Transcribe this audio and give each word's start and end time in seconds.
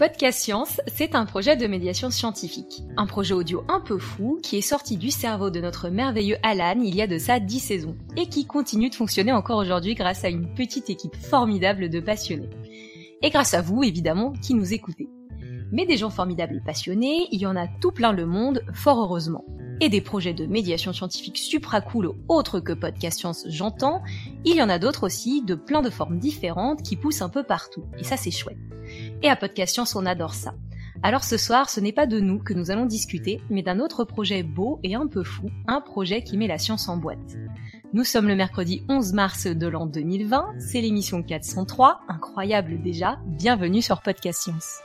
Podcast 0.00 0.38
Science, 0.38 0.80
c'est 0.86 1.14
un 1.14 1.26
projet 1.26 1.58
de 1.58 1.66
médiation 1.66 2.08
scientifique. 2.08 2.82
Un 2.96 3.04
projet 3.04 3.34
audio 3.34 3.64
un 3.68 3.80
peu 3.80 3.98
fou 3.98 4.40
qui 4.42 4.56
est 4.56 4.62
sorti 4.62 4.96
du 4.96 5.10
cerveau 5.10 5.50
de 5.50 5.60
notre 5.60 5.90
merveilleux 5.90 6.38
Alan 6.42 6.80
il 6.82 6.94
y 6.94 7.02
a 7.02 7.06
de 7.06 7.18
ça 7.18 7.38
10 7.38 7.60
saisons 7.60 7.96
et 8.16 8.26
qui 8.26 8.46
continue 8.46 8.88
de 8.88 8.94
fonctionner 8.94 9.32
encore 9.32 9.58
aujourd'hui 9.58 9.94
grâce 9.94 10.24
à 10.24 10.30
une 10.30 10.54
petite 10.54 10.88
équipe 10.88 11.16
formidable 11.16 11.90
de 11.90 12.00
passionnés. 12.00 12.48
Et 13.20 13.28
grâce 13.28 13.52
à 13.52 13.60
vous, 13.60 13.82
évidemment, 13.82 14.32
qui 14.42 14.54
nous 14.54 14.72
écoutez. 14.72 15.10
Mais 15.70 15.84
des 15.84 15.98
gens 15.98 16.08
formidables 16.08 16.56
et 16.56 16.64
passionnés, 16.64 17.28
il 17.30 17.40
y 17.40 17.46
en 17.46 17.56
a 17.56 17.68
tout 17.68 17.92
plein 17.92 18.12
le 18.12 18.24
monde, 18.24 18.62
fort 18.72 19.02
heureusement. 19.02 19.44
Et 19.82 19.88
des 19.88 20.02
projets 20.02 20.34
de 20.34 20.44
médiation 20.44 20.92
scientifique 20.92 21.38
supra 21.38 21.80
cool 21.80 22.12
autres 22.28 22.60
que 22.60 22.74
Podcast 22.74 23.18
Science, 23.18 23.46
j'entends, 23.48 24.02
il 24.44 24.56
y 24.56 24.62
en 24.62 24.68
a 24.68 24.78
d'autres 24.78 25.06
aussi, 25.06 25.42
de 25.42 25.54
plein 25.54 25.80
de 25.80 25.88
formes 25.88 26.18
différentes 26.18 26.82
qui 26.82 26.96
poussent 26.96 27.22
un 27.22 27.30
peu 27.30 27.42
partout. 27.42 27.84
Et 27.98 28.04
ça 28.04 28.18
c'est 28.18 28.30
chouette. 28.30 28.58
Et 29.22 29.30
à 29.30 29.36
Podcast 29.36 29.72
Science, 29.72 29.96
on 29.96 30.04
adore 30.04 30.34
ça. 30.34 30.54
Alors 31.02 31.24
ce 31.24 31.38
soir, 31.38 31.70
ce 31.70 31.80
n'est 31.80 31.92
pas 31.92 32.06
de 32.06 32.20
nous 32.20 32.38
que 32.38 32.52
nous 32.52 32.70
allons 32.70 32.84
discuter, 32.84 33.40
mais 33.48 33.62
d'un 33.62 33.80
autre 33.80 34.04
projet 34.04 34.42
beau 34.42 34.80
et 34.82 34.94
un 34.94 35.06
peu 35.06 35.22
fou, 35.22 35.48
un 35.66 35.80
projet 35.80 36.22
qui 36.22 36.36
met 36.36 36.46
la 36.46 36.58
science 36.58 36.90
en 36.90 36.98
boîte. 36.98 37.38
Nous 37.94 38.04
sommes 38.04 38.28
le 38.28 38.36
mercredi 38.36 38.82
11 38.90 39.14
mars 39.14 39.46
de 39.46 39.66
l'an 39.66 39.86
2020, 39.86 40.56
c'est 40.58 40.82
l'émission 40.82 41.22
403, 41.22 42.02
incroyable 42.06 42.82
déjà, 42.82 43.18
bienvenue 43.24 43.80
sur 43.80 44.02
Podcast 44.02 44.42
Science. 44.42 44.80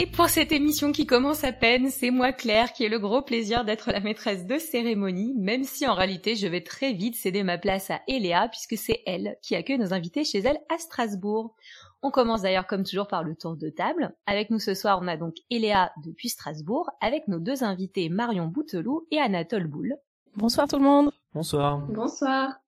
Et 0.00 0.06
pour 0.06 0.28
cette 0.28 0.52
émission 0.52 0.92
qui 0.92 1.06
commence 1.06 1.42
à 1.42 1.50
peine, 1.50 1.90
c'est 1.90 2.12
moi 2.12 2.30
Claire 2.30 2.72
qui 2.72 2.84
ai 2.84 2.88
le 2.88 3.00
gros 3.00 3.20
plaisir 3.20 3.64
d'être 3.64 3.90
la 3.90 3.98
maîtresse 3.98 4.46
de 4.46 4.56
cérémonie, 4.56 5.34
même 5.36 5.64
si 5.64 5.88
en 5.88 5.94
réalité 5.94 6.36
je 6.36 6.46
vais 6.46 6.62
très 6.62 6.92
vite 6.92 7.16
céder 7.16 7.42
ma 7.42 7.58
place 7.58 7.90
à 7.90 8.00
Eléa 8.06 8.46
puisque 8.48 8.76
c'est 8.76 9.02
elle 9.06 9.36
qui 9.42 9.56
accueille 9.56 9.80
nos 9.80 9.92
invités 9.92 10.22
chez 10.22 10.38
elle 10.38 10.60
à 10.68 10.78
Strasbourg. 10.78 11.56
On 12.00 12.12
commence 12.12 12.42
d'ailleurs 12.42 12.68
comme 12.68 12.84
toujours 12.84 13.08
par 13.08 13.24
le 13.24 13.34
tour 13.34 13.56
de 13.56 13.70
table. 13.70 14.14
Avec 14.26 14.50
nous 14.50 14.60
ce 14.60 14.72
soir, 14.72 15.00
on 15.02 15.08
a 15.08 15.16
donc 15.16 15.34
Eléa 15.50 15.90
depuis 16.04 16.28
Strasbourg 16.28 16.88
avec 17.00 17.26
nos 17.26 17.40
deux 17.40 17.64
invités 17.64 18.08
Marion 18.08 18.46
Bouteloup 18.46 19.08
et 19.10 19.18
Anatole 19.18 19.66
Boule. 19.66 19.96
Bonsoir 20.36 20.68
tout 20.68 20.78
le 20.78 20.84
monde. 20.84 21.10
Bonsoir. 21.34 21.84
Bonsoir. 21.88 22.60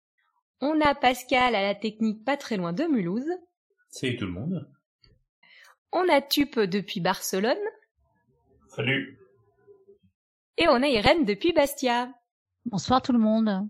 On 0.61 0.81
a 0.81 0.97
Pascal 0.97 1.55
à 1.55 1.63
la 1.63 1.77
technique 1.77 2.25
pas 2.25 2.37
très 2.37 2.57
loin 2.57 2.73
de 2.73 2.83
Mulhouse. 2.87 3.31
Salut 3.89 4.17
tout 4.17 4.27
le 4.27 4.33
monde. 4.33 4.69
On 5.93 6.09
a 6.09 6.21
Tup 6.21 6.61
depuis 6.61 7.01
Barcelone. 7.01 7.59
Salut. 8.69 9.19
Et 10.57 10.69
on 10.69 10.83
a 10.83 10.87
Irène 10.87 11.25
depuis 11.25 11.53
Bastia. 11.53 12.13
Bonsoir 12.65 13.03
tout 13.03 13.13
le 13.13 13.19
monde. 13.19 13.69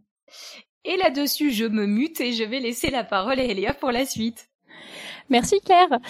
Et 0.85 0.97
là-dessus, 0.99 1.51
je 1.51 1.65
me 1.65 1.87
mute 1.87 2.21
et 2.21 2.33
je 2.33 2.45
vais 2.45 2.61
laisser 2.61 2.91
la 2.91 3.05
parole 3.05 3.41
à 3.41 3.45
Eléa 3.45 3.73
pour 3.73 3.91
la 3.91 4.05
suite. 4.05 4.51
Merci 5.31 5.61
Claire. 5.65 6.01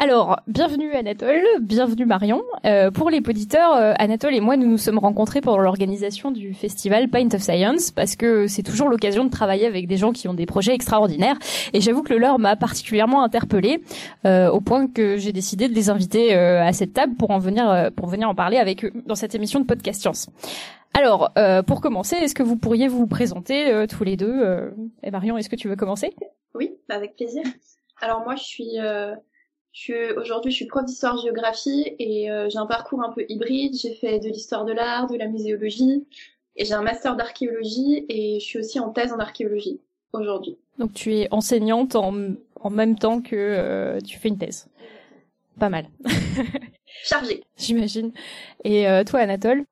Alors, 0.00 0.40
bienvenue 0.48 0.92
Anatole, 0.94 1.44
bienvenue 1.60 2.06
Marion. 2.06 2.42
Euh, 2.66 2.90
pour 2.90 3.08
les 3.08 3.18
auditeurs, 3.18 3.72
euh, 3.76 3.92
Anatole 3.98 4.34
et 4.34 4.40
moi, 4.40 4.56
nous 4.56 4.66
nous 4.66 4.78
sommes 4.78 4.98
rencontrés 4.98 5.40
pour 5.40 5.60
l'organisation 5.60 6.32
du 6.32 6.54
festival 6.54 7.08
Paint 7.08 7.28
of 7.34 7.40
Science 7.40 7.92
parce 7.92 8.16
que 8.16 8.48
c'est 8.48 8.64
toujours 8.64 8.88
l'occasion 8.88 9.24
de 9.24 9.30
travailler 9.30 9.66
avec 9.66 9.86
des 9.86 9.96
gens 9.96 10.10
qui 10.10 10.26
ont 10.26 10.34
des 10.34 10.44
projets 10.44 10.74
extraordinaires. 10.74 11.38
Et 11.72 11.80
j'avoue 11.80 12.02
que 12.02 12.12
le 12.12 12.18
leur 12.18 12.40
m'a 12.40 12.56
particulièrement 12.56 13.22
interpellée 13.22 13.80
euh, 14.26 14.50
au 14.50 14.60
point 14.60 14.88
que 14.88 15.18
j'ai 15.18 15.32
décidé 15.32 15.68
de 15.68 15.74
les 15.74 15.88
inviter 15.88 16.34
à 16.34 16.72
cette 16.72 16.94
table 16.94 17.14
pour 17.14 17.30
en 17.30 17.38
venir 17.38 17.92
pour 17.94 18.08
venir 18.08 18.28
en 18.28 18.34
parler 18.34 18.56
avec 18.56 18.84
eux 18.84 18.92
dans 19.06 19.14
cette 19.14 19.36
émission 19.36 19.60
de 19.60 19.66
podcast 19.66 20.00
science. 20.00 20.30
Alors, 20.94 21.32
pour 21.66 21.80
commencer, 21.80 22.16
est-ce 22.16 22.34
que 22.34 22.42
vous 22.42 22.56
pourriez 22.56 22.88
vous 22.88 23.06
présenter 23.06 23.86
tous 23.88 24.02
les 24.02 24.16
deux 24.16 24.72
Et 25.02 25.10
Marion, 25.10 25.36
est-ce 25.36 25.48
que 25.48 25.56
tu 25.56 25.68
veux 25.68 25.76
commencer? 25.76 26.14
Oui, 26.54 26.72
avec 26.88 27.14
plaisir. 27.16 27.42
Alors 28.00 28.24
moi, 28.24 28.36
je 28.36 28.44
suis, 28.44 28.78
euh, 28.78 29.14
je 29.72 29.80
suis 29.80 30.10
aujourd'hui, 30.16 30.50
je 30.50 30.56
suis 30.56 30.66
prof 30.66 30.84
d'histoire-géographie 30.84 31.94
et 31.98 32.30
euh, 32.30 32.48
j'ai 32.48 32.58
un 32.58 32.66
parcours 32.66 33.02
un 33.02 33.12
peu 33.12 33.24
hybride. 33.28 33.74
J'ai 33.74 33.94
fait 33.94 34.18
de 34.18 34.28
l'histoire 34.28 34.64
de 34.64 34.72
l'art, 34.72 35.08
de 35.08 35.16
la 35.16 35.26
muséologie 35.26 36.06
et 36.56 36.64
j'ai 36.64 36.74
un 36.74 36.82
master 36.82 37.16
d'archéologie 37.16 38.04
et 38.08 38.38
je 38.40 38.44
suis 38.44 38.58
aussi 38.58 38.78
en 38.78 38.90
thèse 38.90 39.12
en 39.12 39.18
archéologie 39.18 39.80
aujourd'hui. 40.12 40.58
Donc 40.78 40.92
tu 40.92 41.14
es 41.14 41.28
enseignante 41.30 41.96
en, 41.96 42.14
en 42.60 42.70
même 42.70 42.98
temps 42.98 43.20
que 43.20 43.36
euh, 43.36 44.00
tu 44.00 44.18
fais 44.18 44.28
une 44.28 44.38
thèse. 44.38 44.68
Pas 45.58 45.68
mal. 45.68 45.86
Chargée. 47.04 47.42
J'imagine. 47.56 48.12
Et 48.64 48.88
euh, 48.88 49.04
toi, 49.04 49.20
Anatole 49.20 49.64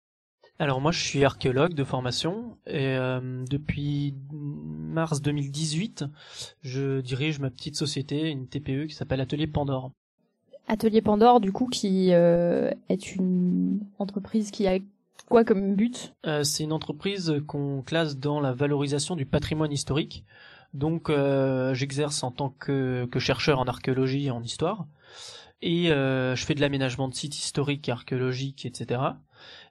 alors 0.63 0.81
moi 0.81 0.93
je 0.93 1.03
suis 1.03 1.25
archéologue 1.25 1.75
de 1.75 1.83
formation 1.83 2.57
et 2.69 2.95
euh, 2.95 3.45
depuis 3.51 4.15
mars 4.31 5.21
2018 5.21 6.05
je 6.63 7.01
dirige 7.01 7.41
ma 7.41 7.51
petite 7.51 7.75
société, 7.75 8.31
une 8.31 8.47
TPE 8.47 8.87
qui 8.87 8.95
s'appelle 8.95 9.21
Atelier 9.21 9.49
Pandore. 9.49 9.91
Atelier 10.69 11.03
Pandore 11.03 11.41
du 11.41 11.51
coup 11.51 11.67
qui 11.67 12.13
euh, 12.13 12.71
est 12.89 13.17
une 13.17 13.81
entreprise 13.99 14.53
qui 14.53 14.69
a 14.69 14.79
quoi 15.29 15.43
comme 15.43 15.75
but? 15.75 16.15
Euh, 16.27 16.45
C'est 16.45 16.63
une 16.63 16.73
entreprise 16.73 17.35
qu'on 17.49 17.83
classe 17.83 18.17
dans 18.17 18.39
la 18.39 18.53
valorisation 18.53 19.17
du 19.17 19.27
patrimoine 19.27 19.73
historique. 19.73 20.25
Donc 20.75 21.11
j'exerce 21.73 22.23
en 22.23 22.31
tant 22.31 22.51
que, 22.51 23.07
que, 23.11 23.19
chercheur 23.19 23.59
en 23.59 23.65
archéologie 23.65 24.27
et 24.27 24.31
en 24.31 24.43
histoire 24.45 24.87
et 25.61 25.89
je 25.89 26.45
fais 26.47 26.55
de 26.55 26.61
l'aménagement 26.61 27.09
de 27.09 27.15
sites 27.15 27.37
historiques, 27.37 27.89
archéologiques, 27.89 28.65
etc. 28.65 29.01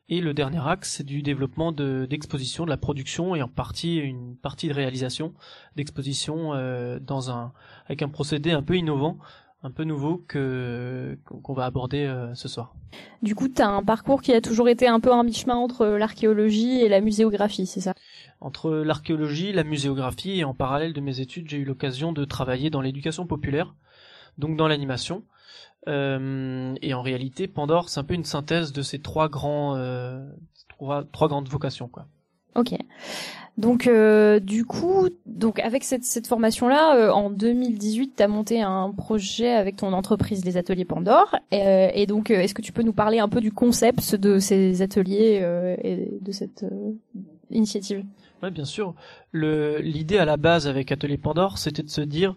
Et 0.09 0.19
le 0.19 0.33
dernier 0.33 0.59
axe, 0.67 0.95
c'est 0.97 1.05
du 1.05 1.21
développement 1.21 1.71
d'exposition, 1.71 2.65
de, 2.65 2.69
la 2.69 2.77
production 2.77 3.33
et 3.33 3.41
en 3.41 3.47
partie 3.47 3.97
une 3.97 4.35
partie 4.35 4.67
de 4.67 4.73
réalisation 4.73 5.33
d'exposition 5.77 6.53
euh, 6.53 6.99
dans 6.99 7.31
un 7.31 7.53
avec 7.85 8.01
un 8.01 8.09
procédé 8.09 8.51
un 8.51 8.61
peu 8.61 8.75
innovant, 8.75 9.19
un 9.63 9.71
peu 9.71 9.83
nouveau 9.85 10.17
que 10.27 11.17
qu'on 11.23 11.53
va 11.53 11.65
aborder 11.65 12.03
euh, 12.03 12.33
ce 12.35 12.49
soir. 12.49 12.75
Du 13.21 13.35
coup, 13.35 13.47
tu 13.47 13.61
as 13.61 13.69
un 13.69 13.83
parcours 13.83 14.21
qui 14.21 14.33
a 14.33 14.41
toujours 14.41 14.67
été 14.67 14.87
un 14.87 14.99
peu 14.99 15.13
un 15.13 15.23
mi-chemin 15.23 15.55
entre 15.55 15.85
l'archéologie 15.85 16.81
et 16.81 16.89
la 16.89 16.99
muséographie, 16.99 17.65
c'est 17.65 17.81
ça? 17.81 17.93
Entre 18.41 18.71
l'archéologie, 18.71 19.53
la 19.53 19.63
muséographie 19.63 20.39
et 20.39 20.43
en 20.43 20.53
parallèle 20.53 20.93
de 20.93 21.01
mes 21.01 21.19
études, 21.19 21.47
j'ai 21.47 21.57
eu 21.57 21.63
l'occasion 21.63 22.11
de 22.11 22.25
travailler 22.25 22.69
dans 22.69 22.81
l'éducation 22.81 23.27
populaire, 23.27 23.75
donc 24.37 24.57
dans 24.57 24.67
l'animation. 24.67 25.23
Euh, 25.87 26.75
et 26.81 26.93
en 26.93 27.01
réalité, 27.01 27.47
Pandore, 27.47 27.89
c'est 27.89 27.99
un 27.99 28.03
peu 28.03 28.13
une 28.13 28.25
synthèse 28.25 28.71
de 28.71 28.81
ces 28.81 28.99
trois 28.99 29.29
grands, 29.29 29.75
euh, 29.75 30.23
trois, 30.69 31.03
trois, 31.11 31.27
grandes 31.27 31.49
vocations, 31.49 31.87
quoi. 31.87 32.05
Ok. 32.55 32.75
Donc, 33.57 33.87
euh, 33.87 34.39
du 34.39 34.65
coup, 34.65 35.07
donc 35.25 35.59
avec 35.59 35.83
cette, 35.83 36.03
cette 36.03 36.27
formation-là, 36.27 36.95
euh, 36.95 37.11
en 37.11 37.29
2018, 37.29 38.13
tu 38.17 38.23
as 38.23 38.27
monté 38.27 38.61
un 38.61 38.91
projet 38.91 39.51
avec 39.51 39.77
ton 39.77 39.93
entreprise, 39.93 40.45
les 40.45 40.57
ateliers 40.57 40.85
Pandore. 40.85 41.35
Et, 41.51 41.91
et 41.95 42.05
donc, 42.05 42.29
est-ce 42.29 42.53
que 42.53 42.61
tu 42.61 42.71
peux 42.71 42.83
nous 42.83 42.93
parler 42.93 43.19
un 43.19 43.29
peu 43.29 43.41
du 43.41 43.51
concept 43.51 44.15
de 44.15 44.39
ces 44.39 44.81
ateliers 44.81 45.43
et 45.83 46.19
de 46.21 46.31
cette 46.31 46.65
initiative? 47.49 48.05
Oui, 48.43 48.51
bien 48.51 48.65
sûr. 48.65 48.95
L'idée 49.33 50.17
à 50.17 50.25
la 50.25 50.37
base 50.37 50.67
avec 50.67 50.91
Atelier 50.91 51.17
Pandore, 51.17 51.57
c'était 51.57 51.83
de 51.83 51.89
se 51.89 52.01
dire 52.01 52.35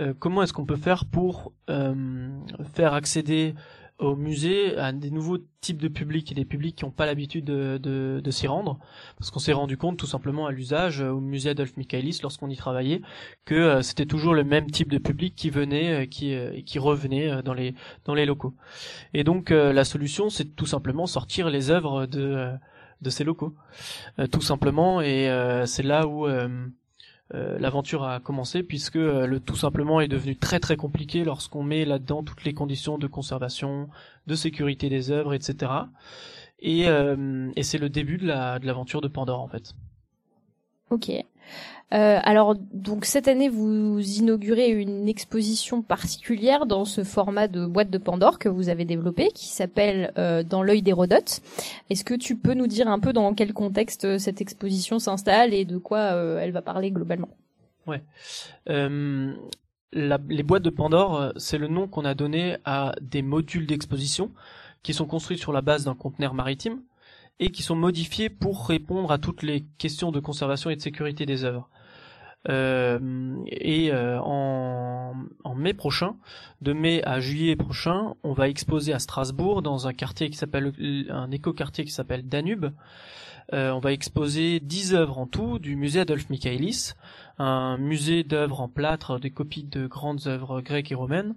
euh, 0.00 0.14
comment 0.18 0.42
est-ce 0.42 0.52
qu'on 0.52 0.66
peut 0.66 0.76
faire 0.76 1.04
pour 1.04 1.52
euh, 1.70 2.28
faire 2.74 2.94
accéder 2.94 3.54
au 4.00 4.16
musée 4.16 4.76
à 4.76 4.90
des 4.90 5.12
nouveaux 5.12 5.38
types 5.60 5.80
de 5.80 5.86
publics 5.86 6.32
et 6.32 6.34
des 6.34 6.44
publics 6.44 6.74
qui 6.74 6.84
n'ont 6.84 6.90
pas 6.90 7.06
l'habitude 7.06 7.44
de, 7.44 7.78
de, 7.80 8.20
de 8.22 8.30
s'y 8.32 8.48
rendre 8.48 8.80
parce 9.16 9.30
qu'on 9.30 9.38
s'est 9.38 9.52
rendu 9.52 9.76
compte 9.76 9.96
tout 9.96 10.06
simplement 10.06 10.46
à 10.46 10.50
l'usage 10.50 11.00
au 11.00 11.20
musée 11.20 11.50
Adolphe 11.50 11.76
Michaelis 11.76 12.18
lorsqu'on 12.20 12.50
y 12.50 12.56
travaillait 12.56 13.02
que 13.44 13.54
euh, 13.54 13.82
c'était 13.82 14.04
toujours 14.04 14.34
le 14.34 14.42
même 14.42 14.68
type 14.68 14.90
de 14.90 14.98
public 14.98 15.36
qui 15.36 15.48
venait 15.48 16.08
qui 16.08 16.36
qui 16.66 16.80
revenait 16.80 17.40
dans 17.44 17.54
les 17.54 17.76
dans 18.04 18.14
les 18.14 18.26
locaux 18.26 18.54
et 19.14 19.22
donc 19.22 19.50
la 19.50 19.84
solution 19.84 20.28
c'est 20.28 20.56
tout 20.56 20.66
simplement 20.66 21.06
sortir 21.06 21.48
les 21.48 21.70
œuvres 21.70 22.06
de 22.06 22.50
de 23.02 23.10
ces 23.10 23.24
locaux, 23.24 23.54
euh, 24.18 24.26
tout 24.26 24.40
simplement. 24.40 25.00
Et 25.00 25.28
euh, 25.28 25.66
c'est 25.66 25.82
là 25.82 26.06
où 26.06 26.26
euh, 26.26 26.48
l'aventure 27.30 28.04
a 28.04 28.20
commencé 28.20 28.62
puisque 28.62 28.94
le 28.94 29.38
tout 29.40 29.56
simplement 29.56 30.00
est 30.00 30.08
devenu 30.08 30.36
très 30.36 30.60
très 30.60 30.76
compliqué 30.76 31.24
lorsqu'on 31.24 31.62
met 31.62 31.84
là-dedans 31.84 32.22
toutes 32.22 32.44
les 32.44 32.54
conditions 32.54 32.98
de 32.98 33.06
conservation, 33.06 33.88
de 34.26 34.34
sécurité 34.34 34.88
des 34.88 35.10
œuvres, 35.10 35.34
etc. 35.34 35.72
Et, 36.60 36.82
et 36.84 37.62
c'est 37.62 37.78
le 37.78 37.88
début 37.88 38.18
de 38.18 38.26
la 38.26 38.58
de 38.58 38.66
l'aventure 38.66 39.00
de 39.00 39.08
Pandore 39.08 39.40
en 39.40 39.48
fait. 39.48 39.74
Ok. 40.90 41.10
Euh, 41.92 42.18
alors 42.22 42.56
donc 42.72 43.04
cette 43.04 43.28
année 43.28 43.48
vous 43.48 44.00
inaugurez 44.00 44.68
une 44.68 45.06
exposition 45.08 45.82
particulière 45.82 46.66
dans 46.66 46.84
ce 46.84 47.04
format 47.04 47.46
de 47.46 47.66
boîte 47.66 47.90
de 47.90 47.98
Pandore 47.98 48.38
que 48.38 48.48
vous 48.48 48.68
avez 48.68 48.84
développé 48.84 49.28
qui 49.28 49.46
s'appelle 49.48 50.12
euh, 50.18 50.42
Dans 50.42 50.62
l'œil 50.62 50.82
d'Hérodote. 50.82 51.40
Est-ce 51.90 52.04
que 52.04 52.14
tu 52.14 52.36
peux 52.36 52.54
nous 52.54 52.66
dire 52.66 52.88
un 52.88 52.98
peu 52.98 53.12
dans 53.12 53.32
quel 53.34 53.52
contexte 53.52 54.06
euh, 54.06 54.18
cette 54.18 54.40
exposition 54.40 54.98
s'installe 54.98 55.54
et 55.54 55.64
de 55.64 55.78
quoi 55.78 56.00
elle 56.40 56.52
va 56.52 56.62
parler 56.62 56.90
globalement? 56.90 57.28
Ouais. 57.86 58.02
La, 59.96 60.18
les 60.28 60.42
boîtes 60.42 60.64
de 60.64 60.70
Pandore, 60.70 61.32
c'est 61.36 61.58
le 61.58 61.68
nom 61.68 61.86
qu'on 61.86 62.04
a 62.04 62.14
donné 62.14 62.56
à 62.64 62.96
des 63.00 63.22
modules 63.22 63.64
d'exposition 63.64 64.32
qui 64.82 64.92
sont 64.92 65.06
construits 65.06 65.38
sur 65.38 65.52
la 65.52 65.60
base 65.60 65.84
d'un 65.84 65.94
conteneur 65.94 66.34
maritime 66.34 66.80
et 67.40 67.50
qui 67.50 67.62
sont 67.62 67.76
modifiés 67.76 68.30
pour 68.30 68.68
répondre 68.68 69.10
à 69.10 69.18
toutes 69.18 69.42
les 69.42 69.64
questions 69.78 70.12
de 70.12 70.20
conservation 70.20 70.70
et 70.70 70.76
de 70.76 70.80
sécurité 70.80 71.26
des 71.26 71.44
œuvres. 71.44 71.68
Euh, 72.48 73.36
et 73.46 73.90
euh, 73.90 74.20
en, 74.20 75.14
mai 75.56 75.72
prochain, 75.72 76.16
de 76.60 76.72
mai 76.72 77.02
à 77.04 77.20
juillet 77.20 77.56
prochain, 77.56 78.14
on 78.22 78.32
va 78.32 78.48
exposer 78.48 78.92
à 78.92 78.98
Strasbourg 78.98 79.62
dans 79.62 79.86
un 79.86 79.92
quartier 79.92 80.28
qui 80.28 80.36
s'appelle 80.36 80.72
un 81.08 81.30
éco-quartier 81.30 81.84
qui 81.84 81.92
s'appelle 81.92 82.28
Danube. 82.28 82.66
Euh, 83.52 83.70
on 83.70 83.78
va 83.78 83.92
exposer 83.92 84.58
10 84.60 84.94
œuvres 84.94 85.18
en 85.18 85.26
tout 85.26 85.58
du 85.58 85.76
musée 85.76 86.00
Adolphe 86.00 86.30
Michaelis, 86.30 86.92
un 87.38 87.78
musée 87.78 88.24
d'œuvres 88.24 88.60
en 88.60 88.68
plâtre, 88.68 89.20
des 89.20 89.30
copies 89.30 89.64
de 89.64 89.86
grandes 89.86 90.26
œuvres 90.26 90.60
grecques 90.60 90.92
et 90.92 90.94
romaines, 90.94 91.34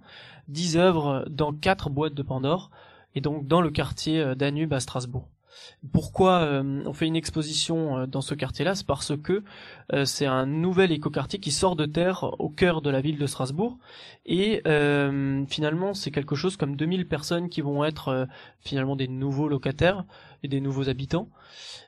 10 0.48 0.78
œuvres 0.78 1.24
dans 1.30 1.52
quatre 1.52 1.90
boîtes 1.90 2.14
de 2.14 2.22
Pandore, 2.22 2.70
et 3.14 3.20
donc 3.20 3.46
dans 3.46 3.60
le 3.60 3.70
quartier 3.70 4.34
Danube 4.36 4.72
à 4.72 4.80
Strasbourg. 4.80 5.28
Pourquoi 5.92 6.40
euh, 6.40 6.82
on 6.86 6.92
fait 6.92 7.06
une 7.06 7.16
exposition 7.16 7.98
euh, 7.98 8.06
dans 8.06 8.20
ce 8.20 8.34
quartier-là? 8.34 8.74
C'est 8.74 8.86
parce 8.86 9.16
que 9.16 9.44
euh, 9.92 10.04
c'est 10.04 10.26
un 10.26 10.44
nouvel 10.44 10.90
écoquartier 10.90 11.38
qui 11.38 11.52
sort 11.52 11.76
de 11.76 11.86
terre 11.86 12.24
au 12.40 12.48
cœur 12.48 12.82
de 12.82 12.90
la 12.90 13.00
ville 13.00 13.18
de 13.18 13.26
Strasbourg. 13.26 13.78
Et 14.26 14.62
finalement 15.48 15.94
c'est 15.94 16.10
quelque 16.10 16.34
chose 16.34 16.56
comme 16.56 16.76
2000 16.76 17.08
personnes 17.08 17.48
qui 17.48 17.62
vont 17.62 17.84
être 17.84 18.28
finalement 18.60 18.94
des 18.94 19.08
nouveaux 19.08 19.48
locataires 19.48 20.04
et 20.42 20.48
des 20.48 20.60
nouveaux 20.60 20.88
habitants. 20.90 21.30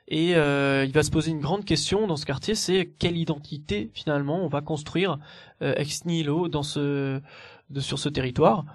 Et 0.07 0.31
il 0.31 0.91
va 0.91 1.03
se 1.03 1.11
poser 1.11 1.31
une 1.31 1.39
grande 1.39 1.65
question 1.65 2.07
dans 2.07 2.15
ce 2.15 2.25
quartier, 2.25 2.55
c'est 2.55 2.91
quelle 2.97 3.17
identité 3.17 3.91
finalement 3.93 4.43
on 4.43 4.47
va 4.47 4.61
construire 4.61 5.19
ex 5.61 6.05
nihilo 6.05 6.49
sur 6.51 7.99
ce 7.99 8.09
territoire? 8.09 8.65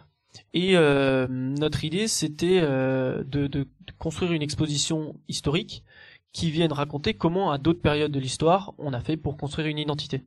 Et 0.52 0.76
euh, 0.76 1.26
notre 1.28 1.84
idée, 1.84 2.08
c'était 2.08 2.60
euh, 2.62 3.22
de, 3.24 3.46
de, 3.46 3.66
construire 3.98 4.32
une 4.32 4.42
exposition 4.42 5.16
historique 5.28 5.84
qui 6.32 6.50
vienne 6.50 6.72
raconter 6.72 7.14
comment, 7.14 7.50
à 7.50 7.58
d'autres 7.58 7.80
périodes 7.80 8.12
de 8.12 8.20
l'histoire, 8.20 8.74
on 8.78 8.92
a 8.92 9.00
fait 9.00 9.16
pour 9.16 9.36
construire 9.36 9.68
une 9.68 9.78
identité. 9.78 10.24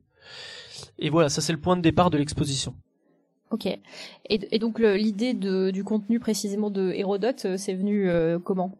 Et 0.98 1.10
voilà, 1.10 1.28
ça 1.28 1.40
c'est 1.40 1.52
le 1.52 1.60
point 1.60 1.76
de 1.76 1.82
départ 1.82 2.10
de 2.10 2.18
l'exposition. 2.18 2.74
Ok. 3.50 3.66
Et, 3.66 3.80
et 4.28 4.58
donc 4.58 4.78
l'idée 4.78 5.34
du 5.34 5.84
contenu 5.84 6.20
précisément 6.20 6.70
de 6.70 6.92
Hérodote, 6.92 7.44
euh, 7.44 7.56
c'est 7.56 7.74
venu 7.74 8.10
comment? 8.44 8.78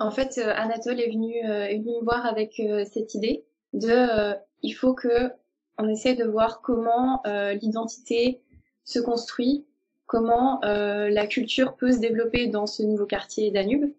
En 0.00 0.10
fait, 0.10 0.38
Anatole 0.38 1.00
est 1.00 1.10
venu, 1.10 1.34
est 1.34 1.78
venu 1.78 1.92
me 2.00 2.04
voir 2.04 2.26
avec 2.26 2.60
cette 2.92 3.14
idée 3.14 3.44
de 3.72 4.34
il 4.62 4.72
faut 4.72 4.94
que 4.94 5.30
on 5.78 5.88
essaie 5.88 6.14
de 6.14 6.24
voir 6.24 6.60
comment 6.60 7.22
l'identité 7.60 8.40
se 8.84 8.98
construit 8.98 9.64
comment 10.06 10.62
euh, 10.64 11.08
la 11.08 11.26
culture 11.26 11.74
peut 11.76 11.92
se 11.92 11.98
développer 11.98 12.46
dans 12.48 12.66
ce 12.66 12.82
nouveau 12.82 13.06
quartier 13.06 13.50
Danube. 13.50 13.92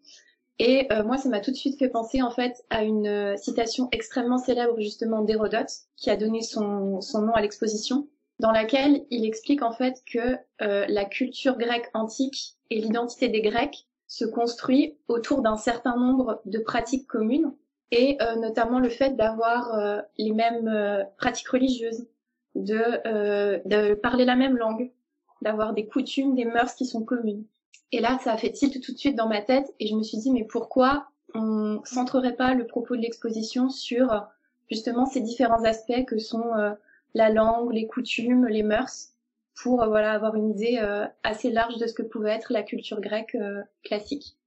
Et 0.60 0.88
euh, 0.92 1.04
moi, 1.04 1.18
ça 1.18 1.30
m'a 1.30 1.40
tout 1.40 1.52
de 1.52 1.56
suite 1.56 1.80
fait 1.80 1.90
penser 1.90 2.22
en 2.22 2.30
fait 2.30 2.64
à 2.70 2.84
une 2.84 3.08
euh, 3.08 3.38
citation 3.38 3.90
extrêmement 3.92 4.38
célèbre 4.38 4.80
justement 4.80 5.22
d'Hérodote, 5.22 5.72
qui 5.98 6.10
a 6.10 6.16
donné 6.16 6.42
son, 6.42 7.00
nom 7.14 7.34
à 7.34 7.42
l'exposition, 7.42 8.08
dans 8.40 8.52
laquelle 8.52 9.06
il 9.10 9.26
explique 9.26 9.64
en 9.64 9.72
fait 9.72 10.04
que 10.06 10.38
la 10.60 11.06
culture 11.06 11.58
grecque 11.58 11.90
antique 11.94 12.56
et 12.70 12.80
l'identité 12.80 13.30
des 13.30 13.42
Grecs 13.42 13.88
se 14.08 14.26
construit 14.26 14.98
autour 15.08 15.42
d'un 15.42 15.58
certain 15.58 15.98
nombre 15.98 16.42
de 16.46 16.60
pratiques 16.60 17.08
communes, 17.08 17.54
et 17.92 18.18
notamment 18.38 18.80
le 18.80 18.90
fait 18.90 19.16
d'avoir 19.16 20.02
les 20.18 20.32
mêmes 20.32 21.06
pratiques 21.18 21.50
religieuses, 21.50 22.08
de, 22.56 23.02
de 23.68 23.94
parler 23.94 24.26
la 24.26 24.36
même 24.36 24.58
langue, 24.58 24.92
d'avoir 25.44 25.74
des 25.74 25.86
coutumes, 25.86 26.36
des 26.36 26.46
mœurs 26.46 26.74
qui 26.74 26.86
sont 26.86 27.04
communes. 27.04 27.46
Et 27.92 28.00
là, 28.00 28.18
ça 28.24 28.34
a 28.34 28.38
fait 28.38 28.52
tilt 28.52 28.82
tout 28.82 28.92
de 28.92 28.98
suite 28.98 29.16
dans 29.16 29.28
ma 29.28 29.42
tête 29.42 29.72
et 29.80 29.88
je 29.88 29.96
me 29.96 30.02
suis 30.02 30.18
dit, 30.18 30.32
mais 30.32 30.44
pourquoi 30.44 31.08
on 31.36 31.82
centrerait 31.86 32.36
pas 32.36 32.54
le 32.54 32.66
propos 32.66 32.96
de 32.96 33.02
l'exposition 33.02 33.70
sur 33.70 34.28
justement 34.70 35.06
ces 35.06 35.22
différents 35.22 35.64
aspects 35.64 36.06
que 36.08 36.18
sont 36.18 36.54
euh, 36.56 36.72
la 37.14 37.30
langue, 37.30 37.72
les 37.72 37.88
coutumes, 37.88 38.48
les 38.48 38.64
mœurs, 38.64 39.10
pour 39.56 39.84
euh, 39.84 39.88
voilà 39.88 40.14
avoir 40.14 40.36
une 40.36 40.50
idée 40.50 40.80
euh, 40.82 41.06
assez 41.24 41.52
large 41.52 41.78
de 41.78 41.88
ce 41.88 41.94
que 41.94 42.02
pouvait 42.02 42.32
être 42.32 42.52
la 42.52 42.64
culture 42.64 43.02
grecque 43.02 43.38
classique. 43.84 44.38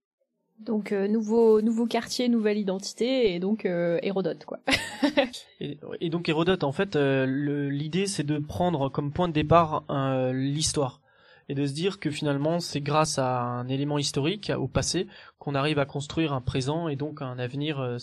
Donc 0.61 0.93
nouveau 0.93 1.61
nouveau 1.61 1.87
quartier, 1.87 2.29
nouvelle 2.29 2.59
identité 2.59 3.35
et 3.35 3.39
donc 3.39 3.67
Hérodote 3.67 4.45
quoi. 4.47 4.59
et, 5.61 6.09
donc 6.09 6.29
Hérodote 6.29 6.65
en 6.65 6.73
fait 6.73 6.97
l'idée 6.97 8.07
c'est 8.07 8.25
de 8.25 8.39
prendre 8.39 8.89
comme 8.89 9.13
point 9.13 9.29
de 9.29 9.35
départ 9.35 9.85
l'histoire 10.33 11.03
et 11.49 11.55
de 11.55 11.67
se 11.67 11.75
dire 11.75 12.01
que 12.01 12.11
finalement 12.11 12.59
c'est 12.59 12.81
grâce 12.81 13.19
à 13.19 13.43
un 13.43 13.69
élément 13.69 13.99
historique 13.99 14.51
au 14.57 14.67
passé 14.67 15.07
qu'on 15.39 15.55
arrive 15.55 15.79
à 15.79 15.85
construire 15.85 16.33
un 16.33 16.41
présent 16.41 16.89
et 16.89 16.97
donc 16.97 17.21
un 17.21 17.39
avenir 17.39 17.99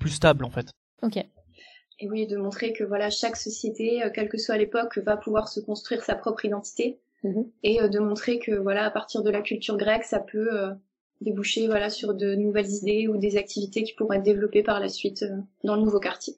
plus 0.00 0.10
stable 0.10 0.44
en 0.44 0.50
fait. 0.50 0.66
Ok. 1.02 1.16
Et 2.00 2.10
oui, 2.10 2.26
de 2.26 2.36
montrer 2.36 2.72
que 2.72 2.82
voilà 2.82 3.08
chaque 3.08 3.36
société, 3.36 4.02
quelle 4.12 4.28
que 4.28 4.36
soit 4.36 4.58
l'époque, 4.58 4.98
va 4.98 5.16
pouvoir 5.16 5.46
se 5.46 5.60
construire 5.60 6.02
sa 6.02 6.16
propre 6.16 6.44
identité 6.44 6.98
mm-hmm. 7.22 7.46
et 7.62 7.88
de 7.88 7.98
montrer 8.00 8.40
que 8.40 8.52
voilà 8.52 8.84
à 8.84 8.90
partir 8.90 9.22
de 9.22 9.30
la 9.30 9.42
culture 9.42 9.76
grecque 9.76 10.04
ça 10.04 10.18
peut 10.18 10.74
déboucher 11.24 11.66
voilà 11.66 11.90
sur 11.90 12.14
de 12.14 12.34
nouvelles 12.34 12.70
idées 12.70 13.08
ou 13.08 13.16
des 13.16 13.36
activités 13.36 13.82
qui 13.82 13.94
pourraient 13.94 14.18
être 14.18 14.22
développées 14.22 14.62
par 14.62 14.78
la 14.78 14.88
suite 14.88 15.22
euh, 15.22 15.36
dans 15.64 15.74
le 15.74 15.82
nouveau 15.82 15.98
quartier. 15.98 16.36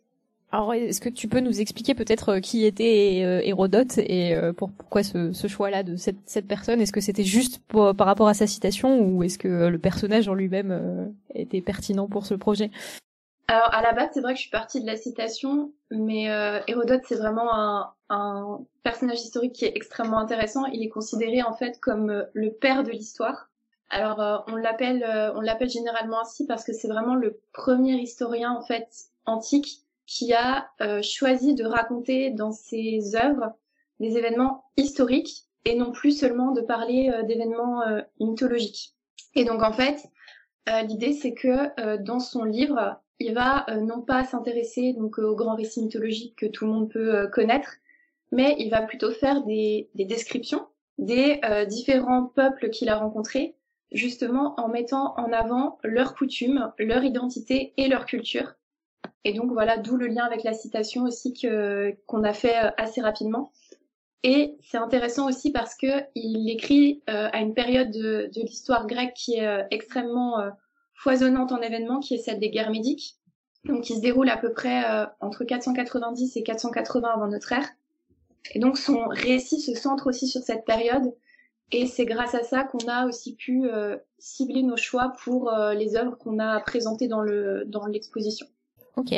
Alors, 0.52 0.72
est-ce 0.72 1.00
que 1.00 1.08
tu 1.08 1.26
peux 1.26 1.40
nous 1.40 1.60
expliquer 1.60 1.94
peut-être 1.94 2.34
euh, 2.34 2.40
qui 2.40 2.64
était 2.64 3.22
euh, 3.24 3.40
Hérodote 3.42 3.98
et 3.98 4.34
pourquoi 4.56 5.02
ce, 5.02 5.32
choix-là 5.48 5.82
de 5.82 5.96
cette, 5.96 6.16
cette 6.24 6.46
personne? 6.46 6.80
Est-ce 6.80 6.92
que 6.92 7.00
c'était 7.00 7.24
juste 7.24 7.60
par 7.68 8.06
rapport 8.06 8.28
à 8.28 8.34
sa 8.34 8.46
citation 8.46 9.00
ou 9.00 9.22
est-ce 9.24 9.38
que 9.38 9.66
le 9.66 9.78
personnage 9.78 10.28
en 10.28 10.34
lui-même 10.34 11.12
était 11.34 11.60
pertinent 11.60 12.06
pour 12.06 12.26
ce 12.26 12.34
projet? 12.34 12.70
Alors, 13.48 13.72
à 13.72 13.82
la 13.82 13.92
base, 13.92 14.10
c'est 14.14 14.20
vrai 14.20 14.32
que 14.32 14.38
je 14.38 14.42
suis 14.42 14.50
partie 14.50 14.80
de 14.80 14.86
la 14.86 14.96
citation, 14.96 15.72
mais 15.90 16.24
Hérodote, 16.68 17.02
c'est 17.06 17.16
vraiment 17.16 17.52
un, 17.52 17.92
un 18.08 18.60
personnage 18.82 19.20
historique 19.20 19.52
qui 19.52 19.64
est 19.64 19.72
extrêmement 19.74 20.18
intéressant. 20.18 20.64
Il 20.66 20.82
est 20.82 20.88
considéré 20.88 21.42
en 21.42 21.52
fait 21.52 21.78
comme 21.80 22.24
le 22.32 22.50
père 22.52 22.84
de 22.84 22.90
l'histoire. 22.90 23.48
Alors 23.90 24.20
euh, 24.20 24.38
on 24.48 24.56
l'appelle 24.56 25.04
euh, 25.04 25.32
on 25.34 25.40
l'appelle 25.40 25.68
généralement 25.68 26.20
ainsi 26.20 26.46
parce 26.46 26.64
que 26.64 26.72
c'est 26.72 26.88
vraiment 26.88 27.14
le 27.14 27.40
premier 27.52 27.94
historien 27.94 28.52
en 28.52 28.62
fait 28.62 28.88
antique 29.26 29.82
qui 30.06 30.34
a 30.34 30.68
euh, 30.80 31.02
choisi 31.02 31.54
de 31.54 31.64
raconter 31.64 32.30
dans 32.30 32.52
ses 32.52 33.14
œuvres 33.14 33.54
des 34.00 34.16
événements 34.16 34.64
historiques 34.76 35.44
et 35.64 35.76
non 35.76 35.92
plus 35.92 36.12
seulement 36.18 36.52
de 36.52 36.60
parler 36.60 37.10
d'événements 37.26 37.80
mythologiques. 38.20 38.94
Et 39.34 39.44
donc 39.44 39.64
en 39.64 39.72
fait, 39.72 39.98
l'idée 40.86 41.12
c'est 41.12 41.32
que 41.32 41.96
dans 41.96 42.20
son 42.20 42.44
livre, 42.44 43.00
il 43.18 43.34
va 43.34 43.66
non 43.80 44.02
pas 44.02 44.22
s'intéresser 44.22 44.92
donc 44.92 45.18
aux 45.18 45.34
grands 45.34 45.56
récits 45.56 45.82
mythologiques 45.82 46.36
que 46.36 46.46
tout 46.46 46.66
le 46.66 46.70
monde 46.70 46.88
peut 46.88 47.26
connaître, 47.32 47.72
mais 48.30 48.54
il 48.60 48.70
va 48.70 48.82
plutôt 48.82 49.10
faire 49.10 49.42
des, 49.42 49.90
des 49.96 50.04
descriptions 50.04 50.68
des 50.98 51.40
différents 51.66 52.26
peuples 52.26 52.70
qu'il 52.70 52.88
a 52.88 52.96
rencontrés 52.96 53.56
justement 53.92 54.54
en 54.58 54.68
mettant 54.68 55.14
en 55.16 55.32
avant 55.32 55.78
leurs 55.84 56.14
coutumes, 56.14 56.72
leur 56.78 57.04
identité 57.04 57.72
et 57.76 57.88
leur 57.88 58.06
culture. 58.06 58.54
Et 59.24 59.32
donc 59.32 59.50
voilà, 59.52 59.76
d'où 59.76 59.96
le 59.96 60.06
lien 60.06 60.24
avec 60.24 60.44
la 60.44 60.52
citation 60.52 61.02
aussi 61.02 61.32
que 61.34 61.96
qu'on 62.06 62.22
a 62.24 62.32
fait 62.32 62.64
euh, 62.64 62.70
assez 62.76 63.00
rapidement. 63.00 63.52
Et 64.22 64.56
c'est 64.62 64.78
intéressant 64.78 65.28
aussi 65.28 65.52
parce 65.52 65.74
que 65.76 65.86
il 66.14 66.48
écrit 66.50 67.02
euh, 67.10 67.28
à 67.32 67.40
une 67.40 67.54
période 67.54 67.90
de, 67.90 68.30
de 68.32 68.40
l'histoire 68.40 68.86
grecque 68.86 69.14
qui 69.14 69.34
est 69.34 69.46
euh, 69.46 69.62
extrêmement 69.70 70.38
foisonnante 70.94 71.52
en 71.52 71.60
événements, 71.60 72.00
qui 72.00 72.14
est 72.14 72.18
celle 72.18 72.38
des 72.38 72.50
guerres 72.50 72.70
médiques, 72.70 73.16
donc 73.64 73.82
qui 73.82 73.94
se 73.94 74.00
déroule 74.00 74.30
à 74.30 74.36
peu 74.36 74.52
près 74.52 74.82
entre 75.20 75.44
490 75.44 76.36
et 76.36 76.42
480 76.42 77.08
avant 77.08 77.26
notre 77.26 77.52
ère. 77.52 77.68
Et 78.54 78.58
donc 78.58 78.78
son 78.78 79.06
récit 79.08 79.60
se 79.60 79.74
centre 79.74 80.08
aussi 80.08 80.26
sur 80.26 80.40
cette 80.42 80.64
période 80.64 81.12
et 81.72 81.86
c'est 81.86 82.04
grâce 82.04 82.34
à 82.34 82.44
ça 82.44 82.64
qu'on 82.64 82.86
a 82.88 83.06
aussi 83.06 83.34
pu 83.34 83.68
euh, 83.68 83.96
cibler 84.18 84.62
nos 84.62 84.76
choix 84.76 85.12
pour 85.24 85.52
euh, 85.52 85.74
les 85.74 85.96
œuvres 85.96 86.16
qu'on 86.16 86.38
a 86.38 86.60
présentées 86.60 87.08
dans 87.08 87.20
le 87.20 87.64
dans 87.66 87.86
l'exposition. 87.86 88.46
Ok. 88.96 89.12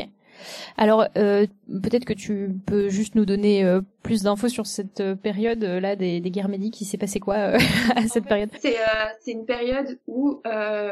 Alors 0.77 1.07
euh, 1.17 1.47
peut-être 1.83 2.05
que 2.05 2.13
tu 2.15 2.57
peux 2.65 2.89
juste 2.89 3.17
nous 3.17 3.27
donner 3.27 3.67
plus 4.03 4.23
d'infos 4.23 4.49
sur 4.49 4.67
cette 4.67 5.15
période 5.15 5.63
là 5.63 5.95
des, 5.97 6.21
des 6.21 6.31
guerres 6.31 6.49
médiques. 6.49 6.81
Il 6.81 6.85
s'est 6.85 6.97
passé 6.97 7.21
quoi 7.21 7.35
à 7.97 8.07
cette 8.09 8.25
période? 8.25 8.51
C'est 8.61 8.77
c'est 9.21 9.33
une 9.33 9.45
période 9.45 9.99
où 10.07 10.41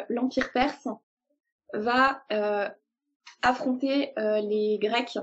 l'empire 0.09 0.51
perse 0.53 0.89
va 1.73 2.23
affronter 3.43 4.13
les 4.17 4.79
Grecs 4.81 5.19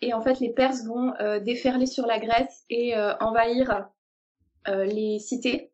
Et 0.00 0.14
en 0.14 0.22
fait, 0.22 0.38
les 0.38 0.50
Perses 0.50 0.84
vont 0.86 1.12
déferler 1.40 1.86
sur 1.86 2.06
la 2.06 2.20
Grèce 2.20 2.64
et 2.70 2.94
envahir 3.20 3.88
les 4.66 5.18
cités. 5.18 5.72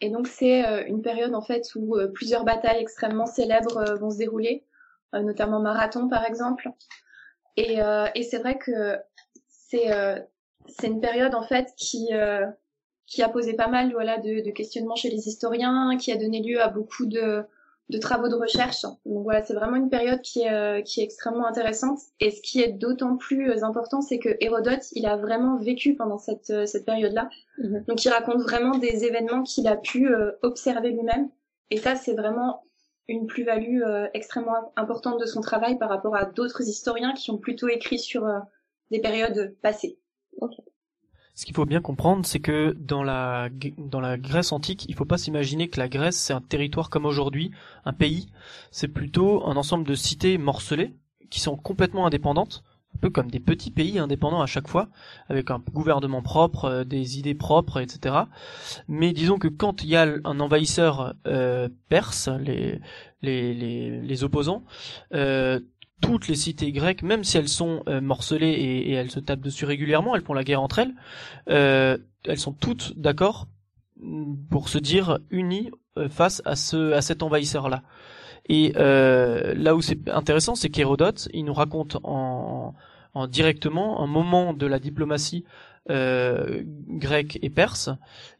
Et 0.00 0.08
donc 0.10 0.26
c'est 0.26 0.62
une 0.88 1.02
période 1.02 1.34
en 1.34 1.42
fait 1.42 1.68
où 1.74 1.96
plusieurs 2.14 2.44
batailles 2.44 2.80
extrêmement 2.80 3.26
célèbres 3.26 3.98
vont 3.98 4.10
se 4.10 4.18
dérouler, 4.18 4.64
notamment 5.12 5.60
Marathon 5.60 6.08
par 6.08 6.24
exemple. 6.24 6.70
Et, 7.56 7.80
et 8.14 8.22
c'est 8.22 8.38
vrai 8.38 8.58
que 8.58 8.96
c'est 9.48 9.88
c'est 10.68 10.86
une 10.86 11.00
période 11.00 11.34
en 11.34 11.42
fait 11.42 11.74
qui 11.76 12.08
qui 13.06 13.22
a 13.22 13.28
posé 13.28 13.54
pas 13.54 13.68
mal 13.68 13.92
voilà 13.92 14.18
de, 14.18 14.40
de, 14.42 14.50
questionnements 14.52 14.96
chez 14.96 15.10
les 15.10 15.28
historiens, 15.28 15.96
qui 15.98 16.12
a 16.12 16.16
donné 16.16 16.40
lieu 16.42 16.62
à 16.62 16.68
beaucoup 16.68 17.06
de, 17.06 17.44
de 17.90 17.98
travaux 17.98 18.28
de 18.28 18.36
recherche. 18.36 18.82
Donc 19.04 19.24
voilà, 19.24 19.42
c'est 19.42 19.54
vraiment 19.54 19.76
une 19.76 19.90
période 19.90 20.20
qui 20.22 20.42
est, 20.42 20.52
euh, 20.52 20.80
qui 20.82 21.00
est 21.00 21.04
extrêmement 21.04 21.46
intéressante. 21.46 21.98
Et 22.20 22.30
ce 22.30 22.40
qui 22.40 22.62
est 22.62 22.72
d'autant 22.72 23.16
plus 23.16 23.50
euh, 23.50 23.64
important, 23.64 24.00
c'est 24.00 24.18
que 24.18 24.30
Hérodote, 24.40 24.86
il 24.92 25.06
a 25.06 25.16
vraiment 25.16 25.56
vécu 25.56 25.96
pendant 25.96 26.18
cette, 26.18 26.50
euh, 26.50 26.66
cette 26.66 26.86
période-là. 26.86 27.28
Mhm. 27.58 27.84
Donc 27.88 28.04
il 28.04 28.10
raconte 28.10 28.40
vraiment 28.42 28.78
des 28.78 29.04
événements 29.04 29.42
qu'il 29.42 29.66
a 29.66 29.76
pu 29.76 30.08
observer 30.42 30.90
lui-même. 30.90 31.30
Et 31.70 31.76
ça, 31.76 31.96
c'est 31.96 32.14
vraiment 32.14 32.62
une 33.08 33.26
plus-value 33.26 33.82
extrêmement 34.14 34.72
importante 34.76 35.20
de 35.20 35.26
son 35.26 35.40
travail 35.40 35.78
par 35.78 35.88
rapport 35.88 36.14
à 36.14 36.24
d'autres 36.24 36.62
historiens 36.62 37.12
qui 37.12 37.30
ont 37.30 37.38
plutôt 37.38 37.68
écrit 37.68 37.98
sur 37.98 38.26
des 38.90 39.00
périodes 39.00 39.56
passées. 39.62 39.98
Okay. 40.40 40.62
Ce 41.40 41.46
qu'il 41.46 41.56
faut 41.56 41.64
bien 41.64 41.80
comprendre, 41.80 42.26
c'est 42.26 42.38
que 42.38 42.76
dans 42.78 43.02
la, 43.02 43.48
dans 43.78 44.00
la 44.00 44.18
Grèce 44.18 44.52
antique, 44.52 44.84
il 44.88 44.90
ne 44.90 44.96
faut 44.96 45.06
pas 45.06 45.16
s'imaginer 45.16 45.68
que 45.68 45.80
la 45.80 45.88
Grèce 45.88 46.16
c'est 46.16 46.34
un 46.34 46.42
territoire 46.42 46.90
comme 46.90 47.06
aujourd'hui, 47.06 47.50
un 47.86 47.94
pays. 47.94 48.28
C'est 48.70 48.88
plutôt 48.88 49.48
un 49.48 49.56
ensemble 49.56 49.86
de 49.86 49.94
cités 49.94 50.36
morcelées 50.36 50.92
qui 51.30 51.40
sont 51.40 51.56
complètement 51.56 52.04
indépendantes, 52.04 52.62
un 52.94 52.98
peu 52.98 53.08
comme 53.08 53.30
des 53.30 53.40
petits 53.40 53.70
pays 53.70 53.98
indépendants 53.98 54.42
à 54.42 54.46
chaque 54.46 54.68
fois, 54.68 54.90
avec 55.30 55.50
un 55.50 55.62
gouvernement 55.72 56.20
propre, 56.20 56.66
euh, 56.66 56.84
des 56.84 57.18
idées 57.18 57.34
propres, 57.34 57.80
etc. 57.80 58.16
Mais 58.86 59.14
disons 59.14 59.38
que 59.38 59.48
quand 59.48 59.82
il 59.82 59.88
y 59.88 59.96
a 59.96 60.06
un 60.24 60.40
envahisseur 60.40 61.14
euh, 61.26 61.70
perse, 61.88 62.28
les, 62.28 62.82
les, 63.22 63.54
les, 63.54 64.02
les 64.02 64.24
opposants, 64.24 64.62
euh, 65.14 65.58
toutes 66.00 66.28
les 66.28 66.34
cités 66.34 66.72
grecques, 66.72 67.02
même 67.02 67.24
si 67.24 67.36
elles 67.38 67.48
sont 67.48 67.82
euh, 67.88 68.00
morcelées 68.00 68.50
et, 68.50 68.92
elles 68.92 69.10
se 69.10 69.20
tapent 69.20 69.40
dessus 69.40 69.64
régulièrement, 69.64 70.14
elles 70.14 70.22
font 70.22 70.34
la 70.34 70.44
guerre 70.44 70.62
entre 70.62 70.80
elles, 70.80 70.94
euh, 71.48 71.98
elles 72.24 72.38
sont 72.38 72.52
toutes 72.52 72.98
d'accord 72.98 73.48
pour 74.50 74.68
se 74.68 74.78
dire 74.78 75.18
unies 75.30 75.70
euh, 75.98 76.08
face 76.08 76.40
à 76.44 76.56
ce 76.56 76.92
à 76.92 77.02
cet 77.02 77.22
envahisseur 77.22 77.68
là. 77.68 77.82
Et 78.48 78.72
là 78.72 79.76
où 79.76 79.80
c'est 79.80 80.08
intéressant, 80.08 80.56
c'est 80.56 80.70
qu'Hérodote, 80.70 81.28
il 81.32 81.44
nous 81.44 81.54
raconte 81.54 81.98
en, 82.02 82.74
directement 83.28 84.02
un 84.02 84.08
moment 84.08 84.54
de 84.54 84.66
la 84.66 84.80
diplomatie 84.80 85.44
grecque 85.86 87.38
et 87.42 87.50
perse, 87.50 87.90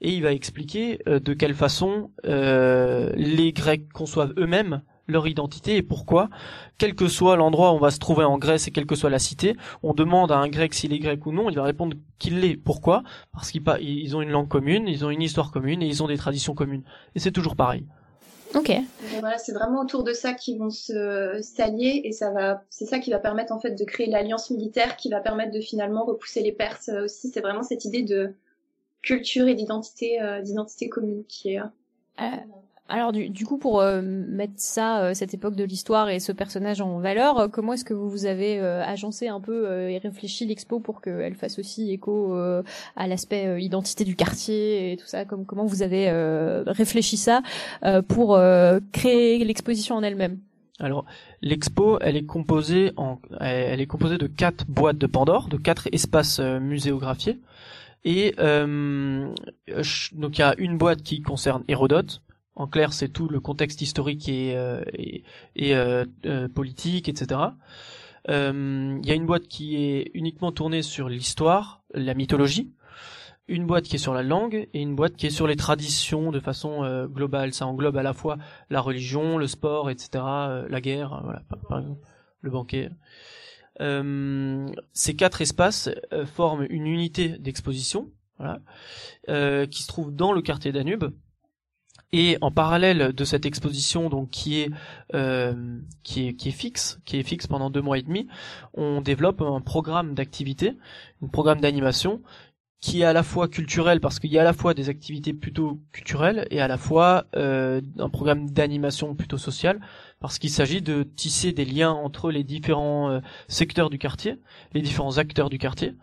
et 0.00 0.12
il 0.12 0.22
va 0.24 0.32
expliquer 0.32 0.98
de 1.06 1.32
quelle 1.32 1.54
façon 1.54 2.10
les 2.24 3.52
Grecs 3.52 3.92
conçoivent 3.92 4.34
eux-mêmes 4.36 4.82
leur 5.10 5.26
identité 5.26 5.76
et 5.76 5.82
pourquoi, 5.82 6.30
quel 6.78 6.94
que 6.94 7.08
soit 7.08 7.36
l'endroit 7.36 7.72
où 7.72 7.76
on 7.76 7.78
va 7.78 7.90
se 7.90 7.98
trouver 7.98 8.24
en 8.24 8.38
Grèce 8.38 8.68
et 8.68 8.70
quelle 8.70 8.86
que 8.86 8.94
soit 8.94 9.10
la 9.10 9.18
cité, 9.18 9.56
on 9.82 9.92
demande 9.92 10.32
à 10.32 10.38
un 10.38 10.48
grec 10.48 10.74
s'il 10.74 10.92
est 10.92 10.98
grec 10.98 11.24
ou 11.26 11.32
non, 11.32 11.50
il 11.50 11.56
va 11.56 11.64
répondre 11.64 11.96
qu'il 12.18 12.40
l'est. 12.40 12.56
Pourquoi? 12.56 13.02
Parce 13.32 13.50
qu'ils 13.50 14.16
ont 14.16 14.22
une 14.22 14.30
langue 14.30 14.48
commune, 14.48 14.88
ils 14.88 15.04
ont 15.04 15.10
une 15.10 15.22
histoire 15.22 15.50
commune 15.50 15.82
et 15.82 15.86
ils 15.86 16.02
ont 16.02 16.08
des 16.08 16.16
traditions 16.16 16.54
communes. 16.54 16.82
Et 17.14 17.20
c'est 17.20 17.32
toujours 17.32 17.56
pareil. 17.56 17.84
Ok. 18.54 18.72
voilà, 19.20 19.38
c'est 19.38 19.52
vraiment 19.52 19.82
autour 19.82 20.02
de 20.02 20.12
ça 20.12 20.32
qu'ils 20.32 20.58
vont 20.58 20.70
se 20.70 21.38
s'allier 21.40 22.02
et 22.04 22.12
ça 22.12 22.32
va, 22.32 22.64
c'est 22.68 22.84
ça 22.84 22.98
qui 22.98 23.10
va 23.10 23.20
permettre 23.20 23.52
en 23.52 23.60
fait 23.60 23.72
de 23.78 23.84
créer 23.84 24.08
l'alliance 24.08 24.50
militaire 24.50 24.96
qui 24.96 25.08
va 25.08 25.20
permettre 25.20 25.52
de 25.52 25.60
finalement 25.60 26.04
repousser 26.04 26.42
les 26.42 26.50
Perses 26.50 26.90
aussi. 27.04 27.30
C'est 27.32 27.40
vraiment 27.40 27.62
cette 27.62 27.84
idée 27.84 28.02
de 28.02 28.34
culture 29.02 29.46
et 29.46 29.54
d'identité, 29.54 30.20
euh, 30.20 30.40
d'identité 30.42 30.88
commune 30.88 31.24
qui 31.28 31.54
est. 31.54 31.60
Euh, 31.60 32.24
alors 32.90 33.12
du, 33.12 33.30
du, 33.30 33.46
coup, 33.46 33.56
pour 33.56 33.80
euh, 33.80 34.02
mettre 34.02 34.54
ça, 34.56 35.02
euh, 35.02 35.14
cette 35.14 35.32
époque 35.32 35.54
de 35.54 35.64
l'histoire 35.64 36.10
et 36.10 36.18
ce 36.18 36.32
personnage 36.32 36.80
en 36.80 36.98
valeur, 36.98 37.38
euh, 37.38 37.48
comment 37.48 37.72
est-ce 37.72 37.84
que 37.84 37.94
vous 37.94 38.10
vous 38.10 38.26
avez 38.26 38.58
agencé 38.60 39.28
un 39.28 39.40
peu 39.40 39.88
et 39.88 39.98
réfléchi 39.98 40.44
l'expo 40.44 40.80
pour 40.80 41.00
qu'elle 41.00 41.34
fasse 41.34 41.58
aussi 41.58 41.92
écho 41.92 42.34
à 42.34 43.06
l'aspect 43.06 43.62
identité 43.62 44.04
du 44.04 44.16
quartier 44.16 44.92
et 44.92 44.96
tout 44.96 45.06
ça? 45.06 45.24
Comme, 45.24 45.46
Comment 45.46 45.64
vous 45.64 45.82
avez 45.82 46.10
réfléchi 46.66 47.16
ça 47.16 47.42
pour 48.08 48.38
créer 48.92 49.44
l'exposition 49.44 49.96
en 49.96 50.02
elle-même? 50.02 50.38
Alors, 50.78 51.04
l'expo, 51.42 51.98
elle 52.00 52.16
est 52.16 52.26
composée 52.26 52.92
en, 52.96 53.18
elle 53.40 53.80
est 53.80 53.86
composée 53.86 54.18
de 54.18 54.26
quatre 54.26 54.66
boîtes 54.66 54.98
de 54.98 55.06
Pandore, 55.06 55.48
de 55.48 55.56
quatre 55.56 55.88
espaces 55.92 56.40
muséographiés. 56.40 57.40
Et 58.04 58.34
donc 58.38 59.38
il 59.66 60.38
y 60.38 60.42
a 60.42 60.54
une 60.58 60.78
boîte 60.78 61.02
qui 61.02 61.22
concerne 61.22 61.64
Hérodote, 61.68 62.22
en 62.60 62.66
clair, 62.66 62.92
c'est 62.92 63.08
tout 63.08 63.26
le 63.26 63.40
contexte 63.40 63.80
historique 63.80 64.28
et, 64.28 64.54
euh, 64.54 64.82
euh, 65.58 66.04
euh, 66.26 66.46
politique, 66.46 67.08
etc. 67.08 67.40
Il 68.28 69.00
y 69.02 69.10
a 69.10 69.14
une 69.14 69.24
boîte 69.24 69.48
qui 69.48 69.76
est 69.76 70.10
uniquement 70.12 70.52
tournée 70.52 70.82
sur 70.82 71.08
l'histoire, 71.08 71.82
la 71.94 72.12
mythologie, 72.12 72.70
une 73.48 73.66
boîte 73.66 73.84
qui 73.84 73.96
est 73.96 73.98
sur 73.98 74.12
la 74.12 74.22
langue 74.22 74.68
et 74.74 74.82
une 74.82 74.94
boîte 74.94 75.16
qui 75.16 75.26
est 75.26 75.30
sur 75.30 75.46
les 75.46 75.56
traditions 75.56 76.30
de 76.30 76.38
façon 76.38 77.06
globale. 77.06 77.54
Ça 77.54 77.66
englobe 77.66 77.96
à 77.96 78.02
la 78.02 78.12
fois 78.12 78.36
la 78.68 78.82
religion, 78.82 79.38
le 79.38 79.46
sport, 79.46 79.88
etc., 79.88 80.22
la 80.68 80.80
guerre, 80.82 81.40
par, 81.66 81.78
exemple, 81.78 82.06
le 82.42 82.50
banquet. 82.50 82.90
ces 84.92 85.16
quatre 85.16 85.40
espaces 85.40 85.88
forment 86.26 86.66
une 86.68 86.86
unité 86.86 87.30
d'exposition, 87.38 88.10
qui 88.38 89.82
se 89.82 89.88
trouve 89.88 90.14
dans 90.14 90.32
le 90.32 90.42
quartier 90.42 90.72
Danube 90.72 91.10
et 92.12 92.38
en 92.40 92.50
parallèle 92.50 93.12
de 93.12 93.24
cette 93.24 93.46
exposition, 93.46 94.08
donc 94.08 94.30
qui 94.30 94.60
est 94.60 94.70
euh, 95.14 95.78
qui 96.02 96.28
est 96.28 96.32
qui 96.34 96.48
est 96.48 96.52
fixe, 96.52 97.00
qui 97.04 97.18
est 97.18 97.22
fixe 97.22 97.46
pendant 97.46 97.70
deux 97.70 97.82
mois 97.82 97.98
et 97.98 98.02
demi, 98.02 98.26
on 98.74 99.00
développe 99.00 99.40
un 99.42 99.60
programme 99.60 100.14
d'activité, 100.14 100.76
un 101.22 101.28
programme 101.28 101.60
d'animation 101.60 102.20
qui 102.80 103.02
est 103.02 103.04
à 103.04 103.12
la 103.12 103.22
fois 103.22 103.48
culturel 103.48 104.00
parce 104.00 104.18
qu'il 104.18 104.32
y 104.32 104.38
a 104.38 104.40
à 104.40 104.44
la 104.44 104.54
fois 104.54 104.72
des 104.72 104.88
activités 104.88 105.34
plutôt 105.34 105.78
culturelles 105.92 106.46
et 106.50 106.60
à 106.60 106.68
la 106.68 106.78
fois 106.78 107.26
euh, 107.36 107.80
un 107.98 108.08
programme 108.08 108.48
d'animation 108.50 109.14
plutôt 109.14 109.36
social 109.36 109.80
parce 110.18 110.38
qu'il 110.38 110.50
s'agit 110.50 110.80
de 110.80 111.02
tisser 111.02 111.52
des 111.52 111.64
liens 111.64 111.90
entre 111.90 112.30
les 112.30 112.42
différents 112.42 113.10
euh, 113.10 113.20
secteurs 113.48 113.90
du 113.90 113.98
quartier, 113.98 114.38
les 114.72 114.80
différents 114.80 115.18
acteurs 115.18 115.50
du 115.50 115.58
quartier 115.58 115.94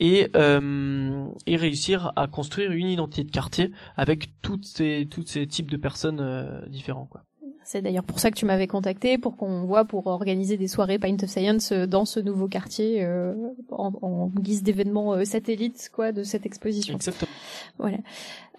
et 0.00 0.28
euh, 0.34 1.26
et 1.46 1.56
réussir 1.56 2.12
à 2.16 2.26
construire 2.26 2.72
une 2.72 2.88
identité 2.88 3.24
de 3.24 3.30
quartier 3.30 3.70
avec 3.96 4.30
toutes 4.42 4.64
ces 4.64 5.06
toutes 5.08 5.28
ces 5.28 5.46
types 5.46 5.70
de 5.70 5.76
personnes 5.76 6.20
euh, 6.20 6.66
différents 6.66 7.06
quoi. 7.06 7.22
C'est 7.64 7.80
d'ailleurs 7.80 8.04
pour 8.04 8.20
ça 8.20 8.30
que 8.30 8.36
tu 8.36 8.44
m'avais 8.44 8.66
contacté, 8.66 9.16
pour 9.16 9.36
qu'on 9.36 9.64
voit, 9.64 9.86
pour 9.86 10.06
organiser 10.06 10.58
des 10.58 10.68
soirées 10.68 10.98
Paint 10.98 11.16
of 11.22 11.30
Science 11.30 11.72
euh, 11.72 11.86
dans 11.86 12.04
ce 12.04 12.20
nouveau 12.20 12.46
quartier, 12.46 13.02
euh, 13.02 13.32
en, 13.70 13.92
en, 14.02 14.26
guise 14.28 14.62
d'événement 14.62 15.14
euh, 15.14 15.24
satellite, 15.24 15.90
quoi, 15.92 16.12
de 16.12 16.22
cette 16.22 16.44
exposition. 16.44 16.94
Exactement. 16.94 17.32
Voilà. 17.78 17.98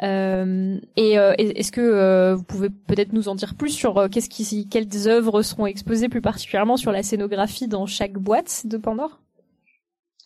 Euh, 0.01 0.79
et 0.97 1.19
euh, 1.19 1.33
est-ce 1.37 1.71
que 1.71 2.33
vous 2.33 2.43
pouvez 2.43 2.69
peut-être 2.69 3.13
nous 3.13 3.29
en 3.29 3.35
dire 3.35 3.53
plus 3.55 3.69
sur 3.69 4.09
qu'est-ce 4.09 4.29
qui, 4.29 4.67
quelles 4.67 5.07
œuvres 5.07 5.43
seront 5.43 5.67
exposées 5.67 6.09
plus 6.09 6.21
particulièrement 6.21 6.75
sur 6.75 6.91
la 6.91 7.03
scénographie 7.03 7.67
dans 7.67 7.85
chaque 7.85 8.13
boîte 8.13 8.65
de 8.65 8.77
Pandore? 8.77 9.21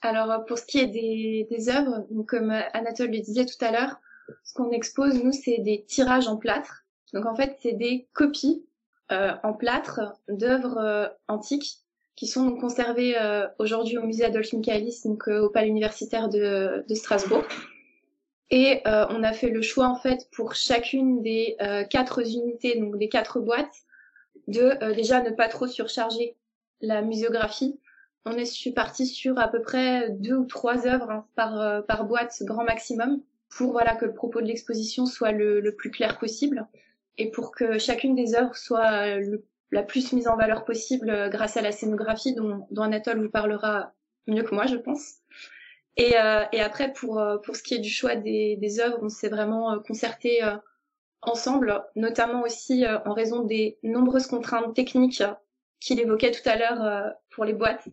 Alors, 0.02 0.46
pour 0.46 0.58
ce 0.58 0.66
qui 0.66 0.80
est 0.80 0.88
des, 0.88 1.48
des 1.52 1.70
œuvres, 1.70 2.08
comme 2.28 2.52
Anatole 2.74 3.12
le 3.12 3.20
disait 3.20 3.46
tout 3.46 3.64
à 3.64 3.72
l'heure, 3.72 4.00
ce 4.46 4.54
qu'on 4.54 4.72
expose, 4.72 5.22
nous, 5.22 5.34
c'est 5.34 5.60
des 5.60 5.84
tirages 5.86 6.28
en 6.30 6.38
plâtre. 6.38 6.86
Donc 7.14 7.26
en 7.26 7.36
fait, 7.36 7.58
c'est 7.62 7.74
des 7.74 8.08
copies 8.14 8.64
en 9.44 9.54
plâtre 9.54 10.02
d'œuvres 10.28 10.78
euh, 10.78 11.08
antiques 11.28 11.80
qui 12.16 12.28
sont 12.28 12.56
conservées 12.58 13.18
euh, 13.18 13.48
aujourd'hui 13.60 13.98
au 13.98 14.04
musée 14.04 14.26
Adolphe 14.26 14.54
Michaelis, 14.54 15.02
donc 15.06 15.28
au 15.28 15.50
palais 15.50 15.70
universitaire 15.70 16.30
de, 16.30 16.84
de 16.88 16.96
Strasbourg. 16.96 17.44
Et 18.52 18.82
on 18.86 19.22
a 19.22 19.32
fait 19.32 19.52
le 19.52 19.62
choix 19.62 19.88
en 19.88 19.96
fait 19.96 20.28
pour 20.32 20.56
chacune 20.56 21.22
des 21.22 21.56
quatre 21.92 22.22
unités, 22.22 22.80
donc 22.80 22.98
des 22.98 23.08
quatre 23.08 23.40
boîtes, 23.40 23.76
de 24.48 24.96
déjà 24.96 25.22
ne 25.22 25.30
pas 25.30 25.48
trop 25.50 25.68
surcharger 25.68 26.36
la 26.82 27.04
muséographie. 27.04 27.80
On 28.26 28.32
est 28.32 28.74
parti 28.74 29.06
sur 29.06 29.38
à 29.38 29.50
peu 29.50 29.62
près 29.62 30.10
deux 30.10 30.34
ou 30.34 30.46
trois 30.46 30.88
œuvres 30.88 31.12
hein, 31.12 31.26
par, 31.36 31.86
par 31.86 32.06
boîte 32.06 32.42
grand 32.42 32.64
maximum 32.64 33.22
pour 33.50 33.72
voilà 33.72 33.96
que 33.96 34.06
le 34.06 34.14
propos 34.14 34.42
de 34.42 34.48
l'exposition 34.48 35.06
soit 35.06 35.32
le, 35.32 35.60
le, 35.60 35.76
plus 35.76 35.92
clair 35.92 36.18
possible 36.18 36.68
et 37.20 37.30
pour 37.30 37.52
que 37.52 37.78
chacune 37.78 38.16
des 38.16 38.34
œuvres 38.34 38.56
soit 38.56 39.20
la 39.72 39.84
plus 39.84 40.14
mise 40.14 40.28
en 40.28 40.36
valeur 40.36 40.66
possible 40.66 41.10
euh, 41.10 41.30
grâce 41.30 41.58
à 41.58 41.62
la 41.62 41.72
scénographie 41.72 42.34
dont, 42.34 42.66
Anatole 42.78 43.22
vous 43.22 43.30
parlera 43.30 43.94
mieux 44.28 44.44
que 44.44 44.56
moi, 44.56 44.66
je 44.66 44.76
pense. 44.76 45.16
Et, 45.98 46.18
euh, 46.18 46.46
après, 46.60 46.94
pour, 46.94 47.20
euh, 47.20 47.38
pour 47.38 47.56
ce 47.56 47.64
qui 47.64 47.76
est 47.76 47.80
du 47.80 47.90
choix 47.90 48.16
des, 48.16 48.56
des 48.58 48.80
œuvres, 48.80 49.00
on 49.02 49.10
s'est 49.10 49.30
vraiment 49.30 49.80
concerté 49.80 50.42
ensemble, 51.22 51.84
notamment 51.96 52.42
aussi 52.42 52.86
en 53.06 53.14
raison 53.14 53.44
des 53.44 53.78
nombreuses 53.84 54.28
contraintes 54.28 54.74
techniques 54.74 55.24
qu'il 55.82 56.00
évoquait 56.00 56.32
tout 56.32 56.48
à 56.48 56.56
l'heure 56.56 57.14
pour 57.30 57.44
les 57.44 57.54
boîtes. 57.54 57.88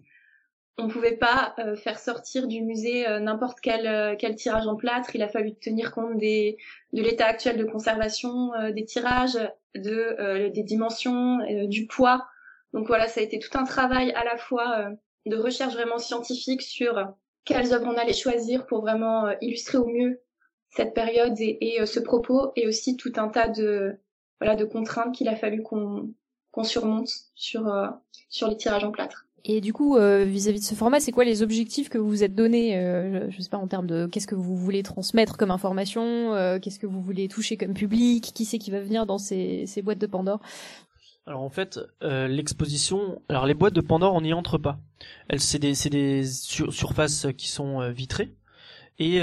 On 0.78 0.88
pouvait 0.88 1.16
pas 1.16 1.54
faire 1.76 1.99
sortir 1.99 2.47
du 2.47 2.62
musée 2.62 3.06
n'importe 3.21 3.61
quel, 3.61 4.16
quel 4.18 4.35
tirage 4.37 4.66
en 4.66 4.76
plâtre. 4.76 5.14
Il 5.14 5.23
a 5.23 5.28
fallu 5.28 5.54
tenir 5.54 5.92
compte 5.92 6.18
des, 6.18 6.59
de 6.92 7.02
l'état 7.02 7.26
actuel 7.26 7.56
de 7.56 7.64
conservation 7.64 8.50
des 8.75 8.85
tirages, 8.85 9.38
de 9.75 10.49
des 10.49 10.62
dimensions, 10.62 11.38
du 11.66 11.87
poids. 11.87 12.26
Donc 12.75 12.88
voilà, 12.88 13.09
ça 13.09 13.21
a 13.21 13.25
été 13.25 13.38
tout 13.38 13.56
un 13.56 13.64
travail 13.64 14.12
à 14.12 14.25
la 14.25 14.37
fois 14.37 14.90
de 15.25 15.37
recherche 15.37 15.75
vraiment 15.75 15.99
scientifique 15.99 16.62
sur 16.62 17.09
quelles 17.45 17.73
œuvres 17.73 17.87
on 17.87 17.97
allait 17.97 18.12
choisir 18.12 18.66
pour 18.66 18.83
vraiment 18.83 19.30
illustrer 19.40 19.78
au 19.78 19.87
mieux 19.87 20.21
cette 20.68 20.92
période 20.92 21.35
et, 21.38 21.78
ce 21.87 22.00
propos, 22.00 22.52
et 22.54 22.66
aussi 22.66 22.97
tout 22.97 23.12
un 23.16 23.28
tas 23.28 23.49
de 23.49 23.97
voilà 24.40 24.56
de 24.56 24.66
contraintes 24.66 25.14
qu'il 25.14 25.28
a 25.28 25.37
fallu 25.37 25.62
qu'on 25.62 26.12
qu'on 26.50 26.64
surmonte 26.64 27.09
sur 27.35 27.73
sur 28.28 28.49
les 28.49 28.56
tirages 28.56 28.85
en 28.85 28.90
plâtre. 28.90 29.25
Et 29.48 29.60
du 29.60 29.72
coup, 29.72 29.96
euh, 29.96 30.24
vis-à-vis 30.24 30.58
de 30.58 30.64
ce 30.64 30.74
format, 30.74 30.98
c'est 30.98 31.12
quoi 31.12 31.24
les 31.24 31.40
objectifs 31.40 31.88
que 31.88 31.98
vous 31.98 32.08
vous 32.08 32.24
êtes 32.24 32.34
donnés 32.34 32.76
euh, 32.78 33.30
Je 33.30 33.40
sais 33.40 33.48
pas 33.48 33.58
en 33.58 33.68
termes 33.68 33.86
de 33.86 34.06
qu'est-ce 34.06 34.26
que 34.26 34.34
vous 34.34 34.56
voulez 34.56 34.82
transmettre 34.82 35.36
comme 35.36 35.52
information, 35.52 36.34
euh, 36.34 36.58
qu'est-ce 36.58 36.80
que 36.80 36.86
vous 36.88 37.00
voulez 37.00 37.28
toucher 37.28 37.56
comme 37.56 37.72
public, 37.72 38.32
qui 38.34 38.44
c'est 38.44 38.58
qui 38.58 38.72
va 38.72 38.80
venir 38.80 39.06
dans 39.06 39.18
ces, 39.18 39.66
boîtes 39.84 40.00
de 40.00 40.08
Pandore? 40.08 40.40
Alors 41.28 41.42
en 41.42 41.48
fait, 41.48 41.78
l'exposition, 42.02 43.22
alors 43.28 43.46
les 43.46 43.54
boîtes 43.54 43.74
de 43.74 43.80
Pandore, 43.80 44.14
on 44.14 44.20
n'y 44.20 44.32
entre 44.32 44.58
pas. 44.58 44.80
C'est 45.36 45.60
des, 45.60 45.76
c'est 45.76 45.90
des 45.90 46.24
surfaces 46.24 47.28
qui 47.36 47.48
sont 47.48 47.88
vitrées 47.90 48.34
et 48.98 49.20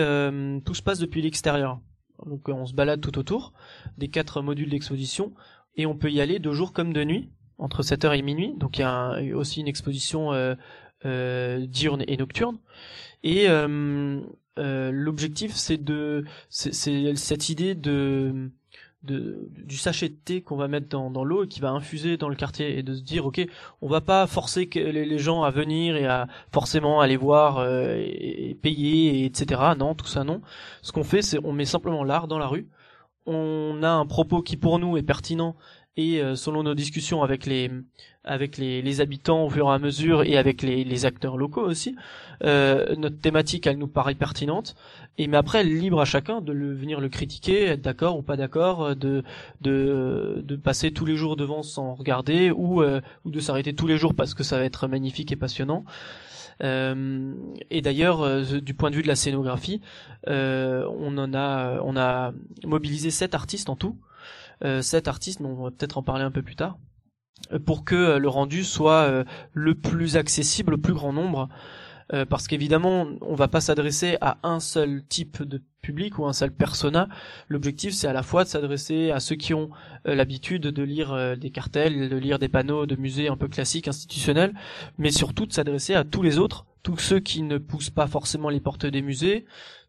tout 0.65 0.73
se 0.73 0.81
passe 0.81 0.99
depuis 0.99 1.21
l'extérieur. 1.21 1.79
Donc 2.25 2.47
on 2.47 2.65
se 2.65 2.73
balade 2.73 3.01
tout 3.01 3.17
autour 3.17 3.51
des 3.97 4.07
quatre 4.07 4.41
modules 4.41 4.69
d'exposition 4.69 5.33
et 5.75 5.85
on 5.85 5.95
peut 5.95 6.11
y 6.11 6.21
aller 6.21 6.39
de 6.39 6.51
jour 6.51 6.71
comme 6.71 6.93
de 6.93 7.03
nuit 7.03 7.29
entre 7.57 7.83
7h 7.83 8.17
et 8.17 8.21
minuit. 8.21 8.53
Donc 8.57 8.77
il 8.77 8.81
y 8.81 8.83
a 8.83 9.19
aussi 9.35 9.61
une 9.61 9.67
exposition 9.67 10.33
euh, 10.33 10.55
euh, 11.05 11.65
diurne 11.65 12.03
et 12.07 12.17
nocturne. 12.17 12.57
Et 13.23 13.45
euh, 13.47 14.21
l'objectif 14.91 15.53
c'est 15.55 15.83
de 15.83 16.25
c'est 16.49 16.73
cette 17.15 17.49
idée 17.49 17.73
du 17.75 18.51
sachet 19.77 20.09
de 20.09 20.15
thé 20.15 20.41
qu'on 20.41 20.57
va 20.57 20.67
mettre 20.67 20.87
dans, 20.89 21.23
l'eau 21.23 21.45
et 21.45 21.47
qui 21.47 21.59
va 21.59 21.71
infuser 21.71 22.17
dans 22.17 22.29
le 22.29 22.35
quartier 22.35 22.77
et 22.77 22.83
de 22.83 22.93
se 22.93 23.01
dire 23.01 23.25
ok 23.25 23.41
on 23.81 23.87
va 23.87 24.01
pas 24.01 24.27
forcer 24.27 24.69
les, 24.75 25.17
gens 25.17 25.43
à 25.43 25.49
venir 25.49 25.95
et 25.95 26.05
à 26.05 26.27
forcément 26.51 27.01
aller 27.01 27.17
voir 27.17 27.65
et, 27.67 28.57
payer 28.61 29.21
et 29.21 29.25
etc 29.25 29.61
non 29.77 29.95
tout 29.95 30.05
ça 30.05 30.23
non 30.23 30.41
ce 30.81 30.91
qu'on 30.91 31.03
fait 31.03 31.21
c'est 31.21 31.39
on 31.43 31.53
met 31.53 31.65
simplement 31.65 32.03
l'art 32.03 32.27
dans 32.27 32.37
la 32.37 32.47
rue 32.47 32.67
on 33.25 33.81
a 33.83 33.89
un 33.89 34.05
propos 34.05 34.41
qui 34.41 34.57
pour 34.57 34.79
nous 34.79 34.97
est 34.97 35.03
pertinent 35.03 35.55
et 35.97 36.21
euh, 36.21 36.35
selon 36.35 36.63
nos 36.63 36.75
discussions 36.75 37.23
avec 37.23 37.45
les 37.45 37.71
avec 38.25 38.57
les, 38.57 38.81
les, 38.81 39.01
habitants 39.01 39.45
au 39.45 39.49
fur 39.49 39.67
et 39.67 39.73
à 39.73 39.79
mesure 39.79 40.23
et 40.23 40.37
avec 40.37 40.61
les, 40.61 40.85
les 40.85 41.05
acteurs 41.05 41.35
locaux 41.35 41.65
aussi, 41.65 41.93
euh, 42.45 42.95
notre 42.95 43.19
thématique 43.19 43.67
elle 43.67 43.77
nous 43.77 43.87
paraît 43.87 44.15
pertinente. 44.15 44.75
Et 45.17 45.27
mais 45.27 45.35
après 45.35 45.63
libre 45.65 45.99
à 45.99 46.05
chacun 46.05 46.39
de 46.39 46.53
le, 46.53 46.73
venir 46.73 47.01
le 47.01 47.09
critiquer, 47.09 47.65
être 47.65 47.81
d'accord 47.81 48.17
ou 48.17 48.21
pas 48.21 48.37
d'accord, 48.37 48.95
de, 48.95 49.23
de 49.61 50.41
de 50.43 50.55
passer 50.55 50.91
tous 50.91 51.05
les 51.05 51.17
jours 51.17 51.35
devant 51.35 51.63
sans 51.63 51.95
regarder 51.95 52.49
ou 52.51 52.81
euh, 52.81 53.01
ou 53.25 53.31
de 53.31 53.39
s'arrêter 53.39 53.73
tous 53.73 53.87
les 53.87 53.97
jours 53.97 54.13
parce 54.13 54.33
que 54.33 54.43
ça 54.43 54.57
va 54.57 54.63
être 54.63 54.87
magnifique 54.87 55.31
et 55.31 55.35
passionnant. 55.35 55.83
Euh, 56.61 57.33
et 57.69 57.81
d'ailleurs, 57.81 58.21
euh, 58.21 58.43
du 58.43 58.73
point 58.73 58.91
de 58.91 58.95
vue 58.95 59.01
de 59.03 59.07
la 59.07 59.15
scénographie, 59.15 59.81
euh, 60.27 60.87
on 60.97 61.17
en 61.17 61.33
a 61.33 61.79
on 61.83 61.97
a 61.97 62.33
mobilisé 62.63 63.11
sept 63.11 63.35
artistes 63.35 63.69
en 63.69 63.75
tout 63.75 63.97
euh, 63.97 64.42
cet 64.81 65.07
artiste, 65.07 65.41
on 65.41 65.63
va 65.63 65.71
peut-être 65.71 65.97
en 65.97 66.03
parler 66.03 66.23
un 66.23 66.31
peu 66.31 66.41
plus 66.41 66.55
tard, 66.55 66.77
euh, 67.51 67.59
pour 67.59 67.83
que 67.83 67.95
euh, 67.95 68.19
le 68.19 68.29
rendu 68.29 68.63
soit 68.63 69.25
le 69.53 69.75
plus 69.75 70.17
accessible 70.17 70.75
au 70.75 70.77
plus 70.77 70.93
grand 70.93 71.13
nombre. 71.13 71.49
parce 72.29 72.47
qu'évidemment, 72.47 73.07
on 73.21 73.33
va 73.33 73.47
pas 73.47 73.61
s'adresser 73.61 74.17
à 74.21 74.37
un 74.43 74.59
seul 74.59 75.03
type 75.07 75.41
de 75.41 75.63
public 75.81 76.19
ou 76.19 76.25
un 76.25 76.33
seul 76.33 76.51
persona. 76.51 77.07
L'objectif, 77.47 77.93
c'est 77.93 78.07
à 78.07 78.13
la 78.13 78.21
fois 78.21 78.43
de 78.43 78.49
s'adresser 78.49 79.09
à 79.09 79.19
ceux 79.19 79.35
qui 79.35 79.55
ont 79.55 79.71
l'habitude 80.05 80.61
de 80.61 80.83
lire 80.83 81.37
des 81.37 81.49
cartels, 81.49 82.09
de 82.09 82.17
lire 82.17 82.37
des 82.37 82.49
panneaux 82.49 82.85
de 82.85 82.95
musées 82.97 83.29
un 83.29 83.37
peu 83.37 83.47
classiques, 83.47 83.87
institutionnels, 83.87 84.53
mais 84.99 85.09
surtout 85.09 85.47
de 85.47 85.53
s'adresser 85.53 85.95
à 85.95 86.03
tous 86.03 86.21
les 86.21 86.37
autres, 86.37 86.67
tous 86.83 86.99
ceux 86.99 87.19
qui 87.19 87.41
ne 87.41 87.57
poussent 87.57 87.89
pas 87.89 88.05
forcément 88.05 88.49
les 88.49 88.59
portes 88.59 88.85
des 88.85 89.01
musées, 89.01 89.45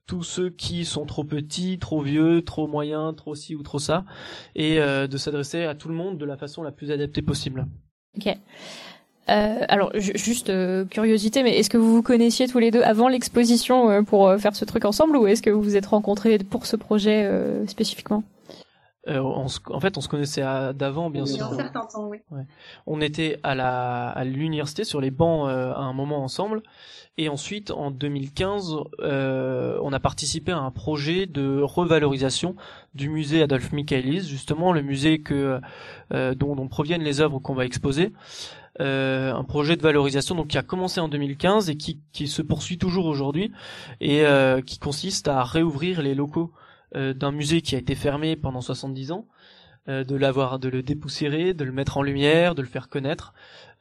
tous 0.06 0.22
ceux 0.22 0.50
qui 0.50 0.84
sont 0.84 1.06
trop 1.06 1.24
petits, 1.24 1.78
trop 1.78 2.00
vieux, 2.00 2.42
trop 2.42 2.66
moyens, 2.66 3.14
trop 3.16 3.34
ci 3.34 3.54
ou 3.54 3.62
trop 3.62 3.78
ça, 3.78 4.04
et 4.54 4.78
euh, 4.80 5.06
de 5.06 5.16
s'adresser 5.16 5.64
à 5.64 5.74
tout 5.74 5.88
le 5.88 5.94
monde 5.94 6.18
de 6.18 6.24
la 6.24 6.36
façon 6.36 6.62
la 6.62 6.72
plus 6.72 6.90
adaptée 6.90 7.22
possible. 7.22 7.66
Ok. 8.16 8.28
Euh, 9.30 9.64
alors 9.68 9.90
juste 9.94 10.50
euh, 10.50 10.84
curiosité, 10.84 11.42
mais 11.42 11.56
est-ce 11.58 11.70
que 11.70 11.78
vous 11.78 11.94
vous 11.94 12.02
connaissiez 12.02 12.46
tous 12.46 12.58
les 12.58 12.70
deux 12.70 12.82
avant 12.82 13.08
l'exposition 13.08 13.88
euh, 13.88 14.02
pour 14.02 14.30
faire 14.38 14.54
ce 14.54 14.66
truc 14.66 14.84
ensemble, 14.84 15.16
ou 15.16 15.26
est-ce 15.26 15.40
que 15.40 15.48
vous 15.48 15.62
vous 15.62 15.76
êtes 15.76 15.86
rencontrés 15.86 16.36
pour 16.38 16.66
ce 16.66 16.76
projet 16.76 17.30
spécifiquement? 17.66 18.22
En 19.06 19.80
fait, 19.80 19.98
on 19.98 20.00
se 20.00 20.08
connaissait 20.08 20.42
d'avant, 20.74 21.10
bien 21.10 21.26
sûr. 21.26 21.44
Un 21.44 21.56
certain 21.56 21.86
temps, 21.86 22.08
oui. 22.08 22.18
Ouais. 22.30 22.44
On 22.86 23.00
était 23.02 23.38
à 23.42 23.54
la 23.54 24.08
à 24.08 24.24
l'université 24.24 24.84
sur 24.84 25.00
les 25.00 25.10
bancs 25.10 25.48
à 25.48 25.80
un 25.80 25.92
moment 25.92 26.22
ensemble, 26.22 26.62
et 27.16 27.28
ensuite, 27.28 27.70
en 27.70 27.92
2015, 27.92 28.76
euh, 29.00 29.78
on 29.82 29.92
a 29.92 30.00
participé 30.00 30.50
à 30.50 30.58
un 30.58 30.70
projet 30.72 31.26
de 31.26 31.60
revalorisation 31.62 32.56
du 32.94 33.08
musée 33.08 33.42
Adolphe 33.42 33.72
Michaelis, 33.72 34.26
justement 34.28 34.72
le 34.72 34.82
musée 34.82 35.20
que 35.20 35.60
euh, 36.12 36.34
dont, 36.34 36.56
dont, 36.56 36.66
proviennent 36.66 37.04
les 37.04 37.20
œuvres 37.20 37.38
qu'on 37.38 37.54
va 37.54 37.66
exposer. 37.66 38.12
Euh, 38.80 39.32
un 39.32 39.44
projet 39.44 39.76
de 39.76 39.82
valorisation 39.82 40.34
donc 40.34 40.48
qui 40.48 40.58
a 40.58 40.64
commencé 40.64 40.98
en 40.98 41.06
2015 41.06 41.70
et 41.70 41.76
qui, 41.76 42.00
qui 42.12 42.26
se 42.26 42.42
poursuit 42.42 42.76
toujours 42.76 43.06
aujourd'hui 43.06 43.52
et 44.00 44.26
euh, 44.26 44.60
qui 44.60 44.80
consiste 44.80 45.28
à 45.28 45.44
réouvrir 45.44 46.02
les 46.02 46.16
locaux 46.16 46.50
euh, 46.96 47.14
d'un 47.14 47.30
musée 47.30 47.62
qui 47.62 47.76
a 47.76 47.78
été 47.78 47.94
fermé 47.94 48.34
pendant 48.34 48.60
70 48.60 49.12
ans 49.12 49.28
euh, 49.88 50.02
de 50.02 50.16
l'avoir, 50.16 50.58
de 50.58 50.68
le 50.68 50.82
dépoussiérer, 50.82 51.54
de 51.54 51.62
le 51.62 51.70
mettre 51.70 51.98
en 51.98 52.02
lumière, 52.02 52.54
de 52.54 52.62
le 52.62 52.68
faire 52.68 52.88
connaître, 52.88 53.34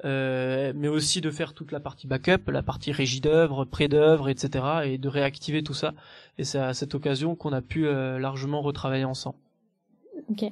euh, 0.05 0.73
mais 0.75 0.87
aussi 0.87 1.21
de 1.21 1.31
faire 1.31 1.53
toute 1.53 1.71
la 1.71 1.79
partie 1.79 2.07
backup, 2.07 2.49
la 2.51 2.63
partie 2.63 2.91
régie 2.91 3.21
d'œuvre, 3.21 3.65
pré 3.65 3.87
d'œuvre, 3.87 4.29
etc., 4.29 4.65
et 4.85 4.97
de 4.97 5.07
réactiver 5.09 5.63
tout 5.63 5.73
ça. 5.73 5.93
Et 6.37 6.43
c'est 6.43 6.59
à 6.59 6.73
cette 6.73 6.95
occasion 6.95 7.35
qu'on 7.35 7.53
a 7.53 7.61
pu 7.61 7.87
euh, 7.87 8.19
largement 8.19 8.61
retravailler 8.61 9.05
ensemble. 9.05 9.37
Ok. 10.29 10.51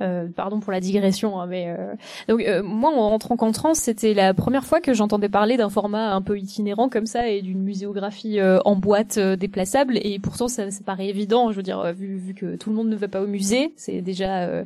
Euh, 0.00 0.28
pardon 0.34 0.60
pour 0.60 0.72
la 0.72 0.80
digression, 0.80 1.40
hein, 1.40 1.46
mais 1.46 1.68
euh... 1.68 1.94
donc 2.28 2.40
euh, 2.42 2.62
moi 2.62 2.90
en 2.90 3.08
rentrant 3.08 3.36
en 3.38 3.52
trans, 3.52 3.74
c'était 3.74 4.14
la 4.14 4.34
première 4.34 4.64
fois 4.64 4.80
que 4.80 4.92
j'entendais 4.92 5.28
parler 5.28 5.56
d'un 5.56 5.70
format 5.70 6.12
un 6.12 6.22
peu 6.22 6.38
itinérant 6.38 6.88
comme 6.88 7.06
ça 7.06 7.28
et 7.28 7.42
d'une 7.42 7.62
muséographie 7.62 8.38
euh, 8.38 8.58
en 8.64 8.76
boîte 8.76 9.18
euh, 9.18 9.36
déplaçable. 9.36 9.98
Et 10.02 10.18
pourtant 10.18 10.48
ça, 10.48 10.70
ça 10.70 10.80
paraît 10.84 11.08
évident. 11.08 11.50
Je 11.50 11.56
veux 11.56 11.62
dire, 11.62 11.92
vu, 11.94 12.16
vu 12.16 12.34
que 12.34 12.56
tout 12.56 12.70
le 12.70 12.76
monde 12.76 12.88
ne 12.88 12.96
va 12.96 13.08
pas 13.08 13.22
au 13.22 13.26
musée, 13.26 13.72
c'est 13.76 14.00
déjà 14.02 14.48
un, 14.48 14.64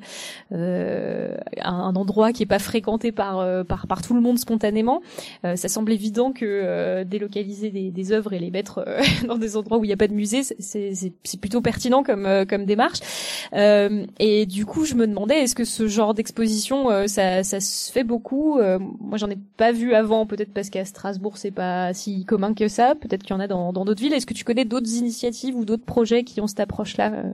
un, 1.63 1.95
endroit 1.97 2.33
qui 2.33 2.43
est 2.43 2.47
pas 2.47 2.59
fréquenté 2.59 3.13
par 3.13 3.65
par 3.67 3.87
par 3.87 4.03
tout 4.03 4.15
le 4.15 4.21
monde 4.21 4.39
spontanément. 4.39 5.03
ça 5.43 5.69
semble 5.69 5.93
évident 5.93 6.33
que 6.33 7.03
délocaliser 7.05 7.71
des, 7.71 7.91
des 7.91 8.13
œuvres 8.13 8.33
et 8.33 8.39
les 8.39 8.51
mettre 8.51 8.85
dans 9.27 9.39
des 9.39 9.57
endroits 9.57 9.79
où 9.79 9.85
il 9.85 9.89
n'y 9.89 9.93
a 9.93 9.97
pas 9.97 10.09
de 10.09 10.15
musée, 10.15 10.43
c'est 10.43 10.93
c'est 10.95 11.41
plutôt 11.41 11.61
pertinent 11.61 12.03
comme 12.03 12.29
comme 12.49 12.65
démarche. 12.65 13.01
et 13.53 14.40
et 14.41 14.47
du 14.47 14.65
coup, 14.65 14.87
je 14.87 14.95
me 14.95 15.07
demandais, 15.07 15.43
est-ce 15.43 15.55
que 15.55 15.65
ce 15.65 15.87
genre 15.87 16.15
d'exposition, 16.15 16.91
euh, 16.91 17.07
ça, 17.07 17.45
ça 17.45 17.61
se 17.61 17.93
fait 17.93 18.05
beaucoup 18.05 18.59
euh, 18.59 18.79
Moi, 18.79 19.19
j'en 19.19 19.29
ai 19.29 19.37
pas 19.37 19.71
vu 19.71 19.93
avant, 19.93 20.25
peut-être 20.25 20.55
parce 20.55 20.71
qu'à 20.71 20.87
Strasbourg, 20.87 21.37
c'est 21.37 21.51
pas 21.51 21.93
si 21.93 22.25
commun 22.25 22.55
que 22.55 22.67
ça. 22.67 22.95
Peut-être 22.95 23.23
qu'il 23.23 23.33
y 23.33 23.39
en 23.39 23.41
a 23.41 23.47
dans 23.47 23.73
d'autres 23.73 24.01
villes. 24.01 24.15
Est-ce 24.15 24.25
que 24.25 24.33
tu 24.33 24.45
connais 24.45 24.65
d'autres 24.65 24.91
initiatives 24.95 25.55
ou 25.55 25.67
d'autres 25.67 25.85
projets 25.85 26.25
qui 26.25 26.41
ont 26.41 26.47
cette 26.47 26.61
approche-là 26.61 27.13
euh? 27.13 27.33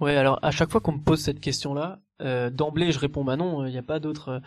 Ouais, 0.00 0.16
alors 0.16 0.40
à 0.42 0.50
chaque 0.50 0.72
fois 0.72 0.80
qu'on 0.80 0.92
me 0.92 1.02
pose 1.02 1.20
cette 1.20 1.40
question-là, 1.40 2.00
d'emblée, 2.50 2.90
je 2.90 2.98
réponds 2.98 3.24
bah 3.24 3.36
non, 3.36 3.64
il 3.64 3.72
n'y 3.72 3.78
a 3.78 3.82
pas 3.82 4.00
d'autres. 4.00 4.42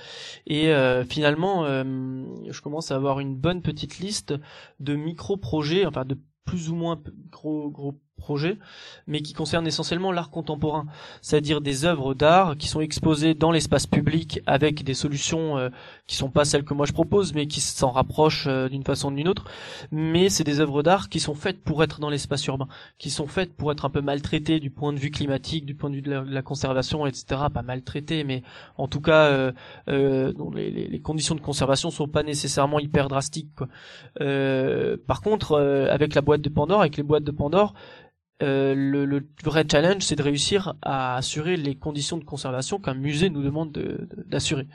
Et 0.45 0.73
finalement, 1.07 1.65
je 1.65 2.61
commence 2.61 2.91
à 2.91 2.95
avoir 2.95 3.19
une 3.19 3.35
bonne 3.35 3.61
petite 3.61 3.99
liste 3.99 4.33
de 4.79 4.95
micro-projets, 4.95 5.85
enfin 5.85 6.05
de 6.05 6.17
plus 6.45 6.69
ou 6.69 6.75
moins 6.75 6.99
gros 7.31 7.69
gros 7.69 7.99
projet, 8.17 8.57
mais 9.07 9.21
qui 9.21 9.33
concerne 9.33 9.67
essentiellement 9.67 10.11
l'art 10.11 10.29
contemporain, 10.29 10.85
c'est-à-dire 11.21 11.61
des 11.61 11.85
œuvres 11.85 12.13
d'art 12.13 12.57
qui 12.57 12.67
sont 12.67 12.81
exposées 12.81 13.33
dans 13.33 13.51
l'espace 13.51 13.87
public 13.87 14.41
avec 14.45 14.83
des 14.83 14.93
solutions 14.93 15.57
euh, 15.57 15.69
qui 16.05 16.15
sont 16.17 16.29
pas 16.29 16.43
celles 16.43 16.65
que 16.65 16.73
moi 16.73 16.85
je 16.85 16.91
propose, 16.91 17.33
mais 17.33 17.47
qui 17.47 17.61
s'en 17.61 17.91
rapprochent 17.91 18.47
euh, 18.47 18.67
d'une 18.67 18.83
façon 18.83 19.11
ou 19.11 19.15
d'une 19.15 19.27
autre. 19.27 19.45
Mais 19.91 20.29
c'est 20.29 20.43
des 20.43 20.59
œuvres 20.59 20.83
d'art 20.83 21.07
qui 21.07 21.19
sont 21.19 21.33
faites 21.33 21.63
pour 21.63 21.83
être 21.83 21.99
dans 21.99 22.09
l'espace 22.09 22.45
urbain, 22.47 22.67
qui 22.97 23.09
sont 23.09 23.27
faites 23.27 23.55
pour 23.55 23.71
être 23.71 23.85
un 23.85 23.89
peu 23.89 24.01
maltraitées 24.01 24.59
du 24.59 24.69
point 24.69 24.91
de 24.91 24.99
vue 24.99 25.11
climatique, 25.11 25.65
du 25.65 25.75
point 25.75 25.89
de 25.89 25.95
vue 25.95 26.01
de 26.01 26.11
la, 26.11 26.41
conservation, 26.41 27.07
etc. 27.07 27.43
Pas 27.53 27.61
maltraitées, 27.61 28.23
mais 28.25 28.43
en 28.77 28.87
tout 28.87 29.01
cas, 29.01 29.27
euh, 29.27 29.51
euh 29.87 30.33
les, 30.53 31.01
conditions 31.01 31.35
de 31.35 31.41
conservation 31.41 31.89
sont 31.89 32.07
pas 32.07 32.23
nécessairement 32.23 32.79
hyper 32.79 33.07
drastiques. 33.07 33.53
Quoi. 33.55 33.67
par 35.07 35.21
contre, 35.21 35.59
avec 35.89 36.15
la 36.15 36.21
boîte 36.21 36.41
de 36.41 36.49
Pandore, 36.49 36.81
avec 36.81 36.97
les 36.97 37.03
boîtes 37.03 37.23
de 37.23 37.31
Pandore, 37.31 37.73
euh, 38.41 38.73
le, 38.75 39.05
le, 39.05 39.25
vrai 39.43 39.63
challenge, 39.69 40.01
c'est 40.01 40.15
de 40.15 40.23
réussir 40.23 40.73
à 40.81 41.15
assurer 41.15 41.55
les 41.55 41.75
conditions 41.75 42.17
de 42.17 42.23
conservation 42.23 42.79
qu'un 42.79 42.95
musée 42.95 43.29
nous 43.29 43.43
demande 43.43 43.71
d'assurer. 44.25 44.67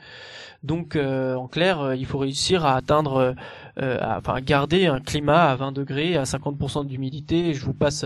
Donc, 0.63 0.95
euh, 0.95 1.35
en 1.35 1.47
clair, 1.47 1.79
euh, 1.81 1.95
il 1.95 2.05
faut 2.05 2.17
réussir 2.17 2.65
à 2.65 2.75
atteindre 2.75 3.35
enfin 3.77 4.41
garder 4.41 4.87
un 4.87 4.99
climat 4.99 5.49
à 5.51 5.55
20 5.55 5.71
degrés, 5.71 6.17
à 6.17 6.23
50% 6.23 6.85
d'humidité. 6.85 7.53
Je 7.53 7.63
vous 7.63 7.73
passe 7.73 8.05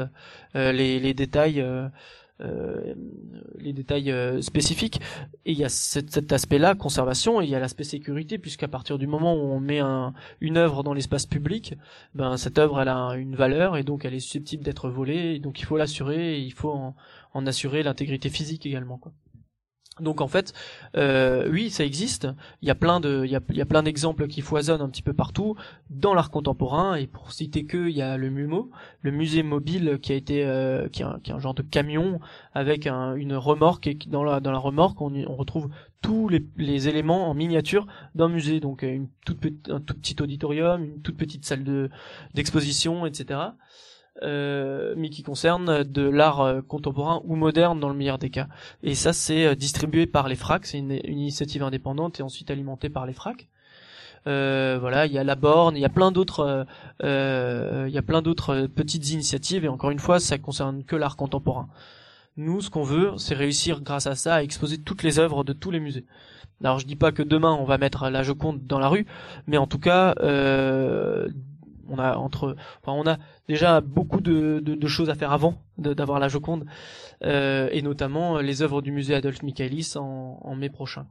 les, 0.53 0.99
les, 0.99 1.13
détails. 1.13 1.65
Euh, 2.41 2.95
les 3.59 3.73
détails 3.73 4.11
euh, 4.11 4.41
spécifiques. 4.41 4.99
Et 5.45 5.51
il 5.51 5.57
y 5.57 5.63
a 5.63 5.69
cet, 5.69 6.33
aspect-là, 6.33 6.73
conservation, 6.73 7.39
et 7.39 7.45
il 7.45 7.49
y 7.49 7.55
a 7.55 7.59
l'aspect 7.59 7.83
sécurité, 7.83 8.39
puisqu'à 8.39 8.67
partir 8.67 8.97
du 8.97 9.05
moment 9.05 9.35
où 9.35 9.51
on 9.51 9.59
met 9.59 9.79
un, 9.79 10.13
une 10.41 10.57
œuvre 10.57 10.83
dans 10.83 10.93
l'espace 10.93 11.27
public, 11.27 11.75
ben 12.15 12.35
cette 12.37 12.57
œuvre 12.57 12.81
elle 12.81 12.89
a 12.89 13.11
une 13.15 13.35
valeur 13.35 13.77
et 13.77 13.83
donc 13.83 14.03
elle 14.03 14.15
est 14.15 14.19
susceptible 14.19 14.63
d'être 14.63 14.89
volée. 14.89 15.39
Donc 15.39 15.59
il 15.59 15.65
faut 15.65 15.77
l'assurer, 15.77 16.37
et 16.37 16.41
il 16.41 16.53
faut 16.53 16.71
en, 17.33 17.45
assurer 17.45 17.83
l'intégrité 17.83 18.29
physique 18.29 18.65
également. 18.65 18.99
Donc 19.99 20.21
en 20.21 20.27
fait, 20.27 20.53
euh, 20.97 21.47
oui, 21.51 21.69
ça 21.69 21.85
existe. 21.85 22.27
Il 22.61 22.67
y 22.67 22.71
a 22.71 22.75
plein 22.75 22.99
de, 22.99 23.23
il 23.25 23.31
y 23.31 23.61
a, 23.61 23.65
plein 23.65 23.83
d'exemples 23.83 24.27
qui 24.27 24.41
foisonnent 24.41 24.81
un 24.81 24.89
petit 24.89 25.03
peu 25.03 25.13
partout 25.13 25.55
dans 25.91 26.15
l'art 26.15 26.31
contemporain. 26.31 26.95
Et 26.95 27.05
pour 27.05 27.31
citer 27.31 27.65
que, 27.65 27.89
il 27.89 27.95
y 27.95 28.01
a 28.01 28.17
le 28.17 28.31
MUMO, 28.31 28.71
le 29.01 29.11
musée 29.11 29.43
mobile 29.43 29.99
qui 30.01 30.11
a 30.11 30.15
été, 30.15 30.45
euh, 30.45 30.89
qui, 30.89 31.03
est 31.03 31.31
un, 31.31 31.39
genre 31.39 31.53
de 31.53 31.61
camion 31.61 32.19
avec 32.55 32.87
un, 32.87 33.13
une 33.13 33.35
remorque 33.35 33.85
et 33.85 33.97
dans 34.07 34.23
la 34.23 34.39
dans 34.39 34.51
la 34.51 34.57
remorque 34.57 34.99
on, 34.99 35.35
retrouve 35.35 35.69
tous 36.01 36.27
les, 36.27 36.87
éléments 36.87 37.29
en 37.29 37.35
miniature 37.35 37.85
d'un 38.15 38.29
musée. 38.29 38.59
Donc 38.59 38.81
une 38.81 39.09
toute 39.25 39.45
un 39.69 39.79
tout 39.79 39.93
petit 39.93 40.15
auditorium, 40.19 40.83
une 40.83 41.01
toute 41.01 41.17
petite 41.17 41.45
salle 41.45 41.63
de 41.63 41.91
d'exposition, 42.33 43.05
etc. 43.05 43.39
Euh, 44.21 44.93
mais 44.95 45.09
qui 45.09 45.23
concerne 45.23 45.83
de 45.83 46.07
l'art 46.07 46.41
euh, 46.41 46.61
contemporain 46.61 47.23
ou 47.25 47.35
moderne 47.35 47.79
dans 47.79 47.89
le 47.89 47.95
meilleur 47.95 48.19
des 48.19 48.29
cas. 48.29 48.47
Et 48.83 48.93
ça, 48.93 49.11
c'est 49.11 49.47
euh, 49.47 49.55
distribué 49.55 50.05
par 50.05 50.27
les 50.27 50.35
FRAC, 50.35 50.67
c'est 50.67 50.77
une, 50.77 50.99
initiative 51.05 51.63
indépendante 51.63 52.19
et 52.19 52.23
ensuite 52.23 52.51
alimentée 52.51 52.89
par 52.89 53.07
les 53.07 53.13
FRAC. 53.13 53.49
Euh, 54.27 54.77
voilà, 54.79 55.07
il 55.07 55.13
y 55.13 55.17
a 55.17 55.23
la 55.23 55.35
borne, 55.35 55.75
il 55.75 55.79
y 55.79 55.85
a 55.85 55.89
plein 55.89 56.11
d'autres, 56.11 56.65
euh, 57.03 57.85
il 57.87 57.93
y 57.93 57.97
a 57.97 58.03
plein 58.03 58.21
d'autres 58.21 58.67
petites 58.67 59.09
initiatives 59.09 59.65
et 59.65 59.67
encore 59.67 59.89
une 59.89 59.99
fois, 59.99 60.19
ça 60.19 60.37
concerne 60.37 60.83
que 60.83 60.95
l'art 60.95 61.17
contemporain. 61.17 61.67
Nous, 62.37 62.61
ce 62.61 62.69
qu'on 62.69 62.83
veut, 62.83 63.13
c'est 63.17 63.35
réussir 63.35 63.81
grâce 63.81 64.05
à 64.05 64.15
ça 64.15 64.35
à 64.35 64.43
exposer 64.43 64.77
toutes 64.77 65.01
les 65.01 65.17
œuvres 65.17 65.43
de 65.43 65.53
tous 65.53 65.71
les 65.71 65.79
musées. 65.79 66.05
Alors, 66.63 66.79
je 66.79 66.85
dis 66.85 66.95
pas 66.95 67.11
que 67.11 67.23
demain 67.23 67.51
on 67.51 67.65
va 67.65 67.77
mettre 67.77 68.09
la 68.09 68.23
Joconde 68.23 68.65
dans 68.65 68.79
la 68.79 68.87
rue, 68.87 69.05
mais 69.47 69.57
en 69.57 69.67
tout 69.67 69.79
cas, 69.79 70.15
euh, 70.21 71.27
on 71.93 71.99
a 71.99 72.15
entre, 72.15 72.55
enfin, 72.81 72.97
on 72.97 73.07
a 73.07 73.17
déjà 73.47 73.81
beaucoup 73.81 74.21
de, 74.21 74.59
de, 74.59 74.87
choses 74.87 75.09
à 75.09 75.15
faire 75.15 75.31
avant 75.31 75.55
d'avoir 75.77 76.19
la 76.19 76.27
Joconde, 76.27 76.65
euh, 77.23 77.69
et 77.71 77.81
notamment 77.81 78.39
les 78.39 78.61
œuvres 78.61 78.81
du 78.81 78.91
musée 78.91 79.15
Adolphe 79.15 79.43
Michaelis 79.43 79.93
en, 79.95 80.39
en 80.41 80.55
mai 80.55 80.69
prochain. 80.69 81.05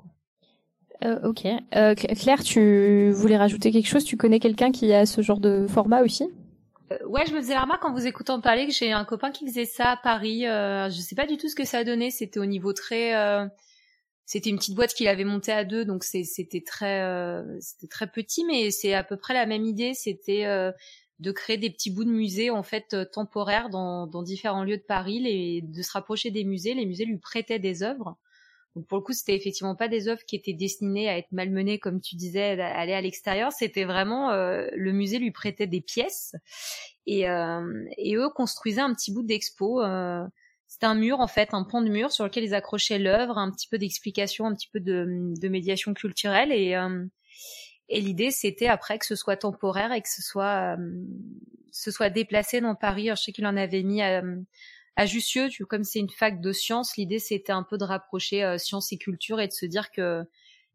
Euh, 1.04 1.18
ok. 1.24 1.46
Euh, 1.74 1.94
Claire, 1.94 2.42
tu 2.42 3.10
voulais 3.10 3.36
rajouter 3.36 3.72
quelque 3.72 3.88
chose? 3.88 4.04
Tu 4.04 4.16
connais 4.16 4.38
quelqu'un 4.38 4.70
qui 4.70 4.92
a 4.92 5.06
ce 5.06 5.20
genre 5.20 5.40
de 5.40 5.66
format 5.68 6.02
aussi? 6.02 6.28
Euh, 6.92 6.98
Ouais, 7.08 7.24
je 7.26 7.34
me 7.34 7.40
faisais 7.40 7.54
la 7.54 7.62
remarque 7.62 7.84
en 7.84 7.92
vous 7.92 8.06
écoutant 8.06 8.40
parler 8.40 8.66
que 8.66 8.72
j'ai 8.72 8.92
un 8.92 9.04
copain 9.04 9.30
qui 9.30 9.46
faisait 9.46 9.64
ça 9.64 9.90
à 9.90 9.96
Paris. 9.96 10.46
Euh, 10.46 10.88
je 10.90 11.00
sais 11.00 11.14
pas 11.14 11.26
du 11.26 11.36
tout 11.36 11.48
ce 11.48 11.56
que 11.56 11.64
ça 11.64 11.78
a 11.78 11.84
donné. 11.84 12.10
C'était 12.10 12.38
au 12.38 12.46
niveau 12.46 12.72
très 12.72 13.14
c'était 14.24 14.50
une 14.50 14.56
petite 14.56 14.74
boîte 14.74 14.94
qu'il 14.94 15.08
avait 15.08 15.24
montée 15.24 15.52
à 15.52 15.64
deux, 15.64 15.84
donc 15.84 16.04
c'était 16.04 16.62
très, 16.62 17.02
euh, 17.02 17.58
c'était 17.60 17.88
très 17.88 18.06
petit, 18.06 18.44
mais 18.44 18.70
c'est 18.70 18.94
à 18.94 19.04
peu 19.04 19.16
près 19.16 19.34
la 19.34 19.46
même 19.46 19.64
idée. 19.64 19.94
C'était 19.94 20.46
euh, 20.46 20.70
de 21.18 21.32
créer 21.32 21.58
des 21.58 21.70
petits 21.70 21.90
bouts 21.90 22.04
de 22.04 22.10
musées 22.10 22.50
en 22.50 22.62
fait 22.62 22.94
euh, 22.94 23.04
temporaires 23.04 23.68
dans, 23.68 24.06
dans 24.06 24.22
différents 24.22 24.64
lieux 24.64 24.76
de 24.76 24.82
Paris, 24.82 25.22
et 25.26 25.60
de 25.62 25.82
se 25.82 25.92
rapprocher 25.92 26.30
des 26.30 26.44
musées. 26.44 26.74
Les 26.74 26.86
musées 26.86 27.04
lui 27.04 27.18
prêtaient 27.18 27.58
des 27.58 27.82
œuvres. 27.82 28.16
Donc 28.74 28.86
pour 28.86 28.96
le 28.96 29.02
coup, 29.02 29.12
c'était 29.12 29.36
effectivement 29.36 29.76
pas 29.76 29.88
des 29.88 30.08
œuvres 30.08 30.24
qui 30.24 30.36
étaient 30.36 30.54
destinées 30.54 31.08
à 31.08 31.18
être 31.18 31.30
malmenées, 31.32 31.78
comme 31.78 32.00
tu 32.00 32.16
disais, 32.16 32.58
à 32.58 32.78
aller 32.78 32.94
à 32.94 33.02
l'extérieur. 33.02 33.52
C'était 33.52 33.84
vraiment 33.84 34.32
le 34.32 34.92
musée 34.92 35.18
lui 35.18 35.30
prêtait 35.30 35.66
des 35.66 35.82
pièces 35.82 36.34
et, 37.06 37.24
et 37.98 38.16
eux 38.16 38.30
construisaient 38.34 38.80
un 38.80 38.94
petit 38.94 39.12
bout 39.12 39.24
d'expo. 39.24 39.82
C'était 40.72 40.86
un 40.86 40.94
mur 40.94 41.20
en 41.20 41.26
fait, 41.26 41.52
un 41.52 41.64
pan 41.64 41.82
de 41.82 41.90
mur 41.90 42.10
sur 42.10 42.24
lequel 42.24 42.44
ils 42.44 42.54
accrochaient 42.54 42.98
l'œuvre, 42.98 43.36
un 43.36 43.50
petit 43.50 43.68
peu 43.68 43.76
d'explication, 43.76 44.46
un 44.46 44.54
petit 44.54 44.70
peu 44.72 44.80
de, 44.80 45.34
de 45.38 45.48
médiation 45.48 45.92
culturelle 45.92 46.50
et 46.50 46.74
euh, 46.76 47.04
et 47.90 48.00
l'idée 48.00 48.30
c'était 48.30 48.68
après 48.68 48.98
que 48.98 49.04
ce 49.04 49.14
soit 49.14 49.36
temporaire 49.36 49.92
et 49.92 50.00
que 50.00 50.08
ce 50.08 50.22
soit 50.22 50.78
euh, 50.78 51.04
ce 51.72 51.90
soit 51.90 52.08
déplacé 52.08 52.62
dans 52.62 52.74
Paris. 52.74 53.08
je 53.10 53.16
sais 53.16 53.32
qu'il 53.32 53.46
en 53.46 53.54
avait 53.58 53.82
mis 53.82 54.00
à, 54.00 54.22
à 54.96 55.04
Jussieu, 55.04 55.50
tu, 55.50 55.66
comme 55.66 55.84
c'est 55.84 55.98
une 55.98 56.08
fac 56.08 56.40
de 56.40 56.52
sciences, 56.52 56.96
l'idée 56.96 57.18
c'était 57.18 57.52
un 57.52 57.64
peu 57.64 57.76
de 57.76 57.84
rapprocher 57.84 58.42
euh, 58.42 58.56
sciences 58.56 58.92
et 58.92 58.96
culture 58.96 59.40
et 59.40 59.48
de 59.48 59.52
se 59.52 59.66
dire 59.66 59.90
que 59.90 60.24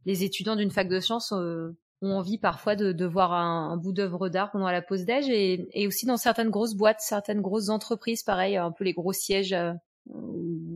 les 0.05 0.23
étudiants 0.23 0.55
d'une 0.55 0.69
fac 0.69 0.87
de 0.89 0.99
sciences 0.99 1.31
ont 1.31 1.75
envie 2.03 2.37
parfois 2.37 2.75
de, 2.75 2.91
de 2.91 3.05
voir 3.07 3.33
un, 3.33 3.75
bout 3.77 3.93
d'œuvre 3.93 4.29
d'art 4.29 4.51
pendant 4.51 4.69
la 4.69 4.83
pause 4.83 5.05
déj 5.05 5.27
et, 5.27 5.67
et, 5.73 5.87
aussi 5.87 6.05
dans 6.05 6.17
certaines 6.17 6.51
grosses 6.51 6.75
boîtes, 6.75 7.01
certaines 7.01 7.41
grosses 7.41 7.69
entreprises, 7.69 8.21
pareil, 8.21 8.57
un 8.57 8.71
peu 8.71 8.83
les 8.83 8.93
gros 8.93 9.11
sièges 9.11 9.55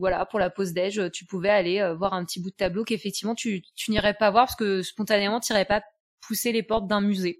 voilà, 0.02 0.26
pour 0.26 0.40
la 0.40 0.50
pause 0.50 0.72
déj, 0.72 1.00
tu 1.12 1.24
pouvais 1.24 1.48
aller 1.48 1.80
euh, 1.80 1.94
voir 1.94 2.12
un 2.12 2.24
petit 2.24 2.40
bout 2.40 2.50
de 2.50 2.56
tableau 2.56 2.82
qu'effectivement 2.82 3.36
tu, 3.36 3.62
tu 3.76 3.92
n'irais 3.92 4.14
pas 4.14 4.32
voir 4.32 4.46
parce 4.46 4.56
que 4.56 4.82
spontanément 4.82 5.38
tu 5.38 5.52
n'irais 5.52 5.64
pas 5.64 5.80
pousser 6.26 6.50
les 6.50 6.64
portes 6.64 6.88
d'un 6.88 7.00
musée. 7.00 7.38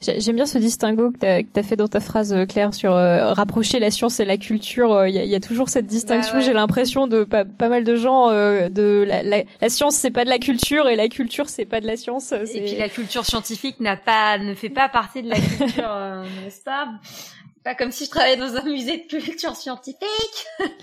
J'aime 0.00 0.36
bien 0.36 0.46
ce 0.46 0.56
distinguo 0.58 1.10
que 1.10 1.18
tu 1.18 1.58
as, 1.58 1.62
fait 1.62 1.76
dans 1.76 1.88
ta 1.88 2.00
phrase, 2.00 2.32
euh, 2.32 2.46
Claire, 2.46 2.72
sur 2.74 2.92
euh, 2.92 3.32
rapprocher 3.32 3.80
la 3.80 3.90
science 3.90 4.20
et 4.20 4.24
la 4.24 4.36
culture. 4.38 5.06
Il 5.06 5.14
y, 5.14 5.18
a, 5.18 5.24
y, 5.24 5.34
a, 5.34 5.40
toujours 5.40 5.68
cette 5.68 5.86
distinction. 5.86 6.34
Bah 6.34 6.40
J'ai 6.40 6.52
l'impression 6.54 7.06
de 7.06 7.24
pas, 7.24 7.44
pas, 7.44 7.68
mal 7.68 7.84
de 7.84 7.96
gens 7.96 8.30
de 8.30 9.04
la, 9.06 9.22
la, 9.22 9.42
la 9.60 9.68
science 9.68 9.96
c'est 9.96 10.10
pas 10.10 10.24
de 10.24 10.30
la 10.30 10.38
culture 10.38 10.88
et 10.88 10.96
la 10.96 11.08
culture 11.08 11.50
c'est 11.50 11.66
pas 11.66 11.80
de 11.82 11.86
la 11.86 11.98
science. 11.98 12.32
Et 12.32 12.62
puis 12.62 12.76
la 12.76 12.88
culture 12.88 13.26
scientifique 13.26 13.78
n'a 13.80 13.96
pas 13.96 14.38
ne 14.38 14.54
fait 14.54 14.70
pas 14.70 14.88
partie 14.88 15.22
de 15.22 15.28
la 15.28 15.36
culture, 15.36 16.24
n'est-ce 16.44 16.62
pas? 16.62 16.88
Pas 17.64 17.74
comme 17.74 17.90
si 17.90 18.04
je 18.04 18.10
travaillais 18.10 18.36
dans 18.36 18.56
un 18.56 18.64
musée 18.64 18.98
de 18.98 19.06
culture 19.06 19.56
scientifique. 19.56 20.46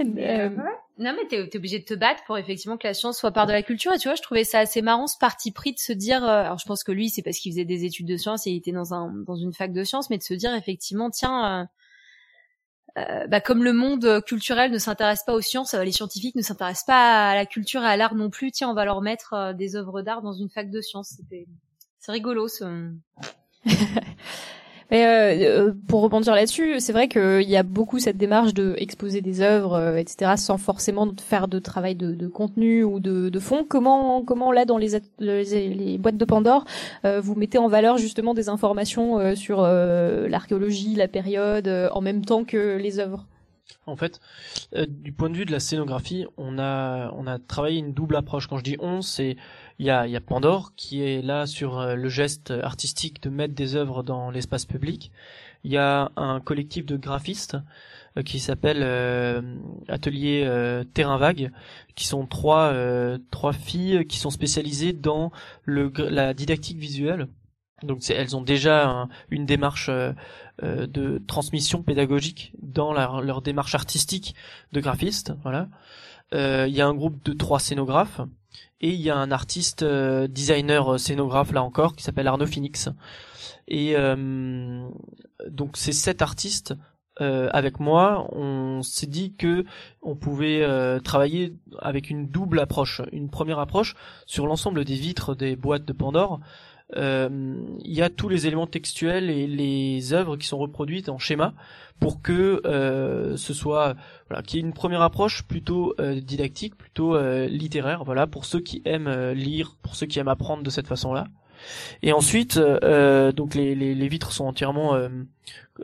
Euh, 0.00 0.50
non, 0.98 1.12
mais 1.16 1.26
t'es 1.28 1.38
es 1.38 1.56
obligé 1.56 1.80
de 1.80 1.84
te 1.84 1.94
battre 1.94 2.22
pour 2.24 2.38
effectivement 2.38 2.76
que 2.76 2.86
la 2.86 2.94
science 2.94 3.18
soit 3.18 3.32
part 3.32 3.46
de 3.46 3.52
la 3.52 3.64
culture. 3.64 3.92
Et 3.92 3.98
tu 3.98 4.06
vois, 4.06 4.14
je 4.14 4.22
trouvais 4.22 4.44
ça 4.44 4.60
assez 4.60 4.80
marrant 4.80 5.08
ce 5.08 5.18
parti 5.18 5.50
pris 5.50 5.72
de 5.72 5.78
se 5.80 5.92
dire. 5.92 6.22
Euh, 6.22 6.44
alors, 6.44 6.58
je 6.58 6.66
pense 6.66 6.84
que 6.84 6.92
lui, 6.92 7.08
c'est 7.08 7.22
parce 7.22 7.38
qu'il 7.38 7.50
faisait 7.50 7.64
des 7.64 7.84
études 7.84 8.06
de 8.06 8.16
sciences 8.16 8.46
et 8.46 8.50
il 8.50 8.56
était 8.58 8.70
dans 8.70 8.94
un 8.94 9.12
dans 9.26 9.34
une 9.34 9.52
fac 9.52 9.72
de 9.72 9.82
sciences, 9.82 10.08
mais 10.08 10.18
de 10.18 10.22
se 10.22 10.34
dire 10.34 10.54
effectivement, 10.54 11.10
tiens. 11.10 11.68
Euh, 12.96 13.26
bah, 13.26 13.40
comme 13.40 13.64
le 13.64 13.72
monde 13.72 14.22
culturel 14.24 14.70
ne 14.70 14.78
s'intéresse 14.78 15.24
pas 15.24 15.34
aux 15.34 15.40
sciences, 15.40 15.74
les 15.74 15.90
scientifiques 15.90 16.36
ne 16.36 16.42
s'intéressent 16.42 16.86
pas 16.86 17.30
à 17.30 17.34
la 17.34 17.44
culture 17.44 17.82
et 17.82 17.86
à 17.86 17.96
l'art 17.96 18.14
non 18.14 18.30
plus. 18.30 18.52
Tiens, 18.52 18.70
on 18.70 18.74
va 18.74 18.84
leur 18.84 19.02
mettre 19.02 19.52
des 19.54 19.74
œuvres 19.74 20.02
d'art 20.02 20.22
dans 20.22 20.32
une 20.32 20.48
fac 20.48 20.70
de 20.70 20.80
sciences. 20.80 21.20
C'est 21.98 22.12
rigolo 22.12 22.46
ce. 22.46 22.92
Mais 24.90 25.04
euh, 25.04 25.68
euh, 25.68 25.74
pour 25.86 26.00
rebondir 26.00 26.34
là-dessus, 26.34 26.80
c'est 26.80 26.92
vrai 26.92 27.08
qu'il 27.08 27.48
y 27.48 27.56
a 27.56 27.62
beaucoup 27.62 27.98
cette 27.98 28.16
démarche 28.16 28.54
de 28.54 28.74
exposer 28.78 29.20
des 29.20 29.42
œuvres, 29.42 29.74
euh, 29.74 29.96
etc., 29.96 30.32
sans 30.36 30.56
forcément 30.56 31.08
faire 31.20 31.46
de 31.46 31.58
travail 31.58 31.94
de, 31.94 32.12
de 32.12 32.26
contenu 32.26 32.84
ou 32.84 32.98
de, 32.98 33.28
de, 33.28 33.40
fond. 33.40 33.66
Comment, 33.68 34.22
comment 34.22 34.50
là, 34.50 34.64
dans 34.64 34.78
les, 34.78 34.98
les, 35.18 35.98
boîtes 35.98 36.16
de 36.16 36.24
Pandore, 36.24 36.64
euh, 37.04 37.20
vous 37.20 37.34
mettez 37.34 37.58
en 37.58 37.68
valeur 37.68 37.98
justement 37.98 38.32
des 38.32 38.48
informations 38.48 39.34
sur 39.34 39.62
l'archéologie, 39.62 40.94
la 40.94 41.08
période, 41.08 41.68
en 41.92 42.00
même 42.00 42.24
temps 42.24 42.44
que 42.44 42.76
les 42.76 42.98
œuvres? 42.98 43.26
En 43.86 43.96
fait, 43.96 44.20
du 44.88 45.12
point 45.12 45.30
de 45.30 45.36
vue 45.36 45.44
de 45.44 45.52
la 45.52 45.60
scénographie, 45.60 46.26
on 46.36 46.58
a 46.58 47.10
on 47.12 47.26
a 47.26 47.38
travaillé 47.38 47.78
une 47.78 47.92
double 47.92 48.16
approche. 48.16 48.46
Quand 48.46 48.58
je 48.58 48.64
dis 48.64 48.76
on, 48.80 49.00
c'est 49.02 49.36
il 49.78 49.86
y 49.86 49.90
a, 49.90 50.06
y 50.06 50.16
a 50.16 50.20
Pandore 50.20 50.72
qui 50.74 51.02
est 51.02 51.22
là 51.22 51.46
sur 51.46 51.78
euh, 51.78 51.94
le 51.94 52.08
geste 52.08 52.50
artistique 52.50 53.22
de 53.22 53.30
mettre 53.30 53.54
des 53.54 53.76
œuvres 53.76 54.02
dans 54.02 54.30
l'espace 54.30 54.64
public. 54.64 55.12
Il 55.64 55.72
y 55.72 55.76
a 55.76 56.10
un 56.16 56.40
collectif 56.40 56.84
de 56.84 56.96
graphistes 56.96 57.56
euh, 58.16 58.22
qui 58.22 58.40
s'appelle 58.40 58.80
euh, 58.82 59.40
Atelier 59.88 60.48
Terrain 60.94 61.16
Vague, 61.16 61.52
qui 61.94 62.06
sont 62.06 62.26
trois 62.26 62.74
trois 63.30 63.52
filles 63.52 64.06
qui 64.06 64.18
sont 64.18 64.30
spécialisées 64.30 64.92
dans 64.92 65.30
le 65.64 65.92
la 65.96 66.34
didactique 66.34 66.78
visuelle. 66.78 67.28
Donc 67.84 68.02
elles 68.10 68.36
ont 68.36 68.42
déjà 68.42 69.06
une 69.30 69.46
démarche 69.46 69.88
de 70.60 71.22
transmission 71.28 71.84
pédagogique 71.84 72.52
dans 72.60 72.92
leur 72.92 73.40
démarche 73.40 73.76
artistique 73.76 74.34
de 74.72 74.80
graphiste. 74.80 75.32
Voilà. 75.44 75.68
Il 76.32 76.74
y 76.74 76.80
a 76.80 76.86
un 76.88 76.94
groupe 76.94 77.24
de 77.24 77.32
trois 77.32 77.60
scénographes 77.60 78.20
et 78.80 78.90
il 78.90 79.00
y 79.00 79.10
a 79.10 79.16
un 79.16 79.30
artiste 79.30 79.82
euh, 79.82 80.28
designer 80.28 80.94
euh, 80.94 80.98
scénographe 80.98 81.52
là 81.52 81.62
encore 81.62 81.96
qui 81.96 82.02
s'appelle 82.02 82.28
Arnaud 82.28 82.46
Phoenix 82.46 82.88
et 83.66 83.96
euh, 83.96 84.88
donc 85.48 85.76
ces 85.76 85.92
sept 85.92 86.22
artistes 86.22 86.74
avec 87.20 87.80
moi, 87.80 88.28
on 88.30 88.80
s'est 88.84 89.08
dit 89.08 89.34
que 89.34 89.64
on 90.02 90.14
pouvait 90.14 90.64
travailler 91.02 91.52
avec 91.80 92.10
une 92.10 92.28
double 92.28 92.60
approche. 92.60 93.02
Une 93.10 93.28
première 93.28 93.58
approche 93.58 93.96
sur 94.24 94.46
l'ensemble 94.46 94.84
des 94.84 94.94
vitres 94.94 95.34
des 95.34 95.56
boîtes 95.56 95.84
de 95.84 95.92
Pandore. 95.92 96.38
Il 96.96 97.92
y 97.92 98.02
a 98.02 98.10
tous 98.10 98.28
les 98.28 98.46
éléments 98.46 98.66
textuels 98.66 99.30
et 99.30 99.46
les 99.46 100.12
œuvres 100.12 100.36
qui 100.36 100.46
sont 100.46 100.58
reproduites 100.58 101.08
en 101.08 101.18
schéma 101.18 101.54
pour 102.00 102.22
que 102.22 102.62
euh, 102.64 103.36
ce 103.36 103.52
soit 103.52 103.96
voilà, 104.28 104.42
qui 104.42 104.58
est 104.58 104.60
une 104.60 104.72
première 104.72 105.02
approche 105.02 105.42
plutôt 105.42 105.94
euh, 106.00 106.20
didactique, 106.20 106.76
plutôt 106.76 107.16
euh, 107.16 107.46
littéraire, 107.46 108.04
voilà, 108.04 108.26
pour 108.26 108.44
ceux 108.44 108.60
qui 108.60 108.82
aiment 108.84 109.32
lire, 109.32 109.76
pour 109.82 109.96
ceux 109.96 110.06
qui 110.06 110.18
aiment 110.18 110.28
apprendre 110.28 110.62
de 110.62 110.70
cette 110.70 110.86
façon-là. 110.86 111.26
Et 112.02 112.12
ensuite, 112.12 112.56
euh, 112.56 113.32
donc 113.32 113.54
les, 113.54 113.74
les, 113.74 113.94
les, 113.94 114.08
vitres 114.08 114.32
sont 114.32 114.44
entièrement 114.44 114.94
euh, 114.94 115.08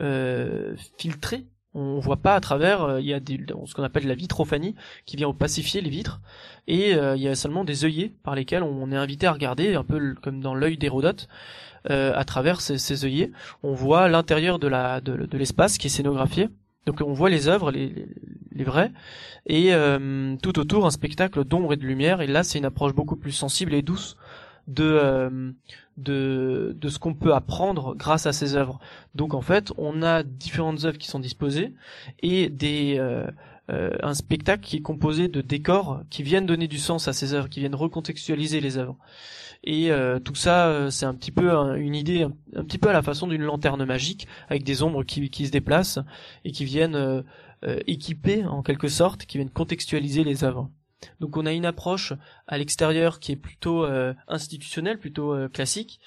euh, 0.01 0.75
filtrées. 0.99 1.45
On 1.75 1.99
voit 1.99 2.19
pas 2.19 2.35
à 2.35 2.41
travers. 2.41 2.99
Il 3.01 3.07
y 3.07 3.13
a 3.13 3.21
des, 3.21 3.41
ce 3.67 3.75
qu'on 3.75 3.83
appelle 3.83 4.07
la 4.07 4.15
vitrophanie 4.15 4.75
qui 5.07 5.17
vient 5.17 5.29
opacifier 5.29 5.81
les 5.81 5.91
vitres. 5.91 6.21
Et 6.67 6.93
il 6.93 7.21
y 7.21 7.29
a 7.29 7.35
seulement 7.35 7.65
des 7.65 7.85
œillets 7.85 8.13
par 8.23 8.35
lesquels 8.35 8.63
on 8.63 8.91
est 8.93 8.97
invité 8.97 9.27
à 9.27 9.33
regarder, 9.33 9.75
un 9.75 9.85
peu 9.85 10.15
comme 10.23 10.41
dans 10.41 10.55
l'œil 10.55 10.79
d'Hérodote. 10.79 11.29
à 11.89 12.25
travers 12.25 12.61
ces, 12.61 12.79
ces, 12.79 13.05
œillets, 13.05 13.33
on 13.63 13.75
voit 13.75 14.09
l'intérieur 14.09 14.59
de 14.59 14.69
la 14.69 15.01
de, 15.01 15.27
de 15.27 15.39
l'espace 15.39 15.77
qui 15.79 15.89
est 15.89 15.91
scénographié. 15.91 16.49
Donc 16.87 17.01
on 17.01 17.13
voit 17.13 17.31
les 17.31 17.49
œuvres, 17.49 17.71
les, 17.71 18.07
les, 18.53 18.65
vrais, 18.65 18.93
et 19.47 19.73
tout 20.43 20.59
autour 20.59 20.87
un 20.87 20.91
spectacle 20.91 21.45
d'ombre 21.45 21.73
et 21.73 21.77
de 21.77 21.85
lumière. 21.85 22.21
Et 22.21 22.27
là, 22.27 22.45
c'est 22.45 22.59
une 22.59 22.67
approche 22.67 22.95
beaucoup 22.95 23.17
plus 23.17 23.33
sensible 23.33 23.75
et 23.75 23.83
douce 23.83 24.17
de 24.67 24.85
euh, 24.85 25.53
de, 25.97 26.77
de 26.77 26.89
ce 26.89 26.99
qu'on 26.99 27.15
peut 27.15 27.35
apprendre 27.35 27.95
grâce 27.95 28.27
à 28.27 28.33
ces 28.33 28.57
œuvres. 28.57 28.81
Donc 29.15 29.33
en 29.35 29.43
fait, 29.43 29.73
on 29.79 30.03
a 30.03 30.23
différentes 30.25 30.85
œuvres 30.85 30.99
qui 30.99 31.07
sont 31.07 31.21
disposées 31.21 31.73
et 32.21 32.49
des 32.49 32.97
euh, 32.99 33.27
euh, 33.71 33.91
un 34.03 34.15
spectacle 34.15 34.63
qui 34.63 34.77
est 34.77 34.83
composé 34.83 35.29
de 35.29 35.41
décors 35.41 36.03
qui 36.11 36.23
viennent 36.23 36.47
donner 36.47 36.67
du 36.67 36.79
sens 36.79 37.07
à 37.07 37.13
ces 37.13 37.33
œuvres, 37.35 37.49
qui 37.49 37.61
viennent 37.61 37.77
recontextualiser 37.77 38.61
les 38.61 38.77
œuvres. 38.77 38.97
Et 39.67 39.91
tout 40.25 40.35
ça, 40.35 40.91
c'est 40.91 41.07
un 41.07 41.15
petit 41.15 41.31
peu 41.31 41.49
une 41.79 41.95
idée, 41.95 42.25
un, 42.55 42.65
petit 42.65 42.77
peu 42.77 42.91
à 42.91 42.93
la 42.93 43.01
façon 43.01 43.27
d'une 43.27 43.41
lanterne 43.41 43.83
magique, 43.87 44.29
avec 44.51 44.63
des 44.63 44.83
ombres 44.83 45.05
qui, 45.05 45.31
qui 45.31 45.47
se 45.47 45.51
déplacent 45.51 46.01
et 46.45 46.53
qui 46.53 46.67
viennent 46.67 47.25
équiper 47.87 48.45
en 48.45 48.63
quelque 48.63 48.89
sorte, 48.89 49.25
qui 49.25 49.39
viennent 49.39 49.49
contextualiser 49.49 50.23
les 50.23 50.45
œuvres. 50.45 50.69
Donc 51.21 51.37
on 51.37 51.47
a 51.47 51.53
une 51.53 51.67
approche 51.67 52.13
à 52.47 52.59
l'extérieur 52.59 53.21
qui 53.21 53.33
est 53.33 53.37
plutôt 53.37 53.85
euh, 53.85 54.15
institutionnelle, 54.29 54.99
plutôt 54.99 55.35
euh, 55.35 55.49
classique, 55.49 56.01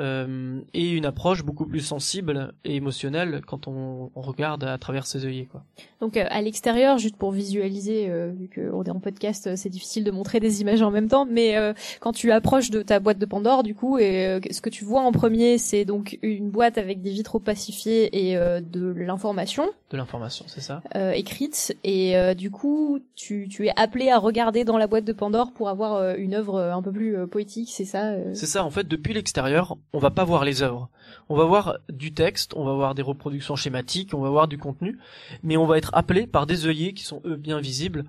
euh, 0.00 0.60
et 0.72 0.90
une 0.90 1.04
approche 1.04 1.44
beaucoup 1.44 1.66
plus 1.66 1.80
sensible 1.80 2.54
et 2.64 2.76
émotionnelle 2.76 3.42
quand 3.46 3.68
on, 3.68 4.10
on 4.14 4.20
regarde 4.22 4.64
à 4.64 4.78
travers 4.78 5.06
ses 5.06 5.26
œillets. 5.26 5.44
Quoi. 5.44 5.64
Donc 6.00 6.16
euh, 6.16 6.24
à 6.30 6.40
l'extérieur, 6.40 6.96
juste 6.96 7.16
pour 7.16 7.30
visualiser, 7.30 8.08
euh, 8.08 8.32
vu 8.34 8.48
qu'on 8.48 8.82
est 8.84 8.90
en 8.90 9.00
podcast, 9.00 9.54
c'est 9.54 9.68
difficile 9.68 10.04
de 10.04 10.10
montrer 10.10 10.40
des 10.40 10.62
images 10.62 10.80
en 10.80 10.90
même 10.90 11.08
temps, 11.08 11.26
mais 11.26 11.56
quand 12.00 12.12
tu 12.12 12.32
approches 12.32 12.70
de 12.70 12.82
ta 12.82 13.00
boîte 13.00 13.18
de 13.18 13.26
Pandore, 13.26 13.62
du 13.62 13.74
coup, 13.74 13.98
et 13.98 14.40
ce 14.50 14.60
que 14.60 14.70
tu 14.70 14.84
vois 14.84 15.02
en 15.02 15.12
premier, 15.12 15.58
c'est 15.58 15.84
donc 15.84 16.18
une 16.22 16.50
boîte 16.50 16.78
avec 16.78 17.02
des 17.02 17.10
vitres 17.10 17.34
opacifiées 17.34 18.30
et 18.30 18.34
de 18.34 18.92
l'information. 18.96 19.64
De 19.90 19.96
l'information, 19.96 20.46
c'est 20.48 20.60
ça. 20.60 20.82
écrite, 21.14 21.76
et 21.84 22.34
du 22.34 22.50
coup, 22.50 23.00
tu, 23.14 23.48
tu 23.48 23.66
es 23.66 23.72
appelé 23.76 24.10
à 24.10 24.18
regarder 24.18 24.64
dans 24.64 24.78
la 24.78 24.86
boîte 24.86 25.04
de 25.04 25.12
Pandore 25.12 25.52
pour 25.52 25.68
avoir 25.68 26.14
une 26.16 26.34
œuvre 26.34 26.60
un 26.60 26.82
peu 26.82 26.92
plus 26.92 27.26
poétique, 27.26 27.70
c'est 27.72 27.84
ça 27.84 28.14
C'est 28.34 28.46
ça, 28.46 28.64
en 28.64 28.70
fait, 28.70 28.88
depuis 28.88 29.14
l'extérieur, 29.14 29.76
on 29.92 29.98
va 29.98 30.10
pas 30.10 30.24
voir 30.24 30.44
les 30.44 30.62
œuvres. 30.62 30.88
On 31.28 31.36
va 31.36 31.44
voir 31.44 31.78
du 31.88 32.12
texte, 32.12 32.54
on 32.54 32.64
va 32.64 32.72
voir 32.74 32.94
des 32.94 33.02
reproductions 33.02 33.56
schématiques, 33.56 34.14
on 34.14 34.20
va 34.20 34.30
voir 34.30 34.48
du 34.48 34.58
contenu, 34.58 34.98
mais 35.42 35.56
on 35.56 35.66
va 35.66 35.78
être 35.78 35.90
appelé 35.94 36.26
par 36.26 36.46
des 36.46 36.66
œillets 36.66 36.94
qui 36.94 37.04
sont 37.04 37.20
eux 37.24 37.36
bien 37.36 37.60
visibles. 37.60 38.04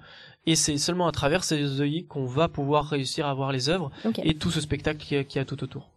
Et 0.45 0.55
c'est 0.55 0.77
seulement 0.77 1.07
à 1.07 1.11
travers 1.11 1.43
ces 1.43 1.79
œillets 1.79 2.03
qu'on 2.03 2.25
va 2.25 2.47
pouvoir 2.49 2.85
réussir 2.85 3.27
à 3.27 3.33
voir 3.33 3.51
les 3.51 3.69
œuvres 3.69 3.91
et 4.23 4.35
tout 4.35 4.51
ce 4.51 4.59
spectacle 4.61 4.99
qui 4.99 5.15
a, 5.15 5.23
qui 5.23 5.39
a 5.39 5.45
tout 5.45 5.63
autour. 5.63 5.89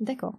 D'accord. 0.00 0.34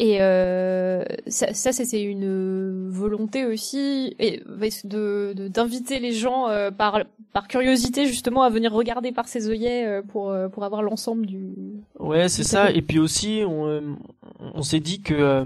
Et 0.00 0.18
euh, 0.20 1.02
ça, 1.26 1.52
ça 1.52 1.72
c'est 1.72 2.02
une 2.02 2.88
volonté 2.88 3.44
aussi 3.44 4.14
et, 4.20 4.42
de 4.84 5.34
d'inviter 5.48 5.98
les 5.98 6.12
gens 6.12 6.48
euh, 6.48 6.70
par 6.70 7.00
par 7.32 7.48
curiosité 7.48 8.06
justement 8.06 8.42
à 8.42 8.50
venir 8.50 8.72
regarder 8.72 9.10
par 9.10 9.26
ces 9.26 9.48
œillets 9.48 9.86
euh, 9.86 10.02
pour 10.02 10.30
euh, 10.30 10.48
pour 10.48 10.62
avoir 10.62 10.82
l'ensemble 10.82 11.26
du. 11.26 11.52
Ouais, 11.98 12.28
c'est 12.28 12.44
ça. 12.44 12.70
Et 12.70 12.80
puis 12.80 13.00
aussi, 13.00 13.42
on, 13.44 13.96
on 14.38 14.62
s'est 14.62 14.78
dit 14.78 15.02
que 15.02 15.44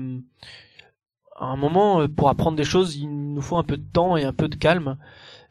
à 1.36 1.46
un 1.46 1.56
moment, 1.56 2.06
pour 2.08 2.28
apprendre 2.28 2.56
des 2.56 2.64
choses, 2.64 2.96
il 2.96 3.08
nous 3.08 3.40
faut 3.40 3.56
un 3.56 3.64
peu 3.64 3.78
de 3.78 3.86
temps 3.90 4.18
et 4.18 4.24
un 4.24 4.34
peu 4.34 4.48
de 4.48 4.54
calme 4.56 4.98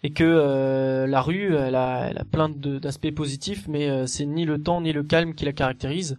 et 0.04 0.14
que 0.14 1.06
la 1.08 1.22
rue, 1.22 1.56
elle 1.56 1.76
a, 1.76 2.10
elle 2.10 2.18
a 2.18 2.24
plein 2.24 2.50
d'aspects 2.50 3.12
positifs, 3.12 3.68
mais 3.68 4.08
c'est 4.08 4.26
ni 4.26 4.46
le 4.46 4.62
temps 4.62 4.80
ni 4.82 4.94
le 4.94 5.04
calme 5.04 5.34
qui 5.34 5.44
la 5.44 5.54
caractérise 5.54 6.18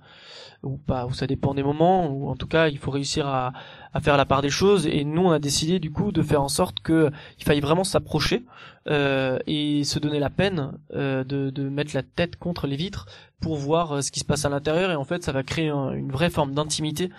ou 0.63 0.77
pas, 0.77 1.07
ou 1.07 1.13
ça 1.13 1.27
dépend 1.27 1.55
des 1.55 1.63
moments, 1.63 2.09
ou 2.09 2.29
en 2.29 2.37
tout 2.37 2.47
cas 2.47 2.69
il 2.69 2.79
faut 2.79 2.91
réussir 2.91 3.27
à, 3.27 3.53
à 3.93 4.01
faire 4.01 4.17
la 4.17 4.25
part 4.25 4.43
des 4.43 4.51
choses. 4.51 4.87
Et 4.87 5.05
nous 5.05 5.23
on 5.23 5.31
a 5.31 5.39
décidé 5.39 5.79
du 5.79 5.91
coup 5.91 6.13
de 6.13 6.23
faire 6.23 6.43
en 6.43 6.49
sorte 6.49 6.81
que 6.81 7.11
il 7.39 7.45
faille 7.45 7.61
vraiment 7.61 7.85
s'approcher 7.85 8.45
euh, 8.89 9.39
et 9.47 9.85
se 9.85 9.99
donner 9.99 10.19
la 10.21 10.31
peine 10.31 10.73
euh, 10.95 11.25
de, 11.25 11.51
de 11.51 11.69
mettre 11.69 11.95
la 11.95 12.03
tête 12.03 12.37
contre 12.37 12.67
les 12.67 12.77
vitres 12.77 13.07
pour 13.41 13.57
voir 13.57 13.93
euh, 13.93 14.01
ce 14.03 14.11
qui 14.13 14.21
se 14.21 14.25
passe 14.25 14.45
à 14.45 14.49
l'intérieur. 14.49 14.91
Et 14.91 14.97
en 14.97 15.05
fait 15.05 15.23
ça 15.25 15.33
va 15.33 15.43
créer 15.43 15.69
une 15.69 16.13
vraie 16.13 16.31
forme 16.31 16.55
d'intimité 16.55 17.11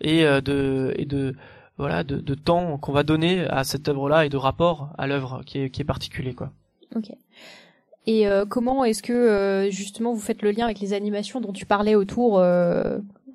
et 0.00 0.24
euh, 0.24 0.40
de 0.40 0.94
et 0.96 1.04
de 1.04 1.34
voilà 1.78 2.04
de, 2.04 2.16
de 2.16 2.34
temps 2.34 2.78
qu'on 2.78 2.92
va 2.92 3.02
donner 3.02 3.46
à 3.48 3.64
cette 3.64 3.88
œuvre-là 3.88 4.26
et 4.26 4.28
de 4.28 4.36
rapport 4.36 4.90
à 4.98 5.06
l'œuvre 5.06 5.42
qui 5.44 5.58
est, 5.58 5.70
qui 5.70 5.80
est 5.82 5.84
particulier 5.84 6.34
quoi. 6.34 6.52
Ok. 6.94 7.10
Et 8.06 8.26
euh, 8.26 8.44
comment 8.44 8.84
est-ce 8.84 9.02
que 9.02 9.12
euh, 9.12 9.70
justement 9.70 10.12
vous 10.12 10.20
faites 10.20 10.42
le 10.42 10.50
lien 10.50 10.64
avec 10.64 10.80
les 10.80 10.92
animations 10.92 11.40
dont 11.40 11.52
tu 11.52 11.66
parlais 11.66 11.94
autour 11.94 12.42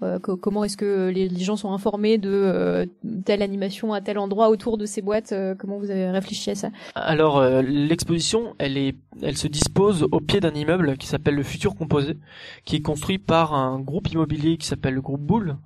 euh, 0.04 0.20
comment 0.20 0.64
est-ce 0.64 0.78
que 0.78 1.10
les, 1.10 1.30
gens 1.40 1.56
sont 1.56 1.72
informés 1.72 2.18
de 2.18 2.30
euh, 2.32 2.86
telle 3.26 3.42
animation 3.42 3.94
à 3.94 4.02
tel 4.02 4.20
endroit 4.20 4.50
autour 4.50 4.78
de 4.78 4.86
ces 4.86 5.02
boîtes 5.02 5.32
euh, 5.32 5.56
Comment 5.58 5.80
vous 5.80 5.90
avez 5.90 6.10
réfléchi 6.12 6.52
à 6.52 6.56
ça? 6.56 6.70
Alors 6.94 7.42
l'exposition, 7.62 8.56
elle 8.60 9.38
se 9.38 9.48
dispose 9.48 10.08
au 10.12 10.20
pied 10.20 10.40
d'un 10.40 10.54
immeuble 10.54 10.98
qui 10.98 11.08
s'appelle 11.08 11.36
le 11.36 11.44
Futur 11.44 11.76
Composé, 11.76 12.18
qui 12.66 12.76
est 12.76 12.82
construit 12.82 13.18
par 13.18 13.54
un 13.54 13.80
groupe 13.80 14.12
immobilier 14.12 14.58
qui 14.58 14.68
s'appelle 14.68 14.94
le 14.94 15.02
groupe 15.02 15.22
Boule 15.22 15.58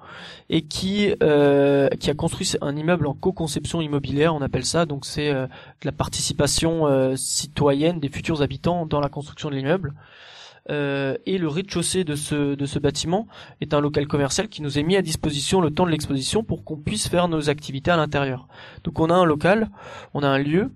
et 0.50 0.62
qui 0.62 1.12
a 1.22 2.14
construit 2.16 2.54
un 2.62 2.76
immeuble 2.76 3.08
en 3.08 3.14
co-conception 3.14 3.82
immobilière, 3.82 4.34
on 4.34 4.42
appelle 4.42 4.66
ça. 4.66 4.86
Donc 4.86 5.06
c'est 5.06 5.34
la 5.84 5.92
participation 5.92 7.16
citoyenne 7.16 8.00
des 8.00 8.10
futurs 8.10 8.42
habitants 8.42 8.86
dans 8.86 9.00
la 9.00 9.10
construction 9.10 9.50
de 9.50 9.56
l'immeuble. 9.56 9.94
Euh, 10.70 11.18
et 11.26 11.38
le 11.38 11.48
rez-de-chaussée 11.48 12.04
de 12.04 12.16
ce, 12.16 12.56
de 12.56 12.66
ce 12.66 12.78
bâtiment 12.78 13.28
est 13.62 13.74
un 13.74 13.82
local 13.82 14.08
commercial 14.08 14.48
qui 14.48 14.62
nous 14.62 14.78
est 14.78 14.84
mis 14.84 14.96
à 14.96 15.02
disposition 15.02 15.60
le 15.60 15.72
temps 15.72 15.86
de 15.86 15.92
l'exposition 15.92 16.44
pour 16.44 16.64
qu'on 16.64 16.78
puisse 16.78 17.08
faire 17.08 17.28
nos 17.28 17.50
activités 17.50 17.92
à 17.92 17.98
l'intérieur. 17.98 18.48
Donc 18.84 19.00
on 19.00 19.10
a 19.10 19.16
un 19.16 19.26
local, 19.26 19.70
on 20.14 20.22
a 20.22 20.28
un 20.28 20.38
lieu, 20.38 20.72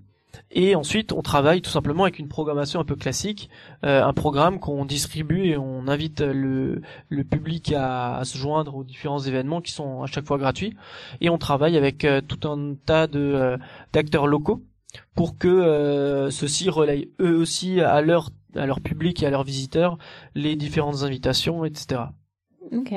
et 0.50 0.74
ensuite 0.74 1.12
on 1.12 1.22
travaille 1.22 1.62
tout 1.62 1.70
simplement 1.70 2.02
avec 2.02 2.18
une 2.18 2.28
programmation 2.28 2.80
un 2.80 2.84
peu 2.84 2.96
classique, 2.96 3.48
euh, 3.84 4.02
un 4.04 4.12
programme 4.12 4.58
qu'on 4.58 4.84
distribue 4.84 5.46
et 5.46 5.56
on 5.56 5.86
invite 5.86 6.20
le, 6.20 6.82
le 7.08 7.24
public 7.24 7.72
à, 7.76 8.20
se 8.24 8.36
joindre 8.36 8.74
aux 8.74 8.84
différents 8.84 9.20
événements 9.20 9.60
qui 9.60 9.70
sont 9.72 10.02
à 10.02 10.06
chaque 10.06 10.26
fois 10.26 10.38
gratuits, 10.38 10.74
et 11.20 11.30
on 11.30 11.38
travaille 11.38 11.76
avec 11.76 12.04
euh, 12.04 12.20
tout 12.20 12.48
un 12.48 12.74
tas 12.74 13.06
de 13.06 13.56
d'acteurs 13.92 14.26
locaux 14.26 14.62
pour 15.14 15.38
que 15.38 16.28
ceux-ci 16.30 16.70
relayent 16.70 17.10
eux 17.20 17.36
aussi 17.36 17.80
à 17.80 18.00
leur 18.00 18.30
à 18.56 18.66
leur 18.66 18.80
public 18.80 19.22
et 19.22 19.26
à 19.26 19.30
leurs 19.30 19.44
visiteurs 19.44 19.98
les 20.34 20.56
différentes 20.56 21.02
invitations, 21.02 21.64
etc. 21.64 22.02
Ok. 22.72 22.94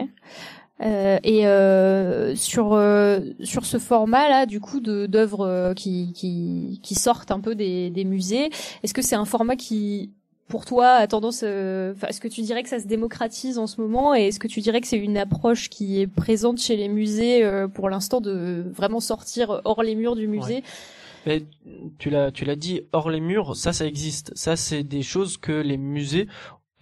Euh, 0.81 1.19
et 1.23 1.45
euh, 1.45 2.35
sur 2.37 2.71
euh, 2.71 3.19
sur 3.43 3.65
ce 3.65 3.77
format 3.79 4.29
là 4.29 4.45
du 4.45 4.61
coup 4.61 4.79
de 4.79 5.07
d'œuvres 5.07 5.45
euh, 5.45 5.73
qui, 5.73 6.13
qui 6.13 6.79
qui 6.81 6.95
sortent 6.95 7.31
un 7.31 7.41
peu 7.41 7.53
des 7.53 7.89
des 7.89 8.05
musées 8.05 8.49
est-ce 8.81 8.93
que 8.93 9.01
c'est 9.01 9.17
un 9.17 9.25
format 9.25 9.57
qui 9.57 10.13
pour 10.47 10.63
toi 10.63 10.91
a 10.91 11.05
tendance 11.07 11.41
euh, 11.43 11.93
est-ce 12.07 12.21
que 12.21 12.29
tu 12.29 12.39
dirais 12.43 12.63
que 12.63 12.69
ça 12.69 12.79
se 12.79 12.87
démocratise 12.87 13.57
en 13.57 13.67
ce 13.67 13.81
moment 13.81 14.15
et 14.15 14.29
est-ce 14.29 14.39
que 14.39 14.47
tu 14.47 14.61
dirais 14.61 14.79
que 14.79 14.87
c'est 14.87 14.97
une 14.97 15.17
approche 15.17 15.69
qui 15.69 15.99
est 15.99 16.07
présente 16.07 16.61
chez 16.61 16.77
les 16.77 16.87
musées 16.87 17.43
pour 17.73 17.89
l'instant 17.89 18.21
de 18.21 18.63
vraiment 18.71 19.01
sortir 19.01 19.59
hors 19.65 19.83
les 19.83 19.95
murs 19.95 20.15
du 20.15 20.29
musée? 20.29 20.63
Mais 21.25 21.43
tu 21.97 22.09
l'as, 22.09 22.31
tu 22.31 22.45
l'as 22.45 22.55
dit, 22.55 22.81
hors 22.91 23.09
les 23.09 23.19
murs, 23.19 23.55
ça, 23.55 23.73
ça 23.73 23.85
existe. 23.85 24.31
Ça, 24.35 24.55
c'est 24.55 24.83
des 24.83 25.01
choses 25.01 25.37
que 25.37 25.51
les 25.51 25.77
musées, 25.77 26.27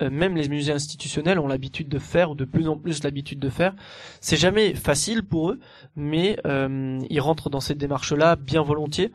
euh, 0.02 0.10
même 0.10 0.36
les 0.36 0.48
musées 0.48 0.74
institutionnels, 0.74 1.40
ont 1.40 1.48
l'habitude 1.48 1.90
de 1.90 2.00
faire, 2.00 2.32
ou 2.32 2.36
de 2.36 2.46
plus 2.46 2.68
en 2.68 2.78
plus 2.78 3.04
l'habitude 3.04 3.40
de 3.40 3.50
faire. 3.50 3.74
C'est 4.22 4.38
jamais 4.38 4.74
facile 4.76 5.24
pour 5.24 5.52
eux, 5.52 5.60
mais 5.96 6.40
euh, 6.46 7.00
ils 7.10 7.22
rentrent 7.22 7.50
dans 7.50 7.60
cette 7.60 7.78
démarche-là 7.78 8.36
bien 8.36 8.62
volontiers. 8.62 9.12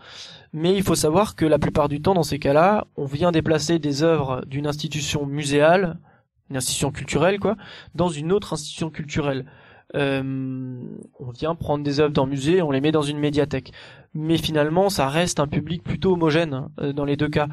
Mais 0.52 0.74
il 0.74 0.82
faut 0.82 0.94
savoir 0.94 1.34
que 1.34 1.46
la 1.46 1.58
plupart 1.58 1.88
du 1.88 2.00
temps, 2.02 2.14
dans 2.14 2.22
ces 2.22 2.38
cas-là, 2.38 2.86
on 2.96 3.06
vient 3.06 3.32
déplacer 3.32 3.78
des 3.78 4.02
œuvres 4.02 4.44
d'une 4.46 4.66
institution 4.66 5.24
muséale, 5.24 5.98
une 6.50 6.56
institution 6.56 6.90
culturelle, 6.90 7.38
quoi, 7.38 7.56
dans 7.94 8.08
une 8.08 8.32
autre 8.32 8.52
institution 8.52 8.90
culturelle. 8.90 9.46
Euh, 9.94 10.22
on 11.18 11.30
vient 11.30 11.54
prendre 11.54 11.84
des 11.84 12.00
œuvres 12.00 12.12
dans 12.12 12.26
musée, 12.26 12.62
on 12.62 12.70
les 12.70 12.80
met 12.80 12.92
dans 12.92 13.02
une 13.02 13.18
médiathèque. 13.18 13.72
Mais 14.14 14.36
finalement, 14.36 14.90
ça 14.90 15.08
reste 15.08 15.40
un 15.40 15.46
public 15.46 15.82
plutôt 15.82 16.12
homogène 16.12 16.68
euh, 16.80 16.92
dans 16.92 17.04
les 17.04 17.16
deux 17.16 17.28
cas. 17.28 17.48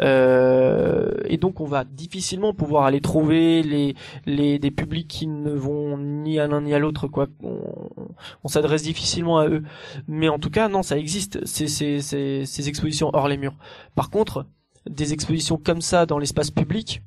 Euh, 0.00 1.10
et 1.24 1.38
donc, 1.38 1.60
on 1.60 1.64
va 1.64 1.84
difficilement 1.84 2.54
pouvoir 2.54 2.84
aller 2.84 3.00
trouver 3.00 3.62
les, 3.62 3.94
les 4.24 4.58
des 4.58 4.70
publics 4.70 5.08
qui 5.08 5.26
ne 5.26 5.50
vont 5.50 5.98
ni 5.98 6.38
à 6.38 6.46
l'un 6.46 6.60
ni 6.60 6.72
à 6.72 6.78
l'autre. 6.78 7.08
Quoi, 7.08 7.26
on, 7.42 8.48
s'adresse 8.48 8.82
difficilement 8.82 9.38
à 9.38 9.48
eux. 9.48 9.64
Mais 10.06 10.28
en 10.28 10.38
tout 10.38 10.50
cas, 10.50 10.68
non, 10.68 10.82
ça 10.82 10.96
existe. 10.96 11.44
Ces, 11.44 11.66
ces 11.68 12.68
expositions 12.68 13.10
hors 13.12 13.26
les 13.26 13.36
murs. 13.36 13.56
Par 13.96 14.10
contre, 14.10 14.46
des 14.88 15.12
expositions 15.12 15.56
comme 15.56 15.80
ça 15.80 16.06
dans 16.06 16.18
l'espace 16.18 16.50
public, 16.50 17.02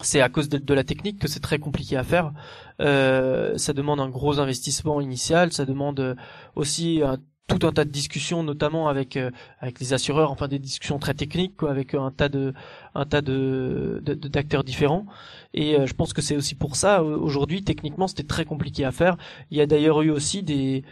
c'est 0.00 0.20
à 0.20 0.28
cause 0.28 0.48
de, 0.48 0.74
la 0.74 0.84
technique 0.84 1.18
que 1.18 1.28
c'est 1.28 1.40
très 1.40 1.58
compliqué 1.58 1.96
à 1.96 2.04
faire. 2.04 2.32
Euh, 2.80 3.56
ça 3.58 3.72
demande 3.72 4.00
un 4.00 4.08
gros 4.08 4.38
investissement 4.38 5.00
initial, 5.00 5.52
ça 5.52 5.64
demande 5.64 6.16
aussi 6.54 7.02
un, 7.04 7.18
tout 7.48 7.66
un 7.66 7.72
tas 7.72 7.84
de 7.84 7.90
discussions, 7.90 8.42
notamment 8.42 8.88
avec 8.88 9.16
euh, 9.16 9.30
avec 9.60 9.80
les 9.80 9.94
assureurs, 9.94 10.30
enfin 10.30 10.48
des 10.48 10.58
discussions 10.58 10.98
très 10.98 11.14
techniques, 11.14 11.56
quoi, 11.56 11.70
avec 11.70 11.94
un 11.94 12.10
tas 12.10 12.28
de 12.28 12.52
un 12.94 13.06
tas 13.06 13.22
de 13.22 14.00
d'acteurs 14.04 14.62
différents. 14.64 15.06
Et 15.54 15.74
euh, 15.74 15.86
je 15.86 15.94
pense 15.94 16.12
que 16.12 16.22
c'est 16.22 16.36
aussi 16.36 16.54
pour 16.54 16.76
ça 16.76 17.02
aujourd'hui, 17.02 17.64
techniquement, 17.64 18.06
c'était 18.06 18.22
très 18.22 18.44
compliqué 18.44 18.84
à 18.84 18.92
faire. 18.92 19.16
Il 19.50 19.56
y 19.56 19.60
a 19.62 19.66
d'ailleurs 19.66 20.02
eu 20.02 20.10
aussi 20.10 20.42
des 20.42 20.84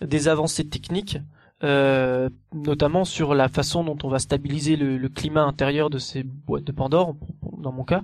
des 0.00 0.28
avancées 0.28 0.66
techniques 0.68 1.18
euh, 1.62 2.28
notamment 2.52 3.04
sur 3.04 3.34
la 3.34 3.48
façon 3.48 3.84
dont 3.84 3.96
on 4.02 4.08
va 4.08 4.18
stabiliser 4.18 4.76
le, 4.76 5.08
climat 5.08 5.42
intérieur 5.44 5.88
de 5.88 5.98
ces 5.98 6.22
boîtes 6.22 6.64
de 6.64 6.72
Pandore, 6.72 7.14
dans 7.58 7.72
mon 7.72 7.84
cas, 7.84 8.02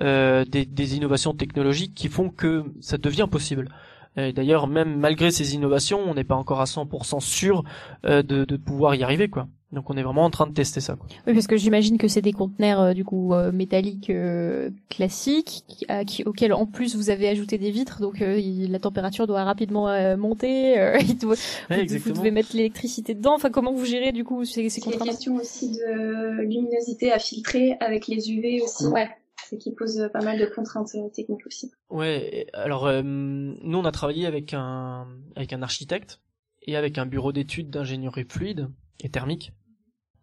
euh, 0.00 0.44
des, 0.44 0.96
innovations 0.96 1.32
technologiques 1.32 1.94
qui 1.94 2.08
font 2.08 2.30
que 2.30 2.64
ça 2.80 2.98
devient 2.98 3.28
possible. 3.30 3.68
D'ailleurs, 4.16 4.66
même 4.66 4.98
malgré 4.98 5.30
ces 5.30 5.54
innovations, 5.54 6.00
on 6.00 6.14
n'est 6.14 6.24
pas 6.24 6.34
encore 6.34 6.60
à 6.60 6.64
100% 6.64 7.20
sûr 7.20 7.64
euh, 8.04 8.22
de, 8.22 8.44
de 8.44 8.56
pouvoir 8.56 8.94
y 8.94 9.02
arriver, 9.02 9.28
quoi. 9.28 9.46
Donc 9.72 9.88
on 9.88 9.96
est 9.96 10.02
vraiment 10.02 10.24
en 10.24 10.30
train 10.30 10.48
de 10.48 10.52
tester 10.52 10.80
ça. 10.80 10.96
Quoi. 10.96 11.06
Oui, 11.26 11.34
parce 11.34 11.46
que 11.46 11.56
j'imagine 11.56 11.96
que 11.96 12.08
c'est 12.08 12.22
des 12.22 12.32
conteneurs 12.32 12.80
euh, 12.80 12.92
du 12.92 13.04
coup 13.04 13.34
euh, 13.34 13.52
métalliques 13.52 14.10
euh, 14.10 14.70
classiques 14.88 15.64
qui, 16.06 16.24
auxquels 16.24 16.52
en 16.52 16.66
plus 16.66 16.96
vous 16.96 17.10
avez 17.10 17.28
ajouté 17.28 17.56
des 17.56 17.70
vitres, 17.70 18.00
donc 18.00 18.20
la 18.20 18.78
température 18.80 19.26
doit 19.26 19.44
rapidement 19.44 20.16
monter. 20.16 20.74
il 21.00 21.16
doit, 21.18 21.36
vous, 21.68 22.12
devez 22.12 22.30
mettre 22.30 22.50
l'électricité 22.54 23.14
dedans. 23.14 23.34
Enfin, 23.34 23.50
comment 23.50 23.72
vous 23.72 23.84
gérez 23.84 24.12
du 24.12 24.24
coup 24.24 24.44
ces, 24.44 24.68
ces 24.68 24.80
conteneurs 24.80 25.02
Il 25.02 25.06
y 25.06 25.10
a 25.10 25.12
question 25.12 25.36
aussi 25.36 25.70
de 25.70 26.42
luminosité 26.42 27.12
à 27.12 27.18
filtrer 27.18 27.76
avec 27.80 28.08
les 28.08 28.30
UV 28.30 28.62
aussi. 28.62 28.86
Ouais. 28.86 29.08
C'est 29.50 29.58
qui 29.58 29.74
pose 29.74 30.08
pas 30.12 30.22
mal 30.22 30.38
de 30.38 30.46
contraintes 30.46 30.92
techniques 31.12 31.44
aussi. 31.44 31.72
Ouais. 31.88 32.46
Alors 32.52 32.88
nous 33.02 33.78
on 33.78 33.84
a 33.84 33.90
travaillé 33.90 34.26
avec 34.26 34.54
un 34.54 35.08
avec 35.34 35.52
un 35.52 35.62
architecte 35.62 36.20
et 36.62 36.76
avec 36.76 36.98
un 36.98 37.06
bureau 37.06 37.32
d'études 37.32 37.68
d'ingénierie 37.68 38.26
fluide 38.28 38.68
et 39.00 39.08
thermique 39.08 39.52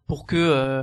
pour 0.06 0.24
que 0.24 0.36
euh, 0.36 0.82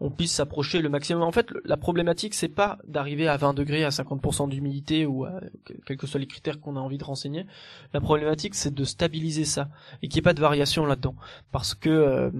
on 0.00 0.10
puisse 0.10 0.32
s'approcher 0.32 0.80
le 0.80 0.88
maximum. 0.88 1.22
En 1.22 1.30
fait, 1.30 1.52
la 1.64 1.76
problématique 1.76 2.32
c'est 2.32 2.48
pas 2.48 2.78
d'arriver 2.88 3.28
à 3.28 3.36
20 3.36 3.52
degrés 3.52 3.84
à 3.84 3.90
50% 3.90 4.48
d'humidité 4.48 5.04
ou 5.04 5.24
à, 5.24 5.40
quels 5.86 5.98
que 5.98 6.06
soient 6.06 6.18
les 6.18 6.26
critères 6.26 6.58
qu'on 6.58 6.76
a 6.76 6.80
envie 6.80 6.98
de 6.98 7.04
renseigner. 7.04 7.46
La 7.92 8.00
problématique 8.00 8.54
c'est 8.54 8.74
de 8.74 8.84
stabiliser 8.84 9.44
ça 9.44 9.68
et 10.00 10.08
qu'il 10.08 10.16
n'y 10.16 10.20
ait 10.20 10.22
pas 10.22 10.34
de 10.34 10.40
variation 10.40 10.86
là-dedans, 10.86 11.14
parce 11.52 11.74
que 11.74 11.90
euh, 11.90 12.30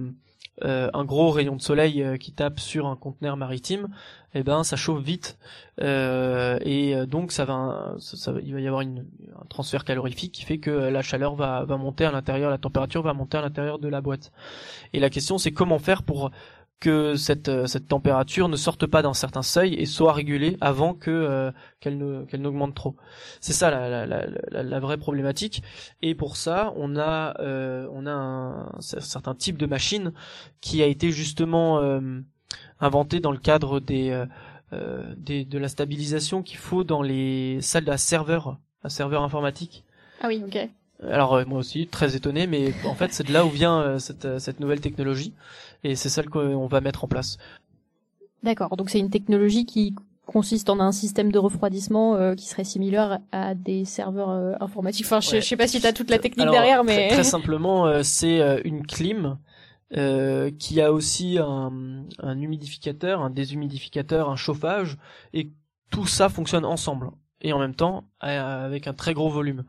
euh, 0.63 0.89
un 0.93 1.03
gros 1.03 1.31
rayon 1.31 1.55
de 1.55 1.61
soleil 1.61 2.05
qui 2.19 2.31
tape 2.31 2.59
sur 2.59 2.85
un 2.85 2.95
conteneur 2.95 3.37
maritime, 3.37 3.87
eh 4.35 4.43
ben 4.43 4.63
ça 4.63 4.75
chauffe 4.75 5.03
vite 5.03 5.37
et 5.79 6.95
donc 7.07 7.31
ça 7.31 7.45
va, 7.45 7.95
il 8.43 8.53
va 8.53 8.59
y 8.59 8.67
avoir 8.67 8.81
une, 8.81 9.05
un 9.39 9.45
transfert 9.49 9.83
calorifique 9.83 10.31
qui 10.31 10.43
fait 10.43 10.59
que 10.59 10.69
la 10.69 11.01
chaleur 11.01 11.35
va 11.35 11.65
monter 11.77 12.05
à 12.05 12.11
l'intérieur, 12.11 12.51
la 12.51 12.57
température 12.57 13.01
va 13.01 13.13
monter 13.13 13.37
à 13.37 13.41
l'intérieur 13.41 13.79
de 13.79 13.87
la 13.87 14.01
boîte. 14.01 14.31
Et 14.93 14.99
la 14.99 15.09
question 15.09 15.37
c'est 15.37 15.51
comment 15.51 15.79
faire 15.79 16.03
pour 16.03 16.31
que 16.83 17.15
cette, 17.15 17.47
euh, 17.47 17.65
cette 17.65 17.87
température 17.87 18.49
ne 18.49 18.57
sorte 18.57 18.85
pas 18.85 19.01
d'un 19.01 19.13
certain 19.13 19.41
seuil 19.41 19.73
et 19.75 19.85
soit 19.85 20.11
régulée 20.11 20.57
avant 20.59 20.93
que 20.93 21.09
euh, 21.09 21.51
qu'elle 21.79 21.97
ne 21.97 22.25
qu'elle 22.25 22.41
n'augmente 22.41 22.75
trop. 22.75 22.97
C'est 23.39 23.53
ça 23.53 23.71
la, 23.71 24.05
la, 24.05 24.05
la, 24.05 24.63
la, 24.63 24.79
vraie 24.81 24.97
problématique. 24.97 25.63
Et 26.01 26.13
pour 26.13 26.35
ça, 26.35 26.73
on 26.75 26.97
a 26.97 27.39
euh, 27.39 27.87
on 27.93 28.05
a 28.05 28.11
un, 28.11 28.81
certain 28.81 29.33
type 29.33 29.57
de 29.57 29.65
machine 29.65 30.11
qui 30.59 30.83
a 30.83 30.85
été 30.85 31.11
justement 31.11 31.81
inventé 32.81 33.21
dans 33.21 33.31
le 33.31 33.37
cadre 33.37 33.79
des, 33.79 34.25
des 35.17 35.45
de 35.45 35.57
la 35.57 35.69
stabilisation 35.69 36.43
qu'il 36.43 36.57
faut 36.57 36.83
dans 36.83 37.01
les 37.01 37.61
salles 37.61 37.89
à 37.89 37.97
serveur, 37.97 38.57
à 38.83 38.89
serveur 38.89 39.23
informatique. 39.23 39.85
Ah 40.19 40.27
oui, 40.27 40.43
ok. 40.45 40.69
Alors 41.09 41.45
moi 41.47 41.59
aussi, 41.59 41.87
très 41.87 42.15
étonné, 42.15 42.45
mais 42.47 42.73
en 42.85 42.95
fait 42.95 43.13
c'est 43.13 43.27
de 43.27 43.33
là 43.33 43.45
où 43.45 43.49
vient 43.49 43.99
cette, 43.99 44.39
cette 44.39 44.59
nouvelle 44.59 44.81
technologie 44.81 45.33
et 45.83 45.95
c'est 45.95 46.09
celle 46.09 46.29
qu'on 46.29 46.67
va 46.67 46.81
mettre 46.81 47.03
en 47.03 47.07
place. 47.07 47.37
D'accord, 48.43 48.75
donc 48.75 48.89
c'est 48.89 48.99
une 48.99 49.09
technologie 49.09 49.65
qui 49.65 49.95
consiste 50.25 50.69
en 50.69 50.79
un 50.79 50.91
système 50.91 51.31
de 51.31 51.39
refroidissement 51.39 52.15
euh, 52.15 52.35
qui 52.35 52.47
serait 52.47 52.63
similaire 52.63 53.19
à 53.31 53.55
des 53.55 53.85
serveurs 53.85 54.29
euh, 54.29 54.53
informatiques. 54.59 55.05
Enfin, 55.05 55.19
je, 55.19 55.39
sais 55.39 55.57
pas 55.57 55.67
si 55.67 55.81
tu 55.81 55.87
as 55.87 55.93
toute 55.93 56.09
la 56.09 56.19
technique 56.19 56.49
derrière, 56.49 56.83
mais 56.83 57.09
très, 57.09 57.23
simplement, 57.23 57.87
euh, 57.87 58.01
c'est 58.03 58.61
une 58.63 58.85
clim 58.85 59.37
qui 60.57 60.81
a 60.81 60.91
aussi 60.91 61.37
un, 61.37 61.71
un, 62.17 62.41
humidificateur, 62.41 63.21
un 63.21 63.29
déshumidificateur, 63.29 64.27
un 64.27 64.35
chauffage, 64.35 64.97
et 65.33 65.51
tout 65.91 66.07
ça 66.07 66.29
fonctionne 66.29 66.65
ensemble 66.65 67.11
et 67.41 67.53
en 67.53 67.59
même 67.59 67.75
temps 67.75 68.05
avec 68.19 68.87
un 68.87 68.93
très 68.93 69.13
gros 69.13 69.29
volume 69.29 69.65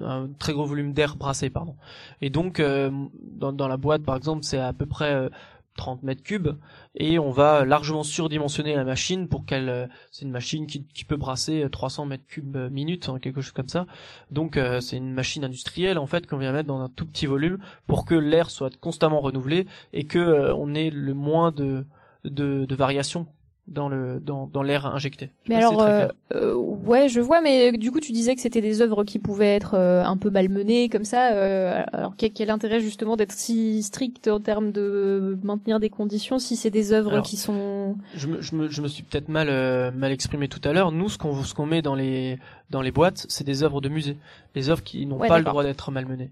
un 0.00 0.28
très 0.38 0.52
gros 0.52 0.66
volume 0.66 0.92
d'air 0.92 1.16
brassé 1.16 1.50
pardon. 1.50 1.76
Et 2.20 2.30
donc 2.30 2.60
euh, 2.60 2.90
dans, 3.22 3.68
la 3.68 3.76
boîte 3.76 4.02
par 4.02 4.16
exemple 4.16 4.44
c'est 4.44 4.58
à 4.58 4.72
peu 4.72 4.86
près 4.86 5.30
30 5.76 6.00
euh, 6.02 6.06
mètres 6.06 6.22
cubes. 6.22 6.50
Et 6.94 7.18
on 7.18 7.30
va 7.30 7.64
largement 7.64 8.02
surdimensionner 8.02 8.74
la 8.74 8.84
machine 8.84 9.28
pour 9.28 9.46
qu'elle 9.46 9.68
euh, 9.68 9.86
c'est 10.10 10.24
une 10.24 10.30
machine 10.30 10.66
qui, 10.66 11.04
peut 11.04 11.16
brasser 11.16 11.66
300 11.70 12.06
mètres 12.06 12.26
cubes 12.26 12.56
minute 12.70 13.08
hein, 13.08 13.18
quelque 13.18 13.40
chose 13.40 13.52
comme 13.52 13.68
ça. 13.68 13.86
Donc 14.30 14.58
c'est 14.80 14.96
une 14.96 15.12
machine 15.12 15.44
industrielle 15.44 15.98
en 15.98 16.06
fait 16.06 16.26
qu'on 16.26 16.38
vient 16.38 16.52
mettre 16.52 16.68
dans 16.68 16.80
un 16.80 16.88
tout 16.88 17.06
petit 17.06 17.26
volume 17.26 17.58
pour 17.86 18.04
que 18.04 18.14
l'air 18.14 18.50
soit 18.50 18.76
constamment 18.78 19.20
renouvelé 19.20 19.66
et 19.92 20.04
que 20.04 20.52
on 20.52 20.74
ait 20.74 20.90
le 20.90 21.14
moins 21.14 21.50
de, 21.52 21.86
de 22.24 22.74
variations 22.74 23.26
dans 23.70 23.88
le 23.88 24.20
dans, 24.20 24.48
dans 24.52 24.62
l'air 24.62 24.84
injecté. 24.86 25.30
mais 25.48 25.54
alors 25.54 25.80
euh, 25.80 26.08
euh, 26.34 26.54
ouais, 26.54 27.08
je 27.08 27.20
vois 27.20 27.40
mais 27.40 27.72
du 27.72 27.92
coup 27.92 28.00
tu 28.00 28.12
disais 28.12 28.34
que 28.34 28.40
c'était 28.40 28.60
des 28.60 28.82
œuvres 28.82 29.04
qui 29.04 29.18
pouvaient 29.18 29.54
être 29.54 29.74
euh, 29.74 30.02
un 30.04 30.16
peu 30.16 30.28
malmenées 30.28 30.88
comme 30.88 31.04
ça 31.04 31.32
euh, 31.32 31.82
alors 31.92 32.14
quel, 32.16 32.32
quel, 32.32 32.50
intérêt 32.50 32.80
justement 32.80 33.16
d'être 33.16 33.32
si 33.32 33.82
strict 33.82 34.28
en 34.28 34.40
termes 34.40 34.72
de 34.72 35.38
maintenir 35.42 35.78
des 35.78 35.88
conditions 35.88 36.38
si 36.38 36.56
c'est 36.56 36.70
des 36.70 36.92
œuvres 36.92 37.20
qui 37.20 37.36
sont 37.36 37.96
Je 38.14 38.26
me 38.26 38.40
je 38.40 38.54
me, 38.56 38.68
je 38.68 38.82
me 38.82 38.88
suis 38.88 39.04
peut-être 39.04 39.28
mal 39.28 39.48
mal 39.94 40.12
exprimé 40.12 40.48
tout 40.48 40.60
à 40.64 40.72
l'heure. 40.72 40.92
Nous 40.92 41.08
ce 41.08 41.18
qu'on 41.18 41.42
ce 41.42 41.54
qu'on 41.54 41.66
met 41.66 41.82
dans 41.82 41.94
les 41.94 42.38
dans 42.70 42.82
les 42.82 42.90
boîtes, 42.90 43.26
c'est 43.28 43.44
des 43.44 43.62
œuvres 43.62 43.80
de 43.80 43.88
musée, 43.88 44.16
les 44.54 44.68
œuvres 44.68 44.82
qui 44.82 45.06
n'ont 45.06 45.18
pas 45.18 45.38
le 45.38 45.44
droit 45.44 45.62
d'être 45.62 45.90
malmenées 45.90 46.30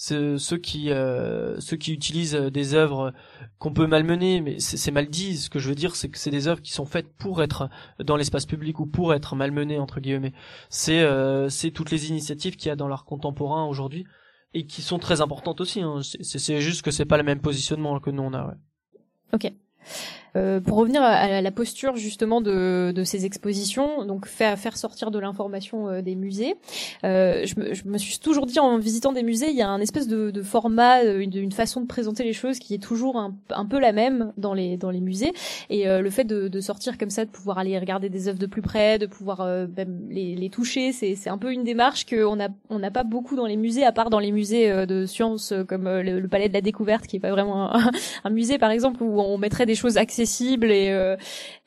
ceux 0.00 0.56
qui 0.56 0.90
euh, 0.90 1.60
ceux 1.60 1.76
qui 1.76 1.92
utilisent 1.92 2.34
des 2.34 2.74
œuvres 2.74 3.12
qu'on 3.58 3.74
peut 3.74 3.86
malmener, 3.86 4.40
mais 4.40 4.58
c'est 4.58 4.90
mal 4.90 5.08
dit. 5.08 5.36
Ce 5.36 5.50
que 5.50 5.58
je 5.58 5.68
veux 5.68 5.74
dire, 5.74 5.94
c'est 5.94 6.08
que 6.08 6.16
c'est 6.16 6.30
des 6.30 6.48
œuvres 6.48 6.62
qui 6.62 6.72
sont 6.72 6.86
faites 6.86 7.12
pour 7.18 7.42
être 7.42 7.68
dans 8.02 8.16
l'espace 8.16 8.46
public 8.46 8.80
ou 8.80 8.86
pour 8.86 9.12
être 9.12 9.36
malmenées 9.36 9.78
entre 9.78 10.00
guillemets. 10.00 10.32
C'est 10.70 11.00
euh, 11.00 11.50
c'est 11.50 11.70
toutes 11.70 11.90
les 11.90 12.08
initiatives 12.08 12.56
qu'il 12.56 12.68
y 12.68 12.72
a 12.72 12.76
dans 12.76 12.88
l'art 12.88 13.04
contemporain 13.04 13.66
aujourd'hui 13.66 14.06
et 14.54 14.64
qui 14.64 14.80
sont 14.80 14.98
très 14.98 15.20
importantes 15.20 15.60
aussi. 15.60 15.82
Hein. 15.82 16.00
C'est 16.02 16.60
juste 16.62 16.80
que 16.80 16.90
c'est 16.90 17.04
pas 17.04 17.18
le 17.18 17.22
même 17.22 17.42
positionnement 17.42 18.00
que 18.00 18.10
nous 18.10 18.22
on 18.22 18.32
a. 18.32 18.54
Ok. 19.34 19.52
Euh, 20.36 20.60
pour 20.60 20.78
revenir 20.78 21.02
à, 21.02 21.40
la 21.40 21.50
posture 21.50 21.96
justement 21.96 22.40
de, 22.40 22.92
de 22.94 23.04
ces 23.04 23.26
expositions, 23.26 24.04
donc 24.04 24.26
faire, 24.26 24.58
faire 24.58 24.76
sortir 24.76 25.10
de 25.10 25.18
l'information 25.18 25.88
euh, 25.88 26.02
des 26.02 26.14
musées, 26.14 26.54
euh, 27.04 27.44
je, 27.44 27.58
me, 27.58 27.74
je, 27.74 27.86
me, 27.86 27.98
suis 27.98 28.18
toujours 28.18 28.46
dit 28.46 28.60
en 28.60 28.78
visitant 28.78 29.12
des 29.12 29.22
musées, 29.22 29.50
il 29.50 29.56
y 29.56 29.62
a 29.62 29.68
un 29.68 29.80
espèce 29.80 30.06
de, 30.06 30.30
de 30.30 30.42
format, 30.42 31.00
euh, 31.00 31.20
une, 31.20 31.34
une, 31.36 31.52
façon 31.52 31.80
de 31.80 31.86
présenter 31.86 32.22
les 32.22 32.32
choses 32.32 32.58
qui 32.58 32.74
est 32.74 32.82
toujours 32.82 33.16
un, 33.18 33.66
peu 33.66 33.80
la 33.80 33.92
même 33.92 34.32
dans 34.36 34.54
les 34.54 34.76
dans 34.76 34.90
les 34.90 35.00
musées. 35.00 35.32
Et 35.68 35.88
euh, 35.88 36.00
le 36.00 36.10
fait 36.10 36.24
de, 36.24 36.48
de, 36.48 36.60
sortir 36.60 36.96
comme 36.96 37.10
ça, 37.10 37.24
de 37.24 37.30
pouvoir 37.30 37.58
aller 37.58 37.78
regarder 37.78 38.08
des 38.08 38.28
œuvres 38.28 38.38
de 38.38 38.46
plus 38.46 38.62
près, 38.62 38.98
de 38.98 39.06
pouvoir 39.06 39.44
même 39.76 40.06
les, 40.08 40.36
les 40.36 40.50
toucher, 40.50 40.92
c'est 40.92 41.28
un 41.28 41.38
peu 41.38 41.52
une 41.52 41.64
démarche 41.64 42.06
qu'on 42.06 42.40
a 42.40 42.48
on 42.68 42.78
n'a 42.78 42.90
pas 42.90 43.04
beaucoup 43.04 43.36
dans 43.36 43.46
les 43.46 43.56
musées, 43.56 43.84
à 43.84 43.92
part 43.92 44.10
dans 44.10 44.18
les 44.18 44.32
musées 44.32 44.86
de 44.86 45.06
sciences 45.06 45.52
comme 45.68 45.88
le, 45.88 46.28
Palais 46.28 46.48
de 46.48 46.54
la 46.54 46.60
Découverte, 46.60 47.06
qui 47.06 47.16
est 47.16 47.20
pas 47.20 47.30
vraiment 47.30 47.74
un, 47.74 47.90
un 48.24 48.30
musée 48.30 48.58
par 48.58 48.70
exemple 48.70 49.02
où 49.02 49.20
on 49.20 49.38
mettrait 49.38 49.66
des 49.66 49.74
choses 49.74 49.96
accessibles 49.96 50.19
accessible 50.20 50.70
et 50.70 50.90
euh, 50.90 51.16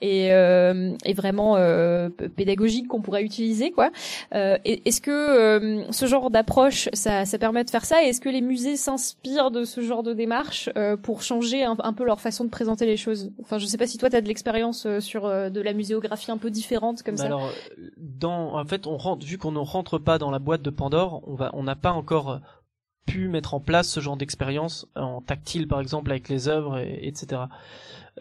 euh, 0.04 0.96
et 1.06 1.13
vraiment 1.13 1.56
euh, 1.56 2.10
pédagogique 2.10 2.88
qu'on 2.88 3.02
pourrait 3.02 3.24
utiliser 3.24 3.72
quoi. 3.72 3.89
Est-ce 4.32 5.02
que 5.02 5.86
ce 5.92 6.06
genre 6.06 6.30
d'approche 6.30 6.89
ça, 6.94 7.24
permet 7.39 7.63
de 7.63 7.70
faire 7.70 7.86
ça? 7.86 8.04
Et 8.04 8.08
est-ce 8.08 8.22
que 8.22 8.30
les 8.30 8.42
musées 8.42 8.76
s'inspirent 8.76 9.52
de 9.52 9.63
ce 9.63 9.82
genre 9.82 10.04
de 10.04 10.13
démarche 10.13 10.70
pour 11.02 11.22
changer 11.22 11.63
un, 11.63 11.94
peu 11.94 12.04
leur 12.04 12.20
façon 12.20 12.43
de 12.43 12.49
présenter 12.49 12.86
les 12.86 12.97
choses? 12.97 13.32
Enfin, 13.41 13.58
je 13.58 13.66
sais 13.66 13.78
pas 13.78 13.88
si 13.88 13.97
toi 13.97 14.10
tu 14.10 14.16
as 14.16 14.22
de 14.22 14.28
l'expérience 14.28 14.88
sur 14.99 15.24
de 15.28 15.62
la 15.62 15.74
muséographie 15.74 16.32
un 16.32 16.38
peu 16.38 16.51
différente 16.51 17.01
comme 17.04 17.18
ça. 17.18 17.26
Alors, 17.26 17.49
dans, 17.97 18.58
en 18.58 18.66
fait, 18.66 18.86
vu 19.24 19.38
qu'on 19.38 19.51
ne 19.51 19.60
rentre 19.60 19.97
pas 19.97 20.18
dans 20.18 20.32
la 20.32 20.39
boîte 20.39 20.62
de 20.62 20.70
Pandore, 20.70 21.24
on 21.28 21.36
va, 21.36 21.49
on 21.54 21.64
n'a 21.64 21.76
pas 21.76 21.91
encore 21.91 22.39
pu 23.06 23.28
mettre 23.28 23.54
en 23.54 23.60
place 23.60 23.89
ce 23.89 23.99
genre 23.99 24.18
d'expérience 24.18 24.88
en 24.95 25.22
tactile 25.22 25.68
par 25.68 25.80
exemple 25.80 26.12
avec 26.12 26.30
les 26.30 26.47
œuvres 26.47 26.80
et, 26.80 27.08
etc. 27.08 27.43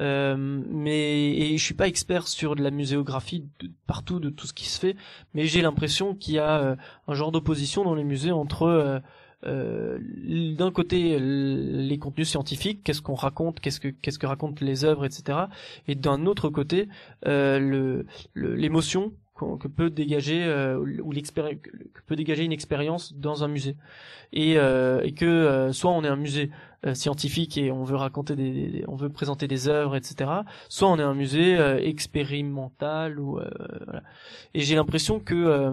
Euh, 0.00 0.36
mais 0.38 1.36
et 1.36 1.58
je 1.58 1.62
suis 1.62 1.74
pas 1.74 1.86
expert 1.86 2.26
sur 2.26 2.56
de 2.56 2.62
la 2.62 2.70
muséographie 2.70 3.44
de, 3.60 3.70
partout 3.86 4.20
de 4.20 4.30
tout 4.30 4.46
ce 4.46 4.54
qui 4.54 4.66
se 4.66 4.80
fait, 4.80 4.96
mais 5.34 5.46
j'ai 5.46 5.60
l'impression 5.60 6.14
qu'il 6.14 6.34
y 6.34 6.38
a 6.38 6.60
euh, 6.60 6.76
un 7.08 7.14
genre 7.14 7.30
d'opposition 7.30 7.84
dans 7.84 7.94
les 7.94 8.04
musées 8.04 8.32
entre 8.32 9.02
euh, 9.44 9.98
d'un 10.56 10.70
côté 10.70 11.18
les 11.18 11.98
contenus 11.98 12.28
scientifiques, 12.28 12.84
qu'est-ce 12.84 13.02
qu'on 13.02 13.14
raconte, 13.14 13.58
qu'est-ce 13.58 13.80
que 13.80 13.88
qu'est-ce 13.88 14.18
que 14.18 14.26
racontent 14.26 14.64
les 14.64 14.84
œuvres, 14.84 15.04
etc. 15.04 15.38
Et 15.88 15.96
d'un 15.96 16.26
autre 16.26 16.48
côté 16.48 16.88
euh, 17.26 17.58
le 18.34 18.56
que 19.60 19.68
peut 19.68 19.90
dégager 19.90 20.44
euh, 20.44 20.78
ou 21.02 21.12
que 21.12 22.00
peut 22.06 22.16
dégager 22.16 22.44
une 22.44 22.52
expérience 22.52 23.14
dans 23.14 23.44
un 23.44 23.48
musée. 23.48 23.76
Et, 24.32 24.54
euh, 24.56 25.08
que 25.10 25.24
euh, 25.24 25.72
soit 25.72 25.90
on 25.90 26.04
est 26.04 26.08
un 26.08 26.16
musée 26.16 26.50
scientifique 26.94 27.58
et 27.58 27.70
on 27.70 27.84
veut 27.84 27.94
raconter 27.94 28.34
des, 28.34 28.84
on 28.88 28.96
veut 28.96 29.08
présenter 29.08 29.46
des 29.46 29.68
œuvres 29.68 29.94
etc 29.94 30.28
soit 30.68 30.88
on 30.88 30.98
est 30.98 31.02
un 31.02 31.14
musée 31.14 31.56
expérimental 31.86 33.20
ou 33.20 33.38
et 34.52 34.60
j'ai 34.62 34.74
l'impression 34.74 35.20
que 35.20 35.72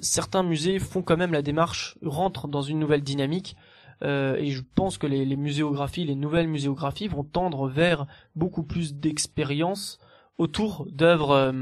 certains 0.00 0.42
musées 0.42 0.80
font 0.80 1.02
quand 1.02 1.16
même 1.16 1.32
la 1.32 1.42
démarche 1.42 1.96
rentrent 2.04 2.48
dans 2.48 2.62
une 2.62 2.80
nouvelle 2.80 3.02
dynamique 3.02 3.54
et 4.02 4.50
je 4.50 4.62
pense 4.74 4.98
que 4.98 5.06
les, 5.06 5.24
les, 5.24 5.36
muséographies, 5.36 6.04
les 6.04 6.16
nouvelles 6.16 6.48
muséographies 6.48 7.06
vont 7.06 7.22
tendre 7.22 7.68
vers 7.68 8.08
beaucoup 8.34 8.64
plus 8.64 8.94
d'expérience 8.94 10.00
autour 10.38 10.86
d'œuvres 10.90 11.52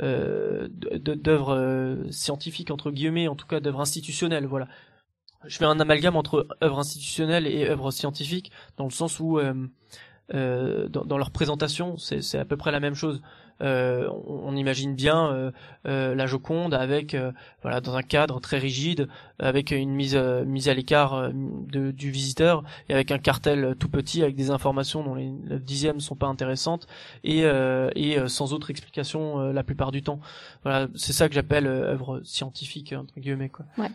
euh, 0.00 0.68
d'œuvres 0.70 1.54
euh, 1.54 2.10
scientifiques 2.10 2.70
entre 2.70 2.90
guillemets, 2.90 3.28
en 3.28 3.36
tout 3.36 3.46
cas 3.46 3.60
d'œuvres 3.60 3.80
institutionnelles. 3.80 4.46
Voilà. 4.46 4.68
Je 5.44 5.56
fais 5.58 5.64
un 5.64 5.80
amalgame 5.80 6.16
entre 6.16 6.46
œuvres 6.62 6.78
institutionnelles 6.78 7.46
et 7.46 7.68
œuvres 7.68 7.90
scientifiques 7.90 8.52
dans 8.76 8.84
le 8.84 8.90
sens 8.90 9.20
où 9.20 9.38
euh, 9.38 10.88
dans, 10.88 11.18
leur 11.18 11.30
présentation, 11.30 11.96
c'est 11.98 12.38
à 12.38 12.44
peu 12.44 12.56
près 12.56 12.70
la 12.70 12.80
même 12.80 12.94
chose. 12.94 13.22
Euh, 13.60 14.08
on, 14.26 14.56
imagine 14.56 14.94
bien 14.94 15.30
euh, 15.30 15.50
euh, 15.86 16.14
la 16.14 16.26
Joconde 16.26 16.74
avec 16.74 17.16
voilà 17.62 17.80
dans 17.80 17.94
un 17.94 18.02
cadre 18.02 18.40
très 18.40 18.58
rigide, 18.58 19.08
avec 19.38 19.70
une 19.70 19.90
mise 19.90 20.16
mise 20.16 20.68
à 20.68 20.74
l'écart 20.74 21.30
du 21.32 22.10
visiteur 22.10 22.64
et 22.88 22.94
avec 22.94 23.10
un 23.10 23.18
cartel 23.18 23.74
tout 23.78 23.88
petit 23.88 24.22
avec 24.22 24.34
des 24.36 24.50
informations 24.50 25.02
dont 25.02 25.14
les, 25.14 25.32
dixièmes 25.58 26.00
sont 26.00 26.16
pas 26.16 26.26
intéressantes 26.26 26.86
et 27.24 27.42
et 27.42 28.28
sans 28.28 28.52
autre 28.52 28.70
explication 28.70 29.52
la 29.52 29.62
plupart 29.62 29.92
du 29.92 30.02
temps. 30.02 30.20
Voilà, 30.62 30.88
c'est 30.94 31.12
ça 31.12 31.28
que 31.28 31.34
j'appelle 31.34 31.66
œuvre 31.66 32.20
scientifique 32.24 32.94
entre 32.96 33.18
guillemets 33.20 33.48
quoi. 33.48 33.66
Ouais. 33.78 33.90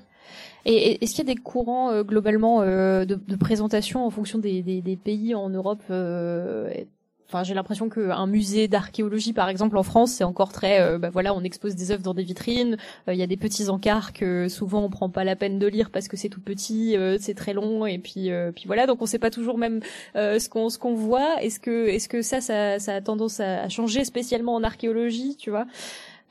Et 0.66 1.04
est-ce 1.04 1.16
qu'il 1.16 1.26
y 1.28 1.32
a 1.32 1.34
des 1.34 1.40
courants 1.40 1.92
euh, 1.92 2.04
globalement 2.04 2.62
euh, 2.62 3.06
de, 3.06 3.16
de, 3.16 3.36
présentation 3.36 4.06
en 4.06 4.10
fonction 4.10 4.38
des, 4.38 4.62
des, 4.62 4.82
des 4.82 4.98
pays 4.98 5.34
en 5.34 5.50
Europe 5.50 5.84
euh, 5.90 6.70
Enfin, 7.28 7.44
j'ai 7.44 7.54
l'impression 7.54 7.90
qu'un 7.90 8.26
musée 8.26 8.68
d'archéologie, 8.68 9.34
par 9.34 9.50
exemple, 9.50 9.78
en 9.78 9.84
France, 9.84 10.12
c'est 10.12 10.24
encore 10.24 10.52
très, 10.54 10.98
bah 10.98 11.10
voilà, 11.10 11.34
on 11.34 11.42
expose 11.42 11.76
des 11.76 11.92
œuvres 11.92 12.04
dans 12.04 12.14
des 12.14 12.24
vitrines. 12.24 12.78
Il 13.08 13.16
y 13.16 13.22
a 13.22 13.28
des 13.28 13.36
petits 13.38 13.70
encarts 13.70 14.14
que 14.14 14.48
souvent 14.48 14.82
on 14.82 14.90
prend 14.90 15.10
pas 15.10 15.26
la 15.26 15.36
peine 15.36 15.60
de 15.60 15.68
lire 15.68 15.90
parce 15.90 16.08
que 16.08 16.16
c'est 16.16 16.30
tout 16.30 16.40
petit, 16.40 16.96
c'est 17.20 17.34
très 17.34 17.52
long, 17.52 17.86
et 17.86 17.98
puis, 17.98 18.32
puis 18.56 18.64
voilà. 18.66 18.88
Donc 18.88 19.02
on 19.02 19.06
sait 19.06 19.20
pas 19.20 19.30
toujours 19.30 19.58
même 19.58 19.82
ce 20.16 20.48
qu'on 20.48 20.70
ce 20.70 20.78
qu'on 20.78 20.96
voit. 20.96 21.42
Est-ce 21.42 21.60
que 21.60 21.88
est-ce 21.88 22.08
que 22.08 22.22
ça, 22.22 22.40
ça, 22.40 22.80
ça 22.80 22.96
a 22.96 23.02
tendance 23.02 23.42
à 23.42 23.68
changer, 23.68 24.06
spécialement 24.06 24.56
en 24.56 24.64
archéologie, 24.64 25.36
tu 25.36 25.50
vois? 25.50 25.66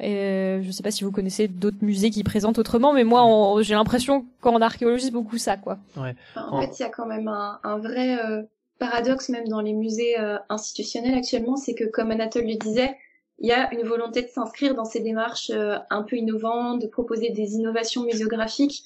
Euh, 0.03 0.61
je 0.63 0.71
sais 0.71 0.83
pas 0.83 0.91
si 0.91 1.05
vous 1.05 1.11
connaissez 1.11 1.49
d'autres 1.49 1.83
musées 1.83 2.11
qui 2.11 2.23
présentent 2.23 2.59
autrement, 2.59 2.93
mais 2.93 3.05
moi, 3.05 3.25
j'ai 3.63 3.75
l'impression 3.75 4.27
qu'en 4.41 4.61
archéologie, 4.61 5.07
c'est 5.07 5.11
beaucoup 5.11 5.39
ça, 5.39 5.57
quoi. 5.57 5.79
Ouais. 5.97 6.15
en, 6.37 6.61
fait, 6.61 6.79
il 6.79 6.83
y 6.83 6.85
a 6.85 6.91
quand 6.91 7.07
même 7.07 7.29
un, 7.29 7.59
un 7.63 7.79
vrai 7.79 8.19
euh, 8.19 8.43
paradoxe 8.79 9.29
même 9.29 9.49
dans 9.49 9.61
les 9.61 9.73
musées 9.73 10.19
euh, 10.19 10.39
institutionnels 10.49 11.15
actuellement, 11.15 11.57
c'est 11.57 11.75
que 11.75 11.85
comme 11.85 12.11
Anatole 12.11 12.47
le 12.47 12.57
disait, 12.57 12.97
il 13.39 13.49
y 13.49 13.53
a 13.53 13.73
une 13.75 13.83
volonté 13.87 14.23
de 14.23 14.29
s'inscrire 14.29 14.75
dans 14.75 14.85
ces 14.85 15.01
démarches 15.01 15.51
euh, 15.51 15.77
un 15.91 16.03
peu 16.03 16.17
innovantes, 16.17 16.81
de 16.81 16.87
proposer 16.87 17.31
des 17.31 17.55
innovations 17.55 18.05
muséographiques, 18.05 18.85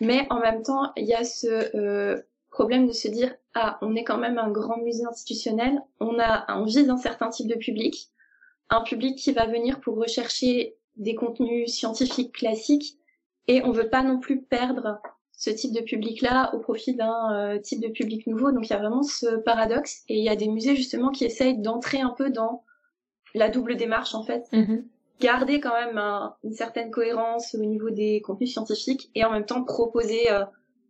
mais 0.00 0.26
en 0.30 0.40
même 0.40 0.62
temps, 0.62 0.92
il 0.96 1.06
y 1.06 1.14
a 1.14 1.24
ce 1.24 2.22
problème 2.50 2.86
de 2.86 2.92
se 2.92 3.08
dire 3.08 3.34
ah, 3.54 3.78
on 3.82 3.96
est 3.96 4.04
quand 4.04 4.18
même 4.18 4.38
un 4.38 4.50
grand 4.50 4.78
musée 4.78 5.04
institutionnel, 5.04 5.80
on 6.00 6.18
a 6.18 6.46
on 6.56 6.64
vise 6.64 6.88
un 6.88 6.96
certain 6.96 7.28
type 7.28 7.48
de 7.48 7.56
public 7.56 8.10
un 8.70 8.82
public 8.82 9.16
qui 9.18 9.32
va 9.32 9.46
venir 9.46 9.80
pour 9.80 9.96
rechercher 9.96 10.76
des 10.96 11.14
contenus 11.14 11.72
scientifiques 11.72 12.32
classiques 12.32 12.98
et 13.46 13.62
on 13.62 13.72
veut 13.72 13.90
pas 13.90 14.02
non 14.02 14.18
plus 14.18 14.42
perdre 14.42 15.00
ce 15.36 15.50
type 15.50 15.72
de 15.72 15.80
public-là 15.80 16.54
au 16.54 16.58
profit 16.58 16.94
d'un 16.94 17.32
euh, 17.32 17.58
type 17.58 17.80
de 17.80 17.88
public 17.88 18.26
nouveau. 18.26 18.52
Donc 18.52 18.66
il 18.68 18.70
y 18.70 18.76
a 18.76 18.78
vraiment 18.78 19.02
ce 19.02 19.36
paradoxe 19.36 20.02
et 20.08 20.16
il 20.16 20.24
y 20.24 20.28
a 20.28 20.36
des 20.36 20.48
musées 20.48 20.76
justement 20.76 21.10
qui 21.10 21.24
essayent 21.24 21.58
d'entrer 21.58 22.00
un 22.00 22.10
peu 22.10 22.30
dans 22.30 22.64
la 23.34 23.48
double 23.48 23.76
démarche 23.76 24.14
en 24.14 24.22
fait. 24.22 24.44
Mm-hmm. 24.52 24.84
Garder 25.20 25.60
quand 25.60 25.74
même 25.74 25.98
une 26.42 26.52
certaine 26.52 26.90
cohérence 26.90 27.54
au 27.54 27.58
niveau 27.58 27.90
des 27.90 28.20
contenus 28.20 28.52
scientifiques 28.52 29.10
et 29.14 29.24
en 29.24 29.30
même 29.30 29.46
temps 29.46 29.64
proposer 29.64 30.30
euh, 30.30 30.44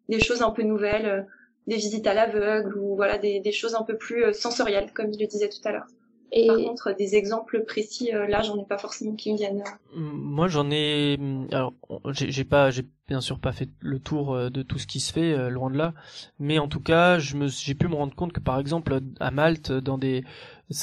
des 0.08 0.20
choses 0.20 0.42
un 0.42 0.50
peu 0.50 0.62
nouvelles, 0.62 1.06
euh, 1.06 1.22
des 1.66 1.76
visites 1.76 2.06
à 2.06 2.14
l'aveugle 2.14 2.76
ou 2.78 2.96
voilà 2.96 3.16
des, 3.18 3.40
des, 3.40 3.52
choses 3.52 3.74
un 3.74 3.82
peu 3.82 3.96
plus 3.96 4.34
sensorielles 4.34 4.92
comme 4.92 5.12
je 5.12 5.18
le 5.18 5.26
disais 5.26 5.48
tout 5.48 5.66
à 5.66 5.72
l'heure. 5.72 5.86
Et... 6.32 6.46
Par 6.46 6.56
contre, 6.56 6.96
des 6.96 7.14
exemples 7.14 7.64
précis, 7.64 8.12
euh, 8.14 8.26
là, 8.26 8.42
j'en 8.42 8.58
ai 8.58 8.64
pas 8.64 8.78
forcément 8.78 9.14
qui 9.14 9.32
me 9.32 9.36
viennent. 9.36 9.62
Moi, 9.94 10.48
j'en 10.48 10.70
ai. 10.70 11.18
Alors, 11.52 11.74
j'ai 12.10 12.44
pas, 12.44 12.70
j'ai 12.70 12.86
bien 13.06 13.20
sûr 13.20 13.38
pas 13.38 13.52
fait 13.52 13.68
le 13.80 14.00
tour 14.00 14.34
euh, 14.34 14.50
de 14.50 14.62
tout 14.62 14.78
ce 14.78 14.86
qui 14.86 15.00
se 15.00 15.12
fait, 15.12 15.32
euh, 15.32 15.48
loin 15.48 15.70
de 15.70 15.76
là. 15.76 15.94
Mais 16.38 16.58
en 16.58 16.68
tout 16.68 16.80
cas, 16.80 17.18
je 17.18 17.36
me, 17.36 17.48
j'ai 17.48 17.74
pu 17.74 17.88
me 17.88 17.94
rendre 17.94 18.14
compte 18.14 18.32
que, 18.32 18.40
par 18.40 18.58
exemple, 18.58 19.00
à 19.20 19.30
Malte, 19.30 19.70
dans 19.70 19.98
des, 19.98 20.24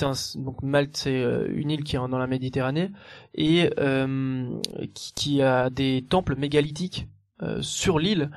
un... 0.01 0.13
donc 0.35 0.61
Malte, 0.63 0.95
c'est 0.95 1.21
une 1.49 1.71
île 1.71 1.83
qui 1.83 1.95
est 1.95 1.99
dans 1.99 2.17
la 2.17 2.27
Méditerranée 2.27 2.91
et 3.35 3.69
qui, 4.93 5.13
qui, 5.13 5.41
a 5.41 5.69
des 5.69 6.05
temples 6.07 6.35
mégalithiques 6.35 7.07
sur 7.61 7.97
l'île 7.99 8.29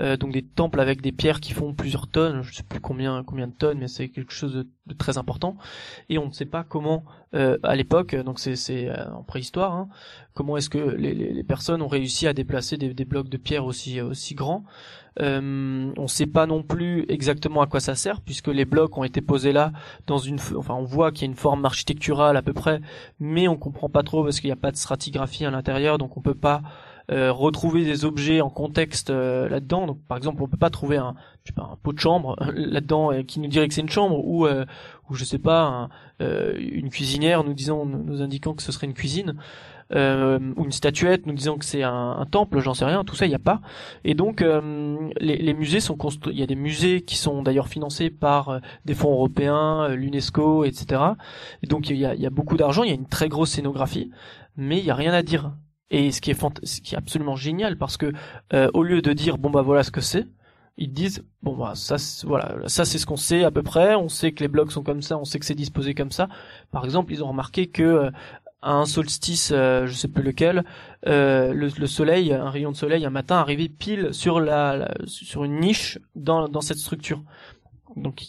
euh, 0.00 0.16
donc 0.16 0.32
des 0.32 0.42
temples 0.42 0.80
avec 0.80 1.00
des 1.00 1.12
pierres 1.12 1.40
qui 1.40 1.52
font 1.52 1.74
plusieurs 1.74 2.08
tonnes, 2.08 2.42
je 2.42 2.54
sais 2.54 2.62
plus 2.62 2.80
combien 2.80 3.22
combien 3.24 3.46
de 3.46 3.52
tonnes, 3.52 3.78
mais 3.78 3.88
c'est 3.88 4.08
quelque 4.08 4.32
chose 4.32 4.66
de, 4.86 4.94
très 4.94 5.18
important. 5.18 5.56
Et 6.08 6.18
on 6.18 6.26
ne 6.26 6.32
sait 6.32 6.46
pas 6.46 6.64
comment, 6.64 7.04
euh, 7.34 7.58
à 7.62 7.76
l'époque, 7.76 8.14
donc 8.16 8.38
c'est 8.40 8.88
euh, 8.88 9.12
en 9.12 9.22
préhistoire, 9.22 9.72
hein, 9.72 9.88
comment 10.34 10.56
est-ce 10.56 10.70
que 10.70 10.78
les, 10.78 11.44
personnes 11.44 11.82
ont 11.82 11.88
réussi 11.88 12.26
à 12.26 12.32
déplacer 12.32 12.76
des, 12.76 13.04
blocs 13.04 13.28
de 13.28 13.36
pierre 13.36 13.64
aussi 13.64 14.00
aussi 14.00 14.34
grands. 14.34 14.64
Euh, 15.20 15.92
on 15.98 16.02
ne 16.02 16.06
sait 16.06 16.26
pas 16.26 16.46
non 16.46 16.62
plus 16.62 17.04
exactement 17.10 17.60
à 17.60 17.66
quoi 17.66 17.80
ça 17.80 17.94
sert 17.94 18.22
puisque 18.22 18.48
les 18.48 18.64
blocs 18.64 18.96
ont 18.96 19.04
été 19.04 19.20
posés 19.20 19.52
là 19.52 19.70
dans 20.06 20.16
une, 20.16 20.38
enfin 20.56 20.72
on 20.72 20.84
voit 20.84 21.12
qu'il 21.12 21.20
y 21.20 21.24
a 21.24 21.30
une 21.30 21.36
forme 21.36 21.66
architecturale 21.66 22.38
à 22.38 22.42
peu 22.42 22.54
près, 22.54 22.80
mais 23.20 23.46
on 23.46 23.56
comprend 23.56 23.90
pas 23.90 24.02
trop 24.02 24.24
parce 24.24 24.40
qu'il 24.40 24.48
n'y 24.48 24.52
a 24.52 24.56
pas 24.56 24.70
de 24.70 24.76
stratigraphie 24.76 25.44
à 25.44 25.50
l'intérieur, 25.50 25.98
donc 25.98 26.16
on 26.16 26.22
peut 26.22 26.34
pas 26.34 26.62
euh, 27.10 27.32
retrouver 27.32 27.84
des 27.84 28.04
objets 28.04 28.40
en 28.40 28.48
contexte 28.48 29.10
euh, 29.10 29.48
là-dedans. 29.48 29.86
Donc, 29.86 29.98
par 30.06 30.16
exemple, 30.16 30.40
on 30.42 30.46
peut 30.46 30.56
pas 30.56 30.70
trouver 30.70 30.98
un, 30.98 31.14
pot 31.82 31.92
de 31.92 31.98
chambre 31.98 32.36
euh, 32.40 32.52
là-dedans 32.54 33.10
qui 33.26 33.40
nous 33.40 33.48
dirait 33.48 33.66
que 33.66 33.74
c'est 33.74 33.80
une 33.80 33.88
chambre 33.88 34.24
ou, 34.24 34.46
ou 34.46 35.14
je 35.14 35.24
sais 35.24 35.38
pas, 35.38 35.88
une 36.20 36.90
cuisinière 36.90 37.42
nous 37.42 37.54
disant, 37.54 37.84
nous 37.84 38.22
indiquant 38.22 38.54
que 38.54 38.62
ce 38.62 38.70
serait 38.70 38.86
une 38.86 38.94
cuisine. 38.94 39.34
ou 39.90 40.64
une 40.64 40.72
statuette 40.72 41.26
nous 41.26 41.34
disant 41.34 41.58
que 41.58 41.64
c'est 41.64 41.82
un, 41.82 42.26
temple, 42.30 42.60
j'en 42.60 42.74
sais 42.74 42.84
rien, 42.84 43.04
tout 43.04 43.16
ça 43.16 43.26
il 43.26 43.30
n'y 43.30 43.34
a 43.34 43.40
pas. 43.40 43.60
Et 44.04 44.14
donc 44.14 44.44
les, 45.20 45.54
musées 45.54 45.80
sont 45.80 45.96
construits, 45.96 46.32
il 46.34 46.40
y 46.40 46.42
a 46.42 46.46
des 46.46 46.54
musées 46.54 47.02
qui 47.02 47.16
sont 47.16 47.42
d'ailleurs 47.42 47.68
financés 47.68 48.10
par 48.10 48.60
des 48.84 48.94
fonds 48.94 49.12
européens, 49.12 49.88
l'UNESCO, 49.88 50.64
etc. 50.64 51.02
Et 51.62 51.66
donc 51.66 51.90
il 51.90 51.96
y 51.96 52.06
a, 52.06 52.14
y 52.14 52.26
a 52.26 52.30
beaucoup 52.30 52.56
d'argent, 52.56 52.84
il 52.84 52.88
y 52.88 52.92
a 52.92 52.96
une 52.96 53.08
très 53.08 53.28
grosse 53.28 53.50
scénographie, 53.50 54.10
mais 54.56 54.78
il 54.78 54.84
y 54.84 54.90
a 54.90 54.94
rien 54.94 55.12
à 55.12 55.22
dire. 55.22 55.52
Et 55.92 56.10
ce 56.10 56.22
qui 56.22 56.30
est 56.30 56.40
ce 56.64 56.80
qui 56.80 56.94
est 56.94 56.98
absolument 56.98 57.36
génial 57.36 57.76
parce 57.76 57.98
que 57.98 58.12
euh, 58.54 58.68
au 58.72 58.82
lieu 58.82 59.02
de 59.02 59.12
dire 59.12 59.36
bon 59.36 59.50
bah 59.50 59.60
voilà 59.60 59.82
ce 59.82 59.90
que 59.90 60.00
c'est, 60.00 60.26
ils 60.78 60.90
disent 60.90 61.22
bon 61.42 61.54
bah 61.54 61.74
ça 61.74 61.96
voilà 62.24 62.56
ça 62.66 62.86
c'est 62.86 62.96
ce 62.96 63.04
qu'on 63.04 63.18
sait 63.18 63.44
à 63.44 63.50
peu 63.50 63.62
près, 63.62 63.94
on 63.94 64.08
sait 64.08 64.32
que 64.32 64.42
les 64.42 64.48
blocs 64.48 64.72
sont 64.72 64.82
comme 64.82 65.02
ça, 65.02 65.18
on 65.18 65.24
sait 65.24 65.38
que 65.38 65.44
c'est 65.44 65.54
disposé 65.54 65.94
comme 65.94 66.10
ça. 66.10 66.28
Par 66.70 66.86
exemple, 66.86 67.12
ils 67.12 67.22
ont 67.22 67.28
remarqué 67.28 67.66
que 67.66 67.82
euh, 67.82 68.10
à 68.62 68.72
un 68.72 68.86
solstice, 68.86 69.50
euh, 69.52 69.86
je 69.86 69.92
sais 69.92 70.08
plus 70.08 70.22
lequel, 70.22 70.64
euh, 71.06 71.52
le, 71.52 71.68
le, 71.76 71.86
soleil, 71.86 72.32
un 72.32 72.48
rayon 72.48 72.70
de 72.70 72.76
soleil 72.76 73.04
un 73.04 73.10
matin 73.10 73.36
arrivait 73.36 73.68
pile 73.68 74.14
sur 74.14 74.40
la, 74.40 74.94
sur 75.04 75.44
une 75.44 75.60
niche 75.60 75.98
dans 76.14 76.48
dans 76.48 76.62
cette 76.62 76.78
structure. 76.78 77.22
Donc 77.96 78.22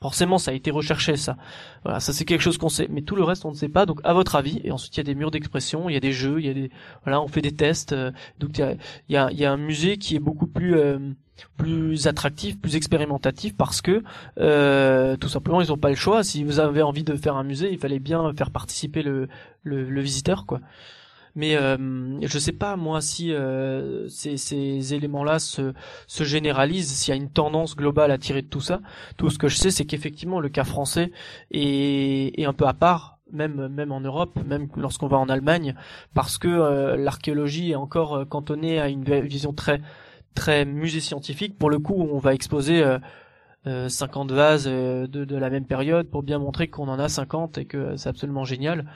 forcément 0.00 0.38
ça 0.38 0.50
a 0.50 0.54
été 0.54 0.70
recherché 0.70 1.16
ça. 1.16 1.36
Voilà, 1.82 2.00
ça 2.00 2.12
c'est 2.12 2.24
quelque 2.24 2.40
chose 2.42 2.58
qu'on 2.58 2.68
sait, 2.68 2.88
mais 2.90 3.02
tout 3.02 3.16
le 3.16 3.22
reste 3.22 3.44
on 3.44 3.50
ne 3.50 3.56
sait 3.56 3.68
pas. 3.68 3.86
Donc 3.86 4.00
à 4.04 4.12
votre 4.12 4.36
avis, 4.36 4.60
et 4.64 4.70
ensuite 4.70 4.96
il 4.96 5.00
y 5.00 5.00
a 5.00 5.04
des 5.04 5.14
murs 5.14 5.30
d'expression, 5.30 5.88
il 5.88 5.94
y 5.94 5.96
a 5.96 6.00
des 6.00 6.12
jeux, 6.12 6.40
il 6.40 6.46
y 6.46 6.50
a 6.50 6.54
des 6.54 6.70
voilà, 7.04 7.20
on 7.20 7.28
fait 7.28 7.42
des 7.42 7.52
tests. 7.52 7.92
Euh, 7.92 8.10
donc 8.38 8.58
il 8.58 8.60
y 8.60 8.64
a, 8.64 8.74
y, 9.08 9.16
a, 9.16 9.32
y 9.32 9.44
a 9.44 9.52
un 9.52 9.56
musée 9.56 9.96
qui 9.96 10.16
est 10.16 10.20
beaucoup 10.20 10.46
plus 10.46 10.76
euh, 10.76 10.98
plus 11.56 12.06
attractif, 12.06 12.60
plus 12.60 12.76
expérimentatif 12.76 13.56
parce 13.56 13.82
que 13.82 14.02
euh, 14.38 15.16
tout 15.16 15.28
simplement 15.28 15.60
ils 15.60 15.68
n'ont 15.68 15.76
pas 15.78 15.90
le 15.90 15.96
choix. 15.96 16.24
Si 16.24 16.44
vous 16.44 16.60
avez 16.60 16.82
envie 16.82 17.04
de 17.04 17.14
faire 17.16 17.36
un 17.36 17.44
musée, 17.44 17.72
il 17.72 17.78
fallait 17.78 17.98
bien 17.98 18.32
faire 18.34 18.50
participer 18.50 19.02
le, 19.02 19.28
le, 19.62 19.88
le 19.88 20.00
visiteur 20.00 20.46
quoi. 20.46 20.60
Mais 21.36 21.54
euh, 21.54 22.18
je 22.26 22.38
sais 22.38 22.52
pas 22.52 22.76
moi 22.76 23.00
si 23.00 23.32
euh, 23.32 24.08
ces, 24.08 24.38
ces 24.38 24.94
éléments-là 24.94 25.38
se, 25.38 25.74
se 26.06 26.24
généralisent, 26.24 26.90
s'il 26.90 27.14
y 27.14 27.16
a 27.16 27.20
une 27.20 27.30
tendance 27.30 27.76
globale 27.76 28.10
à 28.10 28.18
tirer 28.18 28.42
de 28.42 28.48
tout 28.48 28.62
ça. 28.62 28.80
Tout 29.18 29.30
ce 29.30 29.38
que 29.38 29.46
je 29.48 29.56
sais, 29.56 29.70
c'est 29.70 29.84
qu'effectivement 29.84 30.40
le 30.40 30.48
cas 30.48 30.64
français 30.64 31.12
est, 31.50 32.40
est 32.40 32.44
un 32.46 32.54
peu 32.54 32.66
à 32.66 32.74
part 32.74 33.18
même 33.32 33.68
même 33.68 33.92
en 33.92 34.00
Europe, 34.00 34.38
même 34.46 34.68
lorsqu'on 34.76 35.08
va 35.08 35.18
en 35.18 35.28
Allemagne, 35.28 35.74
parce 36.14 36.38
que 36.38 36.48
euh, 36.48 36.96
l'archéologie 36.96 37.72
est 37.72 37.76
encore 37.76 38.14
euh, 38.14 38.24
cantonnée 38.24 38.80
à 38.80 38.88
une 38.88 39.04
vision 39.04 39.52
très 39.52 39.80
très 40.34 40.64
musée 40.64 41.00
scientifique. 41.00 41.58
Pour 41.58 41.70
le 41.70 41.78
coup, 41.78 41.94
on 41.96 42.18
va 42.18 42.34
exposer 42.34 42.82
euh, 43.66 43.88
50 43.88 44.30
vases 44.30 44.66
euh, 44.68 45.08
de, 45.08 45.24
de, 45.24 45.36
la 45.36 45.50
même 45.50 45.64
période 45.64 46.08
pour 46.08 46.22
bien 46.22 46.38
montrer 46.38 46.68
qu'on 46.68 46.86
en 46.86 47.00
a 47.00 47.08
50 47.08 47.58
et 47.58 47.64
que 47.64 47.96
c'est 47.96 48.08
absolument 48.08 48.44
génial. 48.44 48.86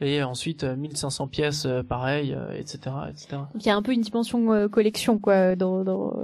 Et 0.00 0.22
ensuite 0.22 0.62
1500 0.62 1.24
euh, 1.24 1.26
pièces, 1.28 1.64
euh, 1.66 1.82
pareil, 1.82 2.36
etc., 2.54 2.78
etc. 3.10 3.26
Donc 3.52 3.64
il 3.64 3.66
y 3.66 3.70
a 3.70 3.76
un 3.76 3.82
peu 3.82 3.92
une 3.92 4.00
dimension 4.00 4.68
collection 4.68 5.18
quoi 5.18 5.56
dans. 5.56 5.82
dans 5.84 6.14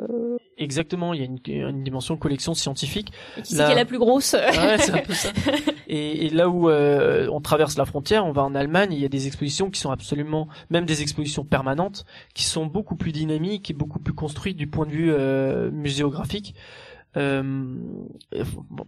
Exactement, 0.56 1.12
il 1.12 1.20
y 1.20 1.22
a 1.22 1.26
une, 1.26 1.40
une, 1.46 1.82
dimension 1.82 2.16
collection 2.16 2.54
scientifique. 2.54 3.12
Et 3.36 3.42
qui 3.42 3.56
c'est 3.56 3.64
qui 3.64 3.72
est 3.72 3.74
la 3.74 3.84
plus 3.84 3.98
grosse 3.98 4.34
ouais, 4.34 4.78
c'est 4.78 4.92
un 4.92 4.98
peu 4.98 5.12
ça. 5.12 5.30
Et, 5.88 6.26
et 6.26 6.30
là 6.30 6.48
où 6.48 6.70
on 6.70 7.40
traverse 7.40 7.76
la 7.76 7.84
frontière, 7.84 8.24
on 8.24 8.32
va 8.32 8.44
en 8.44 8.54
Allemagne, 8.54 8.92
il 8.92 9.00
y 9.00 9.04
a 9.04 9.08
des 9.08 9.26
expositions 9.26 9.70
qui 9.70 9.80
sont 9.80 9.90
absolument, 9.90 10.46
même 10.70 10.86
des 10.86 11.02
expositions 11.02 11.44
permanentes, 11.44 12.04
qui 12.34 12.44
sont 12.44 12.66
beaucoup 12.66 12.94
plus 12.94 13.10
dynamiques 13.10 13.70
et 13.70 13.74
beaucoup 13.74 13.98
plus 13.98 14.14
construites 14.14 14.56
du 14.56 14.68
point 14.68 14.86
de 14.86 14.92
vue 14.92 15.72
muséographique 15.72 16.54
euh, 17.16 17.76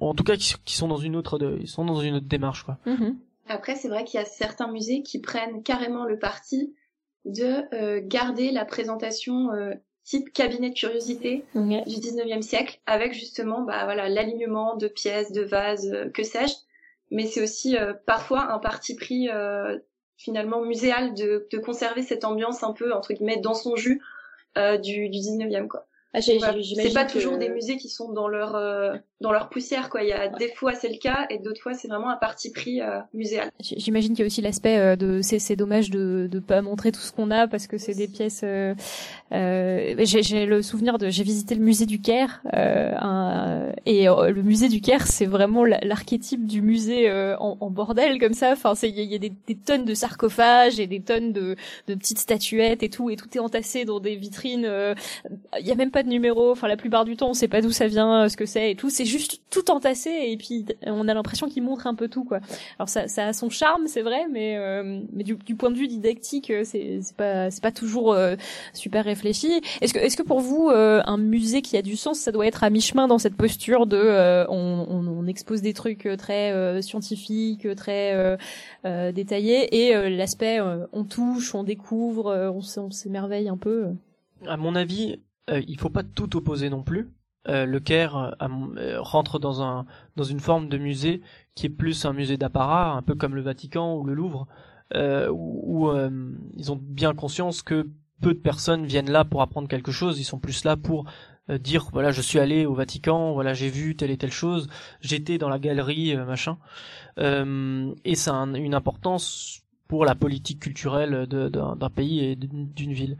en 0.00 0.14
tout 0.14 0.24
cas 0.24 0.36
qui, 0.36 0.76
sont 0.76 0.88
dans 0.88 0.96
une 0.96 1.14
autre 1.14 1.38
ils 1.60 1.68
sont 1.68 1.84
dans 1.84 2.00
une 2.00 2.16
autre 2.16 2.26
démarche 2.26 2.64
quoi. 2.64 2.78
Mm-hmm. 2.86 3.14
Après 3.48 3.76
c'est 3.76 3.88
vrai 3.88 4.04
qu'il 4.04 4.18
y 4.18 4.22
a 4.22 4.26
certains 4.26 4.70
musées 4.70 5.02
qui 5.02 5.20
prennent 5.20 5.62
carrément 5.62 6.04
le 6.04 6.18
parti 6.18 6.74
de 7.24 7.74
euh, 7.74 8.00
garder 8.02 8.50
la 8.50 8.64
présentation 8.64 9.52
euh, 9.52 9.74
type 10.04 10.32
cabinet 10.32 10.70
de 10.70 10.74
curiosité 10.74 11.44
du 11.54 11.60
19e 11.60 12.42
siècle 12.42 12.80
avec 12.86 13.12
justement 13.12 13.62
bah 13.62 13.84
voilà 13.84 14.08
l'alignement 14.08 14.76
de 14.76 14.86
pièces, 14.86 15.32
de 15.32 15.42
vases, 15.42 15.92
euh, 15.92 16.08
que 16.10 16.22
sais-je. 16.22 16.54
Mais 17.10 17.26
c'est 17.26 17.42
aussi 17.42 17.76
euh, 17.76 17.92
parfois 18.06 18.52
un 18.52 18.58
parti 18.58 18.94
pris 18.94 19.28
finalement 20.16 20.62
muséal 20.62 21.14
de, 21.14 21.46
de 21.50 21.58
conserver 21.58 22.02
cette 22.02 22.24
ambiance 22.24 22.62
un 22.62 22.72
peu 22.72 22.92
entre 22.94 23.12
guillemets 23.12 23.38
dans 23.38 23.54
son 23.54 23.76
jus 23.76 24.00
du, 24.56 25.08
du 25.10 25.18
19e 25.18 25.66
quoi. 25.66 25.86
Ah, 26.14 26.20
c'est 26.22 26.94
pas 26.94 27.04
toujours 27.04 27.36
des 27.36 27.48
musées 27.48 27.76
qui 27.76 27.88
sont 27.88 28.12
dans 28.12 28.28
leur 28.28 28.54
euh, 28.54 28.96
dans 29.20 29.32
leur 29.32 29.48
poussière 29.48 29.88
quoi. 29.88 30.02
Il 30.02 30.08
y 30.08 30.12
a 30.12 30.28
des 30.28 30.48
fois 30.48 30.74
c'est 30.74 30.88
le 30.88 30.98
cas 30.98 31.26
et 31.30 31.38
d'autres 31.38 31.60
fois 31.62 31.72
c'est 31.72 31.88
vraiment 31.88 32.10
un 32.10 32.16
parti 32.16 32.50
pris 32.50 32.82
euh, 32.82 33.00
muséal. 33.14 33.50
J'imagine 33.60 34.12
qu'il 34.12 34.20
y 34.20 34.22
a 34.22 34.26
aussi 34.26 34.42
l'aspect 34.42 34.76
euh, 34.76 34.96
de 34.96 35.22
c'est 35.22 35.38
c'est 35.38 35.56
dommage 35.56 35.90
de 35.90 36.28
de 36.30 36.38
pas 36.38 36.60
montrer 36.60 36.92
tout 36.92 37.00
ce 37.00 37.12
qu'on 37.12 37.30
a 37.30 37.48
parce 37.48 37.66
que 37.66 37.78
c'est 37.78 37.94
des 37.94 38.08
pièces. 38.08 38.42
Euh, 38.44 38.74
euh 39.32 39.94
j'ai 39.98 40.44
le 40.44 40.60
souvenir 40.60 40.98
de 40.98 41.08
j'ai 41.08 41.22
visité 41.22 41.54
le 41.54 41.62
musée 41.62 41.86
du 41.86 42.00
Caire 42.00 42.42
un, 42.52 43.72
et 43.86 44.04
le 44.06 44.42
musée 44.42 44.68
du 44.68 44.80
Caire 44.80 45.06
c'est 45.06 45.26
vraiment 45.26 45.64
l'archétype 45.64 46.46
du 46.46 46.60
musée 46.60 47.10
en, 47.10 47.56
en, 47.60 47.70
bordel 47.70 48.18
comme 48.20 48.34
ça. 48.34 48.52
Enfin 48.52 48.74
c'est 48.74 48.90
il 48.90 49.00
y, 49.00 49.14
a 49.14 49.18
des, 49.18 49.32
des, 49.46 49.54
tonnes 49.56 49.84
de 49.84 49.94
sarcophages 49.94 50.78
et 50.78 50.86
des 50.86 51.00
tonnes 51.00 51.32
de 51.32 51.56
de 51.88 51.94
petites 51.94 52.18
statuettes 52.18 52.82
et 52.82 52.90
tout 52.90 53.08
et 53.10 53.16
tout 53.16 53.28
est 53.34 53.40
entassé 53.40 53.84
dans 53.84 54.00
des 54.00 54.16
vitrines. 54.16 54.68
Il 55.58 55.66
y 55.66 55.72
a 55.72 55.74
même 55.74 55.90
pas 55.96 56.02
de 56.02 56.10
numéro. 56.10 56.50
Enfin 56.50 56.68
la 56.68 56.76
plupart 56.76 57.06
du 57.06 57.16
temps 57.16 57.30
on 57.30 57.34
sait 57.34 57.48
pas 57.48 57.62
d'où 57.62 57.70
ça 57.70 57.86
vient, 57.86 58.28
ce 58.28 58.36
que 58.36 58.44
c'est 58.44 58.72
et 58.72 58.74
tout. 58.76 58.90
C'est 58.90 59.06
juste 59.06 59.40
tout 59.48 59.70
entassé 59.70 60.10
et 60.10 60.36
puis 60.36 60.66
on 60.82 61.08
a 61.08 61.14
l'impression 61.14 61.48
qu'il 61.48 61.62
montre 61.62 61.86
un 61.86 61.94
peu 61.94 62.08
tout 62.08 62.24
quoi. 62.24 62.40
Alors 62.78 62.90
ça, 62.90 63.06
a 63.16 63.32
son 63.32 63.48
charme, 63.48 63.86
c'est 63.86 64.02
vrai, 64.02 64.26
mais 64.30 64.58
euh, 64.58 65.00
du, 65.14 65.56
point 65.56 65.70
de 65.70 65.78
vue 65.78 65.88
didactique, 65.88 66.50
euh, 66.50 66.64
c'est 66.64 66.98
c'est 67.00 67.16
pas 67.16 67.50
c'est 67.50 67.62
pas 67.62 67.72
toujours 67.72 68.12
euh, 68.12 68.36
super 68.74 69.06
réfléchi. 69.06 69.62
Est-ce 69.80 69.94
que 69.94 69.98
est-ce 69.98 70.18
que 70.18 70.22
pour 70.22 70.40
vous 70.40 70.68
un 70.68 71.16
musée 71.16 71.62
qui 71.62 71.78
a 71.78 71.82
du 71.82 71.96
sens, 71.96 72.18
ça 72.18 72.30
doit 72.30 72.46
être 72.46 72.62
à 72.62 72.68
mi-chemin 72.68 73.08
dans 73.08 73.18
cette 73.18 73.36
posture 73.36 73.86
de 73.86 74.44
on, 74.50 75.26
expose 75.26 75.62
des 75.62 75.72
trucs 75.72 76.06
très 76.18 76.82
scientifiques, 76.82 77.66
très 77.74 78.36
détaillés 78.84 79.86
et 79.86 80.10
l'aspect 80.10 80.60
on 80.92 81.04
touche, 81.04 81.54
on 81.54 81.64
découvre, 81.64 82.52
on, 82.54 82.80
on 82.80 82.90
s'émerveille 82.90 83.48
un 83.48 83.56
peu. 83.56 83.86
À 84.46 84.56
mon 84.56 84.74
avis, 84.76 85.18
il 85.48 85.78
faut 85.78 85.90
pas 85.90 86.02
tout 86.02 86.36
opposer 86.36 86.70
non 86.70 86.82
plus. 86.82 87.10
Euh, 87.48 87.64
le 87.64 87.78
Caire 87.80 88.16
euh, 88.16 88.48
euh, 88.76 89.00
rentre 89.00 89.38
dans 89.38 89.62
un 89.62 89.86
dans 90.16 90.24
une 90.24 90.40
forme 90.40 90.68
de 90.68 90.78
musée 90.78 91.22
qui 91.54 91.66
est 91.66 91.70
plus 91.70 92.04
un 92.04 92.12
musée 92.12 92.36
d'apparat, 92.36 92.92
un 92.92 93.02
peu 93.02 93.14
comme 93.14 93.34
le 93.34 93.42
Vatican 93.42 93.94
ou 93.96 94.04
le 94.04 94.14
Louvre, 94.14 94.46
où, 94.94 95.90
ils 96.56 96.72
ont 96.72 96.78
bien 96.80 97.14
conscience 97.14 97.62
que 97.62 97.88
peu 98.20 98.34
de 98.34 98.38
personnes 98.38 98.86
viennent 98.86 99.10
là 99.10 99.24
pour 99.24 99.42
apprendre 99.42 99.68
quelque 99.68 99.92
chose. 99.92 100.18
Ils 100.20 100.24
sont 100.24 100.38
plus 100.38 100.64
là 100.64 100.76
pour 100.76 101.06
dire 101.48 101.88
voilà 101.92 102.10
je 102.10 102.20
suis 102.20 102.38
allé 102.38 102.66
au 102.66 102.74
Vatican, 102.74 103.32
voilà 103.32 103.54
j'ai 103.54 103.68
vu 103.70 103.96
telle 103.96 104.10
et 104.10 104.18
telle 104.18 104.32
chose, 104.32 104.68
j'étais 105.00 105.38
dans 105.38 105.48
la 105.48 105.58
galerie 105.58 106.16
machin. 106.16 106.58
et 107.18 108.14
ça 108.14 108.42
a 108.42 108.46
une 108.56 108.74
importance 108.74 109.62
pour 109.88 110.04
la 110.04 110.14
politique 110.14 110.60
culturelle 110.60 111.26
d'un 111.26 111.90
pays 111.90 112.24
et 112.24 112.36
d'une 112.36 112.92
ville. 112.92 113.18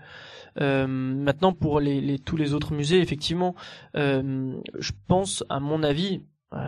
Euh, 0.60 0.86
maintenant, 0.86 1.52
pour 1.52 1.80
les, 1.80 2.00
les, 2.00 2.18
tous 2.18 2.36
les 2.36 2.54
autres 2.54 2.72
musées, 2.72 3.00
effectivement, 3.00 3.54
euh, 3.96 4.54
je 4.78 4.92
pense, 5.06 5.44
à 5.48 5.60
mon 5.60 5.82
avis, 5.82 6.22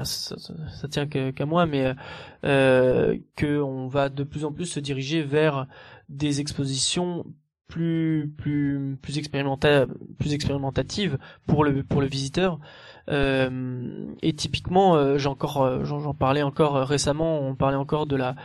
ça, 0.05 0.36
ça, 0.36 0.88
tient 0.88 1.07
qu'à 1.07 1.46
moi, 1.46 1.66
mais 1.66 1.94
euh, 2.44 3.16
que 3.36 3.61
on 3.61 3.88
va 3.88 4.09
de 4.09 4.24
plus 4.24 4.44
en 4.44 4.53
plus 4.53 4.66
se 4.66 4.80
diriger 4.80 5.22
vers 5.22 5.66
des 6.09 6.40
expositions 6.40 7.24
plus 7.68 8.32
plus 8.38 8.99
plus 9.03 9.18
plus 10.18 10.32
expérimentatives 10.32 11.18
pour 11.46 11.64
le 11.64 11.82
pour 11.82 12.01
le 12.01 12.07
visiteur 12.07 12.59
euh, 13.11 14.07
et 14.22 14.32
typiquement 14.32 14.96
euh, 14.96 15.18
j'ai 15.18 15.28
encore 15.28 15.84
j'en 15.84 16.14
parlais 16.14 16.42
encore 16.42 16.76
récemment 16.88 17.40
on 17.40 17.55
parlait 17.55 17.76
encore 17.76 18.07
de 18.07 18.16
la 18.16 18.36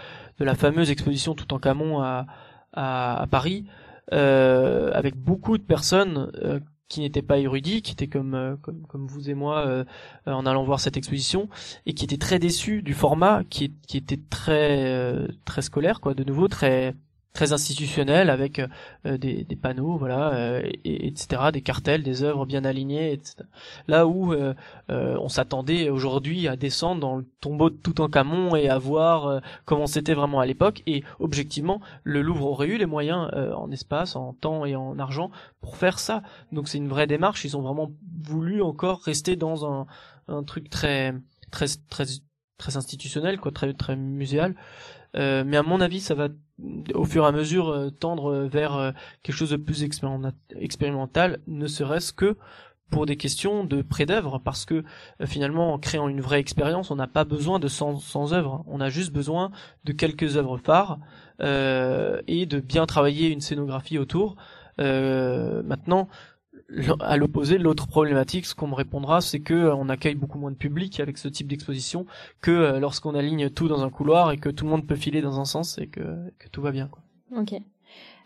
de 0.44 0.48
la 0.48 0.56
fameuse 0.56 0.92
exposition 0.92 1.34
tout 1.36 1.54
en 1.54 1.60
Camon 1.60 2.02
à 2.02 2.26
à, 2.74 3.22
à 3.22 3.28
Paris 3.28 3.66
euh, 4.12 4.92
avec 4.94 5.16
beaucoup 5.16 5.58
de 5.58 5.64
personnes 5.64 6.32
euh, 6.44 6.60
qui 6.90 7.00
n'étaient 7.00 7.22
pas 7.22 7.40
érudits, 7.40 7.82
qui 7.82 7.94
étaient 7.94 8.08
comme 8.08 8.36
euh, 8.36 8.56
comme, 8.62 8.86
comme 8.88 9.08
vous 9.08 9.30
et 9.30 9.34
moi 9.34 9.86
en 10.26 10.46
allant 10.46 10.64
voir 10.64 10.80
cette 10.80 10.98
exposition 10.98 11.50
et 11.86 11.94
qui 11.94 12.04
étaient 12.04 12.18
très 12.18 12.40
déçus 12.40 12.82
du 12.82 12.94
format 12.94 13.44
qui, 13.50 13.74
qui 13.88 13.98
était 13.98 14.20
très 14.30 15.28
très 15.46 15.62
scolaire 15.62 16.02
quoi 16.02 16.14
de 16.14 16.24
nouveau 16.24 16.48
très 16.48 16.96
très 17.34 17.52
institutionnel 17.52 18.30
avec 18.30 18.60
euh, 18.60 19.18
des, 19.18 19.44
des, 19.44 19.56
panneaux 19.56 19.98
voilà 19.98 20.34
euh, 20.34 20.62
et, 20.84 21.08
etc 21.08 21.50
des 21.52 21.62
cartels 21.62 22.04
des 22.04 22.22
œuvres 22.22 22.46
bien 22.46 22.64
alignées 22.64 23.12
etc. 23.12 23.38
là 23.88 24.06
où 24.06 24.34
euh, 24.34 24.54
on 24.88 25.30
s'attendait 25.30 25.90
aujourd'hui 25.90 26.48
à 26.48 26.56
descendre 26.56 27.02
dans 27.02 27.18
le 27.18 27.26
tombeau 27.42 27.72
de 27.72 27.76
Toutankhamon 27.76 28.56
et 28.56 28.70
à 28.70 28.78
voir 28.78 29.42
comment 29.66 29.88
c'était 29.88 30.14
vraiment 30.14 30.40
à 30.40 30.46
l'époque. 30.46 30.84
Et 30.86 31.04
objectivement 31.20 31.82
le 32.04 32.22
Louvre 32.22 32.46
aurait 32.46 32.68
eu 32.68 32.78
les 32.78 32.86
moyens 32.86 33.30
en 33.56 33.72
espace 33.72 34.16
en 34.16 34.34
temps 34.34 34.66
et 34.66 34.76
en 34.76 35.00
argent 35.00 35.32
pour 35.62 35.78
faire 35.78 36.00
ça. 36.00 36.22
Donc 36.52 36.68
c'est 36.68 36.78
une 36.78 36.88
vraie 36.88 37.08
démarche. 37.08 37.46
Ils 37.46 37.58
ont 37.58 37.62
vraiment 37.62 37.92
voulu 38.24 38.62
encore 38.62 39.02
rester 39.02 39.36
dans 39.36 39.66
un, 39.66 39.88
un 40.28 40.44
truc 40.44 40.70
très 40.70 41.14
très 41.52 41.68
très 41.90 42.06
très 42.58 42.78
institutionnel 42.78 43.40
quoi 43.40 43.52
très 43.52 43.74
très 43.74 43.96
muséal 43.96 44.56
euh, 45.16 45.44
mais 45.46 45.58
à 45.58 45.64
mon 45.64 45.82
avis, 45.82 46.00
ça 46.00 46.16
va 46.16 46.30
au 46.94 47.06
fur 47.06 47.24
et 47.24 47.28
à 47.28 47.32
mesure 47.32 47.70
euh, 47.70 47.90
tendre 47.90 48.46
vers 48.46 48.76
euh, 48.76 48.92
quelque 49.22 49.36
chose 49.36 49.50
de 49.50 49.58
plus 49.58 49.84
expérimental, 49.84 51.40
ne 51.48 51.68
serait-ce 51.68 52.14
que 52.14 52.38
pour 52.90 53.06
des 53.08 53.18
questions 53.18 53.64
de 53.64 53.82
pré-d'œuvre, 53.82 54.40
parce 54.40 54.66
que 54.66 54.84
finalement, 55.26 55.74
en 55.74 55.80
créant 55.80 56.08
une 56.08 56.22
vraie 56.22 56.40
expérience, 56.40 56.92
on 56.92 56.96
n'a 56.96 57.08
pas 57.08 57.24
besoin 57.24 57.58
de 57.58 57.68
100, 57.68 57.98
100 57.98 58.34
œuvres, 58.34 58.64
on 58.68 58.80
a 58.82 58.90
juste 58.90 59.12
besoin 59.12 59.50
de 59.84 59.94
quelques 59.94 60.38
œuvres 60.38 60.58
phares 60.58 61.00
et 61.40 62.46
de 62.46 62.60
bien 62.60 62.86
travailler 62.86 63.30
une 63.30 63.42
scénographie 63.42 63.98
autour. 63.98 64.36
maintenant, 64.78 66.08
à 67.00 67.18
l'opposé, 67.18 67.58
l'autre 67.58 67.88
problématique, 67.88 68.46
ce 68.46 68.56
qu'on 68.56 68.68
me 68.68 68.76
répondra, 68.76 69.22
c'est 69.22 69.40
que 69.40 69.54
euh, 69.54 69.76
on 69.76 69.90
accueille 69.90 70.16
beaucoup 70.16 70.40
moins 70.40 70.52
de 70.52 70.56
public 70.56 71.00
avec 71.00 71.18
ce 71.18 71.28
type 71.28 71.48
d'exposition 71.48 72.06
que 72.42 72.52
euh, 72.52 72.80
lorsqu'on 72.80 73.16
aligne 73.16 73.50
tout 73.50 73.68
dans 73.68 73.84
un 73.84 73.90
couloir 73.90 74.32
et 74.32 74.38
que 74.38 74.50
tout 74.50 74.66
le 74.66 74.72
monde 74.72 74.88
peut 74.88 74.96
filer 74.96 75.22
dans 75.22 75.40
un 75.40 75.46
sens 75.46 75.78
et 75.78 75.88
que, 75.88 76.02
que 76.40 76.48
tout 76.50 76.62
va 76.62 76.72
bien. 76.72 76.88
Quoi. 76.88 77.02
Ok. 77.38 77.54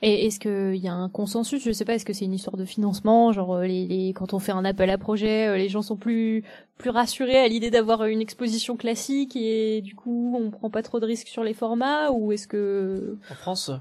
Et 0.02 0.28
est-ce 0.28 0.40
qu'il 0.40 0.82
y 0.82 0.88
a 0.88 0.94
un 0.94 1.10
consensus? 1.10 1.64
Je 1.64 1.72
sais 1.72 1.84
pas. 1.84 1.96
Est-ce 1.96 2.06
que 2.06 2.14
c'est 2.14 2.26
une 2.26 2.34
histoire 2.34 2.56
de 2.56 2.66
financement? 2.66 3.32
Genre, 3.32 3.56
euh, 3.56 3.66
les, 3.66 3.88
les, 3.88 4.14
quand 4.14 4.34
on 4.34 4.40
fait 4.40 4.52
un 4.52 4.64
appel 4.64 4.90
à 4.92 4.98
projet, 4.98 5.58
les 5.58 5.70
gens 5.70 5.82
sont 5.82 5.98
plus 5.98 6.44
plus 6.78 6.92
rassurés 6.92 7.38
à 7.38 7.48
l'idée 7.48 7.72
d'avoir 7.72 8.06
une 8.06 8.22
exposition 8.22 8.78
classique 8.78 9.36
et 9.36 9.82
du 9.82 9.96
coup, 9.96 10.38
on 10.40 10.52
prend 10.52 10.70
pas 10.70 10.84
trop 10.84 11.00
de 11.00 11.06
risques 11.06 11.28
sur 11.28 11.44
les 11.44 11.56
formats? 11.56 12.12
Ou 12.12 12.32
est-ce 12.32 12.48
que 12.48 13.18
en 13.32 13.36
France, 13.36 13.72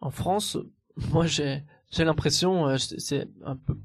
en 0.00 0.10
France, 0.10 0.58
moi 1.12 1.26
j'ai 1.26 1.62
j'ai 1.90 2.04
l'impression, 2.04 2.68
euh, 2.68 2.76
c'est 2.78 3.28
un 3.44 3.56
peu 3.56 3.76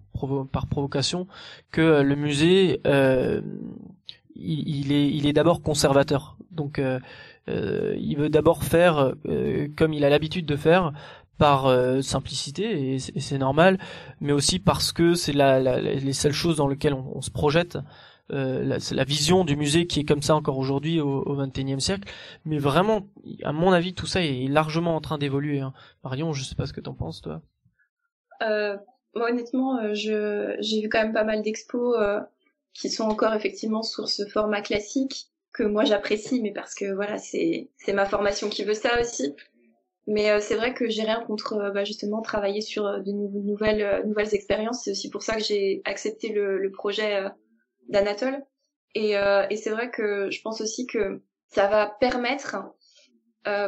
par 0.51 0.67
provocation, 0.67 1.27
que 1.71 1.81
euh, 1.81 2.03
le 2.03 2.15
musée, 2.15 2.81
euh, 2.85 3.41
il, 4.35 4.91
est, 4.91 5.09
il 5.09 5.27
est 5.27 5.33
d'abord 5.33 5.61
conservateur. 5.61 6.37
Donc, 6.51 6.79
euh, 6.79 6.99
il 7.47 8.15
veut 8.17 8.29
d'abord 8.29 8.63
faire 8.63 9.13
comme 9.75 9.93
il 9.93 10.03
a 10.03 10.09
l'habitude 10.09 10.45
de 10.45 10.55
faire, 10.55 10.93
par 11.37 11.69
simplicité 12.01 12.95
et 12.95 12.99
c'est 12.99 13.37
normal, 13.37 13.77
mais 14.21 14.31
aussi 14.31 14.57
parce 14.57 14.93
que 14.93 15.15
c'est 15.15 15.33
la, 15.33 15.59
la, 15.59 15.81
les 15.81 16.13
seules 16.13 16.31
choses 16.31 16.55
dans 16.55 16.67
lesquelles 16.67 16.93
on, 16.93 17.21
se 17.21 17.29
projette. 17.29 17.77
Euh, 18.31 18.77
c'est 18.79 18.95
la 18.95 19.03
vision 19.03 19.45
du 19.45 19.55
musée 19.55 19.85
qui 19.85 19.99
est 19.99 20.03
comme 20.05 20.21
ça 20.21 20.35
encore 20.35 20.57
aujourd'hui 20.57 20.99
au, 21.01 21.35
21e 21.35 21.79
siècle. 21.79 22.09
Mais 22.45 22.57
vraiment, 22.57 23.07
à 23.43 23.51
mon 23.51 23.71
avis, 23.71 23.93
tout 23.93 24.07
ça 24.07 24.23
est 24.23 24.47
largement 24.47 24.95
en 24.95 25.01
train 25.01 25.17
d'évoluer. 25.17 25.59
Hein. 25.59 25.73
Marion, 26.03 26.33
je 26.33 26.43
sais 26.43 26.55
pas 26.55 26.65
ce 26.65 26.73
que 26.73 26.81
t'en 26.81 26.93
penses, 26.93 27.21
toi. 27.21 27.41
Euh, 28.41 28.77
moi 29.15 29.29
honnêtement, 29.29 29.79
euh, 29.79 29.93
je 29.93 30.55
j'ai 30.59 30.81
vu 30.81 30.89
quand 30.89 31.01
même 31.01 31.13
pas 31.13 31.23
mal 31.23 31.41
d'expos 31.41 31.95
euh, 31.97 32.19
qui 32.73 32.89
sont 32.89 33.05
encore 33.05 33.33
effectivement 33.33 33.81
sur 33.81 34.09
ce 34.09 34.25
format 34.25 34.61
classique 34.61 35.27
que 35.53 35.63
moi 35.63 35.85
j'apprécie, 35.85 36.41
mais 36.41 36.51
parce 36.51 36.75
que 36.75 36.93
voilà, 36.93 37.17
c'est 37.17 37.69
c'est 37.77 37.93
ma 37.93 38.05
formation 38.05 38.49
qui 38.49 38.63
veut 38.65 38.73
ça 38.73 38.99
aussi. 38.99 39.33
Mais 40.07 40.29
euh, 40.29 40.39
c'est 40.39 40.55
vrai 40.55 40.73
que 40.73 40.89
j'ai 40.89 41.03
rien 41.03 41.23
contre 41.23 41.71
bah, 41.73 41.83
justement 41.85 42.21
travailler 42.21 42.61
sur 42.61 42.83
de 43.01 43.11
nouvelles 43.11 44.03
nouvelles 44.05 44.35
expériences. 44.35 44.83
C'est 44.83 44.91
aussi 44.91 45.09
pour 45.09 45.23
ça 45.23 45.35
que 45.35 45.43
j'ai 45.43 45.81
accepté 45.85 46.29
le, 46.29 46.59
le 46.59 46.71
projet 46.71 47.23
d'Anatole. 47.89 48.43
Et, 48.93 49.13
et 49.13 49.57
c'est 49.57 49.71
vrai 49.71 49.89
que 49.91 50.29
je 50.29 50.41
pense 50.41 50.61
aussi 50.61 50.85
que 50.85 51.21
ça 51.47 51.67
va 51.67 51.87
permettre 51.99 52.57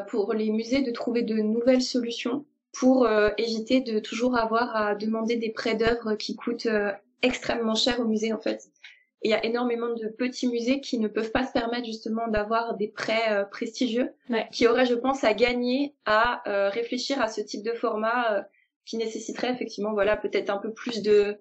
pour 0.09 0.33
les 0.33 0.51
musées 0.51 0.83
de 0.83 0.91
trouver 0.91 1.23
de 1.23 1.35
nouvelles 1.35 1.81
solutions 1.81 2.45
pour 2.79 3.05
euh, 3.05 3.29
éviter 3.39 3.81
de 3.81 3.99
toujours 3.99 4.37
avoir 4.37 4.75
à 4.75 4.93
demander 4.93 5.35
des 5.35 5.49
prêts 5.49 5.75
d'œuvres 5.75 6.13
qui 6.13 6.35
coûtent 6.35 6.67
euh, 6.67 6.91
extrêmement 7.23 7.73
cher 7.73 7.99
au 7.99 8.05
musée 8.05 8.33
en 8.33 8.37
fait. 8.37 8.65
il 9.23 9.31
y 9.31 9.33
a 9.33 9.43
énormément 9.43 9.95
de 9.95 10.07
petits 10.07 10.47
musées 10.47 10.79
qui 10.79 10.99
ne 10.99 11.07
peuvent 11.07 11.31
pas 11.31 11.43
se 11.47 11.51
permettre 11.51 11.85
justement 11.85 12.27
d'avoir 12.27 12.77
des 12.77 12.87
prêts 12.87 13.31
euh, 13.31 13.45
prestigieux, 13.45 14.13
qui 14.51 14.67
auraient, 14.67 14.85
je 14.85 14.93
pense, 14.93 15.23
à 15.23 15.33
gagner 15.33 15.95
à 16.05 16.43
réfléchir 16.69 17.19
à 17.19 17.27
ce 17.27 17.41
type 17.41 17.63
de 17.63 17.73
format 17.73 18.47
qui 18.85 18.97
nécessiterait 18.97 19.51
effectivement, 19.51 19.93
voilà, 19.93 20.15
peut-être 20.15 20.51
un 20.51 20.57
peu 20.57 20.71
plus 20.71 21.01
de, 21.01 21.37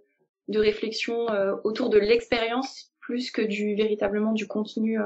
de 0.49 0.59
réflexion 0.59 1.26
autour 1.64 1.91
de 1.91 1.99
l'expérience 1.99 2.93
plus 2.99 3.30
que 3.30 3.43
du 3.43 3.74
véritablement 3.74 4.32
du 4.32 4.47
contenu 4.47 4.99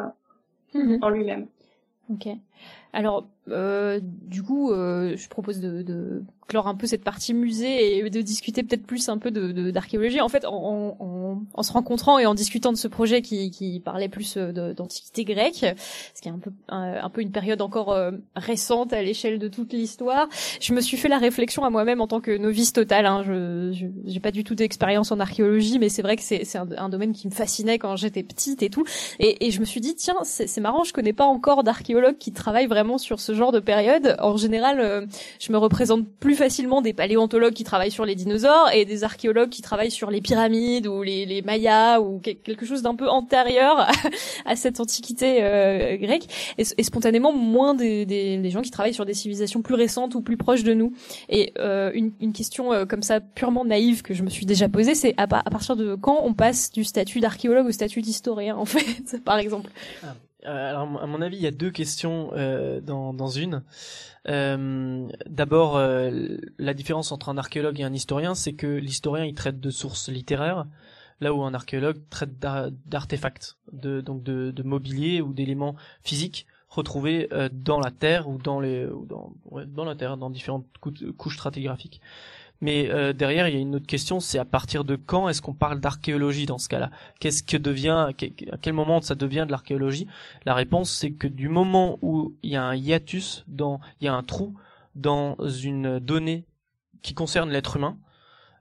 mm-hmm. 0.74 0.98
en 1.02 1.08
lui-même. 1.10 1.48
Ok. 2.08 2.28
Alors, 2.92 3.28
euh, 3.50 4.00
du 4.02 4.42
coup, 4.42 4.72
euh, 4.72 5.16
je 5.16 5.28
propose 5.28 5.60
de, 5.60 5.82
de, 5.82 6.22
clore 6.50 6.66
un 6.66 6.74
peu 6.74 6.86
cette 6.86 7.04
partie 7.04 7.32
musée 7.32 7.98
et 7.98 8.10
de 8.10 8.20
discuter 8.20 8.62
peut-être 8.64 8.84
plus 8.84 9.08
un 9.08 9.18
peu 9.18 9.30
d'archéologie. 9.30 10.20
En 10.20 10.28
fait, 10.28 10.44
en, 10.44 10.96
en, 10.98 11.42
en, 11.54 11.62
se 11.62 11.72
rencontrant 11.72 12.18
et 12.18 12.26
en 12.26 12.34
discutant 12.34 12.72
de 12.72 12.76
ce 12.76 12.88
projet 12.88 13.22
qui, 13.22 13.50
qui 13.52 13.80
parlait 13.80 14.08
plus 14.08 14.36
euh, 14.36 14.74
d'antiquité 14.74 15.24
grecque, 15.24 15.64
ce 16.14 16.20
qui 16.20 16.28
est 16.28 16.32
un 16.32 16.38
peu 16.38 16.50
un, 16.68 17.08
peu 17.08 17.22
une 17.22 17.30
période 17.30 17.62
encore 17.62 17.92
euh, 17.92 18.10
récente 18.34 18.92
à 18.92 19.00
l'échelle 19.02 19.38
de 19.38 19.48
toute 19.48 19.72
l'histoire, 19.72 20.28
je 20.60 20.74
me 20.74 20.80
suis 20.80 20.96
fait 20.96 21.08
la 21.08 21.18
réflexion 21.18 21.64
à 21.64 21.70
moi-même 21.70 22.00
en 22.00 22.08
tant 22.08 22.20
que 22.20 22.36
novice 22.36 22.72
totale. 22.72 23.06
Hein. 23.06 23.22
Je 23.24 23.88
j'ai 24.04 24.20
pas 24.20 24.32
du 24.32 24.42
tout 24.42 24.56
d'expérience 24.56 25.12
en 25.12 25.20
archéologie, 25.20 25.78
mais 25.78 25.88
c'est 25.88 26.02
vrai 26.02 26.16
que 26.16 26.22
c'est 26.22 26.56
un, 26.56 26.68
un, 26.76 26.88
domaine 26.88 27.12
qui 27.12 27.28
me 27.28 27.32
fascinait 27.32 27.78
quand 27.78 27.94
j'étais 27.94 28.24
petite 28.24 28.62
et 28.64 28.70
tout. 28.70 28.84
Et, 29.20 29.46
et 29.46 29.50
je 29.52 29.60
me 29.60 29.64
suis 29.64 29.80
dit 29.80 29.94
tiens, 29.94 30.16
c'est 30.24 30.60
marrant, 30.60 30.82
je 30.82 30.92
connais 30.92 31.12
pas 31.12 31.24
encore 31.24 31.62
d'archéologues 31.62 32.18
qui 32.18 32.32
travaillent 32.32 32.66
vraiment 32.66 32.98
sur 32.98 33.20
ce 33.20 33.34
genre 33.34 33.39
de 33.50 33.60
période. 33.60 34.16
En 34.20 34.36
général, 34.36 34.78
euh, 34.80 35.06
je 35.38 35.52
me 35.52 35.58
représente 35.58 36.06
plus 36.20 36.34
facilement 36.34 36.82
des 36.82 36.92
paléontologues 36.92 37.54
qui 37.54 37.64
travaillent 37.64 37.90
sur 37.90 38.04
les 38.04 38.14
dinosaures 38.14 38.70
et 38.74 38.84
des 38.84 39.02
archéologues 39.04 39.48
qui 39.48 39.62
travaillent 39.62 39.90
sur 39.90 40.10
les 40.10 40.20
pyramides 40.20 40.86
ou 40.86 41.02
les, 41.02 41.24
les 41.24 41.40
Mayas 41.42 42.00
ou 42.00 42.18
quelque 42.18 42.66
chose 42.66 42.82
d'un 42.82 42.94
peu 42.94 43.08
antérieur 43.08 43.88
à 44.44 44.56
cette 44.56 44.78
antiquité 44.80 45.38
euh, 45.40 45.96
grecque. 45.96 46.26
Et, 46.58 46.82
spontanément, 46.82 47.32
moins 47.32 47.74
des, 47.74 48.04
des, 48.04 48.36
des, 48.36 48.50
gens 48.50 48.62
qui 48.62 48.70
travaillent 48.70 48.94
sur 48.94 49.06
des 49.06 49.14
civilisations 49.14 49.62
plus 49.62 49.74
récentes 49.74 50.14
ou 50.14 50.20
plus 50.20 50.36
proches 50.36 50.64
de 50.64 50.74
nous. 50.74 50.92
Et 51.28 51.52
euh, 51.58 51.90
une, 51.94 52.12
une, 52.20 52.32
question 52.32 52.72
euh, 52.72 52.84
comme 52.84 53.02
ça 53.02 53.20
purement 53.20 53.64
naïve 53.64 54.02
que 54.02 54.14
je 54.14 54.22
me 54.22 54.30
suis 54.30 54.46
déjà 54.46 54.68
posée, 54.68 54.94
c'est 54.94 55.14
à, 55.16 55.22
à, 55.22 55.50
partir 55.50 55.76
de 55.76 55.94
quand 55.94 56.20
on 56.22 56.34
passe 56.34 56.70
du 56.70 56.84
statut 56.84 57.20
d'archéologue 57.20 57.66
au 57.66 57.72
statut 57.72 58.02
d'historien, 58.02 58.56
en 58.56 58.64
fait, 58.66 59.22
par 59.24 59.38
exemple? 59.38 59.70
Ah. 60.02 60.14
Euh, 60.46 60.70
alors, 60.70 61.02
à 61.02 61.06
mon 61.06 61.20
avis, 61.20 61.36
il 61.36 61.42
y 61.42 61.46
a 61.46 61.50
deux 61.50 61.70
questions 61.70 62.30
euh, 62.34 62.80
dans, 62.80 63.12
dans 63.12 63.28
une. 63.28 63.62
Euh, 64.28 65.06
D'abord, 65.26 65.76
euh, 65.76 66.38
la 66.58 66.74
différence 66.74 67.12
entre 67.12 67.28
un 67.28 67.38
archéologue 67.38 67.80
et 67.80 67.84
un 67.84 67.92
historien, 67.92 68.34
c'est 68.34 68.54
que 68.54 68.66
l'historien 68.66 69.24
il 69.24 69.34
traite 69.34 69.60
de 69.60 69.70
sources 69.70 70.08
littéraires, 70.08 70.66
là 71.20 71.34
où 71.34 71.42
un 71.42 71.54
archéologue 71.54 72.00
traite 72.08 72.38
d'artefacts, 72.38 73.56
de, 73.72 74.00
donc 74.00 74.22
de, 74.22 74.50
de 74.50 74.62
mobilier 74.62 75.20
ou 75.20 75.32
d'éléments 75.32 75.76
physiques 76.02 76.46
retrouvés 76.68 77.28
euh, 77.32 77.48
dans 77.52 77.80
la 77.80 77.90
terre 77.90 78.28
ou 78.28 78.38
dans 78.38 78.60
les 78.60 78.86
ou 78.86 79.04
dans, 79.04 79.32
ouais, 79.50 79.66
dans 79.66 79.84
la 79.84 79.96
terre, 79.96 80.16
dans 80.16 80.30
différentes 80.30 80.66
couches 80.78 81.34
stratigraphiques. 81.34 82.00
Mais 82.60 82.90
euh, 82.90 83.12
derrière, 83.12 83.48
il 83.48 83.54
y 83.54 83.58
a 83.58 83.60
une 83.60 83.76
autre 83.76 83.86
question, 83.86 84.20
c'est 84.20 84.38
à 84.38 84.44
partir 84.44 84.84
de 84.84 84.94
quand 84.96 85.28
est-ce 85.28 85.40
qu'on 85.40 85.54
parle 85.54 85.80
d'archéologie 85.80 86.44
dans 86.44 86.58
ce 86.58 86.68
cas-là? 86.68 86.90
Qu'est-ce 87.18 87.42
que 87.42 87.56
devient, 87.56 88.08
à 88.52 88.58
quel 88.58 88.74
moment 88.74 89.00
ça 89.00 89.14
devient 89.14 89.44
de 89.46 89.52
l'archéologie? 89.52 90.06
La 90.44 90.54
réponse, 90.54 90.90
c'est 90.90 91.12
que 91.12 91.26
du 91.26 91.48
moment 91.48 91.98
où 92.02 92.34
il 92.42 92.50
y 92.50 92.56
a 92.56 92.62
un 92.62 92.74
hiatus, 92.74 93.44
dans, 93.48 93.80
il 94.00 94.04
y 94.04 94.08
a 94.08 94.14
un 94.14 94.22
trou 94.22 94.54
dans 94.94 95.36
une 95.48 95.98
donnée 96.00 96.44
qui 97.00 97.14
concerne 97.14 97.50
l'être 97.50 97.76
humain, 97.76 97.96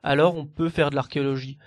alors 0.02 0.36
on 0.36 0.46
peut 0.46 0.70
faire 0.70 0.92
de 0.92 0.96
l'archéologie. 0.96 1.58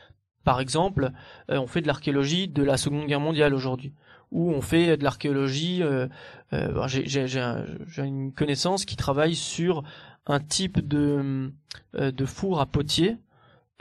Par 0.43 0.61
exemple, 0.61 1.13
euh, 1.51 1.59
on 1.59 1.67
fait 1.67 1.83
de 1.83 1.87
l'archéologie 1.87 2.49
de 2.49 2.63
la 2.63 2.79
Seconde 2.79 3.07
Guerre 3.07 3.21
mondiale 3.21 3.53
aujourd'hui, 3.53 3.93
ou 4.31 4.51
on 4.51 4.63
fait 4.63 4.97
de 4.97 5.05
l'archéologie. 5.05 5.83
Euh, 5.83 6.09
euh 6.55 6.89
j'ai 6.89 8.03
une 8.03 8.33
connaissance 8.33 8.87
qui 8.87 8.97
travaille 8.97 9.35
sur 9.35 9.85
un 10.27 10.41
type 10.41 10.87
de, 10.87 11.53
euh, 11.97 12.11
de 12.11 12.25
four 12.25 12.61
à 12.61 12.67
potier 12.67 13.17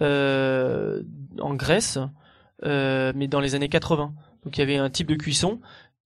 euh, 0.02 1.04
en 1.40 1.54
Grèce, 1.54 2.00
euh, 2.64 3.14
mais 3.16 3.28
dans 3.28 3.40
les 3.40 3.56
années 3.56 3.70
80. 3.70 4.14
Donc 4.44 4.58
il 4.58 4.60
y 4.60 4.64
avait 4.64 4.78
un 4.78 4.90
type 4.90 5.08
de 5.08 5.16
cuisson 5.16 5.60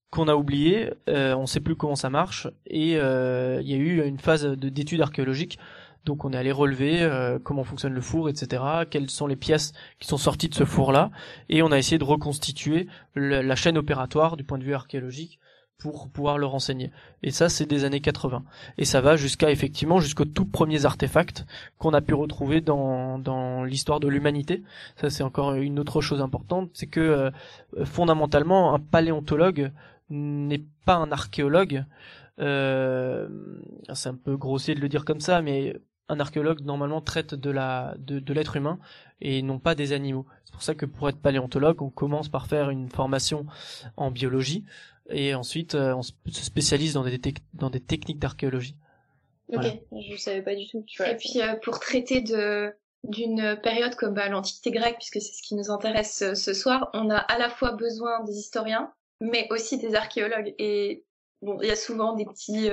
qu'on 0.10 0.28
a 0.28 0.36
oublié, 0.36 0.94
on 1.08 1.42
ne 1.42 1.46
sait 1.46 1.60
plus 1.60 1.76
comment 1.76 1.96
ça 1.96 2.10
marche, 2.10 2.48
et 2.68 2.92
il 2.92 3.68
y 3.68 3.74
a 3.74 3.78
eu 3.78 4.06
une 4.06 4.20
phase 4.20 4.46
d'études 4.46 5.02
archéologiques 5.02 5.60
donc 6.06 6.24
on 6.24 6.32
est 6.32 6.38
allé 6.38 6.54
relever 6.54 7.38
comment 7.44 7.66
fonctionne 7.66 7.94
le 7.94 8.00
four, 8.00 8.30
etc. 8.30 8.64
Quelles 8.90 9.10
sont 9.10 9.28
les 9.28 9.36
pièces 9.36 9.74
qui 10.00 10.08
sont 10.08 10.18
sorties 10.18 10.48
de 10.48 10.54
ce 10.54 10.64
four-là, 10.64 11.12
et 11.50 11.64
on 11.64 11.72
a 11.72 11.78
essayé 11.78 11.98
de 11.98 12.06
reconstituer 12.06 12.88
la 13.16 13.56
chaîne 13.56 13.78
opératoire 13.78 14.38
du 14.38 14.46
point 14.46 14.58
de 14.58 14.64
vue 14.64 14.76
archéologique 14.76 15.40
pour 15.78 16.10
pouvoir 16.10 16.38
le 16.38 16.46
renseigner. 16.46 16.92
Et 17.22 17.32
ça, 17.32 17.50
c'est 17.50 17.66
des 17.66 17.84
années 17.84 18.00
80. 18.00 18.44
Et 18.78 18.86
ça 18.86 19.02
va 19.02 19.16
jusqu'à 19.16 19.52
effectivement 19.52 20.00
jusqu'aux 20.00 20.26
tout 20.26 20.46
premiers 20.46 20.86
artefacts 20.86 21.46
qu'on 21.78 21.94
a 21.94 22.02
pu 22.02 22.14
retrouver 22.14 22.62
dans, 22.62 23.20
dans 23.20 23.64
l'histoire 23.64 24.00
de 24.00 24.08
l'humanité. 24.08 24.64
Ça, 24.96 25.10
c'est 25.10 25.24
encore 25.24 25.54
une 25.54 25.80
autre 25.80 26.02
chose 26.02 26.22
importante, 26.22 26.70
c'est 26.74 26.88
que 26.88 27.00
euh, 27.00 27.86
fondamentalement, 27.86 28.74
un 28.74 28.80
paléontologue 28.80 29.72
n'est 30.10 30.64
pas 30.86 30.96
un 30.96 31.12
archéologue. 31.12 31.86
Euh, 32.40 33.28
c'est 33.94 34.10
un 34.10 34.16
peu 34.16 34.38
grossier 34.38 34.76
de 34.76 34.82
le 34.82 34.90
dire 34.90 35.06
comme 35.06 35.22
ça, 35.22 35.42
mais 35.42 35.76
un 36.10 36.20
archéologue 36.20 36.62
normalement 36.62 37.02
traite 37.02 37.34
de 37.34 37.50
la 37.50 37.96
de, 37.98 38.20
de 38.20 38.34
l'être 38.34 38.56
humain 38.56 38.80
et 39.22 39.42
non 39.42 39.60
pas 39.60 39.76
des 39.76 39.92
animaux. 39.92 40.26
C'est 40.46 40.54
pour 40.54 40.64
ça 40.64 40.76
que 40.76 40.86
pour 40.86 41.10
être 41.10 41.20
paléontologue, 41.20 41.82
on 41.82 41.90
commence 41.90 42.30
par 42.30 42.48
faire 42.48 42.70
une 42.70 42.90
formation 42.90 43.46
en 43.98 44.12
biologie 44.12 44.66
et 45.10 45.36
ensuite 45.36 45.76
euh, 45.76 45.96
on 45.96 46.02
se 46.02 46.14
spécialise 46.32 46.94
dans 46.94 47.04
des, 47.04 47.20
dans 47.54 47.70
des 47.70 47.80
techniques 47.80 48.20
d'archéologie. 48.20 48.76
Ok, 49.54 49.66
je 49.92 50.18
savais 50.18 50.42
pas 50.42 50.56
du 50.56 50.68
tout. 50.68 50.84
Tu 50.88 51.02
vois. 51.02 51.12
Et 51.12 51.18
puis 51.18 51.42
euh, 51.42 51.56
pour 51.64 51.80
traiter 51.80 52.22
de 52.22 52.74
d'une 53.04 53.60
période 53.62 53.94
comme 53.96 54.16
bah, 54.16 54.28
l'Antiquité 54.30 54.72
grecque, 54.72 54.96
puisque 54.96 55.22
c'est 55.22 55.34
ce 55.34 55.44
qui 55.44 55.54
nous 55.54 55.70
intéresse 55.70 56.24
euh, 56.24 56.34
ce 56.34 56.54
soir, 56.54 56.90
on 56.94 57.12
a 57.12 57.18
à 57.18 57.38
la 57.38 57.50
fois 57.50 57.74
besoin 57.74 58.24
des 58.24 58.34
historiens, 58.34 58.92
mais 59.22 59.48
aussi 59.52 59.78
des 59.78 59.94
archéologues. 59.94 60.56
Et 60.58 61.04
bon, 61.44 61.60
il 61.62 61.68
y 61.68 61.72
a 61.72 61.76
souvent 61.76 62.16
des 62.16 62.26
petits 62.26 62.70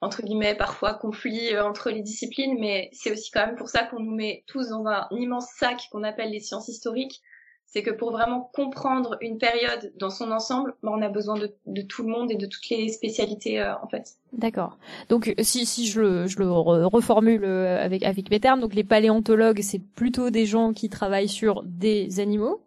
entre 0.00 0.22
guillemets 0.22 0.54
parfois 0.54 0.94
conflits 0.94 1.58
entre 1.58 1.90
les 1.90 2.02
disciplines, 2.02 2.56
mais 2.58 2.90
c'est 2.92 3.12
aussi 3.12 3.30
quand 3.30 3.46
même 3.46 3.56
pour 3.56 3.68
ça 3.68 3.84
qu'on 3.84 4.00
nous 4.00 4.14
met 4.14 4.44
tous 4.46 4.68
dans 4.68 4.86
un 4.86 5.06
immense 5.10 5.48
sac 5.56 5.88
qu'on 5.90 6.02
appelle 6.02 6.30
les 6.30 6.40
sciences 6.40 6.68
historiques, 6.68 7.22
c'est 7.66 7.82
que 7.82 7.90
pour 7.90 8.12
vraiment 8.12 8.50
comprendre 8.54 9.16
une 9.20 9.38
période 9.38 9.92
dans 9.98 10.10
son 10.10 10.30
ensemble, 10.30 10.74
bah, 10.82 10.92
on 10.94 11.02
a 11.02 11.08
besoin 11.08 11.36
de, 11.36 11.52
de, 11.66 11.82
tout 11.82 12.02
le 12.02 12.08
monde 12.08 12.30
et 12.30 12.36
de 12.36 12.46
toutes 12.46 12.68
les 12.70 12.88
spécialités 12.88 13.60
euh, 13.60 13.74
en 13.82 13.88
fait. 13.88 14.14
D'accord. 14.32 14.78
Donc 15.08 15.34
si, 15.40 15.66
si 15.66 15.86
je 15.86 16.00
le, 16.00 16.26
je 16.26 16.38
le 16.38 16.50
reformule 16.50 17.44
euh, 17.44 17.84
avec, 17.84 18.02
avec 18.04 18.30
mes 18.30 18.40
termes, 18.40 18.60
donc 18.60 18.74
les 18.74 18.84
paléontologues, 18.84 19.60
c'est 19.62 19.80
plutôt 19.80 20.30
des 20.30 20.46
gens 20.46 20.72
qui 20.72 20.88
travaillent 20.88 21.28
sur 21.28 21.62
des 21.64 22.20
animaux, 22.20 22.62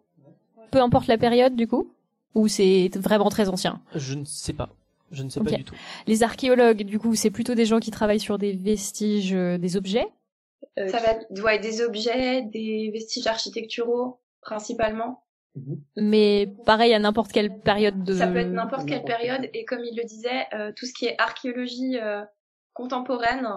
peu 0.70 0.80
importe 0.80 1.06
la 1.06 1.18
période 1.18 1.56
du 1.56 1.66
coup, 1.66 1.90
ou 2.34 2.46
c'est 2.46 2.90
vraiment 2.96 3.30
très 3.30 3.48
ancien? 3.48 3.80
Je 3.94 4.14
ne 4.14 4.24
sais 4.24 4.52
pas. 4.52 4.68
Je 5.10 5.22
ne 5.22 5.28
sais 5.28 5.40
pas 5.40 5.50
du 5.50 5.64
tout. 5.64 5.74
Les 6.06 6.22
archéologues, 6.22 6.82
du 6.82 6.98
coup, 6.98 7.14
c'est 7.14 7.30
plutôt 7.30 7.54
des 7.54 7.66
gens 7.66 7.80
qui 7.80 7.90
travaillent 7.90 8.20
sur 8.20 8.38
des 8.38 8.52
vestiges, 8.52 9.34
euh, 9.34 9.58
des 9.58 9.76
objets 9.76 10.06
Ça 10.76 10.98
va 10.98 11.12
être 11.12 11.42
ouais, 11.42 11.58
des 11.58 11.82
objets, 11.82 12.42
des 12.42 12.90
vestiges 12.92 13.26
architecturaux, 13.26 14.20
principalement. 14.40 15.24
Mhm. 15.56 15.80
Mais 15.96 16.54
pareil 16.64 16.94
à 16.94 16.98
n'importe 16.98 17.32
quelle 17.32 17.58
période 17.60 18.04
de. 18.04 18.14
Ça 18.14 18.28
peut 18.28 18.38
être 18.38 18.52
n'importe 18.52 18.86
quelle 18.86 19.04
période 19.04 19.48
et 19.52 19.64
comme 19.64 19.84
il 19.84 19.96
le 19.96 20.04
disait, 20.04 20.46
euh, 20.54 20.72
tout 20.74 20.86
ce 20.86 20.92
qui 20.92 21.06
est 21.06 21.16
archéologie 21.18 21.98
euh, 22.00 22.22
contemporaine, 22.72 23.48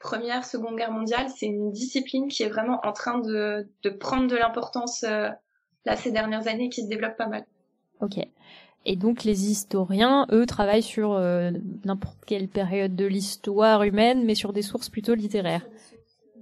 première, 0.00 0.44
seconde 0.44 0.76
guerre 0.76 0.90
mondiale, 0.90 1.28
c'est 1.36 1.46
une 1.46 1.70
discipline 1.70 2.28
qui 2.28 2.42
est 2.42 2.48
vraiment 2.48 2.80
en 2.84 2.92
train 2.92 3.18
de, 3.18 3.68
de 3.82 3.90
prendre 3.90 4.26
de 4.26 4.36
l'importance 4.36 5.04
euh, 5.04 5.28
là 5.84 5.96
ces 5.96 6.10
dernières 6.10 6.48
années, 6.48 6.68
qui 6.68 6.82
se 6.82 6.88
développe 6.88 7.16
pas 7.16 7.28
mal. 7.28 7.46
Ok. 8.00 8.18
Et 8.86 8.96
donc 8.96 9.24
les 9.24 9.50
historiens, 9.50 10.26
eux, 10.30 10.46
travaillent 10.46 10.82
sur 10.82 11.18
n'importe 11.84 12.24
quelle 12.24 12.48
période 12.48 12.94
de 12.94 13.04
l'histoire 13.04 13.82
humaine, 13.82 14.24
mais 14.24 14.36
sur 14.36 14.52
des 14.52 14.62
sources 14.62 14.88
plutôt 14.88 15.14
littéraires. 15.14 15.66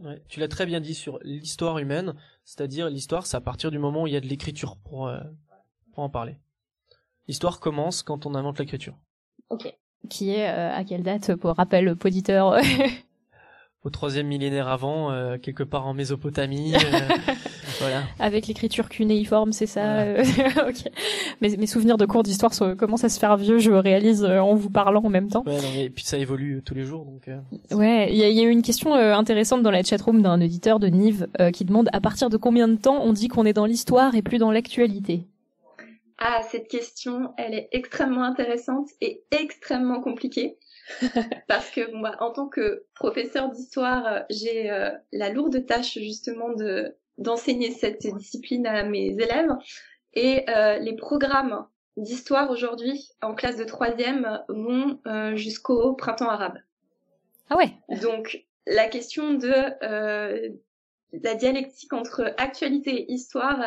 Ouais, 0.05 0.21
tu 0.29 0.39
l'as 0.39 0.49
très 0.49 0.67
bien 0.67 0.81
dit 0.81 0.95
sur 0.95 1.19
l'histoire 1.23 1.79
humaine, 1.79 2.15
c'est-à-dire 2.45 2.91
l'histoire, 2.91 3.27
c'est 3.27 3.39
à 3.39 3.41
partir 3.41 3.71
du 3.71 3.79
moment 3.79 4.03
où 4.03 4.07
il 4.07 4.13
y 4.13 4.17
a 4.17 4.21
de 4.21 4.27
l'écriture 4.27 4.77
pour, 4.77 5.09
euh, 5.09 5.19
pour 5.93 6.03
en 6.03 6.11
parler. 6.11 6.37
L'histoire 7.27 7.59
commence 7.59 8.03
quand 8.03 8.27
on 8.27 8.35
invente 8.35 8.59
l'écriture. 8.59 8.99
Ok. 9.49 9.75
Qui 10.11 10.31
est 10.31 10.49
euh, 10.49 10.75
à 10.75 10.85
quelle 10.85 11.03
date 11.03 11.35
pour 11.37 11.57
rappel 11.57 11.97
poditeur 11.97 12.59
Au 13.83 13.91
troisième 13.91 14.27
millénaire 14.27 14.69
avant, 14.69 15.11
euh, 15.11 15.39
quelque 15.39 15.63
part 15.63 15.87
en 15.87 15.95
Mésopotamie. 15.95 16.75
voilà. 17.81 18.03
Avec 18.19 18.47
l'écriture 18.47 18.89
cunéiforme, 18.89 19.53
c'est 19.53 19.67
ça 19.67 20.05
Voilà. 20.05 20.21
euh, 20.21 20.25
Ok. 20.69 20.91
Mes, 21.41 21.57
mes 21.57 21.67
souvenirs 21.67 21.97
de 21.97 22.07
cours 22.07 22.23
d'histoire 22.23 22.53
commencent 22.77 23.05
à 23.05 23.09
se 23.09 23.19
faire 23.19 23.37
vieux, 23.37 23.59
je 23.59 23.71
réalise 23.71 24.25
euh, 24.25 24.39
en 24.41 24.55
vous 24.55 24.71
parlant 24.71 25.03
en 25.05 25.09
même 25.11 25.29
temps. 25.29 25.43
Ouais, 25.47 25.57
non, 25.57 25.69
mais, 25.75 25.85
et 25.87 25.91
puis 25.91 26.05
ça 26.05 26.19
évolue 26.19 26.63
tous 26.65 26.75
les 26.75 26.85
jours, 26.85 27.05
donc. 27.05 27.29
euh, 27.29 27.39
Ouais, 27.75 28.09
il 28.11 28.17
y, 28.17 28.23
a- 28.25 28.29
il 28.29 28.35
y 28.37 28.41
a 28.41 28.45
eu 28.45 28.51
une 28.51 28.63
question 28.63 28.95
euh, 28.95 29.15
intéressante 29.15 29.63
dans 29.63 29.71
la 29.71 29.83
chatroom 29.83 30.23
d'un 30.23 30.41
auditeur 30.41 30.79
de 30.79 30.87
Nive 30.89 31.29
euh, 31.41 31.51
qui 31.51 31.65
demande 31.65 31.89
à 31.93 32.01
partir 32.01 32.31
de 32.31 32.37
combien 32.37 32.69
de 32.69 32.77
temps 32.77 33.03
on 33.03 33.13
dit 33.13 33.29
qu'on 33.29 33.45
est 33.47 33.53
dans 33.53 33.67
l'histoire 33.67 34.15
et 34.15 34.23
plus 34.23 34.39
dans 34.39 34.51
l'actualité? 34.51 35.27
Ah, 36.19 36.41
cette 36.49 36.69
question, 36.69 37.33
elle 37.37 37.55
est 37.55 37.69
extrêmement 37.73 38.23
intéressante 38.23 38.89
et 39.01 39.23
extrêmement 39.33 40.01
compliquée. 40.01 40.57
Parce 41.49 41.71
que 41.71 41.81
bah, 42.03 42.13
en 42.21 42.31
tant 42.31 42.47
que 42.47 42.85
professeur 42.95 43.51
d'histoire, 43.51 44.23
j'ai 44.31 44.71
euh, 44.71 44.91
la 45.13 45.31
lourde 45.31 45.65
tâche 45.67 45.99
justement 45.99 46.53
de 46.53 46.95
d'enseigner 47.19 47.71
cette 47.71 48.07
discipline 48.07 48.67
à 48.67 48.85
mes 48.85 49.09
élèves. 49.13 49.51
Et 50.15 50.49
euh, 50.49 50.79
les 50.79 50.97
programmes 50.97 51.67
d'histoire 51.97 52.51
aujourd'hui 52.51 53.11
en 53.23 53.35
classe 53.35 53.57
de 53.57 53.65
troisième 53.65 54.43
vont 54.49 55.01
euh, 55.07 55.37
jusqu'au 55.37 55.95
printemps 55.95 56.29
arabe. 56.29 56.59
Ah 57.51 57.57
ouais. 57.57 57.71
Donc 58.03 58.45
la 58.67 58.89
question 58.89 59.35
de 59.35 59.53
euh, 59.83 60.51
la 61.13 61.35
dialectique 61.35 61.93
entre 61.93 62.35
actualité 62.39 62.91
et 62.91 63.13
histoire, 63.13 63.61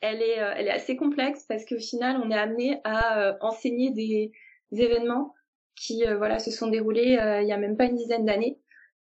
elle 0.00 0.22
est, 0.22 0.40
euh, 0.40 0.52
elle 0.56 0.68
est 0.68 0.72
assez 0.72 0.96
complexe 0.96 1.44
parce 1.48 1.64
qu'au 1.64 1.78
final, 1.78 2.20
on 2.22 2.30
est 2.30 2.38
amené 2.38 2.80
à 2.84 3.18
euh, 3.18 3.32
enseigner 3.40 3.90
des, 3.90 4.32
des 4.70 4.82
événements 4.82 5.34
qui, 5.76 6.06
euh, 6.06 6.16
voilà, 6.16 6.38
se 6.38 6.50
sont 6.50 6.68
déroulés 6.68 7.18
euh, 7.18 7.42
il 7.42 7.48
y 7.48 7.52
a 7.52 7.56
même 7.56 7.76
pas 7.76 7.86
une 7.86 7.96
dizaine 7.96 8.24
d'années. 8.24 8.58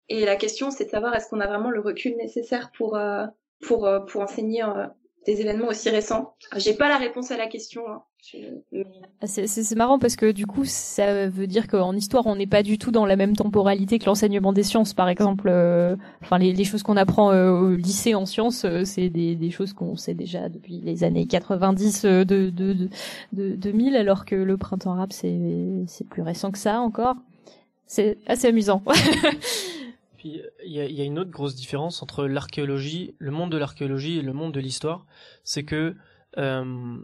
Et 0.09 0.25
la 0.25 0.35
question, 0.35 0.71
c'est 0.71 0.85
de 0.85 0.89
savoir 0.89 1.15
est-ce 1.15 1.29
qu'on 1.29 1.39
a 1.39 1.47
vraiment 1.47 1.71
le 1.71 1.79
recul 1.79 2.15
nécessaire 2.17 2.71
pour 2.71 2.95
euh, 2.95 3.25
pour 3.61 3.85
euh, 3.85 3.99
pour 3.99 4.21
enseigner 4.21 4.63
euh, 4.63 4.87
des 5.25 5.41
événements 5.41 5.67
aussi 5.67 5.89
récents. 5.89 6.33
J'ai 6.55 6.73
pas 6.73 6.87
la 6.89 6.97
réponse 6.97 7.29
à 7.31 7.37
la 7.37 7.47
question. 7.47 7.81
hein. 7.89 8.01
Je- 8.33 8.83
Ah, 9.21 9.27
C'est 9.27 9.75
marrant 9.75 9.97
parce 9.99 10.15
que 10.17 10.31
du 10.31 10.45
coup, 10.45 10.63
ça 10.65 11.27
veut 11.27 11.47
dire 11.47 11.67
qu'en 11.67 11.93
histoire, 11.95 12.25
on 12.27 12.35
n'est 12.35 12.47
pas 12.47 12.63
du 12.63 12.77
tout 12.77 12.91
dans 12.91 13.05
la 13.05 13.15
même 13.15 13.35
temporalité 13.35 13.97
que 13.99 14.05
l'enseignement 14.05 14.51
des 14.53 14.63
sciences, 14.63 14.93
par 14.93 15.07
exemple. 15.09 15.47
euh, 15.49 15.95
Enfin, 16.21 16.37
les, 16.37 16.51
les 16.53 16.63
choses 16.65 16.83
qu'on 16.83 16.97
apprend 16.97 17.31
euh, 17.31 17.51
au 17.51 17.75
lycée 17.75 18.15
en 18.15 18.25
sciences, 18.25 18.65
euh, 18.65 18.83
c'est 18.85 19.09
des, 19.09 19.35
des 19.35 19.51
choses 19.51 19.73
qu'on 19.73 19.95
sait 19.95 20.13
déjà 20.13 20.49
depuis 20.49 20.81
les 20.83 21.03
années 21.03 21.27
90 21.27 22.05
euh, 22.05 22.23
de, 22.25 22.49
de, 22.49 22.73
de, 22.73 22.89
de 23.33 23.55
2000, 23.55 23.95
alors 23.95 24.25
que 24.25 24.35
le 24.35 24.57
printemps 24.57 24.93
arabe, 24.93 25.11
c'est 25.13 26.07
plus 26.09 26.21
récent 26.21 26.51
que 26.51 26.57
ça 26.57 26.79
encore. 26.81 27.15
C'est 27.87 28.17
assez 28.27 28.47
amusant. 28.47 28.81
Puis 30.19 30.41
il 30.65 30.71
y 30.73 30.81
a, 30.81 30.85
il 30.85 30.91
y 30.91 30.99
a 30.99 31.05
une 31.05 31.17
autre 31.17 31.31
grosse 31.31 31.55
différence 31.55 32.03
entre 32.03 32.25
l'archéologie, 32.25 33.15
le 33.19 33.31
monde 33.31 33.53
de 33.53 33.57
l'archéologie 33.57 34.17
et 34.17 34.21
le 34.21 34.33
monde 34.33 34.53
de 34.53 34.59
l'histoire, 34.59 35.05
c'est 35.45 35.63
que 35.63 35.95
euh, 36.37 36.97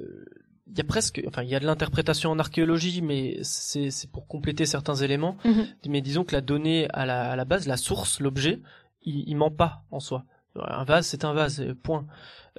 euh, 0.00 0.24
il 0.66 0.76
y 0.76 0.80
a 0.80 0.84
presque, 0.84 1.22
enfin 1.28 1.44
il 1.44 1.48
y 1.48 1.54
a 1.54 1.60
de 1.60 1.64
l'interprétation 1.64 2.32
en 2.32 2.40
archéologie, 2.40 3.02
mais 3.02 3.38
c'est 3.44 4.10
pour 4.10 4.26
compléter 4.26 4.66
certains 4.66 4.96
éléments. 4.96 5.36
Mhm. 5.44 5.66
Mais 5.86 6.00
disons 6.00 6.24
que 6.24 6.34
la 6.34 6.40
donnée 6.40 6.88
à 6.92 7.06
la, 7.06 7.30
à 7.30 7.36
la 7.36 7.44
base, 7.44 7.68
la 7.68 7.76
source, 7.76 8.18
l'objet, 8.18 8.60
il, 9.02 9.28
il 9.28 9.36
ment 9.36 9.52
pas 9.52 9.84
en 9.92 10.00
soi. 10.00 10.24
Un 10.56 10.82
vase, 10.82 11.06
c'est 11.06 11.24
un 11.24 11.34
vase, 11.34 11.64
point. 11.84 12.04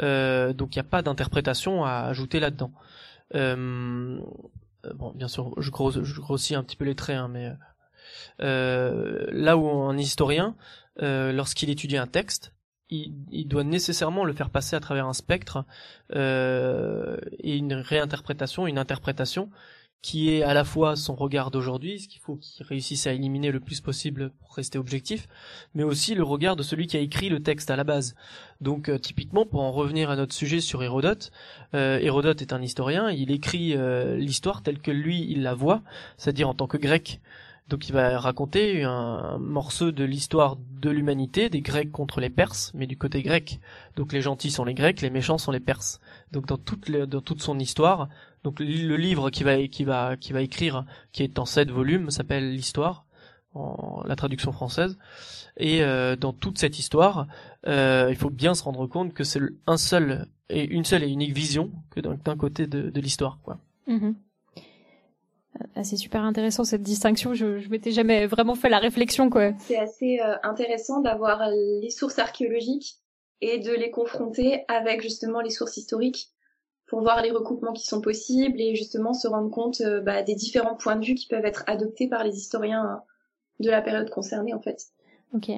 Euh, 0.02 0.54
donc 0.54 0.74
il 0.76 0.80
n'y 0.80 0.88
a 0.88 0.90
pas 0.90 1.02
d'interprétation 1.02 1.84
à 1.84 2.04
ajouter 2.04 2.40
là-dedans. 2.40 2.72
Euh, 3.34 4.22
bon, 4.94 5.12
bien 5.12 5.28
sûr, 5.28 5.54
je, 5.58 5.70
gros, 5.70 5.92
je 5.92 6.22
grossis 6.22 6.56
un 6.56 6.64
petit 6.64 6.78
peu 6.78 6.86
les 6.86 6.96
traits, 6.96 7.18
hein, 7.18 7.28
mais 7.28 7.52
là 8.40 9.58
où 9.58 9.68
un 9.68 9.98
historien, 9.98 10.56
euh, 11.02 11.34
lorsqu'il 11.34 11.70
étudie 11.70 11.98
un 11.98 12.08
texte, 12.08 12.54
il, 12.90 13.48
doit 13.48 13.64
nécessairement 13.64 14.24
le 14.24 14.34
faire 14.34 14.50
passer 14.50 14.76
à 14.76 14.80
travers 14.80 15.08
un 15.08 15.14
spectre 15.14 15.66
euh, 16.14 17.18
et 17.40 17.58
une 17.58 17.74
réinterprétation, 17.74 18.68
une 18.68 18.78
interprétation 18.78 19.50
qui 20.06 20.30
est 20.30 20.44
à 20.44 20.54
la 20.54 20.64
fois 20.64 20.96
son 20.96 21.16
regard 21.16 21.50
d'aujourd'hui, 21.50 22.00
ce 22.00 22.08
qu'il 22.08 22.22
faut 22.22 22.36
qu'il 22.36 22.64
réussisse 22.64 23.08
à 23.08 23.14
éliminer 23.14 23.50
le 23.50 23.60
plus 23.60 23.82
possible 23.82 24.30
pour 24.40 24.54
rester 24.54 24.78
objectif, 24.78 25.28
mais 25.74 25.82
aussi 25.82 26.14
le 26.14 26.22
regard 26.22 26.56
de 26.56 26.62
celui 26.62 26.86
qui 26.86 26.96
a 26.96 27.00
écrit 27.00 27.28
le 27.28 27.42
texte 27.42 27.72
à 27.72 27.76
la 27.76 27.84
base. 27.84 28.14
Donc 28.62 28.88
euh, 28.88 29.00
typiquement, 29.00 29.48
pour 29.48 29.62
en 29.62 29.72
revenir 29.72 30.12
à 30.12 30.16
notre 30.16 30.36
sujet 30.36 30.62
sur 30.62 30.84
Hérodote, 30.84 31.32
euh, 31.74 31.98
Hérodote 32.00 32.44
est 32.44 32.54
un 32.54 32.62
historien, 32.62 33.10
il 33.10 33.32
écrit 33.32 33.76
euh, 33.76 34.16
l'histoire 34.16 34.62
telle 34.62 34.80
que 34.80 34.92
lui 34.92 35.26
il 35.28 35.42
la 35.42 35.56
voit, 35.56 35.82
c'est-à-dire 36.18 36.50
en 36.50 36.54
tant 36.54 36.68
que 36.68 36.78
grec. 36.78 37.20
Donc 37.68 37.90
il 37.90 37.94
va 37.94 38.20
raconter 38.20 38.84
un, 38.84 39.38
morceau 39.40 39.92
de 39.92 40.04
l'histoire 40.04 40.58
de 40.82 40.90
l'humanité, 40.90 41.50
des 41.50 41.62
Grecs 41.62 41.92
contre 41.92 42.20
les 42.20 42.30
Perses, 42.30 42.72
mais 42.76 42.86
du 42.86 42.98
côté 42.98 43.24
grec. 43.24 43.60
Donc 43.96 44.14
les 44.14 44.22
gentils 44.22 44.52
sont 44.52 44.66
les 44.66 44.76
Grecs, 44.76 45.02
les 45.02 45.10
méchants 45.10 45.40
sont 45.40 45.52
les 45.52 45.60
Perses. 45.60 46.00
Donc 46.32 46.46
dans 46.46 46.58
toute, 46.58 46.92
dans 46.92 47.22
toute 47.22 47.42
son 47.42 47.58
histoire, 47.58 48.08
donc 48.44 48.60
le 48.60 48.96
livre 48.96 49.32
qui 49.32 49.44
va, 49.44 49.68
qui 49.68 49.84
va, 49.84 50.16
qui 50.16 50.32
va 50.32 50.42
écrire, 50.42 50.86
qui 51.12 51.24
est 51.24 51.40
en 51.40 51.46
sept 51.46 51.72
volumes, 51.72 52.12
s'appelle 52.12 52.52
l'histoire, 52.52 53.06
en 53.56 54.04
la 54.06 54.16
traduction 54.16 54.52
française. 54.52 54.98
Et 55.58 55.82
euh, 55.82 56.16
dans 56.16 56.34
toute 56.34 56.60
cette 56.60 56.78
histoire, 56.78 57.28
euh, 57.68 58.08
il 58.10 58.16
faut 58.16 58.30
bien 58.30 58.54
se 58.54 58.64
rendre 58.64 58.86
compte 58.88 59.14
que 59.14 59.24
c'est 59.24 59.42
un 59.66 59.78
seul 59.78 60.28
et 60.50 60.66
une 60.66 60.86
seule 60.86 61.04
et 61.04 61.10
unique 61.10 61.34
vision 61.34 61.72
que 61.90 62.00
d'un 62.00 62.38
côté 62.38 62.68
de, 62.68 63.00
l'histoire, 63.00 63.40
quoi. 63.42 63.58
Mhm. 63.88 64.16
Ah, 65.76 65.84
c'est 65.84 65.98
super 65.98 66.22
intéressant 66.24 66.64
cette 66.64 66.82
distinction. 66.82 67.34
Je, 67.34 67.60
je 67.60 67.70
m'étais 67.70 67.92
jamais 67.92 68.28
vraiment 68.28 68.56
fait 68.56 68.70
la 68.70 68.80
réflexion, 68.80 69.30
quoi. 69.30 69.52
C'est 69.60 69.78
assez 69.78 70.20
euh, 70.20 70.36
intéressant 70.44 71.02
d'avoir 71.02 71.50
les 71.50 71.90
sources 71.90 72.20
archéologiques 72.20 72.98
et 73.42 73.60
de 73.60 73.72
les 73.72 73.92
confronter 73.92 74.64
avec 74.68 75.02
justement 75.02 75.42
les 75.42 75.50
sources 75.50 75.78
historiques 75.78 76.30
pour 76.88 77.02
voir 77.02 77.22
les 77.22 77.32
recoupements 77.32 77.74
qui 77.74 77.86
sont 77.86 78.02
possibles 78.02 78.60
et 78.62 78.76
justement 78.76 79.14
se 79.14 79.28
rendre 79.28 79.50
compte 79.50 79.82
euh, 79.82 80.02
bah, 80.02 80.24
des 80.24 80.36
différents 80.36 80.76
points 80.76 80.96
de 80.96 81.06
vue 81.06 81.16
qui 81.16 81.28
peuvent 81.28 81.46
être 81.46 81.64
adoptés 81.68 82.08
par 82.08 82.24
les 82.24 82.36
historiens 82.36 82.86
euh, 82.86 83.64
de 83.64 83.70
la 83.70 83.82
période 83.82 84.10
concernée 84.10 84.54
en 84.54 84.62
fait. 84.62 84.88
Ok. 85.36 85.52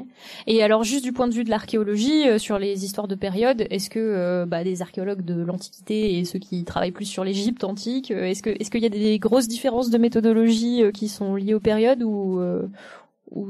Et 0.48 0.64
alors, 0.64 0.84
juste 0.84 1.04
du 1.04 1.14
point 1.14 1.28
de 1.28 1.34
vue 1.34 1.44
de 1.44 1.52
l'archéologie, 1.52 2.28
euh, 2.28 2.40
sur 2.40 2.58
les 2.58 2.84
histoires 2.84 3.08
de 3.08 3.14
période, 3.14 3.68
est-ce 3.70 3.92
que 3.92 4.00
euh, 4.00 4.46
bah, 4.48 4.64
des 4.64 4.82
archéologues 4.82 5.24
de 5.24 5.36
l'Antiquité 5.36 6.18
et 6.18 6.26
ceux 6.26 6.40
qui 6.40 6.64
travaillent 6.64 6.92
plus 6.92 7.06
sur 7.06 7.24
l'Égypte 7.24 7.64
antique, 7.64 8.10
euh, 8.10 8.24
est-ce 8.24 8.42
que 8.42 8.50
est-ce 8.50 8.72
qu'il 8.72 8.82
y 8.82 8.88
a 8.88 8.90
des 8.90 9.20
grosses 9.20 9.48
différences 9.48 9.92
de 9.92 9.98
méthodologie 10.00 10.82
qui 10.96 11.10
sont 11.10 11.36
liées 11.36 11.54
aux 11.54 11.60
périodes 11.60 12.02
ou 12.02 12.42
ou 13.32 13.46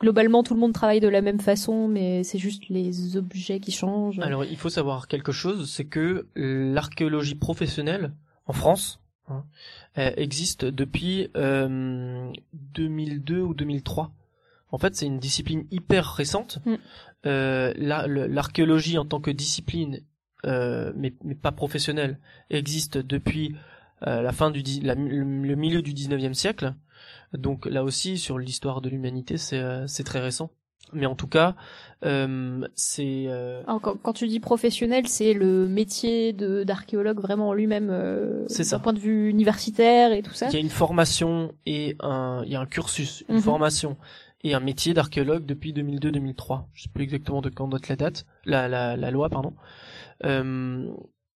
globalement 0.00 0.44
tout 0.44 0.54
le 0.54 0.60
monde 0.60 0.72
travaille 0.72 1.00
de 1.00 1.08
la 1.08 1.20
même 1.20 1.40
façon, 1.40 1.88
mais 1.88 2.22
c'est 2.22 2.38
juste 2.38 2.68
les 2.68 3.16
objets 3.16 3.58
qui 3.58 3.72
changent? 3.72 4.20
Alors, 4.20 4.44
il 4.44 4.56
faut 4.56 4.68
savoir 4.68 5.08
quelque 5.08 5.32
chose, 5.32 5.70
c'est 5.70 5.84
que 5.84 6.28
l'archéologie 6.36 7.34
professionnelle 7.34 8.12
en 8.46 8.52
France 8.52 9.00
hein, 9.28 9.44
existe 9.96 10.64
depuis 10.64 11.28
euh, 11.36 12.30
2002 12.52 13.40
ou 13.40 13.52
2003. 13.52 14.12
En 14.72 14.78
fait, 14.78 14.94
c'est 14.94 15.06
une 15.06 15.18
discipline 15.18 15.64
hyper 15.70 16.12
récente. 16.14 16.58
Mm. 16.64 16.74
Euh, 17.26 17.72
la- 17.76 18.06
L'archéologie 18.06 18.96
en 18.98 19.04
tant 19.04 19.20
que 19.20 19.30
discipline, 19.30 20.00
euh, 20.46 20.92
mais, 20.96 21.12
mais 21.24 21.34
pas 21.34 21.52
professionnelle, 21.52 22.18
existe 22.50 22.96
depuis 22.98 23.54
euh, 24.06 24.22
la 24.22 24.32
fin 24.32 24.50
du 24.50 24.62
la- 24.82 24.94
le 24.94 25.54
milieu 25.56 25.82
du 25.82 25.92
19e 25.92 26.32
siècle. 26.34 26.74
Donc 27.34 27.66
là 27.66 27.84
aussi, 27.84 28.16
sur 28.16 28.38
l'histoire 28.38 28.80
de 28.80 28.88
l'humanité, 28.88 29.36
c'est 29.36 29.58
euh, 29.58 29.86
c'est 29.86 30.04
très 30.04 30.20
récent. 30.20 30.50
Mais 30.94 31.06
en 31.06 31.14
tout 31.14 31.26
cas, 31.28 31.54
euh, 32.04 32.66
c'est 32.74 33.26
euh, 33.28 33.62
Alors, 33.66 33.80
quand, 33.80 33.96
quand 34.02 34.12
tu 34.14 34.26
dis 34.26 34.40
professionnel, 34.40 35.06
c'est 35.06 35.34
le 35.34 35.68
métier 35.68 36.32
d'archéologue 36.32 37.20
vraiment 37.20 37.50
en 37.50 37.52
lui-même, 37.52 37.90
euh, 37.90 38.44
C'est 38.48 38.64
ça. 38.64 38.76
d'un 38.78 38.82
point 38.82 38.92
de 38.94 38.98
vue 38.98 39.28
universitaire 39.28 40.12
et 40.12 40.22
tout 40.22 40.32
ça. 40.32 40.48
Il 40.48 40.54
y 40.54 40.56
a 40.56 40.60
une 40.60 40.70
formation 40.70 41.52
et 41.66 41.96
un, 42.00 42.42
il 42.46 42.52
y 42.52 42.56
a 42.56 42.60
un 42.60 42.66
cursus, 42.66 43.22
une 43.28 43.36
Mhm. 43.36 43.42
formation 43.42 43.96
et 44.42 44.54
un 44.54 44.60
métier 44.60 44.94
d'archéologue 44.94 45.44
depuis 45.44 45.72
2002-2003. 45.72 46.64
Je 46.72 46.84
sais 46.84 46.88
plus 46.88 47.04
exactement 47.04 47.42
de 47.42 47.50
quand 47.50 47.68
date 47.68 47.88
la 47.88 47.96
date, 47.96 48.26
la, 48.44 48.68
la, 48.68 48.96
la 48.96 49.10
loi, 49.10 49.28
pardon. 49.28 49.54
Euh, 50.24 50.88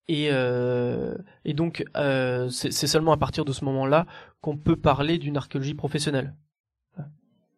et, 0.09 0.29
euh, 0.31 1.17
et 1.45 1.55
donc, 1.55 1.85
euh, 1.97 2.49
c'est 2.49 2.73
c'est 2.73 2.87
seulement 2.87 3.13
à 3.13 3.17
partir 3.17 3.45
de 3.45 3.53
ce 3.53 3.65
moment-là 3.65 4.07
qu'on 4.41 4.57
peut 4.57 4.77
parler 4.77 5.19
d'une 5.19 5.37
archéologie 5.37 5.75
professionnelle. 5.75 6.35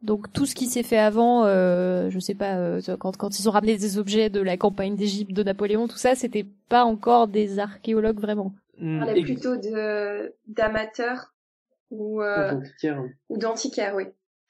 Donc 0.03 0.33
tout 0.33 0.47
ce 0.47 0.55
qui 0.55 0.67
s'est 0.67 0.85
fait 0.85 0.99
avant, 0.99 1.47
euh, 1.47 2.11
je 2.11 2.19
sais 2.21 2.35
pas, 2.35 2.57
euh, 2.59 2.81
quand, 2.99 3.17
quand 3.17 3.41
ils 3.41 3.49
ont 3.49 3.51
ramené 3.53 3.77
des 3.77 3.99
objets 3.99 4.31
de 4.31 4.41
la 4.41 4.57
campagne 4.57 4.95
d'Égypte, 4.95 5.33
de 5.33 5.43
Napoléon, 5.43 5.89
tout 5.89 5.97
ça, 5.97 6.15
c'était 6.15 6.47
pas 6.69 6.85
encore 6.85 7.27
des 7.27 7.59
archéologues 7.59 8.21
vraiment. 8.21 8.55
On 8.81 9.01
parlait 9.01 9.23
plutôt 9.23 9.57
de 9.57 10.35
d'amateurs 10.47 11.35
ou 11.91 12.23
euh, 12.23 12.61
ou 13.31 13.39
d'antiquaires, 13.39 13.95
oui, 13.97 14.05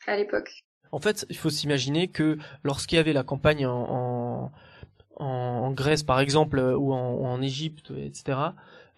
à 0.06 0.16
l'époque. 0.16 0.64
En 0.96 0.98
fait, 0.98 1.26
il 1.28 1.36
faut 1.36 1.50
s'imaginer 1.50 2.08
que 2.08 2.38
lorsqu'il 2.64 2.96
y 2.96 2.98
avait 2.98 3.12
la 3.12 3.22
campagne 3.22 3.66
en, 3.66 4.50
en, 5.20 5.24
en 5.26 5.70
Grèce, 5.72 6.02
par 6.02 6.20
exemple, 6.20 6.58
ou 6.58 6.94
en, 6.94 7.32
en 7.32 7.42
Égypte, 7.42 7.92
etc., 8.08 8.38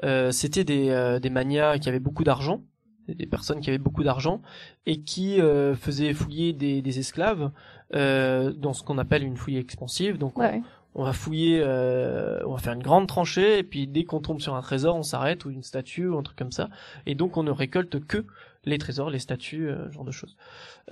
euh, 0.05 0.31
c'était 0.31 0.63
des, 0.63 0.91
euh, 0.91 1.19
des 1.19 1.29
manias 1.31 1.79
qui 1.81 1.89
avaient 1.89 1.99
beaucoup 2.09 2.23
d'argent, 2.23 2.63
des 3.09 3.27
personnes 3.27 3.61
qui 3.61 3.69
avaient 3.71 3.79
beaucoup 3.89 4.05
d'argent 4.05 4.41
et 4.87 5.01
qui 5.01 5.41
euh, 5.41 5.75
faisaient 5.75 6.15
fouiller 6.15 6.53
des, 6.53 6.83
des 6.83 6.99
esclaves 7.01 7.51
euh, 7.95 8.53
dans 8.53 8.75
ce 8.75 8.85
qu'on 8.85 8.99
appelle 8.99 9.25
une 9.25 9.37
fouille 9.37 9.57
expansive. 9.57 10.19
Donc 10.19 10.39
Ouais. 10.39 10.63
on, 10.95 11.03
on 11.03 11.05
va 11.05 11.13
fouiller, 11.13 11.61
euh, 11.65 12.39
on 12.47 12.53
va 12.53 12.59
faire 12.59 12.75
une 12.75 12.83
grande 12.83 13.09
tranchée 13.09 13.59
et 13.59 13.63
puis 13.65 13.89
dès 13.89 14.05
qu'on 14.05 14.21
tombe 14.21 14.41
sur 14.41 14.55
un 14.55 14.63
trésor, 14.63 14.95
on 14.95 15.03
s'arrête 15.03 15.45
ou 15.47 15.51
une 15.51 15.65
statue 15.65 16.07
ou 16.07 16.17
un 16.19 16.23
truc 16.23 16.39
comme 16.39 16.53
ça. 16.53 16.69
Et 17.07 17.15
donc 17.17 17.37
on 17.37 17.43
ne 17.43 17.51
récolte 17.51 17.99
que 18.07 18.25
les 18.65 18.79
trésors, 18.79 19.11
les 19.11 19.19
statues, 19.19 19.69
euh, 19.69 19.91
genre 19.91 20.05
de 20.05 20.11
choses. 20.11 20.37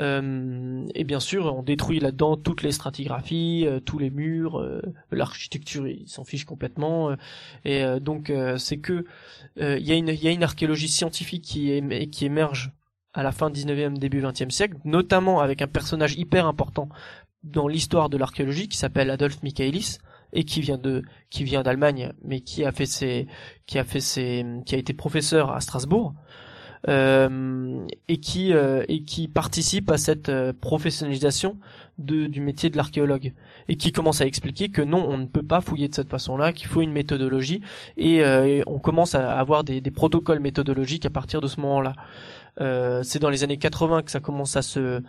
Euh, 0.00 0.84
et 0.94 1.04
bien 1.04 1.20
sûr, 1.20 1.54
on 1.54 1.62
détruit 1.62 2.00
là-dedans 2.00 2.36
toutes 2.36 2.62
les 2.62 2.72
stratigraphies, 2.72 3.64
euh, 3.66 3.80
tous 3.80 3.98
les 3.98 4.10
murs, 4.10 4.58
euh, 4.60 4.80
l'architecture, 5.10 5.86
ils 5.88 6.08
s'en 6.08 6.24
fichent 6.24 6.44
complètement. 6.44 7.10
euh, 7.10 7.16
et 7.64 8.00
donc 8.00 8.32
c'est 8.58 8.78
que 8.78 9.04
il 9.56 9.80
y 9.86 9.92
a 9.92 9.94
une 9.96 10.08
il 10.08 10.22
y 10.22 10.28
a 10.28 10.30
une 10.32 10.42
archéologie 10.44 10.88
scientifique 10.88 11.42
qui 11.44 11.68
éme- 11.70 12.08
qui 12.10 12.24
émerge 12.24 12.72
à 13.14 13.22
la 13.22 13.32
fin 13.32 13.50
19e 13.50 13.96
début 13.98 14.20
20e 14.20 14.50
siècle, 14.50 14.76
notamment 14.84 15.40
avec 15.40 15.62
un 15.62 15.66
personnage 15.66 16.14
hyper 16.16 16.46
important 16.46 16.88
dans 17.44 17.68
l'histoire 17.68 18.08
de 18.10 18.16
l'archéologie 18.18 18.68
qui 18.68 18.76
s'appelle 18.76 19.10
Adolf 19.10 19.42
Michaelis 19.42 19.98
et 20.32 20.44
qui 20.44 20.60
vient 20.60 20.78
de 20.78 21.02
qui 21.30 21.44
vient 21.44 21.62
d'Allemagne 21.62 22.12
mais 22.24 22.40
qui 22.40 22.64
a 22.64 22.72
fait 22.72 22.86
ses 22.86 23.26
qui 23.66 23.78
a 23.78 23.84
fait 23.84 24.00
ses 24.00 24.44
qui 24.66 24.74
a 24.74 24.78
été 24.78 24.92
professeur 24.92 25.52
à 25.52 25.60
Strasbourg 25.60 26.14
et 26.88 28.18
qui 28.18 28.52
euh, 28.52 28.84
et 28.88 29.02
qui 29.02 29.28
participe 29.28 29.90
à 29.90 29.98
cette 29.98 30.28
euh, 30.28 30.52
professionnalisation 30.52 31.56
de, 31.98 32.26
du 32.26 32.40
métier 32.40 32.70
de 32.70 32.76
l'archéologue. 32.76 33.32
Et 33.68 33.76
qui 33.76 33.90
commence 33.90 34.20
à 34.20 34.26
expliquer 34.26 34.68
que 34.68 34.82
non 34.82 35.04
on 35.08 35.18
ne 35.18 35.26
peut 35.26 35.42
pas 35.42 35.60
fouiller 35.60 35.88
de 35.88 35.94
cette 35.94 36.08
façon-là 36.08 36.52
qu'il 36.52 36.68
faut 36.68 36.82
une 36.82 36.92
méthodologie. 36.92 37.60
Et, 37.96 38.22
euh, 38.22 38.46
et 38.46 38.62
on 38.66 38.78
commence 38.78 39.14
à 39.14 39.38
avoir 39.38 39.64
des, 39.64 39.80
des 39.80 39.90
protocoles 39.90 40.40
méthodologiques 40.40 41.06
à 41.06 41.10
partir 41.10 41.40
de 41.40 41.48
ce 41.48 41.60
moment-là. 41.60 41.94
Euh, 42.60 43.02
c'est 43.02 43.18
dans 43.18 43.30
les 43.30 43.44
années 43.44 43.58
80 43.58 44.02
que 44.02 44.10
ça 44.10 44.20
commence 44.20 44.56
à 44.56 44.62
se 44.62 45.02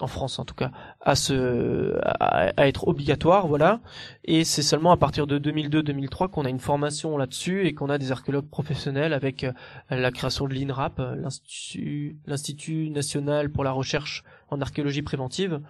en 0.00 0.06
France 0.06 0.38
en 0.38 0.44
tout 0.44 0.54
cas 0.54 0.70
à 1.00 1.14
se 1.14 1.96
à, 2.02 2.50
à 2.56 2.66
être 2.66 2.88
obligatoire 2.88 3.46
voilà 3.46 3.80
et 4.24 4.44
c'est 4.44 4.62
seulement 4.62 4.90
à 4.90 4.96
partir 4.96 5.26
de 5.26 5.38
2002-2003 5.38 6.30
qu'on 6.30 6.44
a 6.44 6.48
une 6.48 6.58
formation 6.58 7.16
là-dessus 7.16 7.66
et 7.66 7.74
qu'on 7.74 7.90
a 7.90 7.98
des 7.98 8.10
archéologues 8.10 8.48
professionnels 8.48 9.12
avec 9.12 9.44
euh, 9.44 9.52
la 9.90 10.10
création 10.10 10.46
de 10.48 10.54
l'INRAP 10.54 10.98
euh, 10.98 11.14
l'institut 12.26 12.90
national 12.90 13.50
pour 13.50 13.64
la 13.64 13.72
recherche 13.72 14.24
en 14.50 14.60
archéologie 14.60 15.02
préventive 15.02 15.60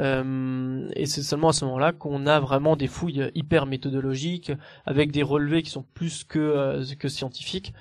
euh, 0.00 0.88
et 0.94 1.06
c'est 1.06 1.22
seulement 1.22 1.48
à 1.48 1.52
ce 1.52 1.64
moment-là 1.64 1.92
qu'on 1.92 2.26
a 2.26 2.38
vraiment 2.38 2.76
des 2.76 2.86
fouilles 2.86 3.30
hyper 3.34 3.66
méthodologiques 3.66 4.52
avec 4.84 5.10
des 5.10 5.22
relevés 5.22 5.62
qui 5.62 5.70
sont 5.70 5.84
plus 5.94 6.24
que 6.24 6.38
euh, 6.38 6.84
que 6.98 7.08
scientifiques 7.08 7.72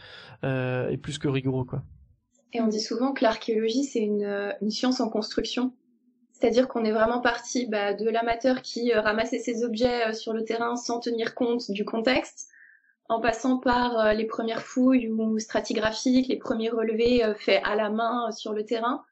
euh, 0.44 0.90
et 0.90 0.98
plus 0.98 1.18
que 1.18 1.28
rigoureux 1.28 1.66
quoi. 1.66 1.84
Et 2.56 2.62
on 2.62 2.68
dit 2.68 2.80
souvent 2.80 3.12
que 3.12 3.22
l'archéologie, 3.22 3.84
c'est 3.84 4.00
une, 4.00 4.24
euh, 4.24 4.54
une 4.62 4.72
science 4.72 5.02
en 5.02 5.10
construction. 5.10 5.74
C'est-à-dire 6.32 6.70
qu'on 6.70 6.86
est 6.86 6.92
vraiment 6.94 7.20
parti 7.20 7.68
bah, 7.68 7.94
de 7.94 8.10
l'amateur 8.10 8.62
qui 8.62 8.94
euh, 8.94 9.02
ramassait 9.02 9.40
ses 9.40 9.66
objets 9.66 10.08
euh, 10.08 10.14
sur 10.14 10.32
le 10.32 10.46
terrain 10.46 10.78
sans 10.78 11.02
tenir 11.02 11.36
compte 11.36 11.70
du 11.70 11.84
contexte, 11.84 12.48
en 13.10 13.20
passant 13.20 13.58
par 13.58 14.14
les 14.14 14.24
premières 14.26 14.62
fouilles 14.62 15.10
ou 15.10 15.38
stratigraphiques, 15.38 16.30
les 16.30 16.38
premiers 16.38 16.70
relevés 16.70 17.22
faits 17.38 17.62
à 17.66 17.76
la 17.76 17.90
main 17.90 18.32
sur 18.32 18.52
le 18.54 18.66
terrain. 18.66 19.04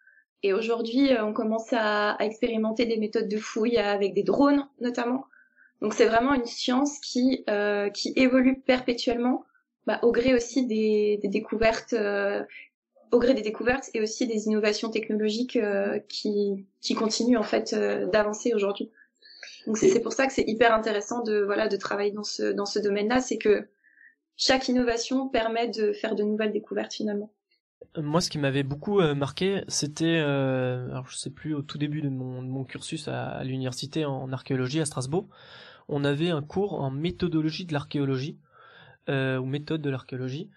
Et 0.42 0.52
aujourd'hui, 0.52 1.12
on 1.22 1.32
commence 1.32 1.72
à, 1.74 2.18
expérimenter 2.20 2.88
des 2.88 2.98
méthodes 2.98 3.28
de 3.28 3.38
fouille 3.38 3.78
avec 3.78 4.16
des 4.16 4.24
drones, 4.24 4.68
notamment. 4.82 5.26
Donc 5.82 5.94
c'est 5.94 6.06
vraiment 6.06 6.34
une 6.34 6.46
science 6.46 6.98
qui, 7.00 7.44
euh, 7.50 7.90
qui 7.90 8.14
évolue 8.16 8.62
perpétuellement, 8.62 9.46
bah, 9.86 10.00
au 10.02 10.12
gré 10.12 10.34
aussi 10.34 10.66
des, 10.66 11.20
des 11.22 11.28
découvertes 11.28 11.94
euh, 11.94 12.42
au 13.14 13.20
gré 13.20 13.34
des 13.34 13.42
découvertes 13.42 13.90
et 13.94 14.02
aussi 14.02 14.28
des 14.28 14.48
innovations 14.48 14.90
technologiques 14.90 15.56
euh, 15.56 16.00
qui, 16.10 16.66
qui 16.82 16.96
continuent 16.96 17.38
en 17.38 17.44
fait 17.44 17.74
euh, 17.74 18.08
d'avancer 18.08 18.54
aujourd'hui. 18.54 18.92
Donc 19.66 19.78
c'est 19.78 20.02
pour 20.02 20.12
ça 20.12 20.28
que 20.28 20.34
c'est 20.34 20.44
hyper 20.46 20.74
intéressant 20.74 21.24
de 21.24 21.42
voilà 21.42 21.70
de 21.70 21.78
travailler 21.78 22.12
dans 22.12 22.24
ce 22.24 22.52
dans 22.52 22.66
ce 22.66 22.80
domaine-là, 22.80 23.22
c'est 23.22 23.38
que 23.38 23.70
chaque 24.36 24.68
innovation 24.68 25.30
permet 25.30 25.70
de 25.70 25.94
faire 25.94 26.16
de 26.16 26.24
nouvelles 26.24 26.52
découvertes 26.52 26.94
finalement. 26.94 27.32
Moi, 27.98 28.22
ce 28.22 28.30
qui 28.30 28.40
m'avait 28.40 28.64
beaucoup 28.64 29.00
euh, 29.00 29.14
marqué, 29.14 29.64
c'était, 29.68 30.20
euh, 30.20 30.90
alors 30.90 31.08
je 31.08 31.16
sais 31.16 31.30
plus, 31.30 31.54
au 31.54 31.62
tout 31.62 31.78
début 31.78 32.02
de 32.02 32.10
mon, 32.10 32.42
de 32.42 32.48
mon 32.48 32.64
cursus 32.64 33.08
à, 33.08 33.28
à 33.28 33.44
l'université 33.44 34.06
en 34.06 34.32
archéologie 34.32 34.80
à 34.80 34.86
Strasbourg, 34.86 35.28
on 35.90 36.04
avait 36.04 36.30
un 36.30 36.42
cours 36.42 36.82
en 36.82 36.90
méthodologie 36.90 37.66
de 37.66 37.74
l'archéologie 37.74 38.40
euh, 39.10 39.38
ou 39.38 39.46
méthode 39.46 39.82
de 39.82 39.90
l'archéologie, 39.90 40.50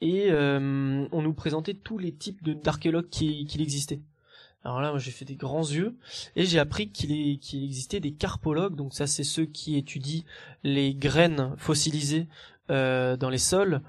et 0.00 0.26
euh, 0.30 1.06
on 1.10 1.22
nous 1.22 1.34
présentait 1.34 1.74
tous 1.74 1.98
les 1.98 2.12
types 2.12 2.48
d'archéologues 2.48 3.08
qui, 3.08 3.46
qu'il 3.46 3.62
existait. 3.62 4.00
Alors 4.64 4.80
là, 4.80 4.90
moi, 4.90 4.98
j'ai 4.98 5.12
fait 5.12 5.24
des 5.24 5.36
grands 5.36 5.62
yeux 5.62 5.96
et 6.36 6.44
j'ai 6.44 6.58
appris 6.58 6.90
qu'il 6.90 7.12
existait 7.12 8.00
des 8.00 8.12
carpologues. 8.12 8.74
Donc 8.74 8.92
ça, 8.92 9.06
c'est 9.06 9.24
ceux 9.24 9.46
qui 9.46 9.76
étudient 9.76 10.24
les 10.64 10.94
graines 10.94 11.54
fossilisées 11.56 12.26
euh, 12.70 13.16
dans 13.16 13.30
les 13.30 13.38
sols. 13.38 13.80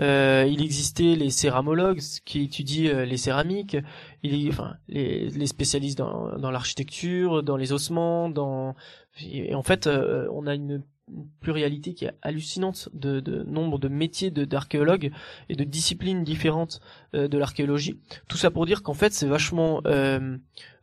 Euh, 0.00 0.46
il 0.48 0.62
existait 0.62 1.16
les 1.16 1.30
céramologues 1.30 2.00
qui 2.24 2.42
étudient 2.42 2.94
euh, 2.94 3.04
les 3.04 3.16
céramiques. 3.16 3.76
Il 4.22 4.48
enfin 4.48 4.76
les, 4.86 5.28
les 5.30 5.46
spécialistes 5.46 5.98
dans, 5.98 6.38
dans 6.38 6.50
l'architecture, 6.50 7.42
dans 7.42 7.56
les 7.56 7.72
ossements, 7.72 8.28
dans 8.28 8.76
et 9.20 9.54
en 9.54 9.62
fait, 9.62 9.86
euh, 9.86 10.28
on 10.32 10.46
a 10.46 10.54
une 10.54 10.82
une 11.12 11.26
pluralité 11.40 11.94
qui 11.94 12.04
est 12.04 12.12
hallucinante 12.22 12.88
de, 12.92 13.20
nombre 13.44 13.78
de 13.78 13.88
métiers 13.88 14.30
d'archéologues 14.30 15.10
et 15.48 15.54
de 15.54 15.64
disciplines 15.64 16.24
différentes 16.24 16.80
euh, 17.14 17.28
de 17.28 17.38
l'archéologie. 17.38 17.98
Tout 18.28 18.36
ça 18.36 18.50
pour 18.50 18.66
dire 18.66 18.82
qu'en 18.82 18.94
fait 18.94 19.12
c'est 19.12 19.26
vachement 19.26 19.80
euh, 19.86 20.36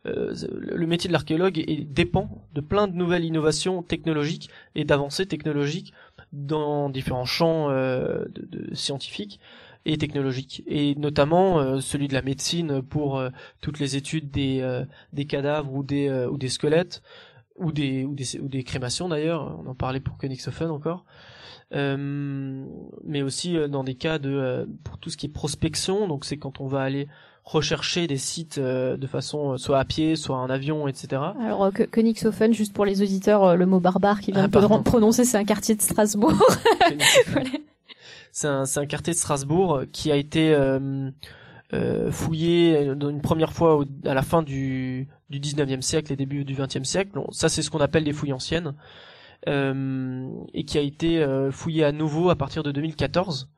euh, 0.06 0.34
le 0.50 0.86
métier 0.86 1.08
de 1.08 1.12
l'archéologue 1.12 1.64
dépend 1.88 2.44
de 2.54 2.60
plein 2.60 2.88
de 2.88 2.96
nouvelles 2.96 3.24
innovations 3.24 3.82
technologiques 3.82 4.50
et 4.74 4.84
d'avancées 4.84 5.26
technologiques 5.26 5.92
dans 6.32 6.90
différents 6.90 7.24
champs 7.24 7.70
scientifiques 8.72 9.40
et 9.84 9.96
technologiques 9.98 10.64
et 10.66 10.94
notamment 10.96 11.80
celui 11.80 12.08
de 12.08 12.14
la 12.14 12.22
médecine 12.22 12.82
pour 12.82 13.22
toutes 13.60 13.78
les 13.78 13.96
études 13.96 14.30
des 14.30 14.84
des 15.12 15.24
cadavres 15.26 15.72
ou 15.72 15.82
des 15.82 16.10
ou 16.30 16.36
des 16.36 16.48
squelettes 16.48 17.02
ou 17.58 17.72
des 17.72 18.04
ou 18.04 18.14
des 18.14 18.38
ou 18.40 18.48
des 18.48 18.62
crémations 18.64 19.08
d'ailleurs 19.08 19.58
on 19.64 19.68
en 19.70 19.74
parlait 19.74 20.00
pour 20.00 20.18
Königshofen 20.18 20.70
encore 20.70 21.04
euh, 21.74 22.64
mais 23.04 23.22
aussi 23.22 23.56
euh, 23.56 23.68
dans 23.68 23.82
des 23.84 23.94
cas 23.94 24.18
de 24.18 24.30
euh, 24.30 24.66
pour 24.84 24.98
tout 24.98 25.10
ce 25.10 25.16
qui 25.16 25.26
est 25.26 25.30
prospection 25.30 26.06
donc 26.06 26.24
c'est 26.24 26.36
quand 26.36 26.60
on 26.60 26.66
va 26.66 26.80
aller 26.82 27.08
rechercher 27.44 28.06
des 28.06 28.18
sites 28.18 28.58
euh, 28.58 28.96
de 28.96 29.06
façon 29.06 29.56
soit 29.56 29.78
à 29.78 29.84
pied 29.84 30.16
soit 30.16 30.36
en 30.36 30.48
avion 30.50 30.86
etc 30.88 31.22
Alors, 31.40 31.68
Kö- 31.70 31.86
Königshofen, 31.88 32.52
juste 32.52 32.72
pour 32.72 32.84
les 32.84 33.02
auditeurs, 33.02 33.56
le 33.56 33.66
mot 33.66 33.78
barbare 33.80 34.20
qui 34.20 34.32
vient 34.32 34.44
Ah, 34.44 34.48
de 34.48 34.82
prononcer, 34.82 35.24
c'est 35.24 35.38
un 35.38 35.44
quartier 35.44 35.74
de 35.76 35.82
Strasbourg. 35.82 36.32
Voilà. 37.28 37.50
C'est 38.32 38.48
un, 38.48 38.64
c'est 38.66 38.80
un 38.80 38.86
quartier 38.86 39.12
de 39.12 39.18
Strasbourg 39.18 39.82
qui 39.92 40.10
a 40.12 40.16
été 40.16 40.52
euh, 40.54 41.08
euh, 41.72 42.12
fouillé 42.12 42.78
une 42.84 43.20
première 43.20 43.52
fois 43.52 43.84
à 44.04 44.14
la 44.14 44.22
fin 44.22 44.42
du, 44.42 45.08
du 45.30 45.40
19e 45.40 45.80
siècle 45.80 46.12
et 46.12 46.16
début 46.16 46.44
du 46.44 46.54
20e 46.54 46.84
siècle. 46.84 47.18
Ça, 47.32 47.48
c'est 47.48 47.62
ce 47.62 47.70
qu'on 47.70 47.80
appelle 47.80 48.04
des 48.04 48.12
fouilles 48.12 48.32
anciennes. 48.32 48.74
Euh, 49.48 50.28
et 50.54 50.64
qui 50.64 50.78
a 50.78 50.80
été 50.80 51.22
euh, 51.22 51.52
fouillé 51.52 51.84
à 51.84 51.92
nouveau 51.92 52.30
à 52.30 52.36
partir 52.36 52.62
de 52.62 52.72
2014. 52.72 53.48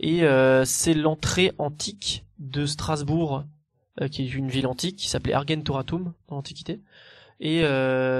Et 0.00 0.24
euh, 0.24 0.64
c'est 0.64 0.94
l'entrée 0.94 1.52
antique 1.58 2.24
de 2.38 2.66
Strasbourg, 2.66 3.44
euh, 4.00 4.08
qui 4.08 4.22
est 4.22 4.34
une 4.34 4.48
ville 4.48 4.66
antique 4.66 4.96
qui 4.96 5.08
s'appelait 5.08 5.34
Argentoratum 5.34 6.14
dans 6.28 6.36
l'Antiquité. 6.36 6.80
Et 7.42 7.62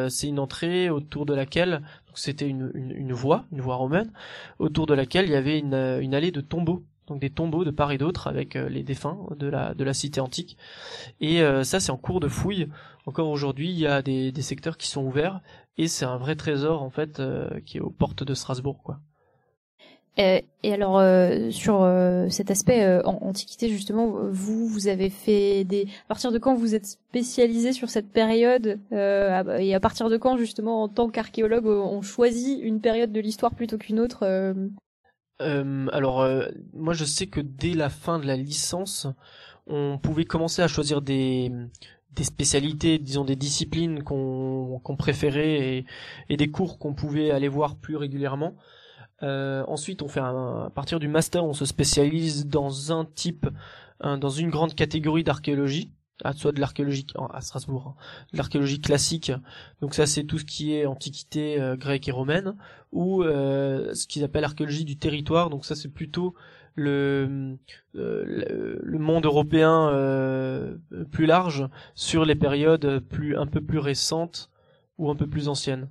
c'est 0.08 0.28
une 0.28 0.38
entrée 0.38 0.88
autour 0.88 1.26
de 1.26 1.34
laquelle 1.34 1.82
c'était 2.14 2.48
une, 2.48 2.70
une, 2.74 3.12
voie, 3.12 3.44
une 3.52 3.60
voie 3.60 3.76
romaine, 3.76 4.10
autour 4.58 4.86
de 4.86 4.94
laquelle 4.94 5.26
il 5.26 5.32
y 5.32 5.36
avait 5.36 5.58
une, 5.58 5.74
une 5.74 6.14
allée 6.14 6.30
de 6.30 6.40
tombeaux, 6.40 6.82
donc 7.10 7.20
des 7.20 7.30
tombeaux 7.30 7.64
de 7.64 7.70
part 7.70 7.92
et 7.92 7.98
d'autre 7.98 8.28
avec 8.28 8.56
euh, 8.56 8.68
les 8.68 8.82
défunts 8.82 9.18
de 9.36 9.48
la, 9.48 9.74
de 9.74 9.84
la 9.84 9.92
cité 9.92 10.20
antique. 10.20 10.56
Et 11.20 11.42
euh, 11.42 11.64
ça, 11.64 11.80
c'est 11.80 11.90
en 11.90 11.96
cours 11.96 12.20
de 12.20 12.28
fouille. 12.28 12.68
Encore 13.04 13.28
aujourd'hui, 13.28 13.68
il 13.68 13.78
y 13.78 13.86
a 13.86 14.00
des, 14.00 14.32
des 14.32 14.42
secteurs 14.42 14.78
qui 14.78 14.86
sont 14.88 15.02
ouverts 15.02 15.40
et 15.76 15.88
c'est 15.88 16.04
un 16.04 16.16
vrai 16.16 16.36
trésor 16.36 16.82
en 16.82 16.90
fait 16.90 17.18
euh, 17.18 17.60
qui 17.66 17.78
est 17.78 17.80
aux 17.80 17.90
portes 17.90 18.22
de 18.22 18.34
Strasbourg, 18.34 18.80
quoi. 18.82 19.00
Et 20.18 20.74
alors 20.74 21.00
sur 21.50 21.88
cet 22.28 22.50
aspect 22.50 23.00
en 23.06 23.20
antiquité 23.22 23.70
justement, 23.70 24.28
vous 24.30 24.66
vous 24.66 24.88
avez 24.88 25.08
fait 25.08 25.64
des 25.64 25.86
à 26.04 26.08
partir 26.08 26.30
de 26.30 26.36
quand 26.36 26.54
vous 26.54 26.74
êtes 26.74 26.84
spécialisé 26.84 27.72
sur 27.72 27.88
cette 27.88 28.12
période 28.12 28.78
et 28.92 29.74
à 29.74 29.80
partir 29.80 30.10
de 30.10 30.18
quand 30.18 30.36
justement 30.36 30.82
en 30.82 30.88
tant 30.88 31.08
qu'archéologue 31.08 31.66
on 31.66 32.02
choisit 32.02 32.60
une 32.60 32.82
période 32.82 33.12
de 33.12 33.20
l'histoire 33.20 33.54
plutôt 33.54 33.78
qu'une 33.78 33.98
autre 33.98 34.26
euh, 35.40 35.86
alors, 35.92 36.20
euh, 36.20 36.46
moi, 36.72 36.94
je 36.94 37.04
sais 37.04 37.26
que 37.26 37.40
dès 37.40 37.72
la 37.72 37.88
fin 37.88 38.18
de 38.18 38.26
la 38.26 38.36
licence, 38.36 39.06
on 39.66 39.98
pouvait 39.98 40.24
commencer 40.24 40.62
à 40.62 40.68
choisir 40.68 41.02
des 41.02 41.50
spécialités, 42.20 42.98
disons 42.98 43.24
des 43.24 43.36
disciplines 43.36 44.02
qu'on 44.02 44.96
préférait 44.98 45.84
et, 46.28 46.36
des 46.36 46.50
cours 46.50 46.78
qu'on 46.78 46.94
pouvait 46.94 47.30
aller 47.30 47.48
voir 47.48 47.76
plus 47.76 47.96
régulièrement. 47.96 48.56
Euh, 49.22 49.64
ensuite, 49.68 50.02
on 50.02 50.08
fait 50.08 50.20
à 50.20 50.70
partir 50.74 50.98
du 50.98 51.08
master, 51.08 51.44
on 51.44 51.52
se 51.52 51.64
spécialise 51.64 52.46
dans 52.46 52.92
un 52.92 53.04
type, 53.04 53.46
dans 54.02 54.30
une 54.30 54.50
grande 54.50 54.74
catégorie 54.74 55.24
d'archéologie, 55.24 55.92
à 56.24 56.32
soit 56.32 56.52
de 56.52 56.60
l'archéologie 56.60 57.06
à 57.32 57.40
Strasbourg, 57.40 57.94
hein, 57.96 58.02
de 58.32 58.36
l'archéologie 58.36 58.80
classique. 58.80 59.32
Donc 59.80 59.94
ça, 59.94 60.06
c'est 60.06 60.24
tout 60.24 60.38
ce 60.38 60.44
qui 60.44 60.74
est 60.74 60.86
antiquité 60.86 61.60
euh, 61.60 61.76
grecque 61.76 62.08
et 62.08 62.12
romaine, 62.12 62.54
ou 62.92 63.22
euh, 63.22 63.94
ce 63.94 64.06
qu'ils 64.06 64.24
appellent 64.24 64.44
archéologie 64.44 64.84
du 64.84 64.96
territoire. 64.96 65.50
Donc 65.50 65.64
ça, 65.64 65.74
c'est 65.74 65.88
plutôt 65.88 66.34
le, 66.74 67.56
euh, 67.96 68.78
le 68.82 68.98
monde 68.98 69.26
européen 69.26 69.88
euh, 69.90 70.76
plus 71.10 71.26
large 71.26 71.68
sur 71.94 72.24
les 72.24 72.34
périodes 72.34 73.00
plus 73.00 73.36
un 73.36 73.46
peu 73.46 73.60
plus 73.60 73.78
récentes 73.78 74.50
ou 74.98 75.10
un 75.10 75.16
peu 75.16 75.26
plus 75.26 75.48
anciennes. 75.48 75.88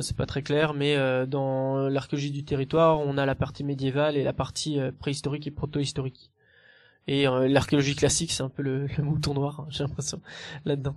C'est 0.00 0.16
pas 0.18 0.26
très 0.26 0.42
clair, 0.42 0.74
mais 0.74 0.98
dans 1.26 1.88
l'archéologie 1.88 2.30
du 2.30 2.44
territoire, 2.44 3.00
on 3.00 3.16
a 3.16 3.24
la 3.24 3.34
partie 3.34 3.64
médiévale 3.64 4.18
et 4.18 4.22
la 4.22 4.34
partie 4.34 4.78
préhistorique 4.98 5.46
et 5.46 5.50
protohistorique. 5.50 6.30
Et 7.08 7.26
euh, 7.26 7.48
l'archéologie 7.48 7.96
classique, 7.96 8.30
c'est 8.30 8.42
un 8.42 8.50
peu 8.50 8.62
le, 8.62 8.86
le 8.98 9.02
mouton 9.02 9.34
noir, 9.34 9.60
hein, 9.60 9.66
j'ai 9.70 9.82
l'impression, 9.82 10.20
là-dedans. 10.64 10.94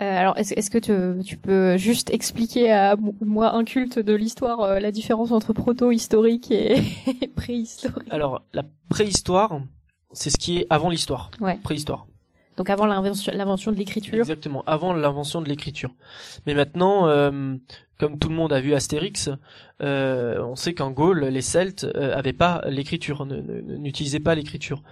Euh, 0.00 0.04
alors, 0.04 0.36
est-ce 0.36 0.70
que 0.70 0.78
tu, 0.78 1.24
tu 1.24 1.36
peux 1.36 1.76
juste 1.76 2.10
expliquer 2.10 2.70
à 2.70 2.94
moi, 3.20 3.56
un 3.56 3.64
culte 3.64 3.98
de 3.98 4.12
l'histoire, 4.14 4.60
euh, 4.60 4.78
la 4.78 4.92
différence 4.92 5.32
entre 5.32 5.52
proto-historique 5.52 6.52
et, 6.52 6.76
et 7.22 7.26
préhistorique? 7.26 8.06
Alors, 8.12 8.42
la 8.52 8.62
préhistoire, 8.88 9.60
c'est 10.12 10.30
ce 10.30 10.36
qui 10.36 10.58
est 10.58 10.66
avant 10.70 10.88
l'histoire. 10.88 11.32
Ouais. 11.40 11.58
Préhistoire. 11.64 12.06
Donc 12.58 12.70
avant 12.70 12.86
l'invention 12.86 13.70
de 13.70 13.76
l'écriture? 13.76 14.18
Exactement, 14.18 14.64
avant 14.66 14.92
l'invention 14.92 15.40
de 15.40 15.48
l'écriture. 15.48 15.94
Mais 16.44 16.54
maintenant, 16.54 17.06
euh, 17.06 17.54
comme 18.00 18.18
tout 18.18 18.28
le 18.28 18.34
monde 18.34 18.52
a 18.52 18.60
vu 18.60 18.74
Astérix, 18.74 19.30
on 19.80 20.56
sait 20.56 20.74
qu'en 20.74 20.90
Gaule, 20.90 21.26
les 21.26 21.40
Celtes 21.40 21.84
euh, 21.84 22.16
avaient 22.16 22.32
pas 22.32 22.62
l'écriture, 22.66 23.26
n'utilisaient 23.26 24.18
pas 24.18 24.34
l'écriture. 24.34 24.82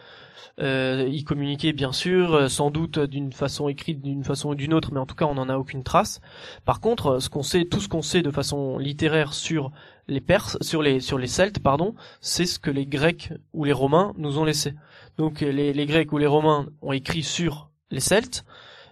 Euh, 0.58 1.06
ils 1.10 1.24
communiquaient 1.24 1.74
bien 1.74 1.92
sûr, 1.92 2.34
euh, 2.34 2.48
sans 2.48 2.70
doute 2.70 2.98
d'une 2.98 3.30
façon 3.32 3.68
écrite, 3.68 4.00
d'une 4.00 4.24
façon 4.24 4.50
ou 4.50 4.54
d'une 4.54 4.72
autre, 4.72 4.90
mais 4.90 5.00
en 5.00 5.04
tout 5.04 5.14
cas 5.14 5.26
on 5.26 5.34
n'en 5.34 5.50
a 5.50 5.58
aucune 5.58 5.82
trace. 5.82 6.22
Par 6.64 6.80
contre, 6.80 7.18
ce 7.18 7.28
qu'on 7.28 7.42
sait, 7.42 7.66
tout 7.66 7.80
ce 7.80 7.88
qu'on 7.88 8.00
sait 8.00 8.22
de 8.22 8.30
façon 8.30 8.78
littéraire 8.78 9.34
sur 9.34 9.70
les 10.08 10.22
Perses, 10.22 10.56
sur 10.62 10.80
les 10.80 11.00
sur 11.00 11.18
les 11.18 11.26
Celtes, 11.26 11.58
pardon, 11.58 11.94
c'est 12.22 12.46
ce 12.46 12.58
que 12.58 12.70
les 12.70 12.86
Grecs 12.86 13.32
ou 13.52 13.64
les 13.64 13.72
Romains 13.72 14.14
nous 14.16 14.38
ont 14.38 14.44
laissé. 14.44 14.74
Donc 15.18 15.40
les, 15.40 15.74
les 15.74 15.86
Grecs 15.86 16.10
ou 16.12 16.18
les 16.18 16.26
Romains 16.26 16.68
ont 16.80 16.92
écrit 16.92 17.22
sur 17.22 17.68
les 17.90 18.00
Celtes, 18.00 18.46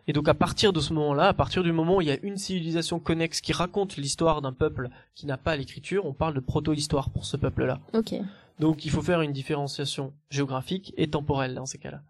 et 0.06 0.12
donc 0.12 0.28
à 0.28 0.34
partir 0.34 0.74
de 0.74 0.80
ce 0.80 0.92
moment-là, 0.92 1.28
à 1.28 1.32
partir 1.32 1.62
du 1.62 1.72
moment 1.72 1.96
où 1.96 2.00
il 2.02 2.08
y 2.08 2.10
a 2.10 2.18
une 2.22 2.36
civilisation 2.36 2.98
connexe 2.98 3.40
qui 3.40 3.54
raconte 3.54 3.96
l'histoire 3.96 4.42
d'un 4.42 4.52
peuple 4.52 4.90
qui 5.14 5.24
n'a 5.24 5.38
pas 5.38 5.56
l'écriture, 5.56 6.04
on 6.04 6.12
parle 6.12 6.34
de 6.34 6.40
proto-histoire 6.40 7.08
pour 7.08 7.24
ce 7.24 7.38
peuple-là. 7.38 7.80
Ok. 7.94 8.14
Donc 8.58 8.84
il 8.84 8.90
faut 8.90 9.02
faire 9.02 9.20
une 9.20 9.32
différenciation 9.32 10.12
géographique 10.30 10.94
et 10.96 11.08
temporelle 11.08 11.54
dans 11.54 11.66
ces 11.66 11.78
cas-là. 11.78 12.02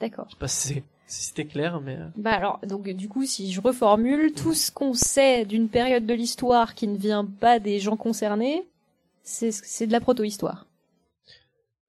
D'accord. 0.00 0.24
Je 0.28 0.32
sais 0.32 0.38
pas 0.38 0.48
si 0.48 0.82
c'était 1.06 1.44
clair, 1.44 1.80
mais 1.80 1.96
euh, 1.96 2.08
Bah 2.16 2.32
alors, 2.32 2.58
donc 2.66 2.88
du 2.88 3.08
coup, 3.08 3.24
si 3.24 3.52
je 3.52 3.60
reformule, 3.60 4.32
tout 4.32 4.52
ce 4.52 4.72
qu'on 4.72 4.94
sait 4.94 5.44
d'une 5.44 5.68
période 5.68 6.06
de 6.06 6.14
l'histoire 6.14 6.74
qui 6.74 6.88
ne 6.88 6.96
vient 6.96 7.24
pas 7.24 7.60
des 7.60 7.78
gens 7.78 7.96
concernés, 7.96 8.66
c'est 9.22 9.86
de 9.86 9.92
la 9.92 10.00
proto-histoire. 10.00 10.66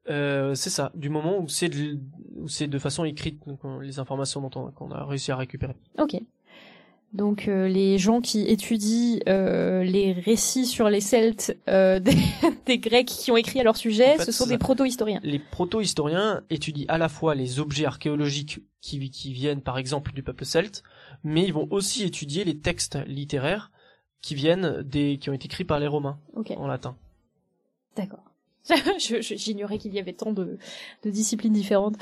euh, 0.10 0.54
c'est 0.54 0.70
ça. 0.70 0.92
Du 0.96 1.10
moment 1.10 1.40
où 1.40 1.48
c'est 1.48 1.70
de, 1.70 2.78
façon 2.80 3.06
écrite, 3.06 3.48
donc 3.48 3.60
euh, 3.64 3.82
les 3.82 4.00
informations 4.00 4.42
dont 4.42 4.52
on, 4.60 4.72
qu'on 4.72 4.92
a 4.92 5.06
réussi 5.06 5.32
à 5.32 5.38
récupérer. 5.38 5.76
Ok. 5.98 6.22
Donc 7.14 7.48
euh, 7.48 7.68
les 7.68 8.00
gens 8.00 8.22
qui 8.22 8.42
étudient 8.42 9.20
euh, 9.28 9.84
les 9.84 10.14
récits 10.14 10.66
sur 10.66 10.90
les 10.90 11.00
Celtes 11.00 11.56
euh, 11.70 12.00
des, 12.00 12.18
des 12.66 12.80
Grecs 12.80 13.08
qui 13.08 13.32
ont 13.32 13.38
écrit 13.38 13.60
à 13.60 13.64
leur 13.64 13.78
sujet, 13.78 14.16
En 14.16 14.18
fait, 14.18 14.26
ce 14.26 14.32
sont 14.32 14.48
des 14.48 14.58
proto-historiens. 14.58 15.20
Les 15.24 15.38
proto-historiens 15.38 16.44
étudient 16.50 16.86
à 16.88 16.98
la 16.98 17.10
fois 17.10 17.36
les 17.36 17.60
objets 17.60 17.86
archéologiques 17.86 18.62
qui, 18.82 19.12
qui 19.12 19.32
viennent 19.32 19.62
par 19.62 19.78
exemple 19.78 20.12
du 20.12 20.24
peuple 20.24 20.44
celte, 20.44 20.82
mais 21.24 21.44
ils 21.44 21.54
vont 21.54 21.68
aussi 21.70 22.04
étudier 22.04 22.44
les 22.46 22.58
textes 22.58 22.98
littéraires 23.06 23.72
qui 24.22 24.34
viennent 24.34 24.82
des 24.82 25.20
qui 25.20 25.30
ont 25.30 25.34
été 25.34 25.46
écrits 25.46 25.66
par 25.66 25.80
les 25.80 25.88
Romains 25.88 26.20
en 26.58 26.68
latin. 26.68 26.96
D'accord. 27.96 28.33
J'ignorais 28.98 29.78
qu'il 29.78 29.94
y 29.94 30.00
avait 30.00 30.14
tant 30.14 30.32
de, 30.32 30.58
de 31.04 31.10
disciplines 31.10 31.52
différentes. 31.54 31.96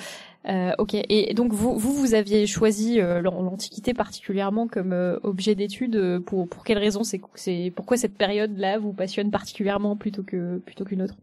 Euh, 0.47 0.71
ok. 0.77 0.93
Et 0.93 1.33
donc 1.33 1.53
vous, 1.53 1.77
vous, 1.77 1.91
vous 1.93 2.13
aviez 2.13 2.45
choisi 2.47 2.99
euh, 2.99 3.21
l'an- 3.21 3.41
l'Antiquité 3.41 3.93
particulièrement 3.93 4.67
comme 4.67 4.93
euh, 4.93 5.19
objet 5.23 5.55
d'étude 5.55 6.19
pour 6.25 6.47
pour 6.47 6.63
quelle 6.63 6.77
raison 6.77 7.03
C'est 7.03 7.21
c'est 7.35 7.71
pourquoi 7.75 7.97
cette 7.97 8.15
période-là 8.17 8.77
vous 8.79 8.93
passionne 8.93 9.31
particulièrement 9.31 9.95
plutôt 9.95 10.23
que 10.23 10.59
plutôt 10.59 10.85
qu'une 10.85 11.01
autre? 11.01 11.15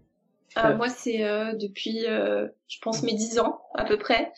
Ah. 0.55 0.75
Moi, 0.75 0.89
c'est 0.89 1.25
euh, 1.25 1.55
depuis, 1.55 2.07
euh, 2.07 2.49
je 2.69 2.79
pense, 2.81 3.03
mes 3.03 3.15
10 3.15 3.39
ans 3.39 3.61
à 3.75 3.85
peu 3.85 3.97
près. 3.99 4.33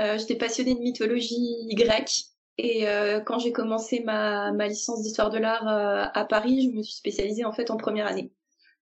Euh, 0.00 0.18
J'étais 0.18 0.36
passionnée 0.36 0.74
de 0.74 0.80
mythologie 0.80 1.68
grecque. 1.74 2.12
Et 2.58 2.86
euh, 2.88 3.20
quand 3.20 3.38
j'ai 3.38 3.52
commencé 3.52 4.02
ma, 4.04 4.52
ma 4.52 4.68
licence 4.68 5.02
d'histoire 5.02 5.30
de 5.30 5.38
l'art 5.38 5.66
euh, 5.68 6.04
à 6.12 6.24
Paris, 6.26 6.68
je 6.70 6.76
me 6.76 6.82
suis 6.82 6.94
spécialisée 6.96 7.44
en 7.44 7.52
fait 7.52 7.70
en 7.70 7.76
première 7.78 8.06
année. 8.06 8.30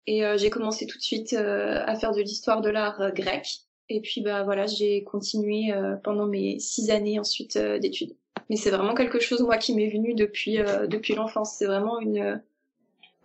Et 0.05 0.25
euh, 0.25 0.37
j'ai 0.37 0.49
commencé 0.49 0.85
tout 0.85 0.97
de 0.97 1.03
suite 1.03 1.33
euh, 1.33 1.83
à 1.85 1.95
faire 1.95 2.11
de 2.11 2.21
l'histoire 2.21 2.61
de 2.61 2.69
l'art 2.69 3.01
euh, 3.01 3.11
grec. 3.11 3.47
Et 3.89 4.01
puis 4.01 4.21
bah 4.21 4.43
voilà, 4.43 4.65
j'ai 4.65 5.03
continué 5.03 5.71
euh, 5.71 5.95
pendant 5.97 6.25
mes 6.25 6.59
six 6.59 6.89
années 6.89 7.19
ensuite 7.19 7.55
euh, 7.57 7.79
d'études. 7.79 8.15
Mais 8.49 8.55
c'est 8.55 8.71
vraiment 8.71 8.95
quelque 8.95 9.19
chose 9.19 9.41
moi 9.41 9.57
qui 9.57 9.73
m'est 9.75 9.89
venu 9.89 10.13
depuis 10.13 10.59
euh, 10.59 10.87
depuis 10.87 11.15
l'enfance. 11.15 11.55
C'est 11.57 11.65
vraiment 11.65 11.99
une 11.99 12.41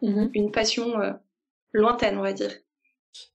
une 0.03 0.53
passion 0.53 1.01
euh, 1.01 1.13
lointaine, 1.73 2.19
on 2.19 2.23
va 2.23 2.33
dire. 2.33 2.53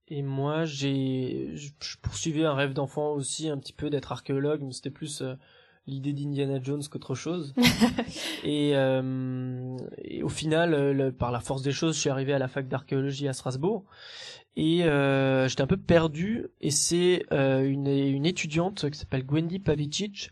Et 0.08 0.22
moi, 0.22 0.64
j'ai, 0.66 1.52
je 1.56 1.98
poursuivais 2.02 2.46
un 2.46 2.54
rêve 2.54 2.74
d'enfant 2.74 3.14
aussi, 3.14 3.50
un 3.50 3.58
petit 3.58 3.74
peu 3.74 3.90
d'être 3.90 4.12
archéologue, 4.12 4.62
mais 4.62 4.72
c'était 4.72 4.90
plus 4.92 5.22
euh, 5.22 5.34
l'idée 5.88 6.14
d'Indiana 6.14 6.60
Jones 6.62 6.82
qu'autre 6.90 7.16
chose. 7.16 7.54
et, 8.44 8.72
euh, 8.76 9.76
et 10.04 10.24
au 10.24 10.30
final, 10.30 10.74
euh, 10.74 10.94
le- 10.94 11.12
par 11.12 11.32
la 11.32 11.40
force 11.40 11.62
des 11.62 11.72
choses, 11.72 11.96
je 11.96 12.02
suis 12.02 12.10
arrivé 12.10 12.34
à 12.34 12.40
la 12.40 12.48
fac 12.48 12.68
d'archéologie 12.68 13.28
à 13.28 13.34
Strasbourg. 13.34 13.84
Et 14.56 14.84
euh, 14.84 15.48
j'étais 15.48 15.62
un 15.64 15.68
peu 15.68 15.78
perdu. 15.78 16.48
Et 16.62 16.72
c'est 16.72 17.26
euh, 17.32 17.64
une, 17.68 17.88
une 17.88 18.26
étudiante 18.26 18.90
qui 18.90 18.98
s'appelle 18.98 19.26
Gwendy 19.26 19.60
Pavicic 19.60 20.32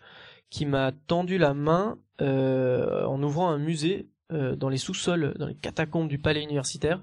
qui 0.50 0.66
m'a 0.66 0.92
tendu 1.08 1.38
la 1.38 1.54
main 1.54 1.98
euh, 2.22 3.06
en 3.06 3.22
ouvrant 3.24 3.50
un 3.50 3.58
musée 3.58 4.10
euh, 4.34 4.56
dans 4.56 4.70
les 4.70 4.78
sous-sols, 4.78 5.34
dans 5.40 5.48
les 5.48 5.56
catacombes 5.56 6.08
du 6.08 6.20
palais 6.20 6.44
universitaire, 6.44 7.02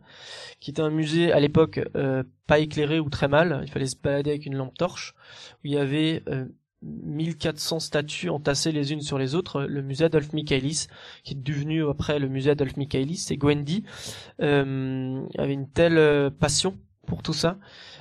qui 0.60 0.70
était 0.70 0.82
un 0.82 0.90
musée 0.90 1.32
à 1.32 1.40
l'époque 1.40 1.80
euh, 1.96 2.22
pas 2.46 2.58
éclairé 2.58 3.00
ou 3.00 3.10
très 3.10 3.26
mal. 3.28 3.60
Il 3.64 3.70
fallait 3.70 3.86
se 3.86 3.96
balader 3.96 4.30
avec 4.30 4.46
une 4.46 4.54
lampe 4.56 4.76
torche. 4.76 5.14
Où 5.56 5.66
il 5.66 5.72
y 5.72 5.78
avait 5.78 6.22
euh, 6.28 6.46
1400 6.82 7.80
statues 7.80 8.30
entassées 8.30 8.72
les 8.72 8.92
unes 8.92 9.00
sur 9.00 9.18
les 9.18 9.34
autres. 9.34 9.62
Le 9.62 9.82
musée 9.82 10.04
Adolphe 10.04 10.32
Michaelis, 10.32 10.86
qui 11.24 11.34
est 11.34 11.42
devenu 11.42 11.88
après 11.88 12.18
le 12.18 12.28
musée 12.28 12.50
Adolphe 12.50 12.76
Michaelis, 12.76 13.26
et 13.30 13.36
Gwendy 13.36 13.84
euh, 14.40 15.22
avait 15.36 15.54
une 15.54 15.68
telle 15.68 15.98
euh, 15.98 16.30
passion 16.30 16.78
pour 17.06 17.22
tout 17.22 17.32
ça. 17.32 17.58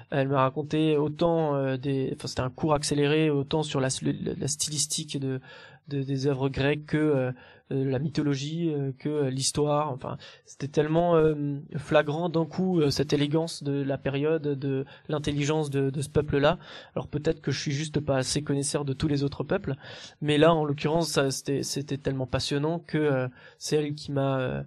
Elle 0.09 0.27
m'a 0.29 0.41
raconté 0.41 0.97
autant 0.97 1.55
euh, 1.55 1.77
des, 1.77 2.13
enfin 2.15 2.27
c'était 2.27 2.41
un 2.41 2.49
cours 2.49 2.73
accéléré 2.73 3.29
autant 3.29 3.63
sur 3.63 3.79
la, 3.81 3.89
stylistique 3.89 5.19
de, 5.19 5.41
de- 5.87 6.03
des 6.03 6.27
œuvres 6.27 6.49
grecques 6.49 6.85
que 6.87 6.97
euh, 6.97 7.31
la 7.69 7.99
mythologie, 7.99 8.73
euh, 8.73 8.91
que 8.97 9.09
euh, 9.09 9.29
l'histoire. 9.29 9.91
Enfin, 9.91 10.17
c'était 10.45 10.67
tellement 10.67 11.15
euh, 11.15 11.59
flagrant 11.75 12.29
d'un 12.29 12.45
coup 12.45 12.79
euh, 12.79 12.89
cette 12.89 13.13
élégance 13.13 13.63
de 13.63 13.81
la 13.83 13.97
période, 13.97 14.43
de 14.43 14.85
l'intelligence 15.09 15.69
de, 15.69 15.89
de 15.89 16.01
ce 16.01 16.09
peuple-là. 16.09 16.59
Alors 16.95 17.07
peut-être 17.07 17.41
que 17.41 17.51
je 17.51 17.59
suis 17.59 17.71
juste 17.71 17.99
pas 17.99 18.17
assez 18.17 18.43
connaisseur 18.43 18.85
de 18.85 18.93
tous 18.93 19.07
les 19.07 19.23
autres 19.23 19.43
peuples, 19.43 19.75
mais 20.21 20.37
là 20.37 20.53
en 20.53 20.65
l'occurrence 20.65 21.19
c'était 21.29 21.97
tellement 21.97 22.27
passionnant 22.27 22.79
que 22.79 22.97
euh, 22.97 23.27
c'est 23.57 23.77
elle 23.77 23.95
qui 23.95 24.11
m'a 24.11 24.39
euh, 24.39 24.63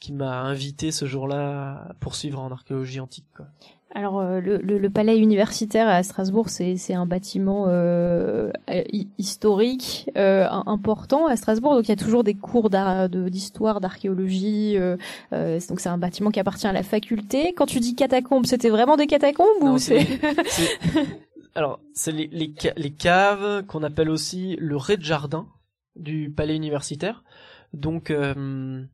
qui 0.00 0.12
m'a 0.12 0.42
invité 0.42 0.92
ce 0.92 1.06
jour-là 1.06 1.88
à 1.90 1.94
poursuivre 1.94 2.38
en 2.40 2.52
archéologie 2.52 3.00
antique. 3.00 3.26
Quoi. 3.36 3.46
Alors 3.94 4.20
euh, 4.20 4.40
le, 4.40 4.58
le, 4.58 4.78
le 4.78 4.90
palais 4.90 5.18
universitaire 5.18 5.88
à 5.88 6.02
Strasbourg, 6.02 6.50
c'est 6.50 6.92
un 6.94 7.06
bâtiment 7.06 7.64
euh, 7.68 8.50
hi- 8.68 9.08
historique 9.16 10.10
euh, 10.16 10.46
im- 10.50 10.64
important 10.66 11.26
à 11.26 11.36
Strasbourg. 11.36 11.74
Donc 11.74 11.86
il 11.86 11.88
y 11.88 11.92
a 11.92 11.96
toujours 11.96 12.22
des 12.22 12.34
cours 12.34 12.68
d'histoire, 13.10 13.80
d'archéologie. 13.80 14.76
Euh, 14.76 14.96
euh, 15.32 15.58
donc 15.68 15.80
c'est 15.80 15.88
un 15.88 15.96
bâtiment 15.98 16.30
qui 16.30 16.38
appartient 16.38 16.66
à 16.66 16.72
la 16.72 16.82
faculté. 16.82 17.54
Quand 17.54 17.66
tu 17.66 17.80
dis 17.80 17.94
catacombes, 17.94 18.44
c'était 18.46 18.68
vraiment 18.70 18.96
des 18.96 19.06
catacombes 19.06 19.46
Non, 19.62 19.74
ou 19.74 19.78
c'est 19.78 20.06
Alors, 21.54 21.80
c'est 21.94 22.12
les, 22.12 22.28
les, 22.30 22.54
ca- 22.56 22.74
les 22.76 22.90
caves 22.90 23.64
qu'on 23.66 23.82
appelle 23.82 24.10
aussi 24.10 24.56
le 24.60 24.76
rez-de-jardin 24.76 25.46
du 25.96 26.30
palais 26.30 26.54
universitaire. 26.54 27.24
Donc, 27.72 28.10
euh, 28.10 28.84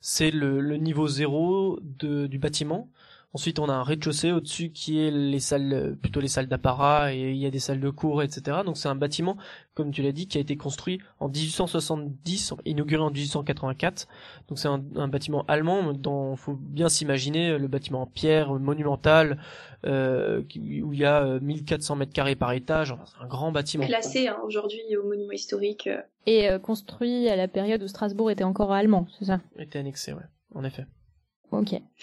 c'est 0.00 0.30
le, 0.30 0.60
le 0.60 0.76
niveau 0.76 1.08
zéro 1.08 1.80
de, 1.98 2.26
du 2.28 2.38
bâtiment. 2.38 2.88
Ensuite, 3.34 3.58
on 3.58 3.68
a 3.68 3.72
un 3.72 3.82
rez-de-chaussée 3.82 4.30
au-dessus 4.30 4.70
qui 4.70 5.00
est 5.00 5.10
les 5.10 5.40
salles, 5.40 5.96
plutôt 6.00 6.20
les 6.20 6.28
salles 6.28 6.48
d'apparat 6.48 7.14
et 7.14 7.30
il 7.30 7.38
y 7.38 7.46
a 7.46 7.50
des 7.50 7.60
salles 7.60 7.80
de 7.80 7.88
cours, 7.88 8.22
etc. 8.22 8.58
Donc 8.64 8.76
c'est 8.76 8.88
un 8.88 8.94
bâtiment, 8.94 9.38
comme 9.74 9.90
tu 9.90 10.02
l'as 10.02 10.12
dit, 10.12 10.28
qui 10.28 10.36
a 10.36 10.40
été 10.40 10.56
construit 10.56 11.00
en 11.18 11.28
1870, 11.28 12.54
inauguré 12.66 13.02
en 13.02 13.10
1884. 13.10 14.06
Donc 14.48 14.58
c'est 14.58 14.68
un, 14.68 15.08
bâtiment 15.08 15.44
allemand 15.48 15.94
dont 15.94 16.36
faut 16.36 16.58
bien 16.60 16.90
s'imaginer 16.90 17.56
le 17.56 17.68
bâtiment 17.68 18.02
en 18.02 18.06
pierre 18.06 18.52
monumental 18.52 19.38
euh, 19.86 20.42
où 20.82 20.92
il 20.92 20.98
y 20.98 21.04
a 21.04 21.38
1400 21.40 21.96
mètres 21.96 22.12
carrés 22.12 22.36
par 22.36 22.52
étage. 22.52 22.92
Enfin, 22.92 23.04
c'est 23.06 23.24
un 23.24 23.28
grand 23.28 23.50
bâtiment. 23.50 23.86
Classé 23.86 24.28
hein, 24.28 24.36
aujourd'hui 24.44 24.80
au 24.96 25.06
monument 25.06 25.32
historique. 25.32 25.86
Euh. 25.86 26.02
Et 26.26 26.48
euh, 26.48 26.58
construit 26.58 27.28
à 27.28 27.36
la 27.36 27.48
période 27.48 27.82
où 27.82 27.88
Strasbourg 27.88 28.30
était 28.30 28.44
encore 28.44 28.72
allemand, 28.72 29.06
c'est 29.18 29.24
ça? 29.24 29.40
Était 29.58 29.78
annexé, 29.78 30.12
ouais, 30.12 30.22
en 30.54 30.64
effet. 30.64 30.86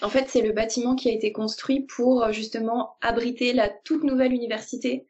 En 0.02 0.08
fait, 0.08 0.28
c'est 0.28 0.42
le 0.42 0.52
bâtiment 0.52 0.94
qui 0.94 1.08
a 1.08 1.12
été 1.12 1.32
construit 1.32 1.80
pour 1.80 2.22
euh, 2.22 2.32
justement 2.32 2.96
abriter 3.00 3.52
la 3.52 3.68
toute 3.68 4.04
nouvelle 4.04 4.32
université 4.32 5.06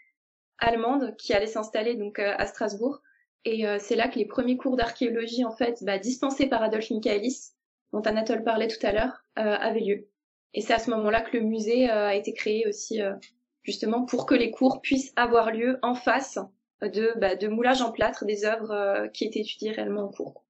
allemande 0.58 1.14
qui 1.16 1.32
allait 1.32 1.46
s'installer 1.46 1.94
donc 1.94 2.18
euh, 2.18 2.34
à 2.36 2.46
Strasbourg. 2.46 3.00
Et 3.44 3.66
euh, 3.66 3.78
c'est 3.78 3.96
là 3.96 4.08
que 4.08 4.18
les 4.18 4.26
premiers 4.26 4.56
cours 4.56 4.76
d'archéologie 4.76 5.44
en 5.44 5.50
fait 5.50 5.82
bah, 5.82 5.98
dispensés 5.98 6.46
par 6.46 6.62
Adolf 6.62 6.90
Michaelis, 6.90 7.52
dont 7.92 8.00
Anatole 8.00 8.42
parlait 8.42 8.68
tout 8.68 8.84
à 8.84 8.92
l'heure, 8.92 9.24
avaient 9.34 9.80
lieu. 9.80 10.08
Et 10.54 10.60
c'est 10.60 10.74
à 10.74 10.78
ce 10.78 10.90
moment-là 10.90 11.22
que 11.22 11.36
le 11.36 11.42
musée 11.42 11.88
a 11.88 12.14
été 12.14 12.34
créé 12.34 12.68
aussi 12.68 13.00
justement 13.62 14.04
pour 14.04 14.26
que 14.26 14.34
les 14.34 14.50
cours 14.50 14.80
puissent 14.80 15.12
avoir 15.16 15.50
lieu 15.50 15.78
en 15.82 15.94
face 15.94 16.38
de, 16.82 17.18
bah, 17.18 17.34
de 17.34 17.48
moulage 17.48 17.80
en 17.82 17.90
plâtre 17.90 18.26
des 18.26 18.44
œuvres 18.44 19.08
qui 19.14 19.24
étaient 19.24 19.40
étudiées 19.40 19.72
réellement 19.72 20.02
en 20.02 20.08
cours. 20.08 20.44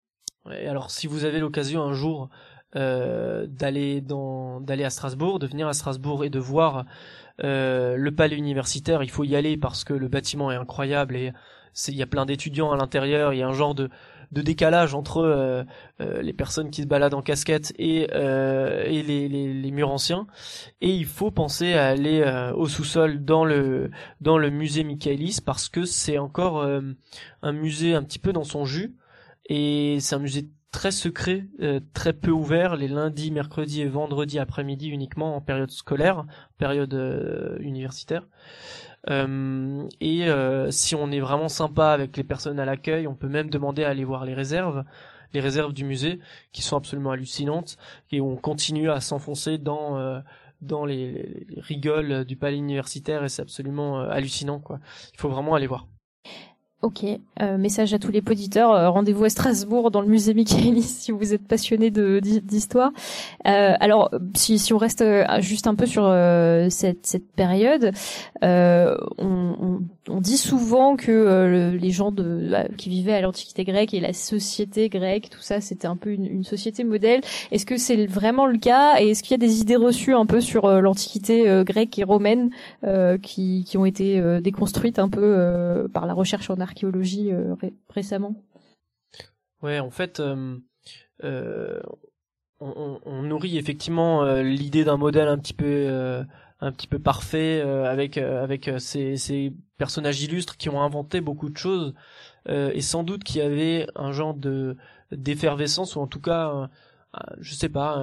Ouais, 0.45 0.67
alors 0.67 0.91
si 0.91 1.07
vous 1.07 1.25
avez 1.25 1.39
l'occasion 1.39 1.83
un 1.83 1.93
jour 1.93 2.29
euh, 2.77 3.47
d'aller 3.49 4.01
dans 4.01 4.61
d'aller 4.61 4.85
à 4.85 4.91
Strasbourg, 4.91 5.39
de 5.39 5.47
venir 5.47 5.69
à 5.69 5.73
Strasbourg 5.73 6.25
et 6.25 6.31
de 6.31 6.39
voir 6.39 6.85
euh, 7.43 7.97
le 7.97 8.15
palais 8.15 8.37
universitaire. 8.37 9.03
Il 9.03 9.11
faut 9.11 9.25
y 9.25 9.37
aller 9.37 9.57
parce 9.57 9.85
que 9.85 9.95
le 9.95 10.09
bâtiment 10.09 10.53
est 10.53 10.57
incroyable 10.57 11.17
et 11.17 11.33
il 11.89 11.95
y 11.95 12.03
a 12.03 12.07
plein 12.07 12.27
d'étudiants 12.27 12.73
à 12.73 12.77
l'intérieur. 12.77 13.33
Il 13.33 13.39
y 13.39 13.43
a 13.43 13.49
un 13.49 13.53
genre 13.53 13.75
de 13.75 13.91
de 14.33 14.43
décalage 14.43 14.95
entre 14.95 15.19
euh, 15.19 15.65
euh 16.01 16.23
les 16.23 16.33
personnes 16.33 16.71
qui 16.71 16.83
se 16.83 16.87
baladent 16.87 17.15
en 17.15 17.23
casquette 17.23 17.73
et, 17.79 18.09
euh, 18.13 18.85
et 18.85 19.03
les, 19.03 19.29
les, 19.29 19.53
les, 19.53 19.71
murs 19.71 19.91
anciens. 19.91 20.27
Et 20.81 20.91
il 20.91 21.07
faut 21.07 21.31
penser 21.31 21.75
à 21.75 21.89
aller 21.89 22.21
euh, 22.21 22.53
au 22.55 22.69
sous-sol 22.69 23.25
dans 23.25 23.45
le 23.45 23.91
dans 24.21 24.39
le 24.39 24.51
musée 24.51 24.85
Michaelis 24.85 25.39
parce 25.45 25.69
que 25.69 25.85
c'est 25.85 26.19
encore 26.19 26.65
un 27.43 27.53
musée 27.53 27.95
un 27.95 28.03
petit 28.03 28.19
peu 28.19 28.33
dans 28.33 28.45
son 28.45 28.65
jus 28.65 28.95
et 29.47 29.99
c'est 30.01 30.15
un 30.15 30.21
musée 30.21 30.49
très 30.71 30.93
secret, 30.93 31.47
euh, 31.61 31.81
très 31.95 32.13
peu 32.13 32.31
ouvert, 32.31 32.77
les 32.77 32.89
lundis, 32.89 33.31
mercredis 33.31 33.83
et 33.83 33.89
vendredis 33.89 34.39
après-midi 34.39 34.89
uniquement 34.89 35.37
en 35.37 35.41
période 35.41 35.71
scolaire, 35.71 36.25
période 36.59 36.95
euh, 36.95 37.59
universitaire. 37.61 38.27
Euh, 39.09 39.89
et 40.01 40.27
si 40.71 40.95
on 40.95 41.11
est 41.11 41.21
vraiment 41.21 41.49
sympa 41.49 41.89
avec 41.89 42.17
les 42.17 42.25
personnes 42.25 42.61
à 42.61 42.65
l'accueil, 42.65 43.07
on 43.07 43.15
peut 43.15 43.29
même 43.29 43.51
demander 43.51 43.85
à 43.85 43.89
aller 43.89 44.05
voir 44.05 44.25
les 44.25 44.35
réserves, 44.35 44.85
les 45.33 45.41
réserves 45.41 45.73
du 45.73 45.85
musée, 45.85 46.21
qui 46.53 46.63
sont 46.63 46.77
absolument 46.77 47.11
hallucinantes, 47.11 47.79
et 48.13 48.21
on 48.21 48.37
continue 48.37 48.91
à 48.91 49.01
s'enfoncer 49.01 49.59
dans 49.59 50.23
dans 50.61 50.85
les, 50.85 51.13
les, 51.49 51.61
rigoles 51.63 52.27
du 52.27 52.37
palais 52.37 52.59
universitaire, 52.59 53.25
et 53.25 53.31
c'est 53.31 53.41
absolument 53.41 54.01
hallucinant 54.01 54.61
quoi. 54.61 54.79
Il 55.15 55.21
faut 55.21 55.31
vraiment 55.31 55.55
aller 55.55 55.67
voir. 55.67 55.87
Ok, 56.83 57.05
euh, 57.05 57.59
message 57.59 57.93
à 57.93 57.99
tous 57.99 58.11
les 58.11 58.23
auditeurs, 58.27 58.73
euh, 58.73 58.89
rendez-vous 58.89 59.25
à 59.25 59.29
Strasbourg 59.29 59.91
dans 59.91 60.01
le 60.01 60.07
musée 60.07 60.33
Michaelis 60.33 60.83
si 61.01 61.13
vous 61.13 61.35
êtes 61.35 61.47
passionné 61.47 61.91
d'histoire. 61.91 62.91
Euh, 63.47 63.75
alors, 63.79 64.11
si, 64.35 64.59
si 64.59 64.73
on 64.73 64.79
reste 64.79 65.03
euh, 65.03 65.27
juste 65.41 65.67
un 65.67 65.75
peu 65.75 65.85
sur 65.85 66.05
euh, 66.07 66.71
cette, 66.71 67.05
cette 67.05 67.31
période, 67.33 67.93
on, 68.41 68.97
on, 69.19 69.81
on, 70.09 70.21
dit 70.23 70.39
souvent 70.39 70.97
que 70.97 71.77
les 71.79 71.91
gens 71.91 72.13
de, 72.13 72.51
qui 72.79 72.89
vivaient 72.89 73.13
à 73.13 73.21
l'Antiquité 73.21 73.65
grecque 73.65 73.93
et 73.93 74.01
la 74.01 74.15
société 74.15 74.89
grecque, 74.89 75.29
tout 75.29 75.43
ça, 75.43 75.61
c'était 75.61 75.87
un 75.87 75.97
peu 75.97 76.11
une, 76.13 76.25
une 76.25 76.45
société 76.45 76.83
modèle. 76.83 77.21
Est-ce 77.53 77.67
que 77.67 77.77
c'est 77.77 78.07
vraiment 78.07 78.47
le 78.47 78.57
cas? 78.57 78.99
Et 79.03 79.11
est-ce 79.11 79.23
qu'il 79.23 79.33
y 79.33 79.35
a 79.35 79.47
des 79.47 79.61
idées 79.61 79.77
reçues 79.77 80.15
un 80.15 80.25
peu 80.25 80.41
sur 80.41 80.67
l'Antiquité 80.81 81.63
grecque 81.67 81.99
et 81.99 82.05
romaine 82.05 82.49
qui, 83.21 83.65
qui 83.67 83.77
ont 83.77 83.85
été 83.85 84.41
déconstruites 84.41 84.99
un 84.99 85.11
peu 85.11 85.87
par 85.93 86.07
la 86.07 86.15
recherche 86.15 86.49
en 86.49 86.59
art? 86.59 86.70
Archéologie 86.71 87.33
euh, 87.33 87.55
récemment. 87.89 88.43
Ouais, 89.63 89.81
en 89.81 89.91
fait, 89.91 90.21
euh, 90.21 90.57
euh, 91.25 91.81
on, 92.61 93.23
nourrit 93.23 93.59
effectivement 93.59 94.25
l'idée 94.41 94.85
d'un 94.85 94.97
modèle 94.97 95.29
un 95.29 95.39
petit 95.39 95.55
peu 95.55 96.25
un 96.63 96.73
petit 96.73 96.87
peu 96.87 96.99
parfait 96.99 97.61
avec 97.63 98.19
avec 98.19 98.71
ces, 98.79 99.53
personnages 99.79 100.23
illustres 100.23 100.57
qui 100.59 100.69
ont 100.69 100.83
inventé 100.83 101.21
beaucoup 101.23 101.49
de 101.49 101.57
choses 101.57 101.95
et 102.49 102.81
sans 102.83 103.03
doute 103.03 103.25
qu'il 103.25 103.39
y 103.39 103.45
avait 103.45 103.87
un 103.97 104.13
genre 104.13 104.35
de 104.35 104.77
d'effervescence 105.11 105.97
ou 105.97 106.01
en 106.01 106.07
tout 106.07 106.21
cas 106.21 106.69
je 107.39 107.55
sais 107.55 107.71
pas 107.71 107.97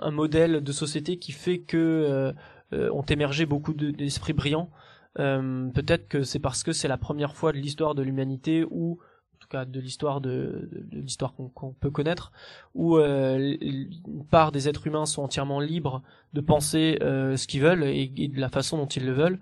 un, 0.00 0.10
modèle 0.12 0.62
de 0.62 0.72
société 0.72 1.18
qui 1.18 1.32
fait 1.32 1.58
que 1.58 2.32
ont 2.72 3.02
émergé 3.02 3.46
beaucoup 3.46 3.74
d'esprits 3.74 4.32
brillants 4.32 4.70
euh, 5.18 5.68
peut-être 5.70 6.08
que 6.08 6.22
c'est 6.22 6.38
parce 6.38 6.62
que 6.62 6.72
c'est 6.72 6.88
la 6.88 6.98
première 6.98 7.34
fois 7.34 7.52
de 7.52 7.58
l'histoire 7.58 7.94
de 7.94 8.02
l'humanité 8.02 8.64
où 8.70 8.98
en 9.34 9.38
tout 9.38 9.48
cas 9.48 9.64
de 9.64 9.78
l'histoire 9.78 10.20
de, 10.20 10.68
de, 10.72 11.00
l'histoire 11.00 11.34
qu'on 11.34 11.72
peut 11.72 11.90
connaître, 11.90 12.32
où 12.74 12.96
euh, 12.96 13.56
une 13.60 14.24
part 14.30 14.52
des 14.52 14.68
êtres 14.68 14.86
humains 14.86 15.06
sont 15.06 15.22
entièrement 15.22 15.60
libres 15.60 16.02
de 16.32 16.40
penser 16.40 16.98
euh, 17.02 17.36
ce 17.36 17.46
qu'ils 17.46 17.60
veulent 17.60 17.84
et, 17.84 18.08
de 18.08 18.40
la 18.40 18.48
façon 18.48 18.78
dont 18.78 18.86
ils 18.86 19.04
le 19.04 19.12
veulent. 19.12 19.40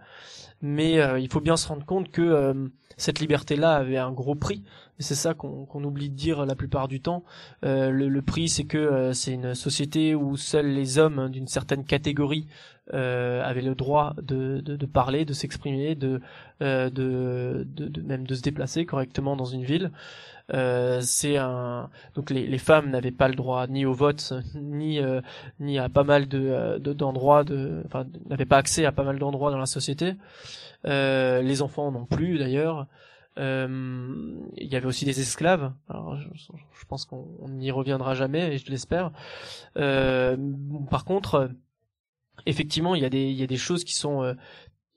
Mais 0.63 1.01
euh, 1.01 1.19
il 1.19 1.29
faut 1.29 1.41
bien 1.41 1.57
se 1.57 1.67
rendre 1.67 1.85
compte 1.85 2.11
que 2.11 2.23
euh, 2.23 2.69
cette 2.97 3.19
liberté-là 3.19 3.75
avait 3.75 3.99
un 3.99 4.13
gros 4.13 4.37
prix. 4.37 4.63
Et 4.99 5.03
c'est 5.03 5.17
ça 5.17 5.35
qu'on 5.35 5.85
oublie 5.85 6.09
de 6.09 6.15
dire 6.15 6.47
la 6.47 6.55
plupart 6.55 6.87
du 6.87 7.01
temps. 7.01 7.25
Le, 7.63 7.91
le, 7.91 8.23
prix, 8.23 8.49
c'est 8.49 8.65
que 8.65 9.13
c'est 9.13 9.33
une 9.33 9.55
société 9.55 10.15
où 10.15 10.37
seuls 10.37 10.69
les 10.69 10.99
hommes 10.99 11.29
d'une 11.29 11.49
certaine 11.49 11.85
catégorie 11.85 12.47
euh, 12.93 13.41
avaient 13.45 13.63
le 13.63 13.77
droit 13.77 14.13
de, 14.21 14.87
parler, 14.87 15.25
de 15.25 15.33
s'exprimer, 15.33 15.97
euh, 16.63 16.91
de, 16.91 17.67
même 18.03 18.27
de 18.27 18.35
se 18.35 18.43
déplacer 18.43 18.85
correctement 18.85 19.37
dans 19.37 19.45
une 19.45 19.63
ville. 19.63 19.93
Euh, 20.53 21.01
c'est 21.03 21.37
un 21.37 21.89
donc 22.15 22.31
les, 22.31 22.47
les 22.47 22.59
femmes 22.59 22.91
n'avaient 22.91 23.13
pas 23.13 23.29
le 23.29 23.35
droit 23.35 23.67
ni 23.69 23.87
au 23.87 23.93
vote 23.93 24.33
ni 24.55 24.99
euh, 24.99 25.21
ni 25.61 25.79
à 25.79 25.89
pas 25.89 26.05
mal 26.05 26.29
de 26.29 26.41
euh, 26.41 26.79
d'endroits 26.79 27.45
de, 27.45 27.83
enfin 27.87 28.07
n'avaient 28.29 28.45
pas 28.45 28.59
accès 28.59 28.85
à 28.85 28.93
pas 28.93 29.05
mal 29.05 29.19
d'endroits 29.19 29.51
dans 29.51 29.59
la 29.59 29.67
société. 29.67 30.15
Euh, 30.85 31.43
les 31.43 31.63
enfants 31.63 31.93
non 31.93 32.07
plus 32.07 32.39
d'ailleurs. 32.39 32.87
il 33.37 34.47
y 34.57 34.77
avait 34.77 34.87
aussi 34.87 35.05
des 35.05 35.21
esclaves. 35.21 35.73
Alors, 35.89 36.17
je, 36.17 36.29
je 36.35 36.85
pense 36.87 37.05
qu'on 37.05 37.49
n'y 37.49 37.71
reviendra 37.71 38.15
jamais, 38.15 38.55
et 38.55 38.59
je 38.59 38.71
l'espère. 38.71 39.13
par 39.75 41.05
contre, 41.05 41.51
effectivement, 42.47 42.95
il 42.95 43.03
y 43.03 43.05
a 43.05 43.11
des, 43.11 43.25
il 43.31 43.37
y 43.37 43.43
a 43.43 43.47
des 43.47 43.57
choses 43.57 43.85
qui 43.85 43.95
sont 43.95 44.23
euh, 44.23 44.35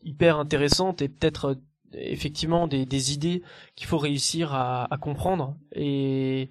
hyper 0.04 0.38
intéressantes 0.38 1.02
et 1.02 1.10
peut-être 1.10 1.46
euh, 1.46 1.56
effectivement 1.94 2.68
des, 2.68 2.86
des 2.86 3.14
idées 3.14 3.42
qu'il 3.76 3.88
faut 3.88 3.98
réussir 3.98 4.54
à, 4.54 4.88
comprendre 5.00 5.56
et, 5.74 6.50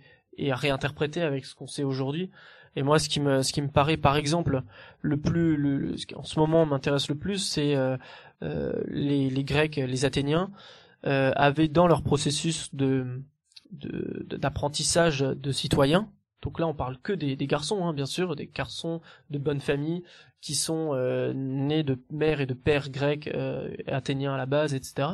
à 0.50 0.56
réinterpréter 0.56 1.22
avec 1.22 1.44
ce 1.44 1.54
qu'on 1.54 1.66
sait 1.66 1.84
aujourd'hui. 1.84 2.30
Et 2.76 2.82
moi, 2.82 2.98
ce 2.98 3.08
qui 3.08 3.20
me, 3.20 3.42
ce 3.42 3.52
qui 3.52 3.62
me 3.62 3.68
paraît, 3.68 3.96
par 3.96 4.16
exemple, 4.16 4.62
le 5.00 5.16
plus, 5.16 6.06
en 6.16 6.24
ce 6.24 6.38
moment 6.38 6.66
m'intéresse 6.66 7.08
le 7.08 7.14
plus, 7.14 7.38
c'est 7.38 7.76
euh, 7.76 7.96
euh, 8.42 8.72
les, 8.88 9.44
Grecs, 9.44 9.76
les 9.76 10.04
Athéniens 10.04 10.50
euh, 11.06 11.30
avaient 11.36 11.68
dans 11.68 11.86
leur 11.86 12.02
processus 12.02 12.74
de 12.74 13.22
d'apprentissage 13.70 15.18
de, 15.20 15.34
de 15.34 15.50
citoyens. 15.50 16.08
Donc 16.42 16.60
là, 16.60 16.68
on 16.68 16.74
parle 16.74 16.96
que 16.98 17.12
des, 17.12 17.34
des 17.34 17.46
garçons, 17.48 17.84
hein, 17.84 17.92
bien 17.92 18.06
sûr, 18.06 18.36
des 18.36 18.46
garçons 18.46 19.00
de 19.30 19.38
bonne 19.38 19.60
famille 19.60 20.04
qui 20.44 20.54
sont 20.54 20.90
euh, 20.92 21.32
nés 21.34 21.82
de 21.82 21.98
mères 22.10 22.42
et 22.42 22.46
de 22.46 22.52
pères 22.52 22.90
grecs 22.90 23.28
euh, 23.28 23.74
athéniens 23.86 24.34
à 24.34 24.36
la 24.36 24.44
base, 24.44 24.74
etc. 24.74 25.08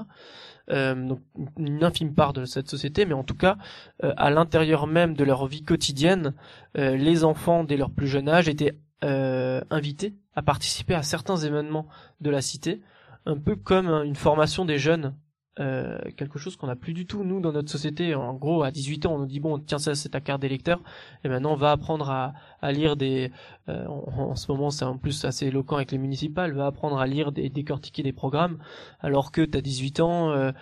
Euh, 0.71 0.97
donc 0.97 1.21
une 1.57 1.85
infime 1.85 2.17
part 2.17 2.33
de 2.33 2.45
cette 2.45 2.69
société, 2.69 3.07
mais 3.07 3.15
en 3.15 3.23
tout 3.23 3.37
cas, 3.37 3.57
euh, 4.03 4.13
à 4.17 4.31
l'intérieur 4.31 4.89
même 4.89 5.15
de 5.15 5.23
leur 5.23 5.47
vie 5.47 5.63
quotidienne, 5.63 6.35
euh, 6.77 6.97
les 6.97 7.23
enfants 7.23 7.63
dès 7.63 7.77
leur 7.77 7.93
plus 7.93 8.09
jeune 8.09 8.29
âge 8.29 8.49
étaient 8.49 8.77
invités 9.03 10.15
à 10.35 10.43
participer 10.43 10.95
à 10.95 11.03
certains 11.03 11.39
événements 11.39 11.87
de 12.21 12.29
la 12.29 12.43
cité, 12.43 12.83
un 13.25 13.39
peu 13.39 13.57
comme 13.57 13.89
une 13.89 14.15
formation 14.15 14.67
des 14.67 14.77
jeunes 14.77 15.15
euh, 15.61 15.99
quelque 16.17 16.39
chose 16.39 16.57
qu'on 16.57 16.67
n'a 16.67 16.77
plus 16.77 16.95
du 16.95 17.07
tout 17.07 17.23
nous 17.23 17.41
dans 17.41 17.53
notre 17.53 17.71
société. 17.71 18.15
En 18.15 18.35
gros, 18.35 18.63
à 18.63 18.71
18 18.71 19.07
ans, 19.07 19.15
on 19.15 19.19
nous 19.19 19.27
dit 19.27 19.41
bon, 19.41 19.59
tiens 19.59 19.79
ça 19.79 19.95
c'est 19.95 20.11
ta 20.11 20.21
carte 20.21 20.41
d'électeur, 20.41 20.81
et 21.25 21.29
maintenant 21.29 21.53
on 21.53 21.57
va 21.57 21.73
apprendre 21.73 22.11
à, 22.11 22.33
à 22.63 22.73
lire 22.73 22.97
des. 22.97 23.31
Euh, 23.69 23.87
en, 23.87 24.35
ce 24.37 24.51
moment, 24.51 24.71
c'est 24.71 24.85
en 24.85 24.97
plus 24.97 25.25
assez 25.25 25.47
éloquent 25.47 25.77
avec 25.77 25.93
les 25.93 25.99
municipales, 25.99 26.53
va 26.53 26.67
apprendre 26.67 26.99
à 26.99 27.07
lire 27.07 27.31
des 27.33 27.49
décortiquer 27.51 28.03
des 28.03 28.13
programmes, 28.13 28.59
alors 29.01 29.33
que 29.33 29.43
t'as 29.43 29.61
18 29.61 30.01
ans, 30.01 30.31
euh, 30.31 30.53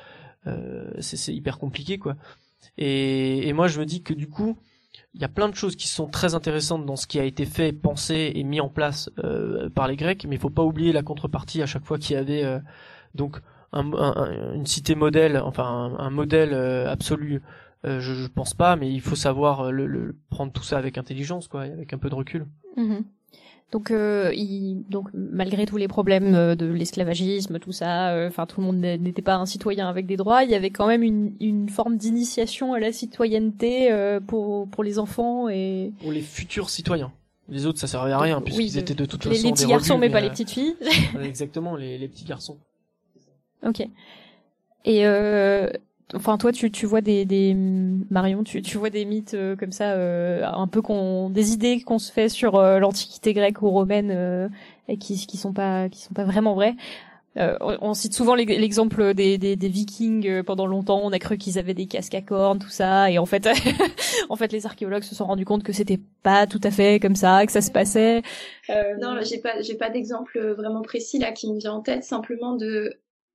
euh 0.46 0.90
c'est 1.00 1.34
hyper 1.34 1.58
compliqué 1.58 1.98
quoi. 1.98 2.16
Et, 2.76 3.48
et, 3.48 3.52
moi 3.52 3.68
je 3.68 3.80
me 3.80 3.86
dis 3.86 4.02
que 4.02 4.14
du 4.14 4.28
coup, 4.28 4.58
il 5.14 5.20
y 5.20 5.24
a 5.24 5.28
plein 5.28 5.48
de 5.48 5.54
choses 5.54 5.76
qui 5.76 5.88
sont 5.88 6.06
très 6.06 6.34
intéressantes 6.34 6.86
dans 6.86 6.96
ce 6.96 7.06
qui 7.06 7.18
a 7.18 7.24
été 7.24 7.44
fait, 7.44 7.72
pensé 7.72 8.32
et 8.34 8.44
mis 8.44 8.60
en 8.60 8.68
place 8.68 9.10
euh, 9.24 9.70
par 9.70 9.88
les 9.88 9.96
Grecs, 9.96 10.26
mais 10.28 10.36
il 10.36 10.40
faut 10.40 10.50
pas 10.50 10.62
oublier 10.62 10.92
la 10.92 11.02
contrepartie 11.02 11.62
à 11.62 11.66
chaque 11.66 11.84
fois 11.84 11.98
qu'il 11.98 12.14
y 12.14 12.18
avait 12.18 12.44
euh, 12.44 12.58
donc 13.14 13.40
un, 13.72 13.92
un, 13.92 14.54
une 14.54 14.66
cité 14.66 14.94
modèle, 14.94 15.40
enfin 15.44 15.64
un, 15.64 15.98
un 15.98 16.10
modèle 16.10 16.50
euh, 16.52 16.90
absolu. 16.90 17.42
Euh, 17.84 18.00
je, 18.00 18.12
je 18.14 18.26
pense 18.26 18.54
pas, 18.54 18.76
mais 18.76 18.90
il 18.92 19.00
faut 19.00 19.14
savoir 19.16 19.70
le, 19.70 19.86
le, 19.86 20.16
prendre 20.30 20.52
tout 20.52 20.64
ça 20.64 20.78
avec 20.78 20.98
intelligence, 20.98 21.46
quoi, 21.46 21.62
avec 21.62 21.92
un 21.92 21.98
peu 21.98 22.10
de 22.10 22.14
recul. 22.14 22.46
Mhm. 22.76 23.04
Donc, 23.70 23.90
euh, 23.90 24.32
il, 24.34 24.84
donc 24.88 25.10
malgré 25.12 25.66
tous 25.66 25.76
les 25.76 25.88
problèmes 25.88 26.34
euh, 26.34 26.54
de 26.54 26.64
l'esclavagisme, 26.64 27.58
tout 27.58 27.70
ça, 27.70 28.12
euh, 28.14 28.28
enfin 28.28 28.46
tout 28.46 28.62
le 28.62 28.66
monde 28.66 28.78
n'était 28.78 29.20
pas 29.20 29.36
un 29.36 29.44
citoyen 29.44 29.88
avec 29.90 30.06
des 30.06 30.16
droits. 30.16 30.42
Il 30.42 30.50
y 30.50 30.54
avait 30.54 30.70
quand 30.70 30.86
même 30.86 31.02
une, 31.02 31.34
une 31.38 31.68
forme 31.68 31.98
d'initiation 31.98 32.72
à 32.72 32.80
la 32.80 32.92
citoyenneté 32.92 33.92
euh, 33.92 34.20
pour 34.20 34.68
pour 34.70 34.82
les 34.82 34.98
enfants 34.98 35.50
et 35.50 35.92
pour 36.00 36.12
les 36.12 36.22
futurs 36.22 36.70
citoyens. 36.70 37.12
Les 37.50 37.66
autres, 37.66 37.78
ça 37.78 37.86
servait 37.86 38.12
à 38.12 38.18
rien 38.18 38.40
puisqu'ils 38.40 38.72
oui, 38.72 38.78
étaient 38.78 38.94
de 38.94 39.04
toute 39.04 39.26
les, 39.26 39.32
façon 39.32 39.46
les 39.48 39.52
petits 39.52 39.64
des 39.64 39.70
garçons, 39.70 39.94
rebuts, 39.94 40.06
mais 40.06 40.12
pas 40.12 40.18
euh, 40.18 40.22
les 40.22 40.30
petites 40.30 40.50
filles. 40.50 40.74
Exactement, 41.22 41.76
les, 41.76 41.98
les 41.98 42.08
petits 42.08 42.24
garçons. 42.24 42.56
Ok. 43.62 43.89
Et 44.85 45.06
euh, 45.06 45.68
enfin 46.14 46.39
toi 46.39 46.52
tu 46.52 46.70
tu 46.70 46.86
vois 46.86 47.01
des 47.01 47.24
des 47.24 47.55
Marion 48.10 48.44
tu 48.44 48.62
tu 48.62 48.78
vois 48.78 48.90
des 48.90 49.05
mythes 49.05 49.35
euh, 49.35 49.56
comme 49.56 49.72
ça 49.72 49.93
euh, 49.93 50.43
un 50.47 50.66
peu 50.66 50.80
qu'on 50.82 51.30
des 51.30 51.52
idées 51.52 51.80
qu'on 51.82 51.98
se 51.98 52.12
fait 52.12 52.28
sur 52.28 52.55
euh, 52.56 52.78
l'antiquité 52.78 53.35
grecque 53.35 53.60
ou 53.62 53.70
romaine 53.70 54.10
euh, 54.10 54.48
et 54.89 54.97
qui 54.98 55.26
qui 55.26 55.36
sont 55.36 55.52
pas 55.52 55.89
qui 55.89 56.01
sont 56.02 56.14
pas 56.14 56.24
vraiment 56.24 56.55
vraies 56.55 56.76
euh, 57.39 57.56
on, 57.60 57.78
on 57.90 57.94
cite 57.94 58.14
souvent 58.14 58.35
l'ex- 58.35 58.52
l'exemple 58.59 59.14
des, 59.14 59.39
des, 59.39 59.56
des 59.56 59.68
Vikings 59.68 60.43
pendant 60.43 60.66
longtemps. 60.66 61.01
On 61.05 61.12
a 61.12 61.18
cru 61.20 61.39
qu'ils 61.39 61.59
avaient 61.59 61.74
des 61.74 61.86
casques 61.86 62.14
à 62.14 62.22
cornes, 62.22 62.59
tout 62.59 62.68
ça, 62.70 63.10
et 63.10 63.18
en 63.18 63.26
fait, 63.26 63.48
en 64.30 64.36
fait, 64.36 64.52
les 64.52 64.66
archéologues 64.66 65.05
se 65.05 65.14
sont 65.14 65.26
rendus 65.26 65.44
compte 65.44 65.62
que 65.62 65.72
c'était 65.72 66.01
pas 66.24 66.47
tout 66.47 66.60
à 66.64 66.70
fait 66.72 67.01
comme 67.01 67.16
ça 67.16 67.47
que 67.47 67.52
ça 67.52 67.60
se 67.62 67.70
passait. 67.70 68.22
Non, 68.98 69.20
j'ai 69.22 69.39
pas, 69.40 69.60
j'ai 69.62 69.76
pas 69.76 69.90
d'exemple 69.90 70.39
vraiment 70.55 70.82
précis 70.82 71.18
là 71.18 71.32
qui 71.32 71.51
me 71.52 71.59
vient 71.59 71.74
en 71.74 71.80
tête. 71.82 72.05
Simplement 72.05 72.55
de 72.55 72.94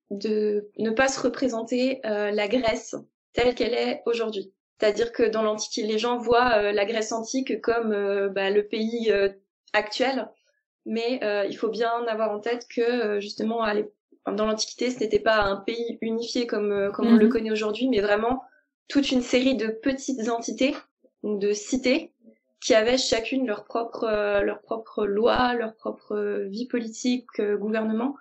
de 0.09 0.69
ne 0.77 0.91
pas 0.91 1.07
se 1.07 1.19
représenter 1.19 2.01
euh, 2.05 2.31
la 2.31 2.47
Grèce 2.47 2.95
telle 3.33 3.55
qu'elle 3.55 3.73
est 3.73 4.01
aujourd'hui. 4.05 4.53
C'est-à-dire 4.79 5.11
que 5.11 5.23
dans 5.23 5.43
l'Antiquité, 5.43 5.87
les 5.87 5.97
gens 5.97 6.17
voient 6.17 6.53
euh, 6.57 6.71
la 6.71 6.85
Grèce 6.85 7.11
antique 7.11 7.61
comme 7.61 7.91
euh, 7.93 8.29
bah, 8.29 8.49
le 8.49 8.63
pays 8.67 9.11
euh, 9.11 9.29
actuel, 9.73 10.27
mais 10.85 11.19
euh, 11.23 11.45
il 11.49 11.57
faut 11.57 11.69
bien 11.69 12.05
avoir 12.07 12.31
en 12.31 12.39
tête 12.39 12.67
que 12.69 12.81
euh, 12.81 13.19
justement 13.19 13.63
à 13.63 13.73
dans 14.31 14.45
l'Antiquité, 14.45 14.89
ce 14.89 14.99
n'était 14.99 15.19
pas 15.19 15.41
un 15.43 15.57
pays 15.57 15.97
unifié 16.01 16.47
comme 16.47 16.71
euh, 16.71 16.91
comme 16.91 17.07
on 17.07 17.13
Mhm. 17.13 17.19
le 17.19 17.27
connaît 17.27 17.51
aujourd'hui, 17.51 17.87
mais 17.89 17.99
vraiment 18.01 18.41
toute 18.87 19.11
une 19.11 19.21
série 19.21 19.55
de 19.55 19.67
petites 19.67 20.29
entités, 20.29 20.75
donc 21.23 21.39
de 21.41 21.51
cités, 21.53 22.11
qui 22.61 22.73
avaient 22.73 22.97
chacune 22.97 23.45
leur 23.47 23.65
propre 23.65 24.05
euh, 24.05 24.41
leur 24.41 24.61
propre 24.61 25.05
loi, 25.05 25.53
leur 25.55 25.75
propre 25.75 26.45
vie 26.49 26.67
politique, 26.67 27.27
euh, 27.39 27.57
gouvernement. 27.57 28.15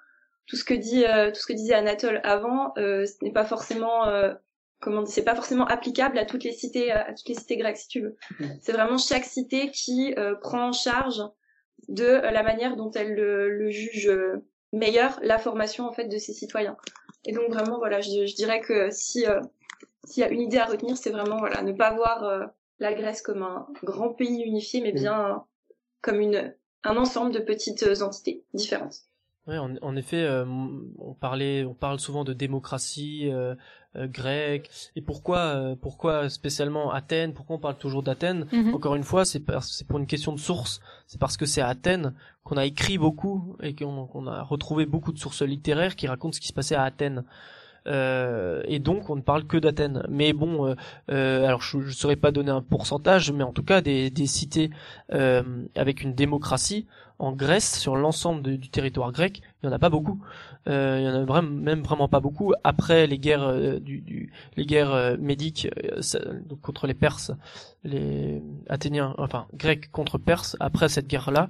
Tout 0.47 0.57
ce 0.57 0.65
que 0.65 0.75
dit 0.75 1.05
euh, 1.05 1.31
tout 1.31 1.41
ce 1.41 1.47
que 1.47 1.53
disait 1.53 1.75
Anatole 1.75 2.21
avant, 2.25 2.73
euh, 2.77 3.07
ce 3.07 3.25
n'est 3.25 3.33
pas 3.33 3.45
forcément 3.45 4.07
euh, 4.09 4.35
comment 4.81 5.07
c'est 5.07 5.23
pas 5.25 5.35
forcément 5.35 5.67
applicable 5.67 6.19
à 6.19 6.25
toutes 6.25 6.45
les 6.45 6.53
cités 6.53 6.91
à 6.91 7.13
toutes 7.15 7.29
les 7.29 7.35
cités 7.35 7.57
grecques 7.57 7.77
si 7.79 7.89
tu 7.89 8.01
veux. 8.01 8.17
C'est 8.61 8.73
vraiment 8.73 8.99
chaque 8.99 9.25
cité 9.25 9.71
qui 9.71 10.15
euh, 10.19 10.35
prend 10.35 10.69
en 10.69 10.73
charge 10.73 11.23
de 11.89 12.05
la 12.07 12.43
manière 12.43 12.77
dont 12.77 12.91
elle 12.91 13.15
le, 13.15 13.49
le 13.51 13.71
juge 13.71 14.09
euh, 14.09 14.45
meilleur 14.73 15.19
la 15.23 15.39
formation 15.39 15.87
en 15.87 15.93
fait 15.93 16.07
de 16.09 16.19
ses 16.19 16.33
citoyens. 16.33 16.77
Et 17.25 17.33
donc 17.33 17.49
vraiment 17.49 17.79
voilà, 17.79 18.01
je, 18.01 18.27
je 18.27 18.35
dirais 18.35 18.61
que 18.61 18.91
si 18.91 19.27
euh, 19.27 19.41
s'il 20.05 20.23
y 20.23 20.27
a 20.27 20.31
une 20.31 20.41
idée 20.41 20.59
à 20.59 20.65
retenir, 20.65 20.97
c'est 20.97 21.11
vraiment 21.11 21.39
voilà, 21.39 21.63
ne 21.63 21.73
pas 21.73 21.95
voir 21.95 22.25
euh, 22.25 22.45
la 22.81 22.93
Grèce 22.93 23.23
comme 23.23 23.43
un 23.45 23.69
grand 23.85 24.13
pays 24.13 24.43
unifié, 24.43 24.81
mais 24.81 24.93
bien 24.93 25.45
comme 26.01 26.21
une 26.21 26.53
un 26.83 26.97
ensemble 26.97 27.33
de 27.33 27.39
petites 27.39 27.87
entités 28.03 28.43
différentes. 28.55 28.97
Ouais, 29.49 29.59
en, 29.59 29.75
en 29.83 29.97
effet, 29.97 30.23
euh, 30.23 30.45
on 30.99 31.15
parlait, 31.15 31.65
on 31.65 31.75
parle 31.75 31.99
souvent 31.99 32.23
de 32.23 32.33
démocratie 32.33 33.29
euh, 33.29 33.57
euh, 33.97 34.07
grecque. 34.07 34.71
Et 34.95 35.03
pourquoi, 35.03 35.39
euh, 35.39 35.75
pourquoi 35.75 36.29
spécialement 36.29 36.93
Athènes? 36.93 37.35
Pourquoi 37.35 37.57
on 37.57 37.59
parle 37.59 37.77
toujours 37.77 38.05
d'Athènes? 38.05 38.47
Mhm. 38.53 38.73
Encore 38.73 38.95
une 38.95 39.03
fois, 39.03 39.25
c'est 39.25 39.43
c'est 39.63 39.87
pour 39.89 39.99
une 39.99 40.07
question 40.07 40.33
de 40.33 40.39
source. 40.39 40.81
C'est 41.09 41.21
parce 41.21 41.37
que 41.37 41.45
c'est 41.45 41.61
à 41.61 41.67
Athènes 41.67 42.15
qu'on 42.45 42.57
a 42.57 42.65
écrit 42.65 42.99
beaucoup 42.99 43.57
et 43.63 43.75
qu'on 43.75 44.27
a 44.29 44.43
retrouvé 44.43 44.87
beaucoup 44.87 45.13
de 45.13 45.19
sources 45.19 45.43
littéraires 45.43 45.97
qui 45.97 46.07
racontent 46.07 46.33
ce 46.35 46.41
qui 46.41 46.49
se 46.49 46.53
passait 46.53 46.77
à 46.77 46.85
Athènes. 46.85 47.25
Euh, 47.89 48.63
et 48.67 48.79
donc 48.79 49.11
on 49.11 49.17
ne 49.17 49.23
parle 49.23 49.45
que 49.45 49.57
d'Athènes. 49.57 50.05
Mais 50.09 50.33
bon, 50.33 50.69
euh, 50.69 50.75
euh, 51.11 51.45
alors 51.45 51.63
je 51.63 51.79
ne 51.79 51.91
saurais 51.91 52.15
pas 52.15 52.31
donner 52.31 52.53
un 52.53 52.63
pourcentage, 52.63 53.33
mais 53.33 53.43
en 53.43 53.53
tout 53.53 53.65
cas 53.65 53.81
des, 53.81 54.09
des 54.09 54.27
cités 54.27 54.71
euh, 55.13 55.43
avec 55.75 56.03
une 56.03 56.15
démocratie 56.15 56.87
en 57.23 57.31
Grèce 57.31 57.79
sur 57.79 57.95
l'ensemble 57.95 58.59
du 58.59 58.69
territoire 58.69 59.13
grec, 59.13 59.43
il 59.63 59.67
y 59.67 59.69
en 59.69 59.73
a 59.73 59.79
pas 59.79 59.91
beaucoup. 59.91 60.21
Euh, 60.69 60.99
il 60.99 61.05
y 61.05 61.09
en 61.09 61.37
a 61.37 61.43
même 61.43 61.83
vraiment 61.83 62.09
pas 62.09 62.19
beaucoup. 62.19 62.53
Après 62.65 63.07
les 63.07 63.19
guerres 63.19 63.45
euh, 63.45 63.79
euh, 64.59 65.17
médiques 65.19 65.69
contre 66.63 66.89
les 66.89 66.95
Perses, 66.95 67.31
les 67.85 68.43
Athéniens, 68.69 69.15
enfin 69.19 69.47
Grecs 69.55 69.89
contre 69.93 70.19
Perses. 70.19 70.57
Après 70.59 70.89
cette 70.89 71.07
guerre-là, 71.07 71.49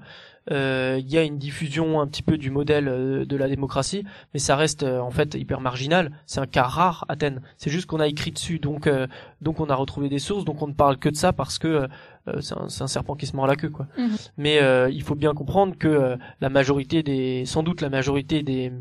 il 0.51 1.09
y 1.09 1.19
a 1.19 1.23
une 1.23 1.39
diffusion 1.39 2.01
un 2.01 2.07
petit 2.07 2.23
peu 2.23 2.37
du 2.39 2.51
modèle 2.51 2.89
euh, 2.89 3.25
de 3.25 3.37
la 3.37 3.49
démocratie, 3.49 4.05
mais 4.35 4.41
ça 4.41 4.57
reste 4.57 4.83
euh, 4.83 4.99
en 4.99 5.11
fait 5.11 5.35
hyper 5.35 5.61
marginal. 5.61 6.13
C'est 6.27 6.41
un 6.41 6.47
cas 6.47 6.65
rare 6.65 7.05
Athènes. 7.09 7.41
C'est 7.57 7.71
juste 7.71 7.87
qu'on 7.87 8.01
a 8.01 8.09
écrit 8.09 8.33
dessus, 8.33 8.59
donc 8.59 8.87
euh, 8.87 9.07
donc 9.41 9.61
on 9.61 9.71
a 9.71 9.75
retrouvé 9.75 10.09
des 10.09 10.19
sources, 10.19 10.45
donc 10.45 10.63
on 10.63 10.69
ne 10.69 10.73
parle 10.73 10.99
que 10.99 11.09
de 11.09 11.17
ça 11.17 11.33
parce 11.33 11.59
que 11.59 11.89
euh, 12.29 12.41
c'est 12.41 12.83
un, 12.83 12.89
serpent 12.89 13.17
qui 13.17 13.27
se 13.27 13.37
mord 13.37 13.47
la 13.47 13.57
queue 13.57 13.71
quoi. 13.71 13.87
Mhm. 13.97 14.17
Mais 14.37 14.61
euh, 14.61 14.91
il 14.91 15.03
faut 15.03 15.15
bien 15.15 15.35
comprendre 15.35 15.77
que 15.77 15.89
euh, 15.89 16.17
la 16.41 16.49
majorité 16.49 17.03
des, 17.03 17.45
sans 17.47 17.63
doute 17.63 17.81
la 17.81 17.91
majorité 17.91 18.43
des 18.43 18.73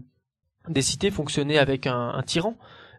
des 0.68 0.82
cités 0.84 1.10
fonctionnaient 1.10 1.58
avec 1.58 1.88
un, 1.88 2.10
un 2.10 2.22
tyran 2.22 2.56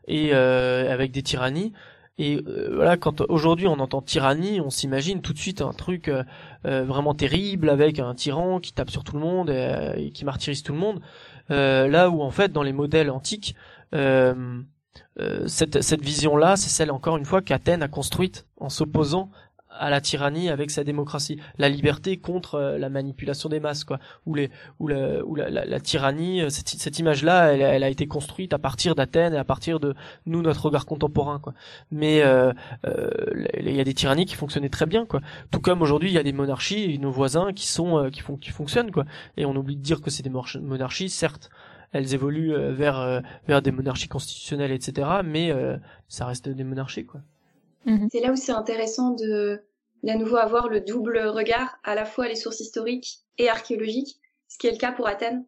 et 0.09 0.31
euh, 0.33 0.93
avec 0.93 1.13
des 1.13 1.23
tyrannies. 1.23 1.73
Et 2.19 2.43
euh, 2.47 2.71
voilà, 2.75 2.97
quand 2.97 3.23
aujourd'hui 3.23 3.67
on 3.67 3.79
entend 3.81 4.03
tyrannie, 4.03 4.61
on 4.61 4.71
s'imagine 4.71 5.23
tout 5.23 5.33
de 5.33 5.39
suite 5.39 5.63
un 5.63 5.73
truc 5.73 6.09
euh, 6.09 6.25
euh, 6.67 6.85
vraiment 6.85 7.15
terrible 7.15 7.71
avec 7.71 7.99
un 7.99 8.15
tyran 8.15 8.61
qui 8.61 8.73
tape 8.73 8.91
sur 8.91 9.03
tout 9.03 9.15
le 9.15 9.21
monde 9.21 9.51
et, 9.51 10.11
qui 10.13 10.25
martyrise 10.25 10.63
tout 10.63 10.73
le 10.73 10.79
monde. 10.79 11.01
Là 11.49 12.09
où 12.11 12.23
en 12.23 12.31
fait 12.31 12.53
dans 12.53 12.63
les 12.63 12.73
modèles 12.73 13.11
antiques, 13.11 13.55
cette, 13.93 15.83
cette 15.83 16.03
vision-là, 16.03 16.57
c'est 16.57 16.71
celle 16.71 16.91
encore 16.91 17.17
une 17.17 17.25
fois 17.25 17.43
qu'Athènes 17.43 17.83
a 17.83 17.89
construite 17.89 18.47
en 18.57 18.69
s'opposant 18.69 19.31
à 19.79 19.91
la 19.91 20.01
tyrannie 20.01 20.49
avec 20.49 20.71
sa 20.71 20.85
démocratie, 20.85 21.41
la 21.59 21.69
liberté 21.69 22.19
contre 22.19 22.55
euh, 22.57 22.79
la 22.79 22.89
manipulation 22.89 23.49
des 23.49 23.61
masses, 23.61 23.85
quoi. 23.85 23.99
Ou 24.27 24.35
les, 24.35 24.51
ou 24.79 24.89
la, 24.89 25.25
ou 25.25 25.35
la, 25.35 25.51
la, 25.51 25.81
tyrannie, 25.81 26.43
euh, 26.43 26.49
cette, 26.51 26.69
cette 26.69 26.99
image-là, 26.99 27.53
elle, 27.53 27.61
elle 27.63 27.83
a 27.85 27.89
été 27.89 28.07
construite 28.07 28.53
à 28.53 28.59
partir 28.59 28.95
d'Athènes 28.95 29.35
et 29.35 29.39
à 29.39 29.45
partir 29.45 29.81
de 29.81 29.95
nous, 30.27 30.43
notre 30.43 30.67
regard 30.67 30.87
contemporain, 30.87 31.39
quoi. 31.39 31.55
Mais 31.91 32.23
euh, 32.23 32.53
euh, 32.87 33.11
il 33.59 33.75
y 33.75 33.81
a 33.81 33.85
des 33.85 33.95
tyrannies 33.95 34.27
qui 34.27 34.35
fonctionnaient 34.35 34.69
très 34.69 34.87
bien, 34.87 35.07
quoi. 35.07 35.21
Tout 35.51 35.61
comme 35.61 35.83
aujourd'hui, 35.83 36.11
il 36.11 36.15
y 36.15 36.19
a 36.19 36.23
des 36.23 36.33
monarchies, 36.33 36.99
nos 36.99 37.11
voisins 37.11 37.53
qui 37.53 37.67
sont, 37.67 37.99
euh, 37.99 38.11
qui 38.11 38.21
font, 38.21 38.37
qui 38.37 38.51
fonctionnent, 38.51 38.91
quoi. 38.91 39.05
Et 39.37 39.45
on 39.47 39.55
oublie 39.57 39.77
de 39.77 39.83
dire 39.83 40.01
que 40.01 40.11
c'est 40.11 40.23
des 40.23 40.31
monarch- 40.31 40.61
monarchies, 40.61 41.09
certes, 41.09 41.51
elles 41.93 42.15
évoluent 42.15 42.55
euh, 42.55 42.73
vers, 42.73 42.99
euh, 42.99 43.21
vers 43.47 43.63
des 43.63 43.71
monarchies 43.71 44.09
constitutionnelles, 44.09 44.73
etc. 44.73 45.09
Mais 45.25 45.51
euh, 45.51 45.77
ça 46.09 46.27
reste 46.27 46.49
des 46.49 46.65
monarchies, 46.65 47.05
quoi. 47.07 47.21
C'est 48.11 48.21
là 48.21 48.33
où 48.33 48.37
c'est 48.37 48.53
intéressant 48.53 49.11
de, 49.11 49.61
d'à 50.03 50.17
nouveau 50.17 50.37
avoir 50.37 50.69
le 50.69 50.81
double 50.81 51.19
regard, 51.19 51.79
à 51.85 51.95
la 51.95 52.05
fois 52.05 52.29
les 52.29 52.37
sources 52.37 52.61
historiques 52.61 53.21
et 53.39 53.49
archéologiques, 53.49 54.19
ce 54.49 54.59
qui 54.59 54.67
est 54.67 54.73
le 54.73 54.79
cas 54.79 54.93
pour 54.93 55.07
Athènes. 55.07 55.45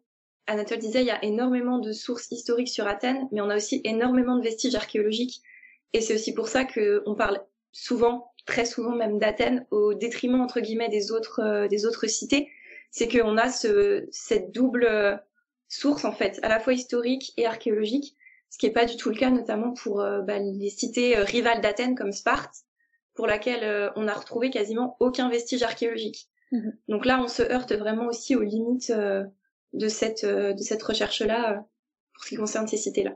Anatole 0.47 0.79
disait, 0.79 1.01
il 1.01 1.07
y 1.07 1.11
a 1.11 1.23
énormément 1.23 1.79
de 1.79 1.91
sources 1.91 2.31
historiques 2.31 2.69
sur 2.69 2.87
Athènes, 2.87 3.27
mais 3.31 3.41
on 3.41 3.49
a 3.49 3.55
aussi 3.55 3.81
énormément 3.83 4.37
de 4.37 4.43
vestiges 4.43 4.75
archéologiques. 4.75 5.41
Et 5.93 6.01
c'est 6.01 6.13
aussi 6.13 6.33
pour 6.33 6.47
ça 6.47 6.65
que 6.65 7.01
on 7.05 7.15
parle 7.15 7.41
souvent, 7.71 8.31
très 8.45 8.65
souvent 8.65 8.95
même 8.95 9.17
d'Athènes, 9.17 9.65
au 9.71 9.93
détriment, 9.93 10.41
entre 10.41 10.59
guillemets, 10.59 10.89
des 10.89 11.11
autres, 11.11 11.41
euh, 11.41 11.67
des 11.67 11.85
autres 11.85 12.07
cités. 12.07 12.49
C'est 12.91 13.07
qu'on 13.07 13.37
a 13.37 13.49
ce, 13.49 14.07
cette 14.11 14.51
double 14.51 14.85
euh, 14.85 15.15
source, 15.67 16.05
en 16.05 16.11
fait, 16.11 16.39
à 16.43 16.49
la 16.49 16.59
fois 16.59 16.73
historique 16.73 17.33
et 17.37 17.45
archéologique, 17.45 18.15
ce 18.55 18.57
qui 18.57 18.67
n'est 18.67 18.71
pas 18.71 18.85
du 18.85 18.95
tout 18.95 19.09
le 19.09 19.17
cas, 19.17 19.31
notamment 19.31 19.73
pour 19.73 19.99
euh, 19.99 20.21
bah, 20.21 20.39
les 20.39 20.69
cités 20.69 21.17
euh, 21.17 21.25
rivales 21.25 21.59
d'Athènes 21.59 21.93
comme 21.93 22.13
Sparte, 22.13 22.55
pour 23.13 23.27
laquelle 23.27 23.65
euh, 23.65 23.89
on 23.97 24.07
a 24.07 24.13
retrouvé 24.13 24.49
quasiment 24.49 24.95
aucun 25.01 25.27
vestige 25.27 25.61
archéologique. 25.61 26.29
Mhm. 26.53 26.73
Donc 26.87 27.05
là, 27.05 27.21
on 27.21 27.27
se 27.27 27.43
heurte 27.43 27.73
vraiment 27.73 28.05
aussi 28.05 28.33
aux 28.33 28.43
limites 28.43 28.93
de 28.93 29.87
cette 29.89 30.25
de 30.25 30.61
cette 30.61 30.81
recherche-là 30.83 31.65
pour 32.13 32.23
ce 32.23 32.29
qui 32.29 32.35
concerne 32.37 32.65
ces 32.65 32.77
cités-là. 32.77 33.11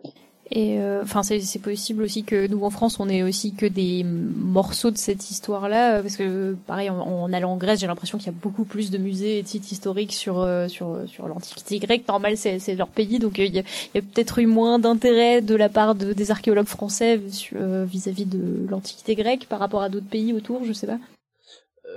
Et 0.51 0.79
euh, 0.79 1.03
enfin, 1.03 1.21
c'est 1.21 1.61
possible 1.61 2.01
aussi 2.01 2.23
que 2.23 2.47
nous 2.47 2.63
en 2.63 2.71
France, 2.71 2.99
on 2.99 3.07
ait 3.07 3.21
aussi 3.21 3.53
que 3.53 3.67
des 3.67 4.03
morceaux 4.03 4.89
de 4.89 4.97
cette 4.97 5.29
histoire-là, 5.29 5.97
euh, 5.97 6.01
parce 6.01 6.17
que 6.17 6.55
pareil, 6.65 6.89
en, 6.89 7.31
allant 7.31 7.51
en 7.51 7.57
Grèce, 7.57 7.79
j'ai 7.79 7.87
l'impression 7.87 8.17
qu'il 8.17 8.27
y 8.27 8.35
a 8.35 8.39
beaucoup 8.41 8.63
plus 8.63 8.89
de 8.89 8.97
musées 8.97 9.37
et 9.37 9.43
de 9.43 9.47
sites 9.47 9.71
historiques 9.71 10.13
sur 10.13 10.39
euh, 10.39 10.67
sur 10.67 10.97
sur 11.07 11.27
l'Antiquité 11.27 11.77
grecque. 11.77 12.07
Normal, 12.07 12.35
c'est 12.35 12.75
leur 12.75 12.87
pays, 12.87 13.19
donc 13.19 13.37
il 13.37 13.53
y 13.53 13.59
a, 13.59 13.63
peut-être 13.93 14.39
eu 14.39 14.47
moins 14.47 14.79
d'intérêt 14.79 15.41
de 15.41 15.53
la 15.53 15.69
part 15.69 15.93
de, 15.93 16.13
des 16.13 16.31
archéologues 16.31 16.65
français 16.65 17.21
euh, 17.53 17.85
vis-à-vis 17.85 18.25
de 18.25 18.65
l'Antiquité 18.69 19.13
grecque 19.13 19.45
par 19.47 19.59
rapport 19.59 19.83
à 19.83 19.89
d'autres 19.89 20.09
pays 20.09 20.33
autour, 20.33 20.65
je 20.65 20.73
sais 20.73 20.87
pas. 20.87 20.97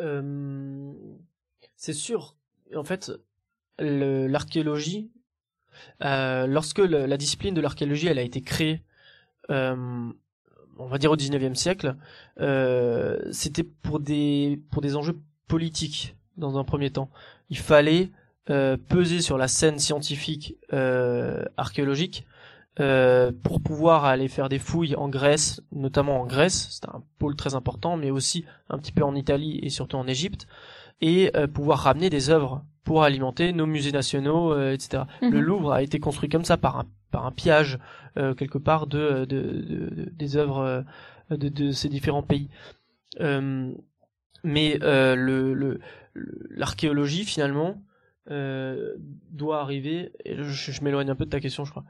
euh, 0.00 0.92
c'est 1.76 1.94
sûr. 1.94 2.36
En 2.76 2.84
fait, 2.84 3.10
l'archéologie, 3.78 5.10
euh, 6.02 6.46
lorsque 6.46 6.78
la 6.78 7.16
discipline 7.16 7.54
de 7.54 7.60
l'archéologie 7.60 8.08
a 8.08 8.20
été 8.20 8.40
créée, 8.40 8.82
euh, 9.50 10.10
on 10.78 10.86
va 10.86 10.98
dire 10.98 11.10
au 11.10 11.16
19e 11.16 11.54
siècle, 11.54 11.96
euh, 12.40 13.18
c'était 13.30 13.64
pour 13.64 14.00
des 14.00 14.58
enjeux 14.96 15.18
politiques 15.48 16.16
dans 16.36 16.58
un 16.58 16.64
premier 16.64 16.90
temps. 16.90 17.10
Il 17.50 17.58
fallait 17.58 18.10
peser 18.88 19.20
sur 19.20 19.38
la 19.38 19.46
scène 19.46 19.78
scientifique 19.78 20.56
archéologique 21.56 22.26
pour 22.76 23.60
pouvoir 23.62 24.04
aller 24.04 24.28
faire 24.28 24.48
des 24.48 24.58
fouilles 24.58 24.96
en 24.96 25.08
Grèce, 25.08 25.62
notamment 25.70 26.20
en 26.20 26.26
Grèce, 26.26 26.68
c'est 26.70 26.88
un 26.88 27.02
pôle 27.18 27.36
très 27.36 27.54
important, 27.54 27.96
mais 27.96 28.10
aussi 28.10 28.44
un 28.68 28.78
petit 28.78 28.92
peu 28.92 29.04
en 29.04 29.14
Italie 29.14 29.60
et 29.62 29.68
surtout 29.68 29.96
en 29.96 30.06
Égypte, 30.06 30.46
et 31.00 31.30
euh, 31.36 31.46
pouvoir 31.46 31.78
ramener 31.80 32.10
des 32.10 32.30
œuvres 32.30 32.64
pour 32.84 33.02
alimenter 33.04 33.52
nos 33.52 33.66
musées 33.66 33.92
nationaux, 33.92 34.52
euh, 34.52 34.72
etc. 34.72 35.04
Le 35.20 35.28
Mhm. 35.30 35.38
Louvre 35.40 35.72
a 35.72 35.82
été 35.82 36.00
construit 36.00 36.28
comme 36.28 36.44
ça 36.44 36.56
par 36.56 36.78
un 36.78 36.84
par 37.10 37.26
un 37.26 37.30
pillage 37.32 37.78
euh, 38.16 38.34
quelque 38.34 38.58
part 38.58 38.86
de, 38.86 39.24
de, 39.24 39.40
de- 39.42 39.94
de- 39.94 40.10
des 40.10 40.36
œuvres 40.36 40.84
de, 41.30 41.48
de 41.48 41.70
ces 41.72 41.88
différents 41.88 42.22
pays. 42.22 42.48
Euh, 43.20 43.72
mais 44.44 44.78
le 44.80 45.78
l'archéologie 46.50 47.24
finalement 47.24 47.82
doit 48.28 49.60
arriver. 49.60 50.12
Et 50.24 50.36
je, 50.36 50.72
je 50.72 50.82
m'éloigne 50.84 51.10
un 51.10 51.14
peu 51.14 51.24
de 51.24 51.30
ta 51.30 51.40
question, 51.40 51.64
je 51.64 51.70
crois. 51.70 51.84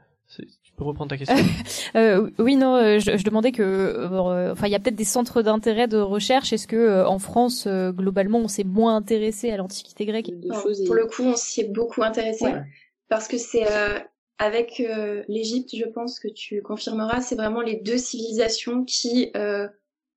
C'est- 0.73 0.77
Tu 0.77 0.77
peux 0.77 0.83
reprendre 0.85 1.09
ta 1.09 1.17
question? 1.17 1.35
Euh, 1.95 2.31
oui, 2.39 2.55
non, 2.55 2.75
euh, 2.75 2.97
je, 2.99 3.17
je 3.17 3.23
demandais 3.23 3.51
que, 3.51 3.61
euh, 3.61 4.51
enfin, 4.53 4.65
il 4.67 4.71
y 4.71 4.75
a 4.75 4.79
peut-être 4.79 4.95
des 4.95 5.03
centres 5.03 5.43
d'intérêt 5.43 5.87
de 5.87 5.97
recherche. 5.97 6.51
Est-ce 6.53 6.65
que 6.67 6.75
euh, 6.75 7.07
en 7.07 7.19
France, 7.19 7.65
euh, 7.67 7.91
globalement, 7.91 8.39
on 8.39 8.47
s'est 8.47 8.63
moins 8.63 8.95
intéressé 8.95 9.51
à 9.51 9.57
l'Antiquité 9.57 10.05
grecque? 10.05 10.27
De 10.39 10.47
Non, 10.47 10.59
choses. 10.59 10.83
Pour 10.85 10.95
et- 10.97 10.99
le 11.01 11.05
coup, 11.05 11.23
on 11.23 11.35
s'y 11.35 11.61
est 11.61 11.69
beaucoup 11.71 12.01
intéressé 12.01 12.45
Ouais. 12.45 12.63
parce 13.09 13.27
que 13.27 13.37
c'est 13.37 13.71
euh, 13.71 13.99
avec 14.39 14.79
euh, 14.79 15.21
l'Égypte, 15.27 15.75
je 15.75 15.85
pense 15.85 16.19
que 16.19 16.27
tu 16.27 16.61
confirmeras, 16.63 17.21
c'est 17.21 17.35
vraiment 17.35 17.61
les 17.61 17.75
deux 17.75 17.97
civilisations 17.99 18.83
qui, 18.83 19.29
euh, 19.37 19.67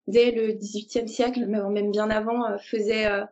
dès 0.08 0.30
le 0.30 0.52
XVIIIe 0.52 1.08
siècle, 1.08 1.44
mais 1.46 1.60
même 1.68 1.90
bien 1.90 2.08
avant, 2.08 2.46
euh, 2.46 2.56
faisaient 2.58 3.06
euh, 3.06 3.24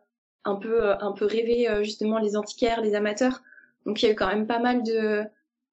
un 0.43 0.55
peu 0.55 0.83
euh, 0.89 0.95
un 0.99 1.13
peu 1.13 1.25
rêver 1.25 1.67
euh, 1.67 1.81
justement 1.83 2.19
les 2.19 2.37
antiquaires, 2.37 2.81
les 2.81 2.93
amateurs. 2.93 3.41
Donc 3.87 4.03
il 4.03 4.05
y 4.05 4.09
a 4.09 4.11
eu 4.11 4.15
quand 4.15 4.27
même 4.27 4.45
pas 4.45 4.59
mal 4.59 4.83
de 4.83 5.23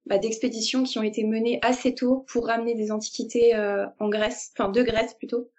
bah, 0.07 0.19
d'expéditions 0.19 0.83
qui 0.83 0.99
ont 0.99 1.03
été 1.03 1.25
menées 1.25 1.59
assez 1.63 1.95
tôt 1.95 2.25
pour 2.29 2.47
ramener 2.47 2.75
des 2.75 2.91
antiquités 2.91 3.55
euh, 3.55 3.87
en 4.01 4.09
Grèce, 4.09 4.53
enfin 4.57 4.71
de 4.71 4.83
Grèce 4.83 5.15
plutôt, 5.15 5.51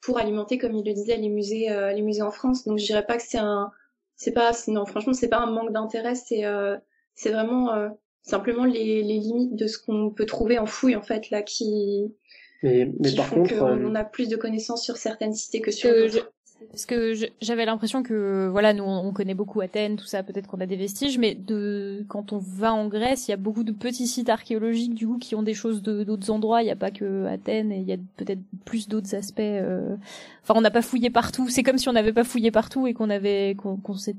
pour 0.00 0.18
alimenter, 0.18 0.58
comme 0.58 0.74
il 0.74 0.84
le 0.84 0.92
disait, 0.92 1.16
les 1.16 1.28
musées 1.28 1.70
euh, 1.70 1.92
les 1.92 2.02
musées 2.02 2.22
en 2.22 2.32
France. 2.32 2.64
Donc 2.64 2.78
je 2.78 2.84
dirais 2.84 3.06
pas 3.06 3.16
que 3.16 3.22
c'est 3.22 3.38
un 3.38 3.70
c'est 4.16 4.32
pas 4.32 4.52
non 4.68 4.86
franchement 4.86 5.12
c'est 5.12 5.28
pas 5.28 5.40
un 5.40 5.50
manque 5.50 5.72
d'intérêt 5.72 6.14
c'est 6.14 6.44
euh, 6.44 6.76
c'est 7.14 7.30
vraiment 7.30 7.72
euh, 7.74 7.88
simplement 8.22 8.64
les, 8.64 9.02
les 9.02 9.18
limites 9.18 9.56
de 9.56 9.66
ce 9.66 9.78
qu'on 9.78 10.10
peut 10.10 10.26
trouver 10.26 10.58
en 10.58 10.66
fouille 10.66 10.96
en 10.96 11.02
fait 11.02 11.30
là 11.30 11.42
qui 11.42 12.14
Mais, 12.62 12.90
mais 13.00 13.10
qui 13.10 13.16
par 13.16 13.26
font 13.26 13.36
contre, 13.36 13.58
qu'on 13.58 13.66
euh, 13.66 13.84
on 13.84 13.94
a 13.94 14.04
plus 14.04 14.28
de 14.28 14.36
connaissances 14.36 14.84
sur 14.84 14.96
certaines 14.96 15.34
cités 15.34 15.60
que 15.60 15.70
sur 15.70 15.90
d'autres. 15.90 16.32
Parce 16.70 16.86
que 16.86 17.14
j'avais 17.40 17.64
l'impression 17.64 18.02
que, 18.02 18.48
voilà, 18.50 18.72
nous, 18.72 18.84
on 18.84 19.12
connaît 19.12 19.34
beaucoup 19.34 19.60
Athènes, 19.60 19.96
tout 19.96 20.06
ça, 20.06 20.22
peut-être 20.22 20.46
qu'on 20.46 20.60
a 20.60 20.66
des 20.66 20.76
vestiges, 20.76 21.18
mais 21.18 21.34
de, 21.34 22.04
quand 22.08 22.32
on 22.32 22.38
va 22.38 22.72
en 22.72 22.86
Grèce, 22.88 23.28
il 23.28 23.30
y 23.30 23.34
a 23.34 23.36
beaucoup 23.38 23.64
de 23.64 23.72
petits 23.72 24.06
sites 24.06 24.28
archéologiques, 24.28 24.94
du 24.94 25.06
coup, 25.06 25.18
qui 25.18 25.34
ont 25.34 25.42
des 25.42 25.54
choses 25.54 25.82
de- 25.82 26.04
d'autres 26.04 26.30
endroits. 26.30 26.62
Il 26.62 26.66
n'y 26.66 26.70
a 26.70 26.76
pas 26.76 26.90
que 26.90 27.26
Athènes, 27.26 27.72
et 27.72 27.78
il 27.78 27.88
y 27.88 27.92
a 27.92 27.98
peut-être 28.16 28.40
plus 28.64 28.88
d'autres 28.88 29.14
aspects. 29.14 29.40
euh, 29.40 29.96
Enfin, 30.42 30.54
on 30.56 30.60
n'a 30.60 30.70
pas 30.72 30.82
fouillé 30.82 31.08
partout. 31.10 31.48
C'est 31.48 31.62
comme 31.62 31.78
si 31.78 31.88
on 31.88 31.92
n'avait 31.92 32.12
pas 32.12 32.24
fouillé 32.24 32.50
partout 32.50 32.86
et 32.88 32.94
qu'on 32.94 33.10
avait, 33.10 33.54
qu'on 33.56 33.94
s'est, 33.94 34.16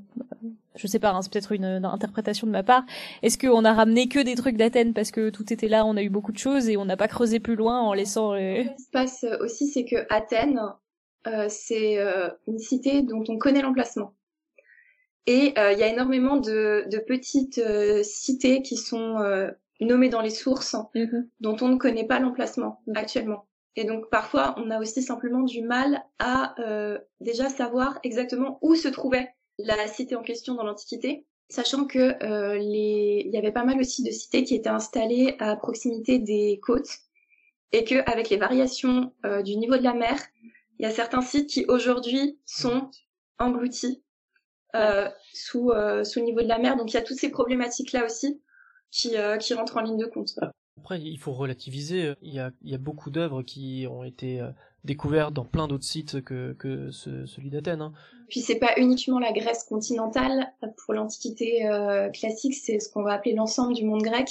je 0.74 0.86
sais 0.86 0.98
pas, 0.98 1.10
hein, 1.10 1.20
c'est 1.22 1.30
peut-être 1.30 1.52
une, 1.52 1.64
interprétation 1.84 2.46
de 2.46 2.52
ma 2.52 2.62
part. 2.62 2.84
Est-ce 3.22 3.36
qu'on 3.36 3.64
a 3.64 3.72
ramené 3.74 4.08
que 4.08 4.20
des 4.20 4.34
trucs 4.34 4.56
d'Athènes 4.56 4.94
parce 4.94 5.10
que 5.10 5.28
tout 5.30 5.52
était 5.52 5.68
là, 5.68 5.84
on 5.84 5.96
a 5.96 6.02
eu 6.02 6.08
beaucoup 6.08 6.32
de 6.32 6.38
choses 6.38 6.68
et 6.68 6.76
on 6.78 6.84
n'a 6.86 6.96
pas 6.96 7.08
creusé 7.08 7.40
plus 7.40 7.56
loin 7.56 7.80
en 7.80 7.92
laissant 7.92 8.32
les... 8.32 8.64
Ce 8.64 8.70
qui 8.76 8.82
se 8.84 8.90
passe 8.90 9.26
aussi 9.40 9.68
c'est 9.68 9.84
que 9.84 9.96
Athènes 10.08 10.58
euh, 10.58 10.68
c'est 11.48 11.98
euh, 11.98 12.28
une 12.46 12.58
cité 12.58 13.02
dont 13.02 13.24
on 13.28 13.38
connaît 13.38 13.62
l'emplacement. 13.62 14.14
Et 15.26 15.54
euh, 15.58 15.72
il 15.72 15.78
y 15.78 15.82
a 15.82 15.88
énormément 15.88 16.36
de, 16.36 16.84
de 16.90 16.98
petites 16.98 17.58
euh, 17.58 18.02
cités 18.02 18.60
qui 18.62 18.76
sont 18.76 19.18
euh, 19.20 19.50
nommées 19.80 20.10
dans 20.10 20.20
les 20.20 20.30
sources 20.30 20.76
dont 21.40 21.56
on 21.60 21.68
ne 21.68 21.76
connaît 21.76 22.06
pas 22.06 22.20
l'emplacement 22.20 22.82
actuellement. 22.94 23.46
Et 23.76 23.84
donc 23.84 24.10
parfois, 24.10 24.54
on 24.58 24.70
a 24.70 24.78
aussi 24.78 25.02
simplement 25.02 25.42
du 25.42 25.62
mal 25.62 26.04
à 26.18 26.54
euh, 26.60 26.98
déjà 27.20 27.48
savoir 27.48 27.98
exactement 28.02 28.58
où 28.60 28.74
se 28.74 28.88
trouvait 28.88 29.30
la 29.58 29.86
cité 29.88 30.14
en 30.14 30.22
question 30.22 30.54
dans 30.54 30.64
l'Antiquité, 30.64 31.24
sachant 31.48 31.86
que 31.86 32.22
euh, 32.22 32.56
les... 32.58 33.22
il 33.26 33.32
y 33.32 33.38
avait 33.38 33.52
pas 33.52 33.64
mal 33.64 33.80
aussi 33.80 34.02
de 34.02 34.10
cités 34.10 34.44
qui 34.44 34.54
étaient 34.54 34.68
installées 34.68 35.36
à 35.38 35.56
proximité 35.56 36.18
des 36.18 36.60
côtes, 36.62 36.90
et 37.72 37.84
que 37.84 38.08
avec 38.08 38.30
les 38.30 38.36
variations 38.36 39.12
euh, 39.24 39.42
du 39.42 39.56
niveau 39.56 39.76
de 39.76 39.82
la 39.82 39.94
mer, 39.94 40.18
il 40.78 40.82
y 40.82 40.86
a 40.86 40.90
certains 40.90 41.22
sites 41.22 41.48
qui 41.48 41.64
aujourd'hui 41.68 42.38
sont 42.44 42.90
engloutis 43.38 44.02
euh, 44.74 45.08
sous 45.32 45.70
euh, 45.70 46.04
sous 46.04 46.18
le 46.20 46.24
niveau 46.26 46.40
de 46.42 46.48
la 46.48 46.58
mer. 46.58 46.76
Donc 46.76 46.90
il 46.92 46.94
y 46.94 46.98
a 46.98 47.02
toutes 47.02 47.18
ces 47.18 47.30
problématiques 47.30 47.92
là 47.92 48.04
aussi 48.04 48.40
qui 48.90 49.16
euh, 49.16 49.36
qui 49.36 49.54
rentrent 49.54 49.76
en 49.76 49.82
ligne 49.82 49.98
de 49.98 50.06
compte. 50.06 50.30
Après, 50.78 51.00
il 51.00 51.18
faut 51.18 51.32
relativiser. 51.32 52.14
Il 52.20 52.34
y 52.34 52.40
a, 52.40 52.50
il 52.62 52.70
y 52.70 52.74
a 52.74 52.78
beaucoup 52.78 53.10
d'œuvres 53.10 53.42
qui 53.42 53.86
ont 53.88 54.04
été 54.04 54.40
euh, 54.40 54.50
découvertes 54.82 55.32
dans 55.32 55.44
plein 55.44 55.66
d'autres 55.68 55.84
sites 55.84 56.22
que, 56.22 56.52
que 56.58 56.90
ce- 56.90 57.24
celui 57.26 57.48
d'Athènes. 57.48 57.80
hein. 57.80 57.92
Puis 58.28 58.40
c'est 58.40 58.58
pas 58.58 58.72
uniquement 58.76 59.18
la 59.20 59.32
Grèce 59.32 59.64
continentale 59.64 60.52
pour 60.84 60.92
l'Antiquité 60.92 61.66
euh, 61.66 62.10
classique, 62.10 62.54
c'est 62.54 62.80
ce 62.80 62.90
qu'on 62.90 63.02
va 63.02 63.12
appeler 63.14 63.34
l'ensemble 63.34 63.74
du 63.74 63.84
monde 63.84 64.02
grec. 64.02 64.28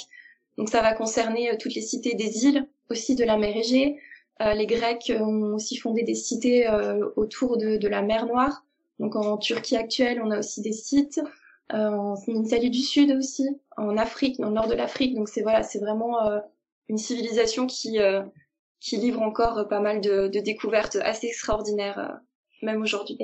Donc 0.58 0.68
ça 0.68 0.82
va 0.82 0.92
concerner 0.94 1.50
euh, 1.50 1.56
toutes 1.58 1.74
les 1.74 1.80
cités 1.82 2.14
des 2.14 2.44
îles, 2.44 2.68
aussi 2.90 3.16
de 3.16 3.24
la 3.24 3.36
mer 3.38 3.56
Égée. 3.56 3.98
Euh, 4.40 4.52
les 4.54 4.66
Grecs 4.66 5.12
ont 5.18 5.54
aussi 5.54 5.76
fondé 5.76 6.02
des 6.02 6.14
cités 6.14 6.68
euh, 6.68 7.08
autour 7.16 7.56
de, 7.56 7.76
de 7.76 7.88
la 7.88 8.02
mer 8.02 8.26
Noire. 8.26 8.64
Donc 8.98 9.16
en 9.16 9.36
Turquie 9.36 9.76
actuelle, 9.76 10.20
on 10.24 10.30
a 10.30 10.38
aussi 10.38 10.60
des 10.62 10.72
sites. 10.72 11.20
Euh, 11.72 11.88
en 11.88 12.16
Italie 12.26 12.70
du 12.70 12.80
Sud 12.80 13.10
aussi, 13.12 13.48
en 13.76 13.96
Afrique, 13.96 14.38
dans 14.38 14.48
le 14.48 14.54
nord 14.54 14.66
de 14.66 14.74
l'Afrique. 14.74 15.14
Donc 15.14 15.28
c'est 15.28 15.42
voilà, 15.42 15.62
c'est 15.62 15.78
vraiment 15.78 16.18
une 16.88 16.98
civilisation 16.98 17.66
qui 17.66 17.98
qui 18.80 18.96
livre 18.98 19.22
encore 19.22 19.66
pas 19.68 19.80
mal 19.80 20.02
de, 20.02 20.28
de 20.28 20.40
découvertes 20.40 20.96
assez 20.96 21.28
extraordinaires, 21.28 22.20
même 22.60 22.82
aujourd'hui. 22.82 23.16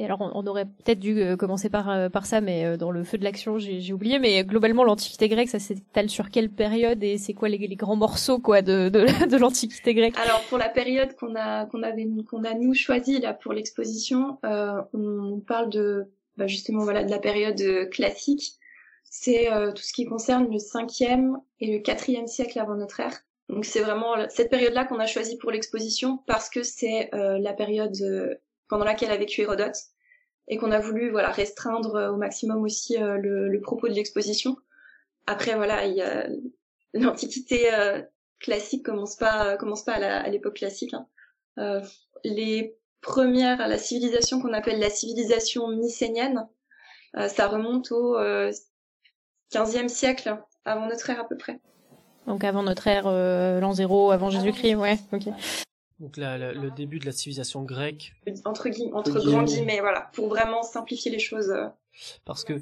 Alors, 0.00 0.20
on, 0.34 0.46
aurait 0.48 0.64
peut-être 0.64 0.98
dû 0.98 1.20
euh, 1.20 1.36
commencer 1.36 1.70
par 1.70 1.88
euh, 1.88 2.08
par 2.08 2.26
ça, 2.26 2.40
mais 2.40 2.64
euh, 2.64 2.76
dans 2.76 2.90
le 2.90 3.04
feu 3.04 3.16
de 3.16 3.22
l'action, 3.22 3.58
j'ai 3.58 3.92
oublié. 3.92 4.18
Mais 4.18 4.42
globalement, 4.42 4.82
l'Antiquité 4.82 5.28
grecque, 5.28 5.48
ça 5.48 5.60
s'étale 5.60 6.10
sur 6.10 6.30
quelle 6.30 6.50
période 6.50 7.02
et 7.04 7.16
c'est 7.16 7.32
quoi 7.32 7.48
les, 7.48 7.58
grands 7.76 7.94
morceaux 7.94 8.40
quoi 8.40 8.60
de 8.60 8.90
l'Antiquité 9.38 9.94
grecque? 9.94 10.16
Alors 10.18 10.42
pour 10.48 10.58
la 10.58 10.68
période 10.68 11.14
qu'on 11.14 11.36
a 11.36 11.66
qu'on 11.66 11.82
avait 11.84 12.08
qu'on 12.28 12.42
a 12.42 12.54
nous 12.54 12.74
choisi 12.74 13.20
là 13.20 13.34
pour 13.34 13.52
l'exposition, 13.52 14.38
on 14.42 15.40
parle 15.46 15.70
de 15.70 16.06
bah, 16.36 16.48
justement 16.48 16.82
voilà 16.82 17.04
de 17.04 17.10
la 17.10 17.20
période 17.20 17.88
classique. 17.90 18.54
C'est 19.04 19.52
euh, 19.52 19.70
tout 19.70 19.82
ce 19.82 19.92
qui 19.92 20.06
concerne 20.06 20.50
le 20.50 20.58
5e 20.58 21.36
et 21.60 21.72
le 21.72 21.78
4e 21.78 22.26
siècle 22.26 22.58
avant 22.58 22.74
notre 22.74 22.98
ère. 22.98 23.20
Donc 23.48 23.64
c'est 23.64 23.80
vraiment 23.80 24.16
cette 24.28 24.50
période-là 24.50 24.86
qu'on 24.86 24.98
a 24.98 25.06
choisi 25.06 25.38
pour 25.38 25.52
l'exposition 25.52 26.18
parce 26.26 26.50
que 26.50 26.64
c'est 26.64 27.10
la 27.12 27.52
période 27.52 27.94
pendant 28.74 28.86
laquelle 28.86 29.12
a 29.12 29.16
vécu 29.16 29.42
Hérodote 29.42 29.76
et 30.48 30.56
qu'on 30.56 30.72
a 30.72 30.80
voulu 30.80 31.08
voilà 31.12 31.30
restreindre 31.30 31.94
euh, 31.94 32.10
au 32.10 32.16
maximum 32.16 32.60
aussi 32.64 33.00
euh, 33.00 33.18
le, 33.18 33.48
le 33.48 33.60
propos 33.60 33.86
de 33.86 33.92
l'exposition. 33.92 34.56
Après 35.28 35.54
voilà, 35.54 35.86
il 35.86 35.94
y 35.94 36.02
a 36.02 36.26
l'Antiquité 36.92 37.72
euh, 37.72 38.02
classique 38.40 38.84
commence 38.84 39.14
pas 39.14 39.56
commence 39.58 39.84
pas 39.84 39.92
à 39.92 40.28
l'époque 40.28 40.56
classique. 40.56 40.92
hein. 40.92 41.06
Euh, 41.58 41.80
les 42.24 42.76
premières, 43.00 43.68
la 43.68 43.78
civilisation 43.78 44.42
qu'on 44.42 44.52
appelle 44.52 44.80
la 44.80 44.90
civilisation 44.90 45.68
mycénienne, 45.68 46.48
euh, 47.16 47.28
ça 47.28 47.46
remonte 47.46 47.92
au 47.92 48.16
euh, 48.18 48.50
15e 49.52 49.86
siècle 49.86 50.36
avant 50.64 50.88
notre 50.88 51.08
ère 51.10 51.20
à 51.20 51.28
peu 51.28 51.36
près. 51.36 51.60
Donc 52.26 52.42
avant 52.42 52.64
notre 52.64 52.88
ère, 52.88 53.04
l'an 53.60 53.72
zéro, 53.72 54.10
avant 54.10 54.30
Jésus-Christ, 54.30 54.74
ouais. 54.74 54.98
Ok. 55.12 55.26
Donc 56.00 56.16
là, 56.16 56.36
la- 56.38 56.52
le 56.52 56.70
début 56.72 56.98
de 56.98 57.06
la 57.06 57.12
civilisation 57.12 57.62
grecque, 57.62 58.14
Entre, 58.44 58.68
gui- 58.68 58.90
entre 58.92 59.10
Entre 59.10 59.24
grands 59.26 59.44
guillemets. 59.44 59.80
voilà, 59.80 60.10
pour 60.12 60.28
vraiment 60.28 60.62
simplifier 60.62 61.10
les 61.10 61.18
choses. 61.20 61.50
euh. 61.50 61.66
parce 62.24 62.42
que 62.44 62.54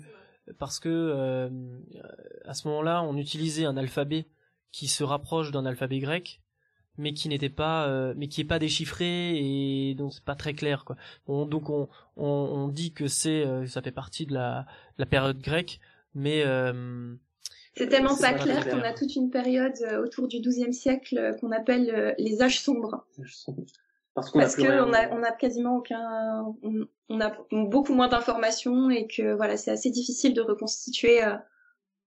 parce 0.58 0.78
que 0.80 0.88
euh, 0.90 1.48
à 2.44 2.52
ce 2.54 2.66
moment-là, 2.68 3.02
on 3.02 3.16
utilisait 3.16 3.64
un 3.64 3.76
alphabet 3.76 4.26
qui 4.72 4.88
se 4.88 5.04
rapproche 5.04 5.50
d'un 5.52 5.64
alphabet 5.64 5.98
grec, 6.00 6.40
mais 6.98 7.14
qui 7.14 7.28
n'était 7.28 7.48
pas, 7.48 7.86
euh, 7.88 8.12
mais 8.16 8.28
qui 8.28 8.40
est 8.42 8.44
pas 8.44 8.58
déchiffré 8.58 9.38
et 9.38 9.94
donc 9.94 10.12
c'est 10.12 10.24
pas 10.24 10.34
très 10.34 10.52
clair 10.52 10.84
quoi. 10.84 10.96
On- 11.26 11.46
donc 11.46 11.70
on, 11.70 11.88
on 12.16 12.26
on 12.26 12.68
dit 12.68 12.92
que 12.92 13.06
c'est, 13.06 13.46
euh, 13.46 13.66
ça 13.66 13.80
fait 13.82 13.92
partie 13.92 14.26
de 14.26 14.34
la 14.34 14.66
la 14.98 15.06
période 15.06 15.38
grecque, 15.40 15.80
mais 16.14 16.42
euh, 16.44 17.14
C'est 17.74 17.88
tellement 17.88 18.16
pas 18.16 18.32
pas 18.32 18.38
clair 18.38 18.68
qu'on 18.68 18.82
a 18.82 18.92
toute 18.92 19.16
une 19.16 19.30
période 19.30 19.72
euh, 19.82 20.02
autour 20.02 20.28
du 20.28 20.40
XIIe 20.40 20.74
siècle 20.74 21.16
euh, 21.18 21.32
qu'on 21.32 21.52
appelle 21.52 21.90
euh, 21.94 22.12
les 22.18 22.42
âges 22.42 22.60
sombres. 22.60 23.06
Parce 24.14 24.30
qu'on 24.30 24.40
Parce 24.40 24.52
a 24.52 24.56
plus 24.56 24.64
que 24.64 24.68
rien. 24.70 24.86
on 24.86 24.92
a, 24.92 25.08
on 25.10 25.22
a 25.22 25.32
quasiment 25.32 25.76
aucun, 25.76 26.44
on, 26.62 26.86
on 27.08 27.20
a 27.20 27.32
beaucoup 27.50 27.94
moins 27.94 28.08
d'informations 28.08 28.90
et 28.90 29.06
que 29.06 29.32
voilà, 29.32 29.56
c'est 29.56 29.70
assez 29.70 29.90
difficile 29.90 30.34
de 30.34 30.42
reconstituer 30.42 31.24
euh, 31.24 31.34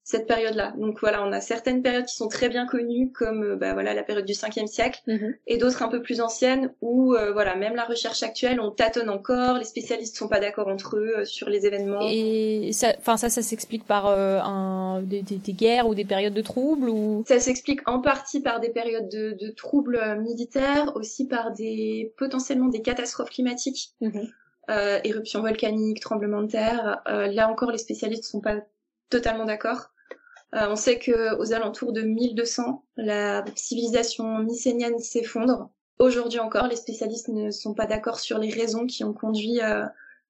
cette 0.06 0.27
période-là. 0.27 0.73
Donc 0.77 0.99
voilà, 1.02 1.23
on 1.26 1.32
a 1.32 1.41
certaines 1.41 1.82
périodes 1.82 2.06
qui 2.06 2.15
sont 2.15 2.27
très 2.27 2.48
bien 2.48 2.68
connues, 2.68 3.11
comme 3.11 3.44
euh, 3.44 3.56
bah, 3.56 3.73
voilà 3.73 3.95
la 3.95 4.03
période 4.03 4.23
du 4.23 4.34
5e 4.34 4.68
siècle, 4.68 5.02
et 5.48 5.57
d'autres 5.57 5.82
un 5.82 5.88
peu 5.88 6.02
plus 6.03 6.22
anciennes 6.22 6.72
où 6.80 7.15
euh, 7.15 7.34
voilà, 7.34 7.56
même 7.56 7.76
la 7.76 7.86
recherche 7.86 8.22
actuelle, 8.22 8.60
on 8.61 8.69
tâtonne 8.69 9.10
encore, 9.10 9.57
les 9.57 9.65
spécialistes 9.65 10.15
sont 10.15 10.27
pas 10.27 10.40
d'accord 10.40 10.68
entre 10.68 10.98
eux 10.98 11.14
euh, 11.18 11.26
sur 11.26 11.49
les 11.49 11.65
événements. 11.65 12.07
Et 12.07 12.69
ça, 12.72 12.94
enfin 12.99 13.18
ça, 13.18 13.30
ça 13.30 13.41
s'explique 13.41 13.84
par 13.84 14.06
euh, 14.06 14.40
un, 14.41 15.02
des, 15.02 15.23
des, 15.23 15.38
des 15.38 15.53
guerres 15.53 15.88
ou 15.88 15.95
des 15.95 16.06
périodes 16.06 16.36
de 16.36 16.41
troubles 16.41 16.88
ou? 16.88 17.23
Ça 17.27 17.40
s'explique 17.40 17.82
en 17.90 17.99
partie 17.99 18.41
par 18.41 18.60
des 18.60 18.69
périodes 18.69 19.10
de, 19.10 19.32
de 19.32 19.49
troubles 19.49 19.99
militaires, 20.22 20.95
aussi 20.95 21.27
par 21.27 21.52
des 21.52 22.14
potentiellement 22.15 22.68
des 22.68 22.84
catastrophes 22.84 23.32
climatiques, 23.32 23.95
euh, 24.69 24.99
éruptions 25.03 25.41
volcaniques, 25.41 25.99
tremblements 25.99 26.44
de 26.44 26.52
terre. 26.52 27.02
Euh, 27.07 27.26
là 27.26 27.49
encore, 27.49 27.72
les 27.72 27.80
spécialistes 27.80 28.26
sont 28.26 28.41
pas 28.41 28.57
totalement 29.10 29.45
d'accord. 29.45 29.90
Euh, 30.56 30.68
on 30.69 30.76
sait 30.76 30.99
que 30.99 31.38
aux 31.38 31.53
alentours 31.53 31.91
de 31.91 32.02
1200, 32.02 32.84
la 32.98 33.44
civilisation 33.56 34.40
mycénienne 34.40 34.99
s'effondre. 34.99 35.69
Aujourd'hui 35.99 36.40
encore, 36.40 36.68
les 36.68 36.76
spécialistes 36.76 37.30
ne 37.30 37.52
sont 37.52 37.73
pas 37.73 37.86
d'accord 37.86 38.19
sur 38.19 38.38
les 38.38 38.49
raisons 38.49 38.86
qui 38.86 39.03
ont 39.03 39.14
conduit 39.14 39.61
euh, 39.61 39.86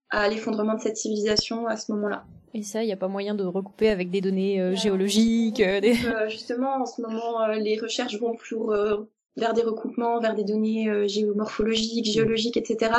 à 0.09 0.27
l'effondrement 0.27 0.75
de 0.75 0.81
cette 0.81 0.97
civilisation 0.97 1.67
à 1.67 1.77
ce 1.77 1.91
moment-là. 1.91 2.25
Et 2.53 2.63
ça, 2.63 2.83
il 2.83 2.87
n'y 2.87 2.93
a 2.93 2.97
pas 2.97 3.07
moyen 3.07 3.35
de 3.35 3.43
recouper 3.43 3.89
avec 3.89 4.09
des 4.09 4.21
données 4.21 4.61
euh, 4.61 4.75
géologiques. 4.75 5.57
des... 5.57 5.95
Justement, 6.27 6.75
en 6.81 6.85
ce 6.85 7.01
moment, 7.01 7.45
les 7.47 7.79
recherches 7.79 8.19
vont 8.19 8.35
plus 8.35 8.57
vers 9.37 9.53
des 9.53 9.63
recoupements, 9.63 10.19
vers 10.19 10.33
des 10.33 10.43
données 10.43 11.07
géomorphologiques, 11.07 12.05
géologiques, 12.05 12.57
etc. 12.57 12.91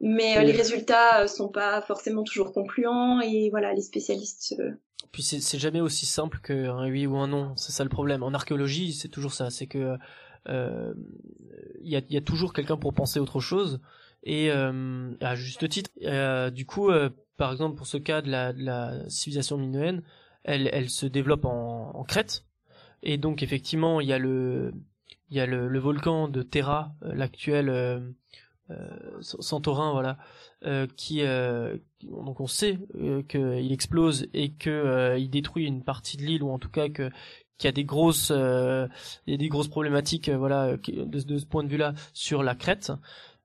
Mais 0.00 0.36
euh, 0.36 0.40
Oui. 0.40 0.46
les 0.46 0.52
résultats 0.52 1.22
euh, 1.22 1.26
sont 1.26 1.48
pas 1.48 1.82
forcément 1.82 2.22
toujours 2.24 2.52
concluants 2.52 3.20
et 3.20 3.50
voilà, 3.50 3.74
les 3.74 3.82
spécialistes. 3.82 4.54
euh, 4.58 4.72
Puis 5.12 5.22
c'est 5.22 5.40
c'est 5.40 5.58
jamais 5.58 5.80
aussi 5.80 6.06
simple 6.06 6.38
qu'un 6.42 6.88
oui 6.88 7.06
ou 7.06 7.16
un 7.16 7.28
non. 7.28 7.54
C'est 7.56 7.72
ça 7.72 7.84
le 7.84 7.90
problème. 7.90 8.22
En 8.22 8.32
archéologie, 8.32 8.92
c'est 8.92 9.08
toujours 9.08 9.32
ça. 9.34 9.50
C'est 9.50 9.66
que 9.66 9.98
euh, 10.48 10.94
il 11.82 11.90
y, 11.90 11.96
a, 11.96 12.00
il 12.08 12.14
y 12.14 12.16
a 12.16 12.22
toujours 12.22 12.52
quelqu'un 12.52 12.76
pour 12.78 12.94
penser 12.94 13.20
autre 13.20 13.40
chose. 13.40 13.80
Et 14.22 14.50
euh, 14.50 15.12
à 15.20 15.34
juste 15.34 15.68
titre, 15.68 15.90
euh, 16.04 16.50
du 16.50 16.64
coup, 16.66 16.90
euh, 16.90 17.10
par 17.36 17.52
exemple 17.52 17.76
pour 17.76 17.86
ce 17.86 17.96
cas 17.98 18.22
de 18.22 18.30
la, 18.30 18.52
de 18.52 18.62
la 18.62 19.08
civilisation 19.08 19.56
minoenne, 19.58 20.02
elle, 20.44 20.68
elle 20.72 20.88
se 20.90 21.06
développe 21.06 21.44
en, 21.44 21.90
en 21.94 22.04
Crète. 22.04 22.44
Et 23.02 23.16
donc 23.18 23.42
effectivement, 23.42 24.00
il 24.00 24.08
y 24.08 24.12
a 24.12 24.18
le, 24.18 24.72
il 25.30 25.36
y 25.36 25.40
a 25.40 25.46
le, 25.46 25.68
le 25.68 25.78
volcan 25.78 26.28
de 26.28 26.42
Terra, 26.42 26.94
l'actuel 27.02 27.68
Santorin, 29.20 29.92
voilà, 29.92 30.16
euh, 30.64 30.86
qui, 30.96 31.22
euh, 31.22 31.76
donc 32.02 32.40
on 32.40 32.46
sait 32.46 32.78
euh, 33.00 33.22
qu'il 33.22 33.72
explose 33.72 34.26
et 34.34 34.50
que 34.52 34.70
euh, 34.70 35.18
il 35.18 35.30
détruit 35.30 35.66
une 35.66 35.82
partie 35.82 36.16
de 36.16 36.22
l'île 36.22 36.42
ou 36.42 36.50
en 36.50 36.58
tout 36.58 36.70
cas 36.70 36.88
que 36.88 37.10
qu'il 37.58 37.68
y 37.68 37.70
a 37.70 37.72
des 37.72 37.84
grosses, 37.84 38.30
euh, 38.34 38.88
il 39.26 39.32
y 39.32 39.34
a 39.34 39.36
des 39.36 39.48
grosses 39.48 39.68
problématiques, 39.68 40.30
euh, 40.30 40.38
voilà, 40.38 40.78
qui- 40.82 40.92
de, 41.04 41.38
ce 41.38 41.44
point 41.44 41.62
de 41.62 41.68
vue-là 41.68 41.92
sur 42.14 42.42
la 42.42 42.54
Crète. 42.54 42.90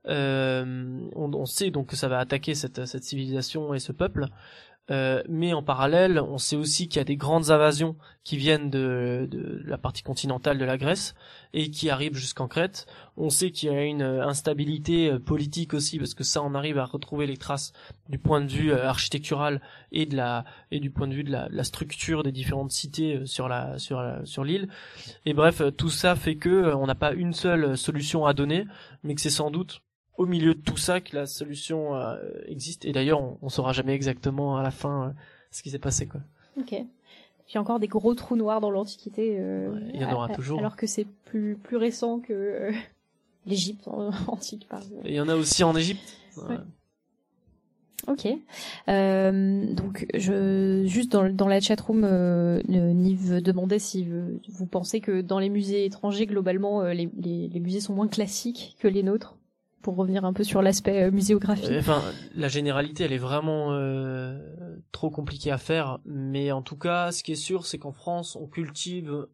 Euh, 0.08 1.00
on, 1.16 1.34
on 1.34 1.46
sait 1.46 1.72
donc 1.72 1.88
que 1.88 1.96
ça 1.96 2.08
va 2.08 2.20
attaquer 2.20 2.54
cette, 2.56 2.86
cette 2.86 3.04
civilisation 3.04 3.74
et 3.74 3.80
ce 3.80 3.92
peuple. 3.92 4.28
Euh, 4.92 5.24
mais 5.28 5.54
en 5.54 5.64
parallèle, 5.64 6.20
on 6.20 6.38
sait 6.38 6.56
aussi 6.56 6.88
qu'il 6.88 7.00
y 7.00 7.02
a 7.02 7.06
des 7.06 7.16
grandes 7.16 7.50
invasions 7.50 7.96
qui 8.24 8.38
viennent 8.38 8.70
de, 8.70 9.28
la 9.66 9.78
partie 9.78 10.04
continentale 10.04 10.60
de 10.60 10.66
la 10.66 10.78
Grèce 10.78 11.16
et 11.54 11.72
qui 11.72 11.90
arrivent 11.90 12.16
jusqu'en 12.16 12.48
Crète. 12.48 12.86
On 13.18 13.30
sait 13.30 13.50
qu'il 13.50 13.72
y 13.72 13.76
a 13.76 13.84
une 13.84 14.04
euh, 14.04 14.28
instabilité 14.28 15.10
euh, 15.10 15.20
politique 15.20 15.74
aussi 15.74 15.98
parce 15.98 16.14
que 16.14 16.24
ça, 16.24 16.44
on 16.44 16.54
arrive 16.54 16.78
à 16.78 16.86
retrouver 16.86 17.26
les 17.26 17.38
traces 17.38 17.74
du 18.10 18.20
point 18.20 18.42
de 18.42 18.52
vue 18.52 18.74
architectural 18.74 19.62
et 19.92 20.06
du 20.06 20.92
point 20.92 21.08
de 21.08 21.14
vue 21.14 21.24
de 21.24 21.32
la, 21.32 21.64
structure 21.64 22.22
des 22.22 22.32
différentes 22.32 22.72
cités 22.72 23.26
sur 23.26 23.50
sur 23.78 24.44
l'île. 24.44 24.68
Et 25.26 25.34
bref, 25.34 25.64
tout 25.78 25.90
ça 25.90 26.16
fait 26.16 26.36
que 26.36 26.76
on 26.76 26.86
n'a 26.86 26.96
pas 26.96 27.14
une 27.14 27.34
seule 27.34 27.76
solution 27.78 28.26
à 28.26 28.34
donner, 28.34 28.66
mais 29.04 29.16
que 29.16 29.22
c'est 29.22 29.30
sans 29.32 29.50
doute 29.50 29.82
au 30.18 30.26
milieu 30.26 30.54
de 30.56 30.60
tout 30.62 30.78
ça 30.78 31.02
que 31.02 31.16
la 31.16 31.26
solution 31.26 31.96
euh, 31.96 32.16
existe. 32.48 32.86
Et 32.86 32.92
d'ailleurs, 32.92 33.22
on, 33.22 33.38
on 33.42 33.50
saura 33.50 33.74
jamais 33.74 33.94
exactement 33.94 34.58
à 34.58 34.64
la 34.64 34.72
fin 34.72 35.08
euh, 35.08 35.12
ce 35.52 35.62
qui 35.64 35.70
s'est 35.70 35.80
passé 35.80 36.08
quoi. 36.08 36.22
Ok. 36.58 36.76
Puis 37.48 37.60
encore 37.60 37.80
des 37.80 37.88
gros 37.88 38.16
trous 38.16 38.36
noirs 38.36 38.60
dans 38.62 38.72
l'Antiquité. 38.72 39.36
euh, 39.40 39.70
Ouais, 39.70 39.92
il 39.94 40.02
y 40.02 40.06
en 40.06 40.14
aura 40.14 40.30
toujours. 40.30 40.60
Alors 40.60 40.76
que 40.76 40.88
c'est 40.88 41.06
plus 41.26 41.56
plus 41.58 41.78
récent 41.78 42.20
que 42.20 42.72
l'Égypte 43.46 43.88
antique, 44.28 44.68
par 44.68 44.82
exemple. 44.82 45.06
Et 45.08 45.12
il 45.12 45.16
y 45.16 45.22
en 45.22 45.30
a 45.30 45.36
aussi 45.36 45.64
en 45.64 45.76
Égypte. 45.76 46.18
Ouais. 46.38 46.58
Ok. 48.08 48.28
Euh, 48.88 49.74
donc, 49.74 50.06
je 50.14 50.84
juste 50.86 51.12
dans, 51.12 51.28
dans 51.32 51.48
la 51.48 51.60
chatroom, 51.60 52.04
euh, 52.04 52.62
Nive 52.68 53.42
demandait 53.42 53.80
si 53.80 54.08
vous, 54.48 54.66
pensez 54.68 55.00
que 55.02 55.22
dans 55.22 55.40
les 55.40 55.50
musées 55.50 55.86
étrangers, 55.86 56.28
globalement, 56.28 56.84
les, 56.84 57.10
les, 57.18 57.48
les 57.48 57.60
musées 57.60 57.80
sont 57.80 57.94
moins 57.94 58.08
classiques 58.08 58.76
que 58.80 58.88
les 58.88 59.02
nôtres. 59.04 59.38
Pour 59.86 59.98
revenir 59.98 60.26
un 60.26 60.34
peu 60.34 60.44
sur 60.44 60.64
l'aspect 60.64 61.04
euh, 61.04 61.12
muséographique. 61.12 61.70
Euh, 61.70 61.78
Enfin, 61.78 62.02
la 62.34 62.48
généralité, 62.48 63.04
elle 63.04 63.14
est 63.14 63.20
vraiment 63.20 63.74
euh, 63.74 64.36
trop 64.92 65.12
compliquée 65.12 65.52
à 65.52 65.60
faire. 65.60 66.00
Mais 66.06 66.52
en 66.52 66.64
tout 66.64 66.76
cas, 66.76 67.12
ce 67.12 67.22
qui 67.22 67.34
est 67.34 67.36
sûr, 67.36 67.68
c'est 67.68 67.78
qu'en 67.78 67.92
France, 67.92 68.36
on 68.36 68.48
cultive 68.48 69.28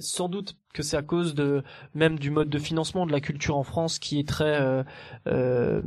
sans 0.00 0.28
doute 0.28 0.56
que 0.72 0.82
c'est 0.82 0.96
à 0.96 1.02
cause 1.02 1.34
de 1.34 1.62
même 1.94 2.18
du 2.18 2.30
mode 2.30 2.48
de 2.50 2.58
financement 2.58 3.06
de 3.06 3.12
la 3.12 3.20
culture 3.20 3.56
en 3.56 3.62
France 3.62 3.98
qui 3.98 4.18
est 4.18 4.28
très 4.28 4.60
euh, 4.60 4.82
euh, 5.26 5.82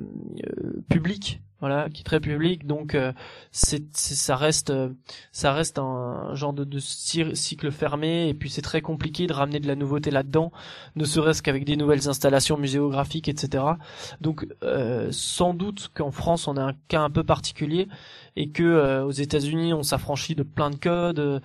public. 0.89 1.41
Voilà, 1.59 1.89
qui 1.89 2.01
est 2.01 2.03
très 2.03 2.19
public, 2.19 2.67
donc 2.67 2.93
euh, 2.93 3.11
c'est 3.51 3.83
ça 3.97 4.35
reste 4.35 4.69
euh, 4.69 4.89
ça 5.31 5.53
reste 5.53 5.79
un 5.79 6.35
genre 6.35 6.53
de, 6.53 6.63
de 6.63 6.77
cy- 6.77 7.35
cycle 7.35 7.71
fermé 7.71 8.29
et 8.29 8.35
puis 8.35 8.51
c'est 8.51 8.61
très 8.61 8.81
compliqué 8.81 9.25
de 9.25 9.33
ramener 9.33 9.59
de 9.59 9.65
la 9.65 9.73
nouveauté 9.73 10.11
là-dedans, 10.11 10.51
ne 10.95 11.03
serait-ce 11.03 11.41
qu'avec 11.41 11.65
des 11.65 11.75
nouvelles 11.75 12.07
installations 12.09 12.57
muséographiques, 12.57 13.27
etc. 13.27 13.63
Donc 14.21 14.45
euh, 14.61 15.07
sans 15.11 15.55
doute 15.55 15.89
qu'en 15.95 16.11
France 16.11 16.47
on 16.47 16.57
a 16.57 16.61
un 16.61 16.73
cas 16.89 17.01
un 17.01 17.09
peu 17.09 17.23
particulier 17.23 17.87
et 18.37 18.49
que 18.49 18.63
euh, 18.63 19.03
aux 19.03 19.11
États-Unis 19.11 19.73
on 19.73 19.83
s'affranchit 19.83 20.35
de 20.35 20.43
plein 20.43 20.69
de 20.69 20.77
codes, 20.77 21.19
euh, 21.19 21.39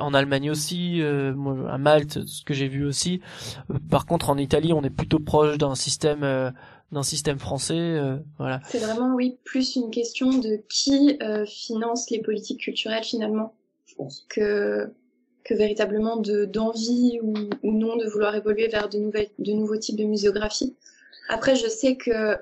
en 0.00 0.14
Allemagne 0.14 0.50
aussi, 0.50 1.02
euh, 1.02 1.34
à 1.68 1.78
Malte 1.78 2.26
ce 2.26 2.42
que 2.42 2.54
j'ai 2.54 2.68
vu 2.68 2.84
aussi. 2.84 3.20
Euh, 3.70 3.74
par 3.90 4.06
contre 4.06 4.30
en 4.30 4.38
Italie 4.38 4.72
on 4.72 4.82
est 4.82 4.90
plutôt 4.90 5.20
proche 5.20 5.58
d'un 5.58 5.74
système 5.76 6.24
euh, 6.24 6.50
d'un 6.90 7.02
système 7.02 7.38
français, 7.38 7.74
euh, 7.76 8.16
voilà. 8.38 8.60
C'est 8.66 8.78
vraiment, 8.78 9.14
oui, 9.14 9.36
plus 9.44 9.76
une 9.76 9.90
question 9.90 10.30
de 10.30 10.62
qui 10.70 11.18
euh, 11.22 11.44
finance 11.44 12.08
les 12.10 12.22
politiques 12.22 12.60
culturelles 12.60 13.04
finalement, 13.04 13.52
que 14.30 14.90
que 15.44 15.54
véritablement 15.54 16.16
de 16.16 16.46
d'envie 16.46 17.18
ou, 17.22 17.34
ou 17.62 17.72
non 17.72 17.96
de 17.96 18.06
vouloir 18.06 18.34
évoluer 18.34 18.68
vers 18.68 18.88
de 18.88 18.98
nouvelles 18.98 19.28
de 19.38 19.52
nouveaux 19.52 19.76
types 19.76 19.98
de 19.98 20.04
muséographie. 20.04 20.76
Après, 21.28 21.56
je 21.56 21.68
sais 21.68 21.96
que 21.96 22.36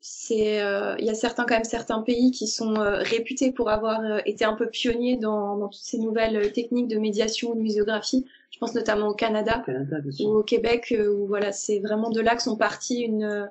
c'est 0.00 0.62
euh, 0.62 0.94
il 0.98 1.04
y 1.06 1.10
a 1.10 1.14
certains 1.14 1.44
quand 1.44 1.54
même 1.54 1.64
certains 1.64 2.02
pays 2.02 2.30
qui 2.30 2.46
sont 2.46 2.76
euh, 2.76 2.98
réputés 3.02 3.50
pour 3.52 3.68
avoir 3.68 4.00
euh, 4.00 4.18
été 4.26 4.44
un 4.44 4.54
peu 4.54 4.68
pionniers 4.68 5.16
dans, 5.16 5.56
dans 5.56 5.68
toutes 5.68 5.82
ces 5.82 5.98
nouvelles 5.98 6.36
euh, 6.36 6.50
techniques 6.50 6.88
de 6.88 6.98
médiation 6.98 7.50
ou 7.50 7.54
de 7.56 7.60
muséographie. 7.60 8.24
Je 8.50 8.58
pense 8.58 8.74
notamment 8.74 9.08
au 9.08 9.14
Canada 9.14 9.64
ou 10.20 10.28
au 10.36 10.42
Québec 10.42 10.94
euh, 10.96 11.12
où 11.12 11.26
voilà 11.26 11.52
c'est 11.52 11.80
vraiment 11.80 12.10
de 12.10 12.20
là 12.20 12.36
que 12.36 12.42
sont 12.42 12.56
parties 12.56 13.00
une 13.00 13.50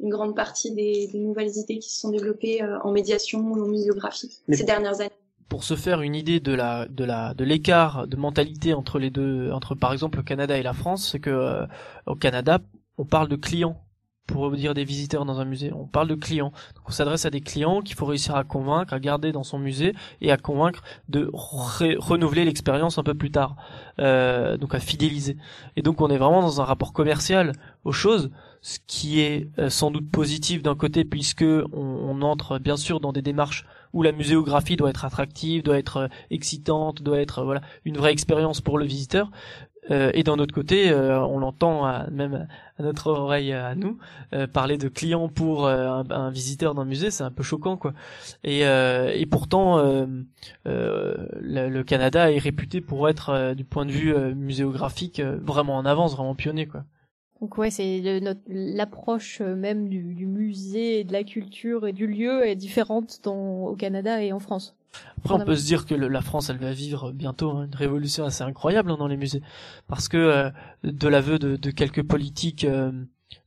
une 0.00 0.08
grande 0.08 0.34
partie 0.34 0.72
des, 0.74 1.06
des 1.12 1.18
nouvelles 1.20 1.56
idées 1.56 1.78
qui 1.78 1.90
se 1.90 2.00
sont 2.00 2.10
développées 2.10 2.62
euh, 2.62 2.78
en 2.82 2.90
médiation 2.90 3.38
ou 3.40 3.62
en 3.62 3.68
muséographie 3.68 4.30
Mais- 4.48 4.56
ces 4.56 4.64
dernières 4.64 5.00
années. 5.00 5.10
pour 5.48 5.62
se 5.64 5.76
faire 5.76 6.00
une 6.00 6.14
idée 6.16 6.40
de 6.40 6.54
la 6.54 6.86
de 6.88 7.04
la 7.04 7.34
de 7.34 7.44
l'écart 7.44 8.06
de 8.08 8.16
mentalité 8.16 8.72
entre 8.72 8.98
les 8.98 9.10
deux 9.10 9.50
entre 9.52 9.74
par 9.74 9.92
exemple 9.92 10.16
le 10.18 10.24
Canada 10.24 10.56
et 10.58 10.62
la 10.62 10.72
France 10.72 11.10
c'est 11.12 11.20
que 11.20 11.30
euh, 11.30 11.66
au 12.06 12.14
Canada 12.16 12.58
on 12.98 13.04
parle 13.04 13.28
de 13.28 13.36
clients 13.36 13.78
pour 14.26 14.50
dire 14.52 14.74
des 14.74 14.84
visiteurs 14.84 15.24
dans 15.24 15.40
un 15.40 15.44
musée. 15.44 15.72
On 15.72 15.86
parle 15.86 16.08
de 16.08 16.14
clients. 16.14 16.52
Donc 16.74 16.88
on 16.88 16.92
s'adresse 16.92 17.26
à 17.26 17.30
des 17.30 17.40
clients 17.40 17.80
qu'il 17.82 17.96
faut 17.96 18.06
réussir 18.06 18.36
à 18.36 18.44
convaincre 18.44 18.92
à 18.92 19.00
garder 19.00 19.32
dans 19.32 19.42
son 19.42 19.58
musée 19.58 19.94
et 20.20 20.30
à 20.30 20.36
convaincre 20.36 20.82
de 21.08 21.30
renouveler 21.32 22.44
l'expérience 22.44 22.98
un 22.98 23.02
peu 23.02 23.14
plus 23.14 23.30
tard 23.30 23.56
euh, 23.98 24.56
donc 24.56 24.74
à 24.74 24.80
fidéliser. 24.80 25.36
Et 25.76 25.82
donc 25.82 26.00
on 26.00 26.08
est 26.08 26.18
vraiment 26.18 26.42
dans 26.42 26.60
un 26.60 26.64
rapport 26.64 26.92
commercial 26.92 27.52
aux 27.84 27.92
choses 27.92 28.30
ce 28.62 28.78
qui 28.86 29.20
est 29.20 29.50
euh, 29.58 29.68
sans 29.68 29.90
doute 29.90 30.08
positif 30.10 30.62
d'un 30.62 30.76
côté 30.76 31.04
puisque 31.04 31.42
on, 31.42 31.66
on 31.72 32.22
entre 32.22 32.58
bien 32.58 32.76
sûr 32.76 33.00
dans 33.00 33.12
des 33.12 33.22
démarches 33.22 33.66
où 33.92 34.02
la 34.02 34.12
muséographie 34.12 34.76
doit 34.76 34.90
être 34.90 35.04
attractive, 35.04 35.62
doit 35.62 35.78
être 35.78 35.96
euh, 35.98 36.08
excitante, 36.30 37.02
doit 37.02 37.20
être 37.20 37.40
euh, 37.40 37.44
voilà 37.44 37.60
une 37.84 37.96
vraie 37.96 38.12
expérience 38.12 38.60
pour 38.60 38.78
le 38.78 38.86
visiteur. 38.86 39.30
Euh, 39.90 40.10
et 40.14 40.22
d'un 40.22 40.38
autre 40.38 40.54
côté, 40.54 40.90
euh, 40.90 41.20
on 41.20 41.38
l'entend 41.38 42.08
même 42.10 42.46
à 42.78 42.82
notre 42.82 43.08
oreille 43.10 43.52
à 43.52 43.74
nous 43.74 43.98
euh, 44.32 44.46
parler 44.46 44.78
de 44.78 44.88
clients 44.88 45.28
pour 45.28 45.66
euh, 45.66 45.88
un, 45.88 46.10
un 46.10 46.30
visiteur 46.30 46.74
d'un 46.74 46.84
musée, 46.84 47.10
c'est 47.10 47.24
un 47.24 47.32
peu 47.32 47.42
choquant 47.42 47.76
quoi. 47.76 47.92
Et, 48.44 48.64
euh, 48.64 49.10
et 49.14 49.26
pourtant, 49.26 49.78
euh, 49.78 50.06
euh, 50.66 51.26
le, 51.40 51.68
le 51.68 51.84
Canada 51.84 52.30
est 52.30 52.38
réputé 52.38 52.80
pour 52.80 53.08
être 53.08 53.30
euh, 53.30 53.54
du 53.54 53.64
point 53.64 53.84
de 53.84 53.90
vue 53.90 54.14
euh, 54.14 54.34
muséographique 54.34 55.18
euh, 55.20 55.38
vraiment 55.42 55.76
en 55.76 55.84
avance, 55.84 56.12
vraiment 56.14 56.34
pionnier 56.36 56.66
quoi. 56.66 56.84
Donc 57.42 57.58
ouais, 57.58 57.70
c'est 57.70 58.20
notre- 58.22 58.40
l'approche 58.48 59.42
euh, 59.42 59.54
même 59.54 59.88
du, 59.90 60.14
du 60.14 60.26
musée, 60.26 61.04
de 61.04 61.12
la 61.12 61.24
culture 61.24 61.86
et 61.86 61.92
du 61.92 62.06
lieu 62.06 62.46
est 62.46 62.56
différente 62.56 63.20
dans, 63.22 63.66
au 63.66 63.76
Canada 63.76 64.22
et 64.22 64.32
en 64.32 64.38
France. 64.40 64.74
Après, 65.18 65.34
on 65.34 65.38
peut 65.46 65.56
se 65.56 65.64
dire 65.66 65.86
que 65.86 65.94
le- 65.94 66.08
la 66.08 66.20
France, 66.20 66.50
elle 66.50 66.58
va 66.58 66.72
vivre 66.72 67.12
bientôt 67.12 67.50
hein, 67.50 67.64
une 67.66 67.74
révolution 67.74 68.24
assez 68.24 68.42
incroyable 68.44 68.90
hein, 68.90 68.96
dans 68.98 69.06
les 69.06 69.16
musées, 69.16 69.42
parce 69.88 70.08
que 70.08 70.16
euh, 70.16 70.50
de 70.84 71.08
l'aveu 71.08 71.38
de, 71.38 71.56
de 71.56 71.70
quelques 71.70 72.02
politiques, 72.02 72.64
euh, 72.64 72.90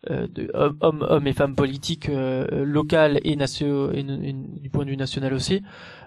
euh, 0.09 0.27
de 0.27 0.49
hom- 0.53 0.77
hommes, 0.81 1.05
hommes 1.07 1.27
et 1.27 1.33
femmes 1.33 1.55
politiques 1.55 2.09
euh, 2.09 2.63
locales 2.65 3.19
et, 3.23 3.35
nation- 3.35 3.91
et, 3.91 3.99
et 3.99 4.33
du 4.33 4.69
point 4.69 4.85
de 4.85 4.89
vue 4.89 4.97
national 4.97 5.33
aussi, 5.33 5.61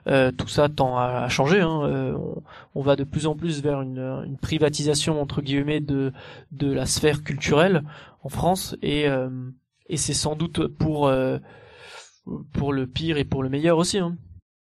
euh, 0.08 0.32
tout 0.32 0.48
ça 0.48 0.68
tend 0.68 0.96
à, 0.96 1.04
à 1.24 1.28
changer. 1.28 1.60
Hein. 1.60 1.82
Euh, 1.84 2.12
on, 2.14 2.42
on 2.74 2.82
va 2.82 2.96
de 2.96 3.04
plus 3.04 3.26
en 3.26 3.36
plus 3.36 3.62
vers 3.62 3.82
une, 3.82 3.98
une 4.26 4.38
privatisation 4.38 5.20
entre 5.20 5.42
guillemets 5.42 5.80
de 5.80 6.12
de 6.50 6.72
la 6.72 6.86
sphère 6.86 7.22
culturelle 7.22 7.82
en 8.22 8.28
France, 8.30 8.74
et 8.82 9.06
euh, 9.08 9.28
et 9.88 9.96
c'est 9.98 10.14
sans 10.14 10.34
doute 10.34 10.66
pour 10.66 11.06
euh, 11.06 11.38
pour 12.52 12.72
le 12.72 12.86
pire 12.86 13.18
et 13.18 13.24
pour 13.24 13.42
le 13.42 13.48
meilleur 13.48 13.78
aussi. 13.78 13.98
Hein. 13.98 14.16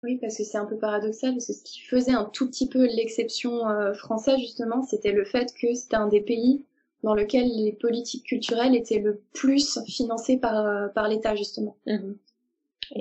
Oui, 0.07 0.19
parce 0.21 0.37
que 0.39 0.45
c'est 0.45 0.57
un 0.57 0.67
peu 0.67 0.77
paradoxal, 0.77 1.33
parce 1.33 1.47
que 1.49 1.53
ce 1.53 1.65
qui 1.65 1.81
faisait 1.81 2.13
un 2.13 2.27
tout 2.27 2.49
petit 2.49 2.69
peu 2.69 2.87
l'exception 2.87 3.69
euh, 3.69 3.93
française, 3.93 4.39
justement, 4.39 4.83
c'était 4.85 5.11
le 5.11 5.25
fait 5.25 5.53
que 5.61 5.75
c'était 5.75 5.97
un 5.97 6.07
des 6.07 6.21
pays 6.21 6.65
dans 7.03 7.15
lequel 7.15 7.49
les 7.49 7.73
politiques 7.73 8.25
culturelles 8.25 8.77
étaient 8.77 9.01
le 9.01 9.21
plus 9.35 9.81
financées 9.87 10.37
par, 10.37 10.65
euh, 10.65 10.87
par 10.87 11.09
l'État, 11.09 11.35
justement. 11.35 11.77
Et- 11.87 11.99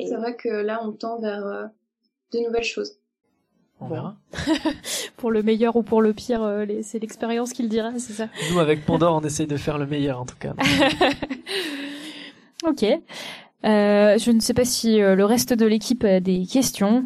C'est 0.07 0.15
vrai 0.15 0.35
que 0.35 0.49
là, 0.49 0.81
on 0.83 0.93
tend 0.93 1.19
vers 1.19 1.45
euh, 1.45 1.65
de 2.33 2.39
nouvelles 2.39 2.63
choses. 2.63 2.97
On 3.79 3.87
verra. 3.87 4.15
Pour 5.17 5.29
le 5.29 5.43
meilleur 5.43 5.75
ou 5.75 5.83
pour 5.83 6.01
le 6.01 6.13
pire, 6.13 6.41
euh, 6.41 6.65
les- 6.65 6.81
c'est 6.81 6.97
l'expérience 6.97 7.53
qui 7.53 7.61
le 7.61 7.69
dira, 7.69 7.91
c'est 7.99 8.13
ça? 8.13 8.29
Nous, 8.51 8.57
avec 8.59 8.83
Pandore, 8.85 9.15
on 9.21 9.25
essaye 9.25 9.45
de 9.47 9.57
faire 9.57 9.77
le 9.77 9.85
meilleur, 9.85 10.19
en 10.21 10.25
tout 10.25 10.37
cas. 10.39 10.53
Ok. 12.65 12.83
Euh, 13.65 14.17
je 14.17 14.31
ne 14.31 14.39
sais 14.39 14.53
pas 14.53 14.65
si 14.65 15.01
euh, 15.01 15.15
le 15.15 15.25
reste 15.25 15.53
de 15.53 15.65
l'équipe 15.65 16.03
a 16.03 16.19
des 16.19 16.45
questions. 16.45 17.05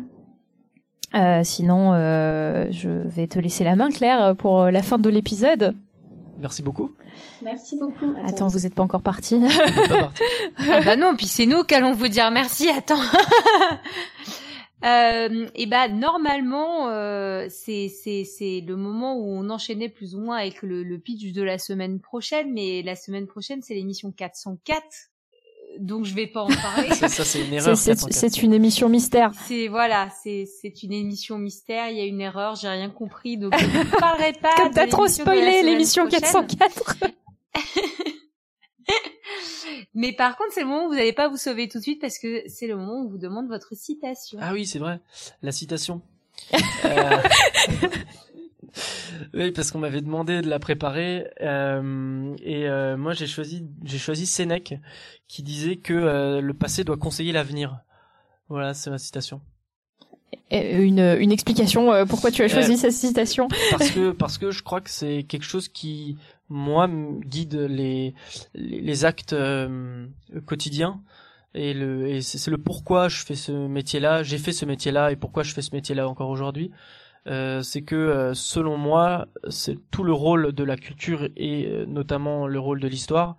Euh, 1.16 1.42
sinon, 1.44 1.94
euh, 1.94 2.68
je 2.72 2.90
vais 2.90 3.28
te 3.28 3.40
laisser 3.40 3.64
la 3.64 3.76
main, 3.76 3.90
Claire, 3.90 4.36
pour 4.36 4.62
euh, 4.62 4.72
la 4.72 4.84
fin 4.84 4.98
de 5.00 5.10
l'épisode. 5.10 5.76
Merci 6.40 6.62
beaucoup. 6.62 6.92
Merci 7.42 7.78
beaucoup. 7.78 8.14
Attends, 8.26 8.48
vous 8.48 8.60
n'êtes 8.60 8.76
pas 8.76 8.84
encore 8.84 9.02
parti. 9.02 9.42
Ah 10.72 10.82
bah 10.82 10.96
non, 10.96 11.16
puis 11.16 11.26
c'est 11.26 11.46
nous 11.46 11.64
qui 11.64 11.74
allons 11.74 11.94
vous 11.94 12.08
dire 12.10 12.30
merci. 12.32 12.70
Attends. 12.70 13.02
Euh, 14.86 15.50
et 15.56 15.66
bah 15.66 15.90
normalement 15.90 16.88
euh, 16.88 17.48
c'est 17.50 17.90
c'est 17.90 18.24
c'est 18.24 18.64
le 18.66 18.78
moment 18.78 19.18
où 19.18 19.26
on 19.26 19.50
enchaînait 19.50 19.90
plus 19.90 20.16
ou 20.16 20.22
moins 20.22 20.38
avec 20.38 20.62
le, 20.62 20.84
le 20.84 20.98
pitch 20.98 21.34
de 21.34 21.42
la 21.42 21.58
semaine 21.58 22.00
prochaine, 22.00 22.54
mais 22.54 22.82
la 22.82 22.96
semaine 22.96 23.28
prochaine 23.28 23.62
c'est 23.62 23.74
l'émission 23.74 24.14
404, 24.14 24.82
donc 25.78 26.06
je 26.06 26.14
vais 26.14 26.28
pas 26.28 26.42
en 26.42 26.48
parler. 26.48 26.90
Ça, 26.96 27.08
ça, 27.08 27.24
c'est 27.24 27.46
une 27.46 27.54
erreur. 27.54 27.78
C'est 27.78 27.92
404. 27.92 28.14
c'est 28.14 28.44
une 28.44 28.54
émission 28.54 28.90
mystère. 28.90 29.32
C'est 29.48 29.68
voilà, 29.68 30.10
c'est 30.24 30.46
c'est 30.62 30.84
une 30.84 30.94
émission 30.94 31.38
mystère. 31.38 31.90
Il 31.90 31.98
y 31.98 32.02
a 32.02 32.06
une 32.06 32.22
erreur, 32.22 32.56
j'ai 32.56 32.68
rien 32.68 32.90
compris, 32.90 33.38
donc 33.38 33.58
je 33.58 33.66
ne 33.66 34.00
parlerai 34.00 34.34
pas. 34.34 34.56
Comme 34.58 34.72
t'as 34.72 34.88
trop 34.88 35.08
spoilé 35.08 35.64
l'émission 35.64 36.08
prochaine. 36.08 36.22
404. 36.22 36.96
Mais 39.94 40.14
par 40.14 40.38
contre, 40.38 40.52
c'est 40.54 40.62
le 40.62 40.68
moment 40.68 40.86
où 40.86 40.90
vous 40.90 40.96
n'allez 40.96 41.14
pas 41.14 41.28
vous 41.28 41.38
sauver 41.38 41.68
tout 41.68 41.78
de 41.78 41.84
suite 41.84 42.02
parce 42.02 42.18
que 42.18 42.44
c'est 42.48 42.68
le 42.68 42.76
moment 42.76 42.94
où 42.94 43.06
on 43.06 43.10
vous 43.10 43.18
demande 43.18 43.48
votre 43.48 43.76
citation. 43.76 44.40
Ah 44.42 44.54
oui, 44.54 44.66
c'est 44.66 44.80
vrai. 44.80 45.00
La 45.42 45.52
citation. 45.52 46.02
Euh, 46.86 47.18
oui, 49.34 49.52
parce 49.52 49.72
qu'on 49.72 49.80
m'avait 49.80 50.02
demandé 50.02 50.42
de 50.42 50.50
la 50.50 50.60
préparer 50.60 51.28
euh, 51.42 52.36
et 52.44 52.68
euh, 52.68 52.98
moi 52.98 53.14
j'ai 53.14 53.28
choisi 53.28 53.66
j'ai 53.84 53.98
choisi 53.98 54.26
Sénèque 54.26 54.76
qui 55.28 55.44
disait 55.44 55.78
que 55.78 55.94
euh, 55.94 56.42
le 56.42 56.54
passé 56.54 56.84
doit 56.84 56.98
conseiller 56.98 57.32
l'avenir. 57.32 57.80
Voilà, 58.48 58.74
c'est 58.74 58.90
ma 58.90 58.98
citation. 58.98 59.42
Une, 60.52 61.00
une 61.20 61.32
explication 61.32 62.06
pourquoi 62.08 62.32
tu 62.32 62.42
as 62.44 62.48
choisi 62.48 62.78
cette 62.78 62.94
citation? 62.94 63.48
parce 63.72 63.92
que 63.92 64.12
parce 64.18 64.38
que 64.38 64.52
je 64.52 64.64
crois 64.64 64.82
que 64.82 64.90
c'est 64.90 65.24
quelque 65.24 65.46
chose 65.46 65.68
qui 65.68 66.18
moi 66.50 66.88
guide 66.88 67.56
les 67.56 68.16
les, 68.56 68.82
les 68.82 69.06
actes 69.06 69.36
quotidiens 70.46 71.02
et 71.54 71.74
le 71.74 72.08
et 72.08 72.22
c'est 72.22 72.38
c'est 72.38 72.52
le 72.52 72.58
pourquoi 72.58 73.10
je 73.10 73.24
fais 73.24 73.36
ce 73.36 73.52
métier-là, 73.52 74.24
j'ai 74.24 74.38
fait 74.38 74.52
ce 74.52 74.66
métier-là 74.66 75.12
et 75.12 75.16
pourquoi 75.16 75.44
je 75.44 75.54
fais 75.54 75.62
ce 75.62 75.74
métier-là 75.76 76.08
encore 76.08 76.30
aujourd'hui. 76.30 76.72
Euh, 77.28 77.62
c'est 77.62 77.82
que 77.82 77.96
euh, 77.96 78.34
selon 78.34 78.78
moi, 78.78 79.28
c'est 79.50 79.78
tout 79.92 80.04
le 80.04 80.14
rôle 80.14 80.54
de 80.54 80.64
la 80.64 80.78
culture 80.78 81.28
et 81.36 81.68
euh, 81.68 81.86
notamment 81.86 82.48
le 82.48 82.60
rôle 82.60 82.80
de 82.80 82.88
l'histoire 82.88 83.38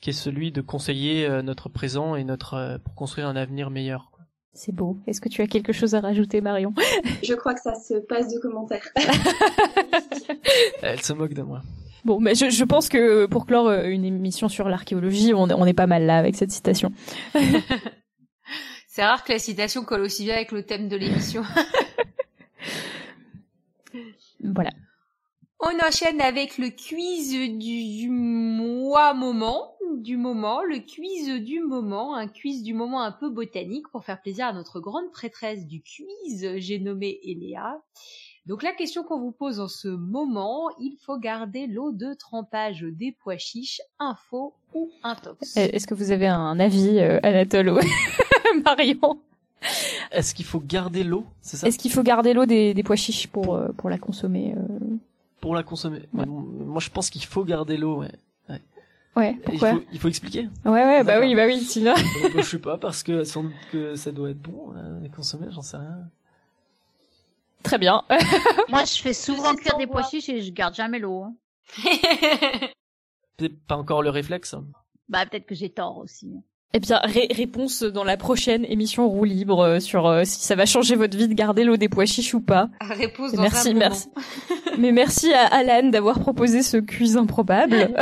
qui 0.00 0.10
est 0.10 0.14
celui 0.14 0.52
de 0.52 0.60
conseiller 0.60 1.28
notre 1.42 1.68
présent 1.68 2.14
et 2.14 2.22
notre 2.22 2.78
pour 2.84 2.94
construire 2.94 3.26
un 3.26 3.34
avenir 3.34 3.68
meilleur. 3.68 4.12
C'est 4.52 4.70
beau. 4.70 4.96
Est-ce 5.08 5.20
que 5.20 5.28
tu 5.28 5.42
as 5.42 5.48
quelque 5.48 5.72
chose 5.72 5.96
à 5.96 6.00
rajouter, 6.00 6.40
Marion? 6.40 6.72
Je 7.24 7.34
crois 7.34 7.52
que 7.52 7.60
ça 7.60 7.74
se 7.74 7.94
passe 8.06 8.32
de 8.32 8.38
commentaires. 8.38 8.88
Elle 10.82 11.02
se 11.02 11.12
moque 11.12 11.34
de 11.34 11.42
moi. 11.42 11.62
Bon, 12.04 12.20
mais 12.20 12.36
je, 12.36 12.48
je 12.48 12.64
pense 12.64 12.88
que 12.88 13.26
pour 13.26 13.44
clore 13.44 13.72
une 13.72 14.04
émission 14.04 14.48
sur 14.48 14.68
l'archéologie, 14.68 15.34
on, 15.34 15.42
on 15.50 15.66
est 15.66 15.74
pas 15.74 15.88
mal 15.88 16.06
là 16.06 16.16
avec 16.16 16.36
cette 16.36 16.52
citation. 16.52 16.92
C'est 18.86 19.04
rare 19.04 19.24
que 19.24 19.32
la 19.32 19.38
citation 19.38 19.84
colle 19.84 20.02
aussi 20.02 20.24
bien 20.24 20.34
avec 20.34 20.52
le 20.52 20.64
thème 20.64 20.88
de 20.88 20.96
l'émission. 20.96 21.42
Voilà. 24.42 24.70
On 25.60 25.86
enchaîne 25.86 26.20
avec 26.20 26.56
le 26.58 26.70
quiz 26.70 27.32
du, 27.58 28.08
mois 28.08 29.12
moment, 29.12 29.74
du 29.96 30.16
moment, 30.16 30.62
le 30.62 30.78
quiz 30.78 31.42
du 31.42 31.60
moment, 31.60 32.14
un 32.14 32.28
quiz 32.28 32.62
du 32.62 32.74
moment 32.74 33.02
un 33.02 33.10
peu 33.10 33.28
botanique 33.28 33.88
pour 33.88 34.04
faire 34.04 34.20
plaisir 34.20 34.46
à 34.46 34.52
notre 34.52 34.78
grande 34.78 35.10
prêtresse 35.10 35.66
du 35.66 35.82
quiz, 35.82 36.48
j'ai 36.58 36.78
nommé 36.78 37.18
Eléa. 37.24 37.82
Donc 38.46 38.62
la 38.62 38.72
question 38.72 39.02
qu'on 39.02 39.18
vous 39.20 39.32
pose 39.32 39.58
en 39.58 39.66
ce 39.66 39.88
moment, 39.88 40.70
il 40.78 40.96
faut 41.04 41.18
garder 41.18 41.66
l'eau 41.66 41.90
de 41.90 42.14
trempage 42.14 42.82
des 42.82 43.12
pois 43.20 43.36
chiches, 43.36 43.82
info 43.98 44.54
ou 44.72 44.90
intox. 45.02 45.56
Euh, 45.56 45.68
Est-ce 45.72 45.86
que 45.88 45.94
vous 45.94 46.12
avez 46.12 46.28
un 46.28 46.58
avis, 46.60 46.98
euh, 46.98 47.18
Anatole 47.24 47.70
ou 47.70 47.78
Marion? 48.64 49.20
Est-ce 50.10 50.34
qu'il 50.34 50.44
faut 50.46 50.60
garder 50.60 51.04
l'eau, 51.04 51.26
c'est 51.40 51.56
ça? 51.56 51.66
Est-ce 51.66 51.78
qu'il 51.78 51.90
faut 51.90 52.02
garder 52.02 52.32
l'eau 52.32 52.46
des, 52.46 52.74
des 52.74 52.82
pois 52.82 52.96
chiches 52.96 53.26
pour, 53.26 53.54
euh, 53.54 53.68
pour 53.76 53.90
la 53.90 53.98
consommer 53.98 54.54
euh? 54.56 54.96
Pour 55.40 55.54
la 55.54 55.62
consommer. 55.62 56.02
Ouais. 56.12 56.26
Moi, 56.26 56.80
je 56.80 56.90
pense 56.90 57.10
qu'il 57.10 57.24
faut 57.24 57.44
garder 57.44 57.76
l'eau. 57.76 58.00
Ouais. 58.02 58.10
Ouais, 59.16 59.32
il, 59.32 59.40
pourquoi? 59.40 59.72
faut, 59.72 59.82
il 59.92 59.98
faut 59.98 60.08
expliquer? 60.08 60.48
Ouais, 60.64 60.70
ouais, 60.84 61.02
bah 61.02 61.18
oui, 61.18 61.34
bah 61.34 61.46
oui, 61.46 61.60
sinon... 61.60 61.94
Je 62.36 62.40
sais 62.40 62.60
pas 62.60 62.78
parce 62.78 63.02
que 63.02 63.24
sans 63.24 63.42
doute 63.42 63.52
que 63.72 63.96
ça 63.96 64.12
doit 64.12 64.30
être 64.30 64.40
bon 64.40 64.72
à 64.76 65.08
consommer, 65.08 65.48
j'en 65.50 65.62
sais 65.62 65.76
rien. 65.76 66.08
Très 67.64 67.78
bien. 67.78 68.04
Moi, 68.68 68.84
je 68.84 69.00
fais 69.02 69.12
souvent 69.12 69.56
cuire 69.56 69.76
des 69.76 69.88
pois 69.88 70.04
chiches 70.04 70.28
et 70.28 70.40
je 70.40 70.52
garde 70.52 70.74
jamais 70.76 71.00
l'eau. 71.00 71.24
hein. 71.24 71.34
Peut-être 73.36 73.58
pas 73.66 73.76
encore 73.76 74.02
le 74.02 74.10
réflexe. 74.10 74.54
Bah, 75.08 75.26
peut-être 75.26 75.46
que 75.46 75.54
j'ai 75.56 75.70
tort 75.70 75.98
aussi. 75.98 76.32
Eh 76.74 76.80
bien, 76.80 76.98
ré- 77.02 77.28
réponse 77.30 77.82
dans 77.82 78.04
la 78.04 78.18
prochaine 78.18 78.64
émission 78.66 79.08
roue 79.08 79.24
libre 79.24 79.60
euh, 79.60 79.80
sur 79.80 80.06
euh, 80.06 80.24
si 80.24 80.40
ça 80.44 80.54
va 80.54 80.66
changer 80.66 80.96
votre 80.96 81.16
vie 81.16 81.26
de 81.26 81.32
garder 81.32 81.64
l'eau 81.64 81.78
des 81.78 81.88
pois 81.88 82.04
chiches 82.04 82.34
ou 82.34 82.42
pas. 82.42 82.68
Réponse 82.82 83.32
dans 83.32 83.40
Merci, 83.40 83.70
un 83.70 83.74
merci. 83.74 84.08
Mais 84.78 84.92
merci 84.92 85.32
à 85.32 85.46
Alan 85.46 85.88
d'avoir 85.88 86.20
proposé 86.20 86.62
ce 86.62 86.76
quiz 86.76 87.16
improbable. 87.16 87.94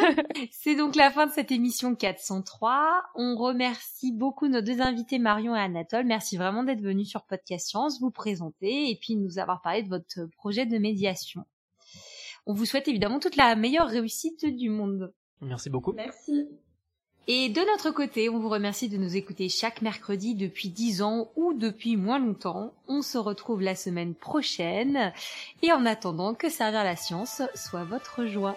C'est 0.52 0.74
donc 0.74 0.96
la 0.96 1.10
fin 1.10 1.26
de 1.26 1.32
cette 1.32 1.52
émission 1.52 1.94
403. 1.94 3.02
On 3.14 3.36
remercie 3.36 4.10
beaucoup 4.10 4.48
nos 4.48 4.62
deux 4.62 4.80
invités 4.80 5.18
Marion 5.18 5.54
et 5.54 5.60
Anatole. 5.60 6.06
Merci 6.06 6.38
vraiment 6.38 6.64
d'être 6.64 6.80
venus 6.80 7.08
sur 7.10 7.24
Podcast 7.24 7.68
Science, 7.68 8.00
vous 8.00 8.10
présenter 8.10 8.90
et 8.90 8.98
puis 9.00 9.16
nous 9.16 9.38
avoir 9.38 9.60
parlé 9.60 9.82
de 9.82 9.88
votre 9.90 10.28
projet 10.36 10.64
de 10.64 10.78
médiation. 10.78 11.42
On 12.46 12.54
vous 12.54 12.64
souhaite 12.64 12.88
évidemment 12.88 13.18
toute 13.20 13.36
la 13.36 13.54
meilleure 13.54 13.88
réussite 13.88 14.46
du 14.46 14.70
monde. 14.70 15.12
Merci 15.42 15.68
beaucoup. 15.68 15.92
Merci. 15.92 16.46
Et 17.26 17.48
de 17.48 17.60
notre 17.72 17.90
côté, 17.90 18.28
on 18.28 18.38
vous 18.38 18.50
remercie 18.50 18.90
de 18.90 18.98
nous 18.98 19.16
écouter 19.16 19.48
chaque 19.48 19.80
mercredi 19.80 20.34
depuis 20.34 20.68
10 20.68 21.00
ans 21.00 21.30
ou 21.36 21.54
depuis 21.54 21.96
moins 21.96 22.18
longtemps. 22.18 22.74
On 22.86 23.00
se 23.00 23.16
retrouve 23.16 23.62
la 23.62 23.74
semaine 23.74 24.14
prochaine. 24.14 25.12
Et 25.62 25.72
en 25.72 25.86
attendant, 25.86 26.34
que 26.34 26.50
servir 26.50 26.84
la 26.84 26.96
science 26.96 27.40
soit 27.54 27.84
votre 27.84 28.26
joie. 28.26 28.56